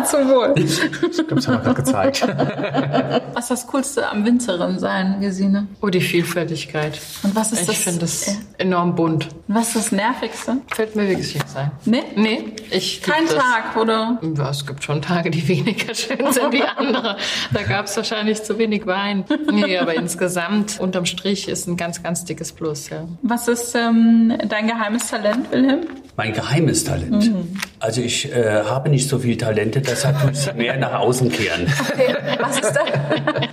Zum 0.05 0.29
Wohl. 0.29 0.53
Ich 0.57 0.79
glaube, 1.13 1.35
das 1.35 1.47
haben 1.47 1.65
wir 1.65 1.73
gerade 1.73 1.83
gezeigt. 1.83 2.27
Was 3.33 3.43
ist 3.45 3.51
das 3.51 3.67
Coolste 3.67 4.09
am 4.09 4.25
Winzerin 4.25 4.79
sein, 4.79 5.21
Gesine? 5.21 5.67
Oh, 5.81 5.89
die 5.89 6.01
Vielfältigkeit. 6.01 6.99
Und 7.23 7.35
was 7.35 7.51
ist 7.51 7.61
ich 7.61 7.67
das? 7.67 7.75
Ich 7.77 7.83
finde 7.83 7.99
das 8.01 8.37
enorm 8.57 8.95
bunt. 8.95 9.29
Und 9.47 9.55
was 9.55 9.67
ist 9.69 9.75
das 9.75 9.91
Nervigste? 9.91 10.57
Fällt 10.73 10.95
mir 10.95 11.07
wirklich 11.07 11.33
nicht 11.33 11.49
sein. 11.49 11.71
Nee? 11.85 12.03
Nee. 12.15 12.45
Ich 12.71 13.01
Kein 13.01 13.25
das. 13.25 13.35
Tag, 13.35 13.77
oder? 13.77 14.19
Ja, 14.21 14.49
es 14.49 14.65
gibt 14.65 14.83
schon 14.83 15.01
Tage, 15.01 15.31
die 15.31 15.47
weniger 15.47 15.93
schön 15.93 16.31
sind 16.31 16.51
wie 16.51 16.63
andere. 16.63 17.17
Da 17.53 17.63
gab 17.63 17.85
es 17.85 17.95
wahrscheinlich 17.97 18.43
zu 18.43 18.57
wenig 18.57 18.85
Wein. 18.85 19.25
Nee, 19.51 19.77
aber 19.77 19.95
insgesamt, 19.95 20.79
unterm 20.79 21.05
Strich, 21.05 21.47
ist 21.47 21.67
ein 21.67 21.77
ganz, 21.77 22.03
ganz 22.03 22.25
dickes 22.25 22.51
Plus, 22.51 22.89
ja. 22.89 23.07
Was 23.21 23.47
ist 23.47 23.75
ähm, 23.75 24.37
dein 24.47 24.67
geheimes 24.67 25.12
Talent, 25.13 25.51
Wilhelm? 25.51 25.81
Mein 26.17 26.33
geheimes 26.33 26.83
Talent. 26.85 27.31
Mhm. 27.31 27.55
Also 27.79 28.01
ich 28.01 28.33
äh, 28.33 28.63
habe 28.63 28.89
nicht 28.89 29.07
so 29.07 29.19
viel 29.19 29.37
Talente, 29.37 29.79
deshalb 29.79 30.19
tue 30.19 30.31
ich 30.31 30.51
mehr 30.55 30.75
nach 30.77 30.93
außen 30.93 31.31
kehren. 31.31 31.71
Okay, 31.91 32.15
was 32.39 32.59
ist 32.59 32.73
das? 32.73 32.83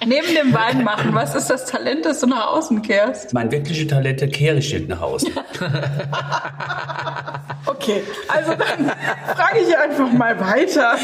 Neben 0.06 0.34
dem 0.34 0.54
Wein 0.54 0.82
machen, 0.82 1.14
was 1.14 1.34
ist 1.34 1.50
das 1.50 1.66
Talent, 1.66 2.06
das 2.06 2.20
du 2.20 2.28
nach 2.28 2.46
außen 2.46 2.80
kehrst? 2.80 3.34
Mein 3.34 3.50
wirkliche 3.50 3.86
Talente 3.86 4.26
kehre 4.28 4.56
ich 4.56 4.72
nicht 4.72 4.88
nach 4.88 5.02
außen. 5.02 5.32
okay, 7.66 8.02
also 8.28 8.52
dann 8.52 8.90
frage 9.36 9.58
ich 9.58 9.76
einfach 9.76 10.10
mal 10.12 10.40
weiter. 10.40 10.96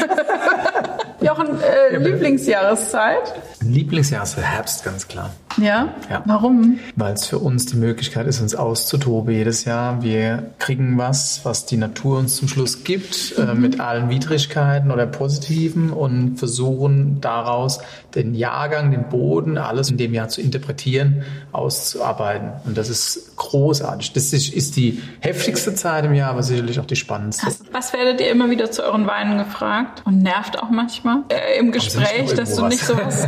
Jochen, 1.21 1.61
äh, 1.61 1.97
Lieblingsjahreszeit? 1.97 3.35
Lieblingsjahreszeit, 3.61 4.43
Herbst, 4.43 4.83
ganz 4.83 5.07
klar. 5.07 5.29
Ja? 5.57 5.89
Ja. 6.09 6.23
Warum? 6.25 6.79
Weil 6.95 7.13
es 7.13 7.25
für 7.25 7.39
uns 7.39 7.65
die 7.65 7.77
Möglichkeit 7.77 8.27
ist, 8.27 8.41
uns 8.41 8.55
auszutoben 8.55 9.33
jedes 9.33 9.65
Jahr. 9.65 10.03
Wir 10.03 10.51
kriegen 10.59 10.97
was, 10.97 11.41
was 11.43 11.65
die 11.65 11.77
Natur 11.77 12.19
uns 12.19 12.35
zum 12.35 12.47
Schluss 12.47 12.83
gibt, 12.83 13.33
äh, 13.37 13.41
mhm. 13.41 13.49
äh, 13.49 13.53
mit 13.55 13.79
allen 13.79 14.09
Widrigkeiten 14.09 14.91
oder 14.91 15.05
Positiven 15.05 15.91
und 15.91 16.37
versuchen 16.37 17.21
daraus 17.21 17.79
den 18.15 18.33
Jahrgang, 18.33 18.91
den 18.91 19.09
Boden, 19.09 19.57
alles 19.57 19.89
in 19.89 19.97
dem 19.97 20.13
Jahr 20.13 20.27
zu 20.27 20.41
interpretieren, 20.41 21.23
auszuarbeiten. 21.51 22.51
Und 22.65 22.77
das 22.77 22.89
ist 22.89 23.35
großartig. 23.37 24.13
Das 24.13 24.33
ist, 24.33 24.53
ist 24.53 24.75
die 24.75 25.01
heftigste 25.19 25.75
Zeit 25.75 26.05
im 26.05 26.13
Jahr, 26.13 26.31
aber 26.31 26.43
sicherlich 26.43 26.79
auch 26.79 26.85
die 26.85 26.95
spannendste. 26.95 27.47
Was, 27.47 27.61
was 27.71 27.93
werdet 27.93 28.19
ihr 28.21 28.31
immer 28.31 28.49
wieder 28.49 28.71
zu 28.71 28.83
euren 28.83 29.05
Weinen 29.07 29.37
gefragt? 29.37 30.01
Und 30.05 30.23
nervt 30.23 30.57
auch 30.59 30.69
manchmal 30.69 31.19
äh, 31.29 31.59
im 31.59 31.71
Gespräch, 31.71 32.33
dass 32.33 32.55
du 32.55 32.67
nicht 32.67 32.83
sowas... 32.83 33.27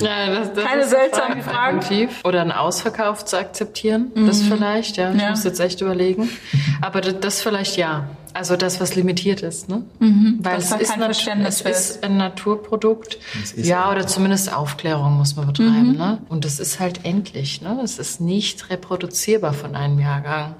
ja, 0.00 0.34
das, 0.34 0.52
das 0.54 0.64
keine 0.64 0.86
seltsamen 0.86 1.29
Fragen. 1.38 1.80
Oder 2.24 2.42
einen 2.42 2.52
Ausverkauf 2.52 3.24
zu 3.24 3.38
akzeptieren, 3.38 4.10
mhm. 4.14 4.26
das 4.26 4.42
vielleicht, 4.42 4.96
ja. 4.96 5.12
Ich 5.12 5.20
ja. 5.20 5.30
muss 5.30 5.44
jetzt 5.44 5.60
echt 5.60 5.80
überlegen. 5.80 6.28
Aber 6.80 7.00
das, 7.00 7.20
das 7.20 7.42
vielleicht 7.42 7.76
ja. 7.76 8.08
Also 8.32 8.56
das, 8.56 8.80
was 8.80 8.94
limitiert 8.94 9.42
ist, 9.42 9.68
ne? 9.68 9.82
Weil 9.98 10.56
das 10.56 10.70
es 10.70 10.80
ist, 10.82 10.90
kein 10.90 11.00
nat 11.00 11.06
Verständnis 11.06 11.62
es 11.62 11.90
ist 11.90 12.04
ein 12.04 12.16
Naturprodukt. 12.16 13.18
Ja, 13.56 13.88
ein- 13.88 13.96
oder 13.96 14.06
zumindest 14.06 14.54
Aufklärung 14.54 15.14
muss 15.14 15.34
man 15.34 15.48
betreiben, 15.48 15.96
ne? 15.96 16.18
Und 16.28 16.44
es 16.44 16.60
ist 16.60 16.78
halt 16.78 17.04
endlich, 17.04 17.60
ne? 17.60 17.80
Es 17.82 17.98
ist 17.98 18.20
nicht 18.20 18.70
reproduzierbar 18.70 19.52
von 19.52 19.74
einem 19.74 19.98
Jahrgang. 19.98 20.54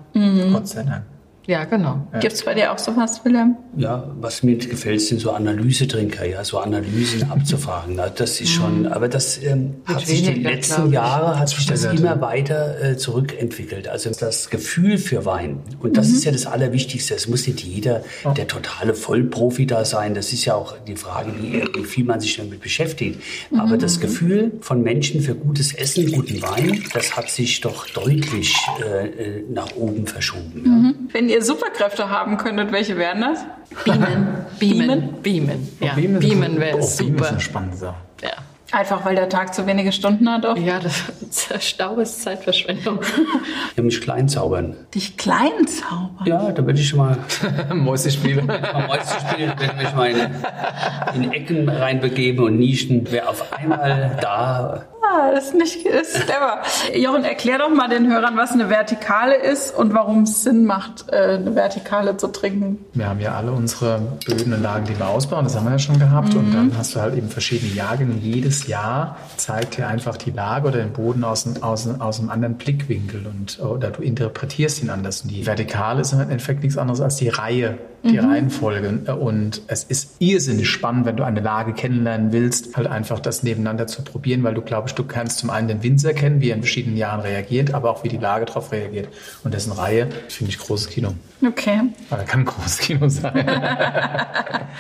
Gott 0.53 0.67
sei 0.67 0.83
Dank. 0.83 1.05
Ja, 1.47 1.65
genau. 1.65 2.07
Gibt's 2.21 2.45
bei 2.45 2.55
dir 2.55 2.73
auch 2.73 2.79
sowas, 2.79 3.25
Wilhelm? 3.25 3.57
Ja, 3.77 4.11
was 4.21 4.43
mir 4.43 4.57
gefällt, 4.57 5.01
sind 5.01 5.21
so 5.21 5.33
Analysetrinker, 5.33 6.27
ja, 6.27 6.45
so 6.45 6.59
Analysen 6.59 7.31
abzufragen. 7.31 7.99
Das 8.17 8.41
ist 8.41 8.51
schon, 8.51 8.87
aber 8.87 9.09
das 9.09 9.43
ähm, 9.43 9.77
hat 9.85 10.07
sich 10.07 10.21
die 10.23 10.29
weniger, 10.29 10.41
glaub 10.43 10.55
letzten 10.55 10.87
ich. 10.89 10.93
Jahre 10.93 11.39
hat 11.39 11.49
sich 11.49 11.67
das 11.67 11.85
immer 11.85 12.21
weiter 12.21 12.83
äh, 12.83 12.97
zurückentwickelt. 12.97 13.89
Also 13.89 14.11
das 14.11 14.51
Gefühl 14.51 14.99
für 14.99 15.25
Wein. 15.25 15.61
Und 15.81 15.97
das 15.97 16.11
ist 16.11 16.25
ja 16.25 16.33
das 16.33 16.47
Allerwichtigste. 16.47 17.15
Es 17.15 17.27
muss 17.27 17.47
nicht 17.47 17.61
jeder 17.63 18.03
der 18.37 18.47
totale 18.47 18.95
Vollprofi 18.95 19.67
da 19.67 19.85
sein. 19.85 20.15
Das 20.15 20.33
ist 20.33 20.45
ja 20.45 20.55
auch 20.55 20.77
die 20.87 20.97
Frage, 20.97 21.33
wie, 21.41 21.63
wie 21.75 21.85
viel 21.85 22.05
man 22.05 22.21
sich 22.21 22.37
damit 22.37 22.61
beschäftigt. 22.61 23.21
Aber 23.57 23.79
das 23.79 23.99
Gefühl 24.01 24.53
von 24.61 24.83
Menschen 24.83 25.21
für 25.23 25.35
gutes 25.35 25.73
Essen, 25.73 26.13
guten 26.13 26.43
Wein, 26.43 26.85
das 26.93 27.17
hat 27.17 27.31
sich 27.31 27.61
doch 27.61 27.87
deutlich 27.89 28.55
äh, 28.85 29.07
äh, 29.07 29.45
nach 29.51 29.75
oben 29.77 30.07
verschoben. 30.07 30.95
Ja. 31.11 31.30
Ihr 31.31 31.43
Superkräfte 31.45 32.11
haben 32.11 32.37
könntet, 32.39 32.73
welche 32.73 32.97
wären 32.97 33.21
das? 33.21 33.45
Beamen. 33.85 34.47
Beamen. 34.59 35.23
Beamen. 35.23 35.69
Ja, 35.81 35.95
Beamen 35.95 36.21
wäre 36.21 36.79
oh, 36.79 36.81
Beamen 36.81 36.81
ist 36.81 36.97
super. 36.97 37.29
eine 37.29 37.41
spannende 37.41 37.77
Sache. 37.77 37.97
Ja. 38.23 38.31
Einfach, 38.73 39.05
weil 39.05 39.17
der 39.17 39.29
Tag 39.29 39.53
zu 39.53 39.67
wenige 39.67 39.91
Stunden 39.91 40.29
hat 40.31 40.47
auch. 40.47 40.57
Ja, 40.57 40.79
das 40.79 41.05
Stau 41.61 41.97
ist 41.99 42.23
Zeitverschwendung. 42.23 43.01
Nämlich 43.77 44.01
klein 44.01 44.29
zaubern. 44.29 44.77
Dich 44.95 45.17
klein 45.17 45.67
zaubern. 45.67 46.27
Ja, 46.27 46.53
da 46.53 46.65
würde 46.65 46.81
ich 46.81 46.95
mal 46.95 47.17
Mäusespiele. 47.75 48.43
am 48.73 48.87
Mäuschen 48.87 49.21
spielen, 49.29 49.53
wenn 49.59 49.77
mich 49.77 49.95
mal 49.95 50.11
in, 50.11 51.23
in 51.23 51.33
Ecken 51.33 51.69
reinbegeben 51.69 52.45
und 52.45 52.59
Nischen, 52.59 53.07
wer 53.11 53.29
auf 53.29 53.53
einmal 53.53 54.19
da. 54.21 54.85
Ah, 55.03 55.31
das 55.33 55.47
ist 55.47 55.55
nicht 55.55 55.87
ist 55.87 56.15
clever. 56.27 56.61
Jochen, 56.95 57.25
erklär 57.25 57.59
doch 57.59 57.71
mal 57.71 57.89
den 57.89 58.11
Hörern, 58.13 58.37
was 58.37 58.53
eine 58.53 58.69
Vertikale 58.69 59.35
ist 59.35 59.75
und 59.77 59.95
warum 59.95 60.23
es 60.25 60.43
Sinn 60.43 60.67
macht, 60.67 61.07
äh, 61.11 61.37
eine 61.37 61.55
Vertikale 61.55 62.17
zu 62.17 62.29
trinken. 62.29 62.85
Wir 62.93 63.09
haben 63.09 63.19
ja 63.21 63.35
alle 63.35 63.53
unsere 63.53 64.01
Böden 64.27 64.53
und 64.53 64.63
Lagen, 64.63 64.85
die 64.87 64.99
wir 64.99 65.09
ausbauen, 65.09 65.45
das 65.45 65.57
haben 65.57 65.65
wir 65.65 65.73
ja 65.73 65.79
schon 65.79 65.99
gehabt. 65.99 66.35
Und 66.35 66.53
dann 66.53 66.73
hast 66.77 66.95
du 66.95 67.01
halt 67.01 67.17
eben 67.17 67.29
verschiedene 67.29 67.73
Jahrgänge. 67.73 68.13
Und 68.13 68.23
jedes 68.23 68.67
Jahr 68.67 69.17
zeigt 69.37 69.79
dir 69.79 69.89
einfach 69.89 70.17
die 70.17 70.31
Lage 70.33 70.69
oder 70.69 70.79
den 70.79 70.93
Boden 70.93 71.25
aus, 71.25 71.47
einem- 71.47 71.63
aus, 71.63 71.89
aus 71.99 72.21
einem 72.21 72.31
anderen 72.31 72.55
Blickwinkel 72.57 73.27
und 73.27 73.59
oder 73.61 73.91
du 73.91 74.03
interpretierst 74.03 74.83
ihn 74.83 74.91
anders. 74.91 75.23
Und 75.23 75.31
die 75.31 75.47
Vertikale 75.47 76.03
ist 76.03 76.13
im 76.13 76.21
Endeffekt 76.21 76.63
nichts 76.63 76.77
anderes 76.79 77.01
als 77.01 77.17
die 77.17 77.29
Reihe, 77.31 77.79
die 78.03 78.19
Reihenfolge. 78.19 79.15
Und 79.15 79.63
es 79.67 79.85
ist 79.85 80.17
irrsinnig 80.19 80.69
spannend, 80.69 81.07
wenn 81.07 81.17
du 81.17 81.25
eine 81.25 81.41
Lage 81.41 81.73
kennenlernen 81.73 82.33
willst, 82.33 82.77
halt 82.77 82.87
einfach 82.87 83.21
das 83.21 83.43
nebeneinander 83.43 83.87
zu 83.87 84.03
probieren, 84.03 84.43
weil 84.43 84.55
du 84.55 84.63
glaubst, 84.63 84.99
du 84.99 85.05
kannst 85.05 85.39
zum 85.39 85.51
einen 85.51 85.69
den 85.69 85.83
Winzer 85.83 86.15
kennen, 86.15 86.41
wie 86.41 86.51
er 86.51 86.57
in 86.57 86.63
verschiedenen 86.63 86.97
Jahren 86.97 87.21
reagiert, 87.21 87.75
aber 87.75 87.91
auch 87.91 88.05
wie 88.05 88.09
die 88.09 88.17
Lage 88.17 88.47
darauf 88.47 88.73
reagiert. 88.73 89.09
Und 89.45 89.55
dessen 89.55 89.73
Reihe 89.73 90.09
finde 90.29 90.51
ich 90.51 90.59
großes 90.59 90.89
Kino. 90.89 91.15
Okay. 91.47 91.81
Aber 92.11 92.23
kann 92.25 92.41
ein 92.41 92.47
großes 92.47 92.79
Kino 92.79 93.09
sein. 93.09 93.47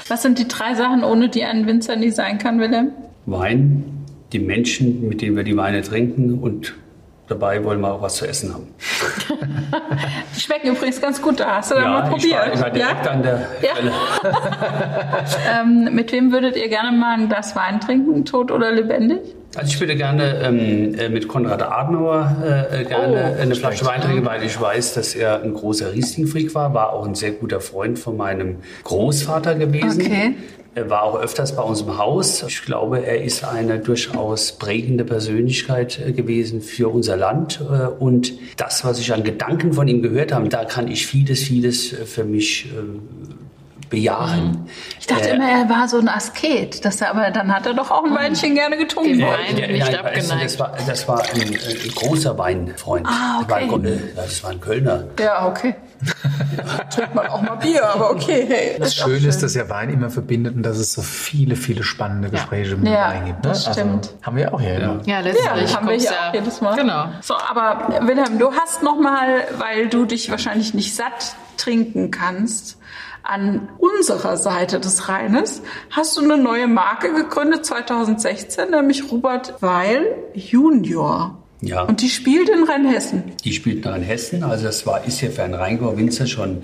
Was 0.08 0.22
sind 0.22 0.38
die 0.38 0.48
drei 0.48 0.74
Sachen, 0.74 1.04
ohne 1.04 1.28
die 1.28 1.44
ein 1.44 1.66
Winzer 1.66 1.96
nie 1.96 2.10
sein 2.10 2.38
kann, 2.38 2.60
Wilhelm? 2.60 2.92
Wein, 3.26 3.84
die 4.32 4.38
Menschen, 4.38 5.08
mit 5.08 5.20
denen 5.20 5.36
wir 5.36 5.44
die 5.44 5.56
Weine 5.56 5.82
trinken 5.82 6.38
und 6.38 6.74
dabei 7.30 7.62
wollen 7.64 7.80
wir 7.80 7.92
auch 7.92 8.02
was 8.02 8.16
zu 8.16 8.26
essen 8.26 8.52
haben. 8.52 8.66
Die 10.36 10.40
schmecken 10.40 10.68
übrigens 10.68 11.00
ganz 11.00 11.22
gut, 11.22 11.38
da 11.40 11.56
hast 11.56 11.70
du 11.70 11.76
dann 11.76 11.90
mal 11.90 12.02
probiert. 12.02 12.50
ich 12.54 12.60
war 12.60 12.70
direkt 12.70 13.06
ja? 13.06 13.12
an 13.12 13.22
der 13.22 13.48
Ja. 13.62 13.70
Ähm, 15.60 15.94
mit 15.94 16.12
wem 16.12 16.32
würdet 16.32 16.56
ihr 16.56 16.68
gerne 16.68 16.96
mal 16.96 17.14
ein 17.14 17.28
Glas 17.28 17.54
Wein 17.54 17.80
trinken, 17.80 18.24
tot 18.24 18.50
oder 18.50 18.72
lebendig? 18.72 19.20
Also 19.56 19.68
ich 19.68 19.80
würde 19.80 19.96
gerne 19.96 20.40
ähm, 20.44 20.94
äh, 20.94 21.08
mit 21.08 21.26
Konrad 21.28 21.62
Adenauer 21.62 22.36
äh, 22.42 22.82
äh, 22.82 22.84
gerne 22.84 23.34
Oh, 23.36 23.42
eine 23.42 23.54
Flasche 23.54 23.84
Wein 23.84 24.00
trinken, 24.00 24.24
weil 24.24 24.42
ich 24.44 24.60
weiß, 24.60 24.94
dass 24.94 25.14
er 25.14 25.42
ein 25.42 25.54
großer 25.54 25.92
Riesling-Freak 25.92 26.54
war, 26.54 26.72
war 26.72 26.92
auch 26.92 27.06
ein 27.06 27.14
sehr 27.14 27.32
guter 27.32 27.60
Freund 27.60 27.98
von 27.98 28.16
meinem 28.16 28.56
Großvater 28.84 29.56
gewesen. 29.56 30.02
Okay. 30.02 30.34
Er 30.76 30.88
war 30.88 31.02
auch 31.02 31.16
öfters 31.18 31.56
bei 31.56 31.62
uns 31.62 31.80
im 31.80 31.98
Haus. 31.98 32.44
Ich 32.44 32.62
glaube, 32.64 33.04
er 33.04 33.22
ist 33.22 33.44
eine 33.44 33.80
durchaus 33.80 34.52
prägende 34.52 35.04
Persönlichkeit 35.04 35.98
äh, 35.98 36.12
gewesen 36.12 36.60
für 36.60 36.88
unser 36.88 37.16
Land. 37.16 37.60
Äh, 37.60 37.86
Und 37.98 38.32
das, 38.56 38.84
was 38.84 39.00
ich 39.00 39.12
an 39.12 39.24
Gedanken 39.24 39.72
von 39.72 39.88
ihm 39.88 40.00
gehört 40.00 40.32
habe, 40.32 40.48
da 40.48 40.64
kann 40.64 40.86
ich 40.88 41.06
vieles, 41.08 41.42
vieles 41.42 41.92
äh, 41.92 42.06
für 42.06 42.22
mich 42.24 42.68
bejahen. 43.90 44.68
Ich 45.00 45.06
dachte 45.08 45.30
Äh, 45.30 45.34
immer, 45.34 45.50
er 45.50 45.68
war 45.68 45.88
so 45.88 45.98
ein 45.98 46.08
Asket. 46.08 46.84
Dass 46.84 47.00
er, 47.00 47.10
aber 47.10 47.30
dann 47.32 47.52
hat 47.52 47.66
er 47.66 47.74
doch 47.74 47.90
auch 47.90 48.04
ein 48.04 48.14
Weinchen 48.14 48.54
gerne 48.54 48.76
getrunken. 48.76 49.20
Wein 49.20 49.56
weißt 49.80 49.92
du, 49.92 49.98
abgeneigt. 49.98 50.44
Das 50.44 50.58
war, 50.60 50.76
das 50.86 51.08
war 51.08 51.22
ein, 51.34 51.52
äh, 51.52 51.88
großer 51.96 52.38
Weinfreund. 52.38 53.06
Ah, 53.06 53.44
ein 53.52 53.70
okay. 53.70 53.98
Das 54.14 54.42
war 54.44 54.50
ein 54.50 54.60
Kölner. 54.60 55.04
Ja, 55.18 55.48
okay. 55.48 55.74
Trinkt 56.90 57.14
man 57.14 57.26
auch 57.28 57.42
mal 57.42 57.56
Bier, 57.56 57.88
aber 57.88 58.10
okay. 58.10 58.44
Hey, 58.48 58.76
Das 58.78 58.88
ist 58.88 58.96
Schöne 58.96 59.16
ist, 59.16 59.34
schön. 59.34 59.42
dass 59.42 59.54
ja 59.54 59.68
Wein 59.68 59.90
immer 59.90 60.10
verbindet 60.10 60.54
und 60.56 60.62
dass 60.62 60.78
es 60.78 60.92
so 60.92 61.02
viele, 61.02 61.56
viele 61.56 61.82
spannende 61.82 62.30
Gespräche 62.30 62.76
mit 62.76 62.92
Ja, 62.92 63.10
Wein 63.10 63.26
gibt. 63.26 63.44
Ne? 63.44 63.48
das 63.50 63.66
stimmt. 63.66 64.06
Also, 64.06 64.22
haben 64.22 64.36
wir 64.36 64.54
auch 64.54 64.60
hier 64.60 64.76
immer. 64.76 65.00
Ja, 65.06 65.20
letztlich 65.20 65.44
Ja, 65.44 65.76
haben 65.76 65.88
wir 65.88 65.94
hier 65.94 66.04
ja, 66.10 66.28
auch 66.30 66.34
jedes 66.34 66.60
Mal. 66.60 66.76
Genau. 66.76 67.06
So, 67.20 67.34
aber 67.34 68.06
Wilhelm, 68.06 68.38
du 68.38 68.52
hast 68.52 68.82
noch 68.82 68.98
mal, 68.98 69.44
weil 69.58 69.88
du 69.88 70.04
dich 70.04 70.30
wahrscheinlich 70.30 70.74
nicht 70.74 70.94
satt 70.94 71.34
trinken 71.56 72.10
kannst, 72.10 72.78
an 73.22 73.68
unserer 73.78 74.36
Seite 74.38 74.80
des 74.80 75.08
Rheines 75.08 75.62
hast 75.90 76.16
du 76.16 76.22
eine 76.22 76.38
neue 76.38 76.66
Marke 76.66 77.12
gegründet 77.14 77.66
2016, 77.66 78.70
nämlich 78.70 79.12
Robert 79.12 79.54
Weil 79.60 80.06
Junior. 80.34 81.36
Ja. 81.62 81.82
Und 81.82 82.00
die 82.00 82.08
spielt 82.08 82.48
in 82.48 82.64
Rheinhessen. 82.64 83.22
Die 83.44 83.52
spielt 83.52 83.84
in 83.84 84.02
Hessen. 84.02 84.42
Also 84.42 84.64
das 84.64 84.86
war, 84.86 85.04
ist 85.04 85.20
ja 85.20 85.30
für 85.30 85.42
einen 85.42 85.54
Rheingau-Winzer 85.54 86.26
schon, 86.26 86.62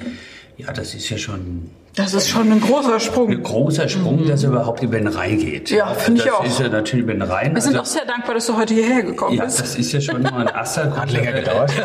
ja, 0.57 0.73
das 0.73 0.95
ist 0.95 1.09
ja 1.11 1.19
schon 1.19 1.71
Das 1.97 2.13
ist 2.13 2.29
schon 2.29 2.53
ein 2.53 2.61
großer 2.61 2.95
ein 2.95 3.01
Sprung. 3.01 3.43
großer 3.43 3.89
Sprung, 3.89 4.27
dass 4.29 4.43
er 4.45 4.51
überhaupt 4.51 4.83
über 4.83 4.99
den 4.99 5.07
Rhein 5.09 5.39
geht. 5.39 5.71
Ja, 5.71 5.87
finde 5.95 6.21
ich 6.21 6.27
das 6.27 6.35
auch. 6.35 6.45
ist 6.45 6.61
ja 6.61 6.69
natürlich 6.69 7.05
über 7.05 7.15
den 7.15 7.23
Rhein. 7.23 7.55
Wir 7.55 7.63
sind 7.63 7.71
also, 7.77 7.81
auch 7.81 7.95
sehr 7.97 8.05
dankbar, 8.05 8.35
dass 8.35 8.47
du 8.47 8.55
heute 8.57 8.75
hierher 8.75 9.03
gekommen 9.03 9.35
ja, 9.39 9.45
bist. 9.47 9.61
das 9.61 9.77
ist 9.77 9.93
ja 9.93 10.01
schon 10.03 10.21
mal 10.23 10.47
ein 10.47 10.55
erster 10.55 10.95
Hat 11.01 11.11
länger 11.11 11.33
gedauert. 11.33 11.73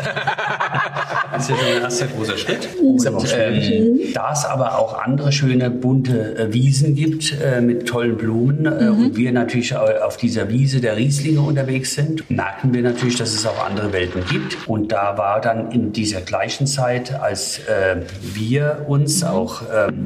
Das 1.34 1.44
ist 1.44 1.50
ja 1.50 1.56
schon 1.56 1.76
ein 1.76 1.82
erster 1.82 2.06
großer 2.08 2.36
Schritt. 2.36 2.68
Ist 2.96 3.06
aber 3.06 3.16
auch 3.16 3.20
Und, 3.22 3.28
schön. 3.28 3.54
ähm, 3.54 4.00
da 4.12 4.32
es 4.34 4.44
aber 4.44 4.78
auch 4.78 5.02
andere 5.02 5.32
schöne 5.32 5.70
bunte 5.70 6.36
äh, 6.36 6.52
Wiesen 6.52 6.94
gibt 6.94 7.34
äh, 7.42 7.62
mit 7.62 7.88
tollen 7.88 8.18
Blumen 8.18 8.66
äh, 8.66 8.88
und 8.90 9.16
wir 9.16 9.32
natürlich 9.32 9.74
au- 9.74 10.04
auf 10.06 10.18
dieser 10.18 10.50
Wiese 10.50 10.82
der 10.82 10.94
Rieslinge 10.98 11.40
unterwegs 11.40 11.94
sind, 11.94 12.28
merken 12.30 12.74
wir 12.74 12.82
natürlich, 12.82 13.16
dass 13.16 13.32
es 13.32 13.46
auch 13.46 13.64
andere 13.64 13.94
Welten 13.94 14.22
gibt. 14.28 14.58
Und 14.68 14.92
da 14.92 15.16
war 15.16 15.40
dann 15.40 15.70
in 15.70 15.92
dieser 15.94 16.20
gleichen 16.20 16.66
Zeit, 16.66 17.14
als 17.18 17.60
äh, 17.60 18.02
wir 18.34 18.84
uns 18.88 19.24
auch 19.24 19.62
ähm, 19.74 20.01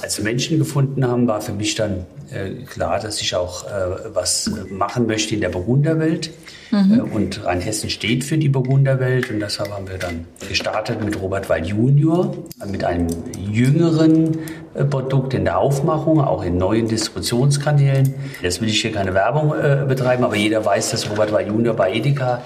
als 0.00 0.20
Menschen 0.22 0.58
gefunden 0.58 1.06
haben, 1.06 1.26
war 1.26 1.40
für 1.40 1.52
mich 1.52 1.74
dann 1.74 2.06
äh, 2.32 2.64
klar, 2.64 2.98
dass 2.98 3.20
ich 3.20 3.34
auch 3.34 3.64
äh, 3.64 3.70
was 4.14 4.46
äh, 4.48 4.72
machen 4.72 5.06
möchte 5.06 5.34
in 5.34 5.40
der 5.40 5.50
Burgunderwelt. 5.50 6.30
Äh, 6.72 7.00
Und 7.00 7.44
Rheinhessen 7.44 7.90
steht 7.90 8.24
für 8.24 8.38
die 8.38 8.48
Burgunderwelt 8.48 9.30
und 9.30 9.40
deshalb 9.40 9.70
haben 9.70 9.88
wir 9.88 9.98
dann 9.98 10.26
gestartet 10.48 11.04
mit 11.04 11.20
Robert 11.20 11.50
Weil 11.50 11.66
Junior, 11.66 12.34
mit 12.66 12.84
einem 12.84 13.08
jüngeren 13.38 14.38
äh, 14.74 14.84
Produkt 14.84 15.34
in 15.34 15.44
der 15.44 15.58
Aufmachung, 15.58 16.20
auch 16.20 16.42
in 16.42 16.56
neuen 16.56 16.88
Distributionskanälen. 16.88 18.14
Jetzt 18.40 18.60
will 18.62 18.68
ich 18.68 18.80
hier 18.80 18.92
keine 18.92 19.12
Werbung 19.12 19.52
äh, 19.52 19.84
betreiben, 19.86 20.24
aber 20.24 20.36
jeder 20.36 20.64
weiß, 20.64 20.90
dass 20.92 21.10
Robert 21.10 21.32
Weil 21.32 21.46
Junior 21.48 21.74
bei 21.74 21.92
Edeka 21.92 22.42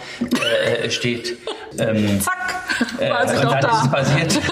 steht. 0.88 1.36
Ähm, 1.78 2.20
Zack, 2.20 2.54
war 2.98 3.28
sie 3.28 3.34
doch 3.36 3.60
dann 3.60 3.70
ist 3.70 3.84
da. 3.84 3.86
passiert. 3.88 4.40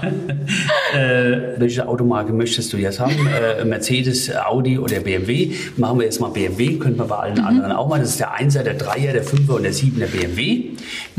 äh, 0.94 1.32
äh, 1.32 1.54
welche 1.58 1.86
Automarke 1.88 2.32
möchtest 2.32 2.72
du 2.72 2.76
jetzt 2.76 3.00
haben? 3.00 3.10
Äh, 3.60 3.64
Mercedes, 3.64 4.30
Audi 4.34 4.78
oder 4.78 5.00
BMW? 5.00 5.52
Machen 5.76 5.98
wir 5.98 6.04
jetzt 6.04 6.20
mal 6.20 6.28
BMW, 6.30 6.76
könnten 6.78 6.98
wir 6.98 7.04
bei 7.06 7.16
allen 7.16 7.34
Mhm. 7.38 7.44
anderen 7.44 7.72
auch 7.72 7.88
mal. 7.88 8.00
Das 8.00 8.10
ist 8.10 8.20
der 8.20 8.32
1er, 8.34 8.62
der 8.62 8.78
3er, 8.78 9.12
der 9.12 9.24
5er 9.24 9.52
und 9.56 9.62
der 9.62 9.72
7er 9.72 10.06
BMW. 10.06 10.64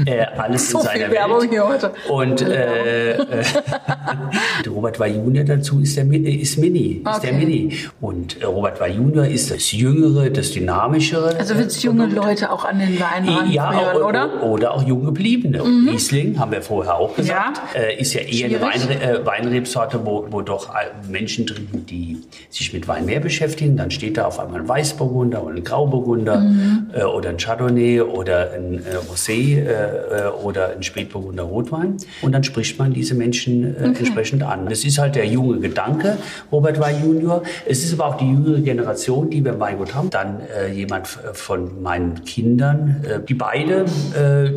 Äh, 0.06 0.26
alles 0.38 0.70
So 0.70 0.80
in 0.80 0.86
seiner 0.86 1.06
viel 1.06 1.12
Werbung 1.14 1.42
Welt. 1.42 1.50
hier 1.52 1.68
heute. 1.68 1.92
Und 2.10 2.42
äh, 2.42 3.12
äh, 3.14 3.16
Robert 4.70 5.00
Weil 5.00 5.16
Junior 5.16 5.44
dazu 5.46 5.80
ist 5.80 5.98
der 5.98 6.06
Mi- 6.06 6.18
ist 6.42 6.58
Mini, 6.58 7.02
ist 7.06 7.24
der 7.24 7.32
Okay. 7.32 7.46
Mini. 7.46 7.78
Und 8.00 8.42
äh, 8.42 8.46
Robert 8.46 8.80
Weil 8.80 8.96
Junior 8.96 9.26
ist 9.26 9.52
das 9.52 9.72
Jüngere, 9.72 10.30
das 10.30 10.52
Dynamischere. 10.52 11.36
Also 11.38 11.58
willst 11.58 11.84
junge 11.84 12.08
Leute 12.08 12.52
auch 12.52 12.66
an 12.66 12.80
den 12.80 13.00
Wein 13.00 13.28
ranführen, 13.28 14.02
o- 14.02 14.08
oder? 14.08 14.28
Mhm. 14.28 14.42
o- 14.44 14.52
oder 14.54 14.74
auch 14.74 14.88
jung 14.88 15.06
gebliebene. 15.06 15.62
Riesling, 15.64 16.38
haben 16.40 16.52
wir 16.52 16.62
vorher 16.62 16.96
auch 16.96 17.16
gesagt, 17.16 17.62
Ja. 17.76 17.82
äh, 17.82 18.00
ist 18.00 18.14
ja 18.14 18.22
eher 18.22 18.48
eine 18.48 18.60
Schwierig. 18.60 18.90
Weinre 19.02 19.20
äh, 19.22 19.26
Rebsorte, 19.62 20.04
wo, 20.04 20.26
wo 20.30 20.42
doch 20.42 20.70
Menschen 21.08 21.46
trinken, 21.46 21.86
die 21.86 22.18
sich 22.50 22.74
mit 22.74 22.88
Wein 22.88 23.06
mehr 23.06 23.20
beschäftigen. 23.20 23.78
Dann 23.78 23.92
steht 23.92 24.18
da 24.18 24.26
auf 24.26 24.40
einmal 24.40 24.62
ein 24.62 24.68
Weißburgunder 24.68 25.44
oder 25.44 25.56
ein 25.56 25.64
Grauburgunder 25.64 26.40
mhm. 26.40 26.88
äh, 26.94 27.04
oder 27.04 27.30
ein 27.30 27.38
Chardonnay 27.38 28.02
oder 28.02 28.52
ein 28.54 28.80
äh, 28.80 28.98
Rosé 28.98 29.58
äh, 29.58 29.60
äh 29.60 30.32
oder 30.44 30.72
ein 30.72 30.82
Spätburgunder 30.84 31.44
Rotwein. 31.44 31.98
Und 32.22 32.32
dann 32.32 32.44
spricht 32.44 32.80
man 32.80 32.94
diese 32.94 33.14
Menschen 33.14 33.64
äh, 33.64 33.90
okay. 33.90 34.00
entsprechend 34.00 34.44
an. 34.44 34.66
Das 34.68 34.84
ist 34.84 34.98
halt 34.98 35.16
der 35.16 35.28
junge 35.28 35.60
Gedanke, 35.60 36.18
Robert 36.52 36.80
Wein 36.80 37.04
Junior. 37.04 37.44
Es 37.68 37.84
ist 37.84 37.94
aber 37.94 38.08
auch 38.08 38.18
die 38.18 38.30
jüngere 38.30 38.62
Generation, 38.62 39.30
die 39.30 39.44
wir 39.44 39.54
im 39.54 39.60
Weingut 39.60 39.94
haben. 39.94 40.10
Dann 40.10 40.40
äh, 40.40 40.72
jemand 40.74 41.08
von 41.08 41.82
meinen 41.82 42.24
Kindern, 42.24 43.04
die 43.28 43.34
beide, 43.34 43.86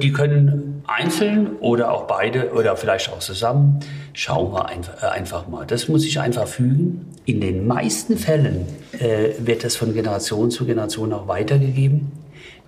die 0.01 0.13
können 0.13 0.74
einzeln 0.87 1.57
oder 1.61 1.93
auch 1.93 2.07
beide 2.07 2.53
oder 2.53 2.77
vielleicht 2.77 3.11
auch 3.11 3.21
zusammen. 3.21 3.81
Schauen 4.13 4.53
wir 4.53 4.69
einfach 5.11 5.49
mal. 5.49 5.67
Das 5.67 5.89
muss 5.89 6.05
ich 6.05 6.21
einfach 6.21 6.47
fügen. 6.47 7.11
In 7.25 7.41
den 7.41 7.67
meisten 7.67 8.19
Fällen 8.19 8.67
äh, 8.99 9.31
wird 9.39 9.65
das 9.65 9.77
von 9.77 9.95
Generation 9.95 10.51
zu 10.51 10.67
Generation 10.67 11.13
auch 11.13 11.27
weitergegeben. 11.27 12.13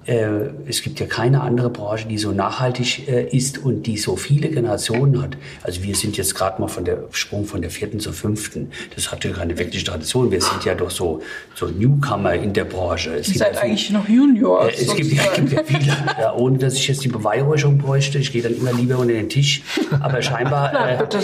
Äh, 0.07 0.51
es 0.69 0.83
gibt 0.83 1.01
ja 1.01 1.07
keine 1.07 1.41
andere 1.41 1.70
Branche, 1.70 2.07
die 2.07 2.19
so 2.19 2.33
nachhaltig 2.33 3.09
äh, 3.09 3.28
ist 3.37 3.59
und 3.59 3.85
die 3.85 3.97
so 3.97 4.16
viele 4.16 4.49
Generationen 4.49 5.20
hat. 5.20 5.37
Also 5.62 5.83
wir 5.83 5.95
sind 5.97 6.16
jetzt 6.16 6.35
gerade 6.35 6.61
mal 6.61 6.69
von 6.69 6.85
der 6.85 7.05
Sprung 7.11 7.45
von 7.45 7.61
der 7.61 7.70
vierten 7.70 7.99
zur 7.99 8.12
fünften. 8.12 8.70
Das 8.95 9.11
hat 9.11 9.24
ja 9.24 9.33
keine 9.33 9.59
wirkliche 9.59 9.85
Tradition. 9.85 10.31
Wir 10.31 10.41
sind 10.41 10.65
ja 10.65 10.74
doch 10.74 10.91
so, 10.91 11.23
so 11.55 11.66
Newcomer 11.66 12.35
in 12.35 12.53
der 12.53 12.65
Branche. 12.65 13.15
Es 13.16 13.28
Ihr 13.28 13.39
seid 13.39 13.59
eigentlich 13.59 13.91
noch 13.91 14.09
Juniors. 14.09 14.78
Äh, 14.78 14.85
es 14.85 14.95
gibt, 14.95 15.12
ja, 15.12 15.23
gibt 15.35 15.53
ja 15.53 15.62
viele, 15.65 15.97
ja, 16.20 16.35
ohne 16.35 16.59
dass 16.59 16.74
ich 16.74 16.87
jetzt 16.87 17.03
die 17.03 17.09
Beweihräucherung 17.09 17.78
bräuchte. 17.78 18.19
Ich 18.19 18.33
gehe 18.33 18.43
dann 18.43 18.57
immer 18.57 18.73
lieber 18.73 18.99
unter 18.99 19.15
den 19.15 19.28
Tisch. 19.28 19.62
Aber 20.01 20.23
scheinbar, 20.23 20.70
Na, 20.74 20.93
äh, 20.93 20.99
bitte 20.99 21.19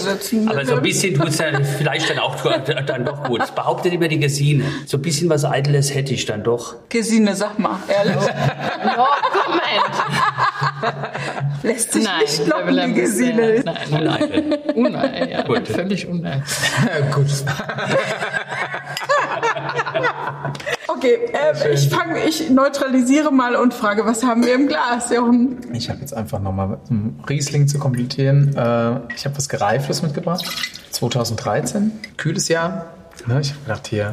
aber 0.46 0.66
so 0.66 0.74
ein 0.74 0.82
bisschen 0.82 1.14
tut 1.14 1.28
es 1.28 1.36
dann 1.36 1.64
vielleicht 1.64 2.10
dann 2.10 2.18
auch 2.18 2.36
dann 2.86 3.04
doch 3.04 3.24
gut. 3.24 3.42
Behauptet 3.54 3.92
immer 3.92 4.08
die 4.08 4.18
Gesine. 4.18 4.64
So 4.86 4.96
ein 4.96 5.02
bisschen 5.02 5.28
was 5.28 5.44
Eitles 5.44 5.94
hätte 5.94 6.14
ich 6.14 6.26
dann 6.26 6.42
doch. 6.42 6.74
Gesine, 6.88 7.36
sag 7.36 7.58
mal, 7.58 7.78
ehrlich. 7.88 8.16
No 8.84 9.06
comment. 9.32 9.94
Lässt 11.62 11.92
sich 11.92 12.04
nein, 12.04 12.20
nicht 12.20 12.46
locken, 12.46 12.76
die 12.86 12.94
Gesine. 12.94 13.62
Nein, 13.64 13.76
nein, 13.90 14.04
nein. 14.04 14.58
Unei, 14.74 15.30
ja. 15.30 15.42
Gut. 15.42 15.68
Völlig 15.68 16.08
unei. 16.08 16.42
Gut. 17.14 17.26
Okay, 20.88 21.18
äh, 21.32 21.72
ich 21.72 21.88
fange, 21.88 22.24
ich 22.24 22.50
neutralisiere 22.50 23.32
mal 23.32 23.56
und 23.56 23.74
frage, 23.74 24.04
was 24.04 24.22
haben 24.24 24.44
wir 24.44 24.54
im 24.54 24.68
Glas, 24.68 25.10
Jochen? 25.10 25.58
Ich 25.72 25.88
habe 25.88 26.00
jetzt 26.00 26.14
einfach 26.14 26.40
nochmal, 26.40 26.78
um 26.90 27.20
Riesling 27.28 27.66
zu 27.66 27.78
komplettieren, 27.78 28.54
äh, 28.56 29.00
ich 29.14 29.24
habe 29.24 29.36
was 29.36 29.48
Gereiftes 29.48 30.02
mitgebracht. 30.02 30.44
2013, 30.90 31.92
kühles 32.16 32.48
Jahr. 32.48 32.86
Ne, 33.26 33.40
ich 33.40 33.50
habe 33.50 33.60
gedacht, 33.64 33.86
hier 33.88 34.12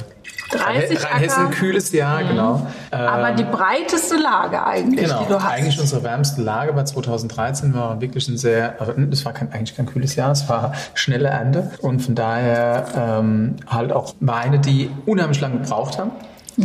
30 0.49 1.03
Rheinhessen, 1.03 1.51
kühles 1.51 1.91
Jahr, 1.91 2.23
mhm. 2.23 2.27
genau. 2.30 2.67
Aber 2.91 3.30
ähm, 3.30 3.35
die 3.38 3.43
breiteste 3.43 4.17
Lage 4.17 4.65
eigentlich, 4.65 5.05
genau, 5.05 5.23
die 5.23 5.30
du 5.30 5.35
hast. 5.35 5.51
Eigentlich 5.51 5.80
unsere 5.80 6.03
wärmste 6.03 6.41
Lage 6.41 6.76
war 6.76 6.85
2013, 6.85 7.73
war 7.73 8.01
wirklich 8.01 8.27
ein 8.27 8.38
sehr, 8.38 8.76
es 9.11 9.26
war 9.26 9.34
kein, 9.34 9.51
eigentlich 9.51 9.76
kein 9.76 9.85
kühles 9.85 10.15
Jahr, 10.15 10.31
es 10.31 10.47
war 10.49 10.73
schnelle 10.93 11.30
Ende 11.30 11.71
und 11.81 12.01
von 12.01 12.15
daher 12.15 12.85
ähm, 12.95 13.55
halt 13.67 13.91
auch 13.91 14.15
Weine, 14.19 14.59
die 14.59 14.89
unheimlich 15.05 15.39
lange 15.41 15.59
gebraucht 15.59 15.97
haben. 15.97 16.11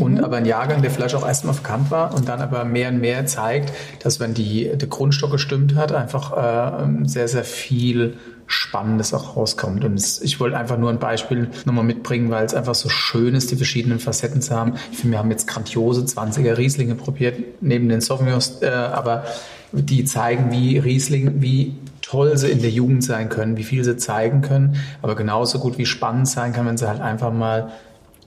Und 0.00 0.14
mhm. 0.14 0.24
aber 0.24 0.38
ein 0.38 0.46
Jahrgang, 0.46 0.82
der 0.82 0.90
vielleicht 0.90 1.14
auch 1.14 1.26
erstmal 1.26 1.54
verkannt 1.54 1.90
war 1.90 2.14
und 2.14 2.28
dann 2.28 2.40
aber 2.40 2.64
mehr 2.64 2.88
und 2.88 3.00
mehr 3.00 3.26
zeigt, 3.26 3.72
dass 4.02 4.18
wenn 4.18 4.34
die, 4.34 4.70
der 4.74 4.88
Grundstock 4.88 5.30
gestimmt 5.30 5.76
hat, 5.76 5.92
einfach 5.92 6.32
äh, 6.32 7.06
sehr, 7.06 7.28
sehr 7.28 7.44
viel 7.44 8.16
Spannendes 8.46 9.14
auch 9.14 9.36
rauskommt. 9.36 9.84
Und 9.84 9.94
es, 9.94 10.20
ich 10.20 10.40
wollte 10.40 10.56
einfach 10.56 10.78
nur 10.78 10.90
ein 10.90 10.98
Beispiel 10.98 11.48
nochmal 11.64 11.84
mitbringen, 11.84 12.30
weil 12.30 12.44
es 12.44 12.54
einfach 12.54 12.74
so 12.74 12.88
schön 12.88 13.34
ist, 13.34 13.50
die 13.50 13.56
verschiedenen 13.56 13.98
Facetten 13.98 14.42
zu 14.42 14.54
haben. 14.54 14.74
Ich 14.92 14.98
finde, 14.98 15.12
wir 15.14 15.18
haben 15.18 15.30
jetzt 15.30 15.46
grandiose 15.46 16.02
20er 16.02 16.56
Rieslinge 16.56 16.94
probiert, 16.94 17.38
neben 17.60 17.88
den 17.88 18.00
Sauvignons, 18.00 18.62
äh, 18.62 18.68
aber 18.68 19.24
die 19.72 20.04
zeigen, 20.04 20.50
wie 20.50 20.78
Riesling, 20.78 21.42
wie 21.42 21.74
toll 22.00 22.36
sie 22.36 22.50
in 22.50 22.60
der 22.60 22.70
Jugend 22.70 23.02
sein 23.02 23.28
können, 23.28 23.56
wie 23.56 23.64
viel 23.64 23.82
sie 23.82 23.96
zeigen 23.96 24.42
können, 24.42 24.76
aber 25.02 25.16
genauso 25.16 25.58
gut 25.58 25.78
wie 25.78 25.86
spannend 25.86 26.28
sein 26.28 26.52
kann, 26.52 26.66
wenn 26.66 26.76
sie 26.76 26.86
halt 26.86 27.00
einfach 27.00 27.32
mal 27.32 27.72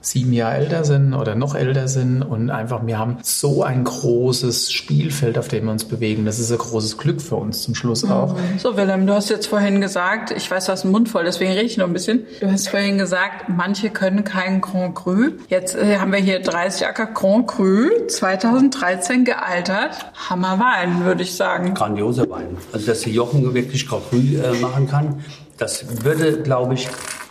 sieben 0.00 0.32
Jahre 0.32 0.56
älter 0.56 0.84
sind 0.84 1.14
oder 1.14 1.34
noch 1.34 1.54
älter 1.54 1.88
sind 1.88 2.22
und 2.22 2.50
einfach 2.50 2.86
wir 2.86 2.98
haben 2.98 3.18
so 3.22 3.62
ein 3.62 3.84
großes 3.84 4.72
Spielfeld, 4.72 5.38
auf 5.38 5.48
dem 5.48 5.64
wir 5.64 5.72
uns 5.72 5.84
bewegen. 5.84 6.24
Das 6.24 6.38
ist 6.38 6.52
ein 6.52 6.58
großes 6.58 6.98
Glück 6.98 7.20
für 7.20 7.36
uns 7.36 7.62
zum 7.62 7.74
Schluss 7.74 8.04
mhm. 8.04 8.12
auch. 8.12 8.36
So, 8.58 8.76
Willem, 8.76 9.06
du 9.06 9.14
hast 9.14 9.28
jetzt 9.28 9.46
vorhin 9.46 9.80
gesagt, 9.80 10.30
ich 10.30 10.50
weiß, 10.50 10.66
du 10.66 10.72
hast 10.72 10.84
einen 10.84 10.92
Mund 10.92 11.08
voll, 11.08 11.24
deswegen 11.24 11.52
rede 11.52 11.64
ich 11.64 11.76
noch 11.76 11.86
ein 11.86 11.92
bisschen. 11.92 12.26
Du 12.40 12.50
hast 12.50 12.68
vorhin 12.68 12.98
gesagt, 12.98 13.48
manche 13.48 13.90
können 13.90 14.24
keinen 14.24 14.60
Grand 14.60 14.94
Cru. 14.94 15.30
Jetzt 15.48 15.74
äh, 15.74 15.98
haben 15.98 16.12
wir 16.12 16.20
hier 16.20 16.40
30 16.40 16.86
Acker 16.86 17.06
Grand 17.06 17.48
Cru, 17.48 17.88
2013 18.08 19.24
gealtert. 19.24 20.06
Hammerwein, 20.28 21.04
würde 21.04 21.22
ich 21.22 21.34
sagen. 21.34 21.74
Grandioser 21.74 22.28
Wein. 22.30 22.56
Also, 22.72 22.86
dass 22.86 23.00
der 23.00 23.12
Jochen 23.12 23.54
wirklich 23.54 23.88
Grand 23.88 24.08
Cru 24.10 24.16
äh, 24.16 24.58
machen 24.60 24.88
kann, 24.88 25.24
das 25.58 26.04
würde, 26.04 26.40
glaube 26.42 26.74
ich, 26.74 26.88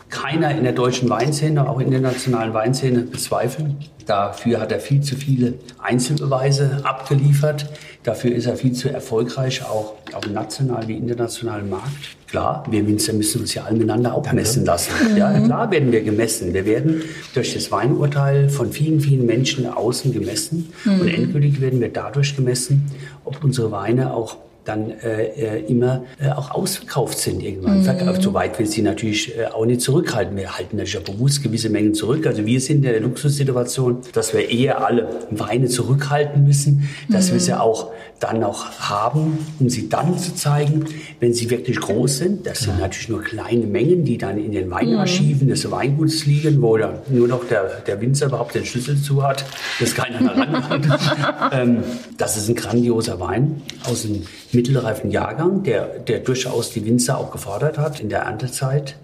keiner 0.09 0.55
in 0.55 0.63
der 0.63 0.73
deutschen 0.73 1.09
Weinszene, 1.09 1.69
auch 1.69 1.79
in 1.79 1.91
der 1.91 1.99
nationalen 1.99 2.53
Weinszene 2.53 3.01
bezweifeln. 3.01 3.77
Dafür 4.05 4.61
hat 4.61 4.71
er 4.71 4.79
viel 4.79 5.01
zu 5.01 5.15
viele 5.15 5.55
Einzelbeweise 5.79 6.79
abgeliefert. 6.83 7.65
Dafür 8.03 8.33
ist 8.33 8.45
er 8.45 8.55
viel 8.55 8.71
zu 8.71 8.87
erfolgreich, 8.89 9.65
auch 9.65 9.95
auf 10.13 10.21
dem 10.21 10.33
nationalen 10.33 10.87
wie 10.87 10.95
internationalen 10.95 11.69
Markt. 11.69 11.91
Klar, 12.27 12.63
wir 12.69 12.87
Winzer 12.87 13.11
müssen 13.11 13.41
uns 13.41 13.53
ja 13.53 13.63
alle 13.63 13.75
miteinander 13.75 14.13
auch 14.13 14.31
messen 14.31 14.65
lassen. 14.65 14.91
Ja, 15.17 15.29
mhm. 15.29 15.45
klar 15.45 15.71
werden 15.71 15.91
wir 15.91 16.01
gemessen. 16.01 16.53
Wir 16.53 16.65
werden 16.65 17.01
durch 17.33 17.53
das 17.53 17.69
Weinurteil 17.71 18.49
von 18.49 18.71
vielen, 18.71 19.01
vielen 19.01 19.25
Menschen 19.25 19.65
außen 19.67 20.13
gemessen. 20.13 20.69
Mhm. 20.85 21.01
Und 21.01 21.07
endgültig 21.09 21.59
werden 21.59 21.81
wir 21.81 21.89
dadurch 21.89 22.35
gemessen, 22.35 22.85
ob 23.25 23.43
unsere 23.43 23.71
Weine 23.71 24.13
auch 24.13 24.37
dann 24.67 24.91
äh, 24.91 25.27
äh, 25.27 25.65
immer 25.67 26.03
äh, 26.19 26.29
auch 26.29 26.51
ausverkauft 26.51 27.17
sind 27.17 27.41
irgendwann. 27.41 27.79
Mhm. 27.79 27.83
Verkauft. 27.83 28.21
So 28.21 28.33
weit 28.33 28.59
will 28.59 28.65
sie 28.65 28.81
natürlich 28.81 29.37
äh, 29.37 29.45
auch 29.45 29.65
nicht 29.65 29.81
zurückhalten. 29.81 30.35
Wir 30.35 30.57
halten 30.57 30.77
natürlich 30.77 30.97
auch 30.97 31.13
bewusst 31.13 31.41
gewisse 31.41 31.69
Mengen 31.69 31.93
zurück. 31.93 32.27
Also 32.27 32.45
wir 32.45 32.59
sind 32.59 32.77
in 32.77 32.81
der 32.83 32.99
Luxussituation, 32.99 33.99
dass 34.13 34.33
wir 34.33 34.49
eher 34.49 34.85
alle 34.85 35.07
Weine 35.31 35.67
zurückhalten 35.67 36.43
müssen, 36.43 36.89
dass 37.09 37.29
mhm. 37.29 37.33
wir 37.33 37.39
sie 37.39 37.59
auch 37.59 37.91
dann 38.19 38.43
auch 38.43 38.65
haben, 38.79 39.37
um 39.59 39.69
sie 39.69 39.89
dann 39.89 40.17
zu 40.17 40.33
zeigen, 40.33 40.85
wenn 41.19 41.33
sie 41.33 41.49
wirklich 41.49 41.79
groß 41.79 42.17
sind. 42.17 42.47
Das 42.47 42.61
sind 42.61 42.79
natürlich 42.79 43.09
nur 43.09 43.21
kleine 43.21 43.67
Mengen, 43.67 44.05
die 44.05 44.17
dann 44.17 44.37
in 44.37 44.51
den 44.51 44.71
Weinarchiven 44.71 45.47
des 45.47 45.69
Weinguts 45.69 46.25
liegen, 46.25 46.61
wo 46.61 46.77
dann 46.77 46.95
nur 47.09 47.27
noch 47.27 47.47
der, 47.47 47.81
der 47.85 48.01
Winzer 48.01 48.27
überhaupt 48.27 48.55
den 48.55 48.65
Schlüssel 48.65 48.99
zu 48.99 49.23
hat, 49.23 49.45
dass 49.79 49.93
keiner 49.93 50.19
herankommt. 50.19 50.87
ähm, 51.51 51.83
das 52.17 52.37
ist 52.37 52.49
ein 52.49 52.55
grandioser 52.55 53.19
Wein 53.19 53.61
aus 53.83 54.05
einem 54.05 54.23
mittelreifen 54.53 55.11
Jahrgang, 55.11 55.63
der, 55.63 55.99
der 55.99 56.19
durchaus 56.19 56.71
die 56.71 56.85
Winzer 56.85 57.17
auch 57.17 57.31
gefordert 57.31 57.77
hat 57.77 57.99
in 57.99 58.09
der 58.09 58.21
Erntezeit. 58.21 58.97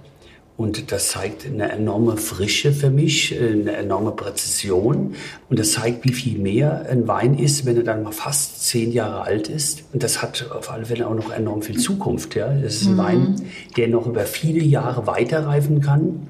Und 0.55 0.91
das 0.91 1.09
zeigt 1.09 1.47
eine 1.47 1.71
enorme 1.71 2.15
Frische 2.15 2.73
für 2.73 2.91
mich, 2.91 3.35
eine 3.37 3.75
enorme 3.75 4.11
Präzision. 4.11 5.15
Und 5.49 5.59
das 5.59 5.71
zeigt, 5.71 6.05
wie 6.05 6.13
viel 6.13 6.37
mehr 6.37 6.85
ein 6.89 7.07
Wein 7.07 7.39
ist, 7.39 7.65
wenn 7.65 7.75
er 7.75 7.83
dann 7.83 8.03
mal 8.03 8.11
fast 8.11 8.63
zehn 8.67 8.91
Jahre 8.91 9.23
alt 9.23 9.49
ist. 9.49 9.83
Und 9.93 10.03
das 10.03 10.21
hat 10.21 10.51
auf 10.51 10.69
alle 10.69 10.85
Fälle 10.85 11.07
auch 11.07 11.15
noch 11.15 11.31
enorm 11.31 11.63
viel 11.63 11.79
Zukunft. 11.79 12.35
Ja. 12.35 12.53
Das 12.53 12.75
ist 12.75 12.85
ein 12.85 12.93
mhm. 12.93 12.97
Wein, 12.97 13.41
der 13.77 13.87
noch 13.87 14.05
über 14.05 14.25
viele 14.25 14.63
Jahre 14.63 15.07
weiterreifen 15.07 15.81
kann, 15.81 16.27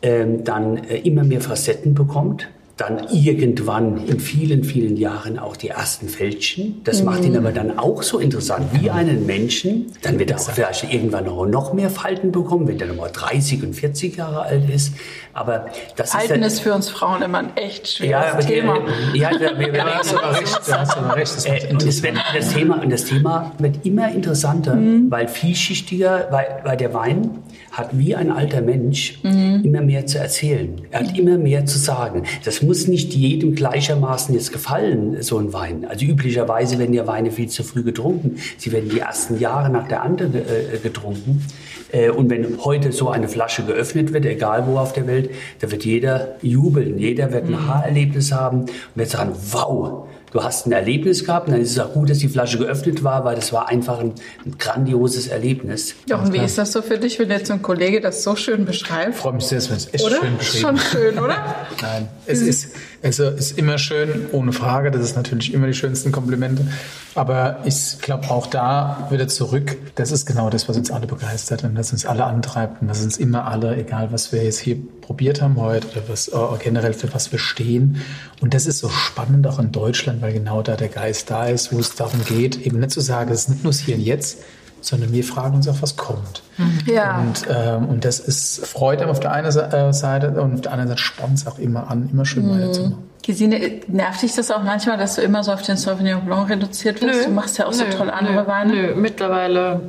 ähm, 0.00 0.44
dann 0.44 0.84
äh, 0.84 0.98
immer 0.98 1.24
mehr 1.24 1.40
Facetten 1.40 1.94
bekommt 1.94 2.48
dann 2.76 3.06
irgendwann 3.10 4.06
in 4.06 4.20
vielen, 4.20 4.62
vielen 4.62 4.98
Jahren 4.98 5.38
auch 5.38 5.56
die 5.56 5.68
ersten 5.68 6.10
Fältchen. 6.10 6.82
Das 6.84 6.98
mhm. 6.98 7.06
macht 7.06 7.24
ihn 7.24 7.34
aber 7.34 7.50
dann 7.50 7.78
auch 7.78 8.02
so 8.02 8.18
interessant 8.18 8.68
wie 8.72 8.90
einen 8.90 9.24
Menschen. 9.24 9.92
Dann 10.02 10.18
wird 10.18 10.30
er 10.30 10.38
auch 10.38 10.50
vielleicht 10.50 10.92
irgendwann 10.92 11.24
noch 11.24 11.72
mehr 11.72 11.88
Falten 11.88 12.32
bekommen, 12.32 12.68
wenn 12.68 12.78
er 12.78 12.88
nochmal 12.88 13.10
30 13.10 13.62
und 13.62 13.74
40 13.74 14.16
Jahre 14.16 14.42
alt 14.42 14.68
ist. 14.68 14.92
Aber 15.32 15.66
das 15.96 16.12
Falten 16.12 16.42
ist, 16.42 16.54
ist 16.54 16.60
für 16.60 16.74
uns 16.74 16.90
Frauen 16.90 17.22
immer 17.22 17.38
ein 17.38 17.56
echt 17.56 17.88
schweres 17.88 18.10
ja, 18.10 18.50
Thema. 18.50 18.78
Die, 19.14 19.18
ja, 19.20 19.30
wir, 19.30 19.58
wir, 19.58 19.72
wir 19.72 19.84
hast 19.84 20.14
aber 20.14 20.38
recht. 20.38 20.60
Du 20.66 20.72
hast 20.72 20.96
aber 20.98 21.16
recht. 21.16 21.34
Das, 21.34 21.44
äh, 21.46 21.74
das, 21.74 22.02
wird, 22.02 22.16
das, 22.34 22.52
Thema, 22.52 22.86
das 22.86 23.04
Thema 23.04 23.52
wird 23.58 23.86
immer 23.86 24.10
interessanter, 24.10 24.74
mhm. 24.74 25.10
weil 25.10 25.28
vielschichtiger, 25.28 26.28
weil, 26.30 26.60
weil 26.62 26.76
der 26.76 26.92
Wein 26.92 27.42
hat 27.76 27.98
wie 27.98 28.14
ein 28.14 28.30
alter 28.30 28.62
Mensch 28.62 29.18
mhm. 29.22 29.60
immer 29.62 29.82
mehr 29.82 30.06
zu 30.06 30.18
erzählen. 30.18 30.80
Er 30.90 31.00
hat 31.00 31.18
immer 31.18 31.36
mehr 31.36 31.66
zu 31.66 31.78
sagen. 31.78 32.22
Das 32.44 32.62
muss 32.62 32.88
nicht 32.88 33.12
jedem 33.14 33.54
gleichermaßen 33.54 34.34
jetzt 34.34 34.52
gefallen, 34.52 35.22
so 35.22 35.38
ein 35.38 35.52
Wein. 35.52 35.84
Also 35.84 36.06
üblicherweise 36.06 36.78
werden 36.78 36.94
ja 36.94 37.06
Weine 37.06 37.30
viel 37.30 37.48
zu 37.48 37.62
früh 37.64 37.82
getrunken. 37.82 38.36
Sie 38.56 38.72
werden 38.72 38.88
die 38.88 39.00
ersten 39.00 39.38
Jahre 39.38 39.68
nach 39.70 39.88
der 39.88 40.02
anderen 40.02 40.34
äh, 40.34 40.78
getrunken. 40.82 41.44
Äh, 41.92 42.10
und 42.10 42.30
wenn 42.30 42.64
heute 42.64 42.92
so 42.92 43.10
eine 43.10 43.28
Flasche 43.28 43.64
geöffnet 43.64 44.14
wird, 44.14 44.24
egal 44.24 44.66
wo 44.66 44.78
auf 44.78 44.94
der 44.94 45.06
Welt, 45.06 45.30
da 45.60 45.70
wird 45.70 45.84
jeder 45.84 46.36
jubeln. 46.40 46.98
Jeder 46.98 47.30
wird 47.32 47.44
ein 47.44 47.50
mhm. 47.50 47.66
Haarerlebnis 47.66 48.32
haben 48.32 48.60
und 48.60 48.70
wird 48.94 49.10
sagen, 49.10 49.32
wow, 49.52 50.08
du 50.36 50.44
hast 50.44 50.66
ein 50.66 50.72
Erlebnis 50.72 51.24
gehabt 51.24 51.46
und 51.48 51.54
dann 51.54 51.62
ist 51.62 51.70
es 51.72 51.78
auch 51.78 51.92
gut, 51.94 52.10
dass 52.10 52.18
die 52.18 52.28
Flasche 52.28 52.58
geöffnet 52.58 53.02
war, 53.02 53.24
weil 53.24 53.36
das 53.36 53.52
war 53.54 53.68
einfach 53.68 54.00
ein, 54.00 54.12
ein 54.44 54.58
grandioses 54.58 55.28
Erlebnis. 55.28 55.94
Ja, 56.08 56.18
und 56.18 56.32
wie 56.34 56.38
ist 56.38 56.58
das 56.58 56.72
so 56.72 56.82
für 56.82 56.98
dich, 56.98 57.18
wenn 57.18 57.30
jetzt 57.30 57.46
so 57.46 57.54
ein 57.54 57.62
Kollege 57.62 58.02
das 58.02 58.22
so 58.22 58.36
schön 58.36 58.66
beschreibt? 58.66 59.14
Ich 59.14 59.16
freue 59.16 59.32
mich 59.32 59.46
sehr, 59.46 59.58
es 59.58 59.70
wird 59.70 59.94
echt 59.94 60.04
Oder? 60.04 60.16
schön 60.16 60.36
beschrieben. 60.36 60.62
Schon 60.62 60.78
schön, 60.78 61.18
oder? 61.18 61.66
Nein, 61.80 62.08
es 62.26 62.42
ist, 62.42 62.68
also 63.06 63.28
ist 63.28 63.56
immer 63.56 63.78
schön, 63.78 64.26
ohne 64.32 64.52
Frage. 64.52 64.90
Das 64.90 65.00
ist 65.00 65.14
natürlich 65.14 65.54
immer 65.54 65.68
die 65.68 65.74
schönsten 65.74 66.10
Komplimente. 66.10 66.66
Aber 67.14 67.60
ich 67.64 67.98
glaube 68.02 68.28
auch 68.30 68.48
da 68.48 69.06
wieder 69.10 69.28
zurück. 69.28 69.76
Das 69.94 70.10
ist 70.10 70.26
genau 70.26 70.50
das, 70.50 70.68
was 70.68 70.76
uns 70.76 70.90
alle 70.90 71.06
begeistert 71.06 71.62
und 71.62 71.76
das 71.76 71.92
uns 71.92 72.04
alle 72.04 72.24
antreibt 72.24 72.82
und 72.82 72.88
was 72.88 73.04
uns 73.04 73.16
immer 73.16 73.46
alle, 73.46 73.76
egal 73.76 74.10
was 74.10 74.32
wir 74.32 74.42
jetzt 74.42 74.58
hier 74.58 74.76
probiert 75.02 75.40
haben 75.40 75.56
heute 75.56 75.86
oder 75.92 76.02
was 76.08 76.26
äh, 76.26 76.34
generell 76.58 76.94
für 76.94 77.14
was 77.14 77.30
wir 77.30 77.38
stehen. 77.38 78.02
Und 78.40 78.54
das 78.54 78.66
ist 78.66 78.80
so 78.80 78.88
spannend 78.88 79.46
auch 79.46 79.60
in 79.60 79.70
Deutschland, 79.70 80.20
weil 80.20 80.32
genau 80.32 80.62
da 80.62 80.74
der 80.74 80.88
Geist 80.88 81.30
da 81.30 81.46
ist, 81.46 81.72
wo 81.72 81.78
es 81.78 81.94
darum 81.94 82.24
geht, 82.24 82.66
eben 82.66 82.80
nicht 82.80 82.90
zu 82.90 83.00
sagen, 83.00 83.30
es 83.30 83.42
ist 83.42 83.50
nicht 83.50 83.62
nur 83.62 83.72
das 83.72 83.80
Hier 83.80 83.94
und 83.94 84.02
Jetzt, 84.02 84.38
sondern 84.80 85.12
wir 85.12 85.24
fragen 85.24 85.56
uns 85.56 85.68
auch, 85.68 85.80
was 85.80 85.96
kommt. 85.96 86.42
Ja. 86.86 87.18
Und, 87.18 87.46
ähm, 87.50 87.88
und 87.88 88.04
das 88.04 88.20
ist 88.20 88.64
freut 88.66 89.00
einem 89.00 89.10
auf 89.10 89.20
der 89.20 89.32
einen 89.32 89.46
äh, 89.46 89.92
Seite 89.92 90.40
und 90.40 90.54
auf 90.54 90.60
der 90.60 90.72
anderen 90.72 90.88
Seite 90.90 91.02
spornt 91.02 91.38
es 91.38 91.46
auch 91.46 91.58
immer 91.58 91.90
an, 91.90 92.08
immer 92.12 92.24
schön 92.24 92.48
weiterzumachen. 92.48 93.06
Gesine, 93.22 93.80
nervt 93.88 94.22
dich 94.22 94.34
das 94.36 94.52
auch 94.52 94.62
manchmal, 94.62 94.96
dass 94.98 95.16
du 95.16 95.20
immer 95.20 95.42
so 95.42 95.52
auf 95.52 95.62
den 95.62 95.76
Sauvignon 95.76 96.24
Blanc 96.24 96.48
reduziert 96.48 97.02
wirst? 97.02 97.26
Du 97.26 97.30
machst 97.30 97.58
ja 97.58 97.66
auch 97.66 97.72
so 97.72 97.82
nö, 97.82 97.90
toll 97.90 98.08
andere 98.08 98.42
nö, 98.42 98.46
Weine. 98.46 98.72
Nö, 98.72 98.94
mittlerweile 98.94 99.80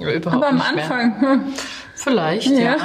überhaupt 0.00 0.26
Aber 0.26 0.48
am 0.48 0.54
nicht 0.54 0.74
mehr. 0.76 0.84
Anfang, 0.84 1.20
hm. 1.20 1.40
Vielleicht, 1.98 2.50
Ja. 2.50 2.58
ja. 2.60 2.76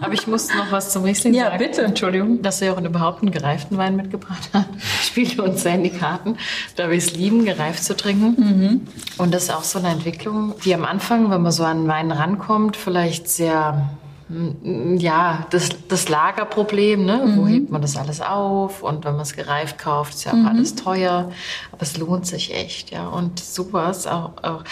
Aber 0.00 0.12
ich 0.12 0.26
muss 0.26 0.48
noch 0.52 0.70
was 0.72 0.90
zum 0.92 1.04
Riesling 1.04 1.32
Ja, 1.32 1.44
sagen. 1.46 1.58
bitte. 1.58 1.82
Entschuldigung, 1.82 2.42
dass 2.42 2.60
wir 2.60 2.72
auch 2.74 2.80
überhaupt 2.80 3.22
einen 3.22 3.30
gereiften 3.30 3.78
Wein 3.78 3.94
mitgebracht 3.96 4.50
haben. 4.52 4.66
Spielt 5.02 5.38
uns 5.38 5.62
sehr 5.62 5.76
in 5.76 5.84
die 5.84 5.90
Karten, 5.90 6.36
da 6.76 6.90
wir 6.90 6.98
es 6.98 7.14
lieben, 7.14 7.44
gereift 7.44 7.82
zu 7.84 7.96
trinken. 7.96 8.34
Mhm. 8.36 8.80
Und 9.16 9.32
das 9.32 9.44
ist 9.44 9.54
auch 9.54 9.62
so 9.62 9.78
eine 9.78 9.88
Entwicklung, 9.88 10.54
die 10.64 10.74
am 10.74 10.84
Anfang, 10.84 11.30
wenn 11.30 11.40
man 11.40 11.52
so 11.52 11.64
an 11.64 11.86
Wein 11.86 12.10
rankommt, 12.10 12.76
vielleicht 12.76 13.28
sehr 13.28 13.88
mm, 14.28 14.96
ja, 14.98 15.46
das, 15.50 15.68
das 15.88 16.08
Lagerproblem, 16.08 17.04
ne? 17.04 17.22
Mhm. 17.24 17.36
wo 17.36 17.46
hebt 17.46 17.70
man 17.70 17.80
das 17.80 17.96
alles 17.96 18.20
auf? 18.20 18.82
Und 18.82 19.04
wenn 19.04 19.12
man 19.12 19.22
es 19.22 19.34
gereift 19.36 19.78
kauft, 19.78 20.14
ist 20.14 20.24
ja 20.24 20.32
auch 20.32 20.46
alles 20.50 20.74
teuer. 20.74 21.30
Aber 21.70 21.82
es 21.82 21.96
lohnt 21.96 22.26
sich 22.26 22.52
echt, 22.54 22.90
ja. 22.90 23.06
Und 23.06 23.38
sowas 23.38 24.06
auch, 24.08 24.32
auch 24.42 24.64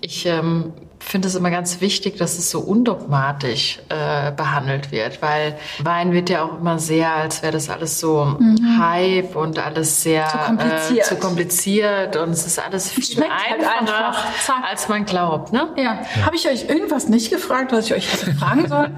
ich 0.00 0.24
ähm, 0.26 0.72
finde 1.08 1.28
es 1.28 1.34
immer 1.34 1.50
ganz 1.50 1.80
wichtig, 1.80 2.16
dass 2.18 2.38
es 2.38 2.50
so 2.50 2.60
undogmatisch 2.60 3.80
äh, 3.88 4.30
behandelt 4.32 4.92
wird, 4.92 5.22
weil 5.22 5.56
Wein 5.82 6.12
wird 6.12 6.30
ja 6.30 6.44
auch 6.44 6.60
immer 6.60 6.78
sehr, 6.78 7.12
als 7.14 7.42
wäre 7.42 7.52
das 7.52 7.70
alles 7.70 7.98
so 7.98 8.38
Hype 8.78 9.34
und 9.34 9.58
alles 9.58 10.02
sehr 10.02 10.28
Zu 10.28 10.38
kompliziert. 10.38 10.98
Äh, 10.98 11.02
zu 11.02 11.16
kompliziert 11.16 12.16
und 12.16 12.30
es 12.30 12.46
ist 12.46 12.58
alles 12.58 12.90
viel 12.90 13.04
schmeckt 13.04 13.30
halt 13.30 13.60
einfacher, 13.60 14.06
einfach. 14.06 14.34
Zack. 14.44 14.64
als 14.68 14.88
man 14.88 15.04
glaubt, 15.04 15.52
ne? 15.52 15.68
Ja. 15.76 15.98
Habe 16.24 16.36
ich 16.36 16.48
euch 16.48 16.68
irgendwas 16.68 17.08
nicht 17.08 17.30
gefragt, 17.30 17.72
was 17.72 17.86
ich 17.86 17.94
euch 17.94 18.12
hätte 18.12 18.34
fragen 18.34 18.68
soll? 18.68 18.90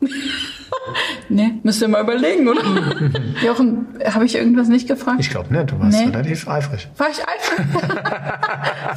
nee, 1.28 1.54
müsst 1.62 1.80
ihr 1.82 1.88
mal 1.88 2.02
überlegen, 2.02 2.48
oder? 2.48 2.62
Jochen, 3.44 3.86
habe 4.04 4.24
ich 4.24 4.34
irgendwas 4.34 4.68
nicht 4.68 4.88
gefragt? 4.88 5.18
Ich 5.20 5.30
glaube 5.30 5.52
nicht, 5.54 5.70
du 5.70 5.78
warst 5.80 5.98
Nee. 5.98 6.06
relativ 6.10 6.48
eifrig. 6.48 6.88
War 6.96 7.08
ich 7.10 7.18
eifrig? 7.26 7.66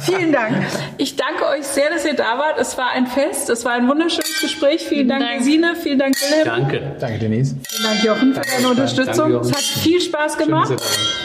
Vielen 0.00 0.32
Dank. 0.32 0.54
Ich 0.98 1.16
danke 1.16 1.46
euch 1.46 1.64
sehr, 1.66 1.90
dass 1.90 2.04
ihr 2.04 2.14
da 2.14 2.38
wart. 2.38 2.58
Es 2.58 2.76
war 2.78 2.90
ein 2.90 3.06
Fest. 3.06 3.50
Es 3.50 3.64
war 3.64 3.72
ein 3.72 3.88
wunderschönes 3.88 4.40
Gespräch. 4.40 4.84
Vielen 4.88 5.08
Dank, 5.08 5.22
Dank. 5.22 5.38
Gesine. 5.38 5.74
Vielen 5.76 5.98
Dank, 5.98 6.14
Wilhelm. 6.20 6.44
Danke. 6.44 6.82
Danke, 7.00 7.18
Denise. 7.18 7.56
Vielen 7.68 7.82
Dank, 7.90 8.04
Jochen, 8.04 8.34
für 8.34 8.40
deine 8.40 8.68
Unterstützung. 8.68 9.32
Danke. 9.32 9.48
Es 9.48 9.52
hat 9.52 9.62
viel 9.62 10.00
Spaß 10.00 10.38
gemacht. 10.38 10.74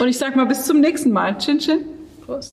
Und 0.00 0.08
ich 0.08 0.18
sage 0.18 0.36
mal 0.36 0.46
bis 0.46 0.64
zum 0.64 0.80
nächsten 0.80 1.10
Mal. 1.10 1.36
Chin, 1.38 1.58
chin. 1.58 1.78
Prost. 2.26 2.50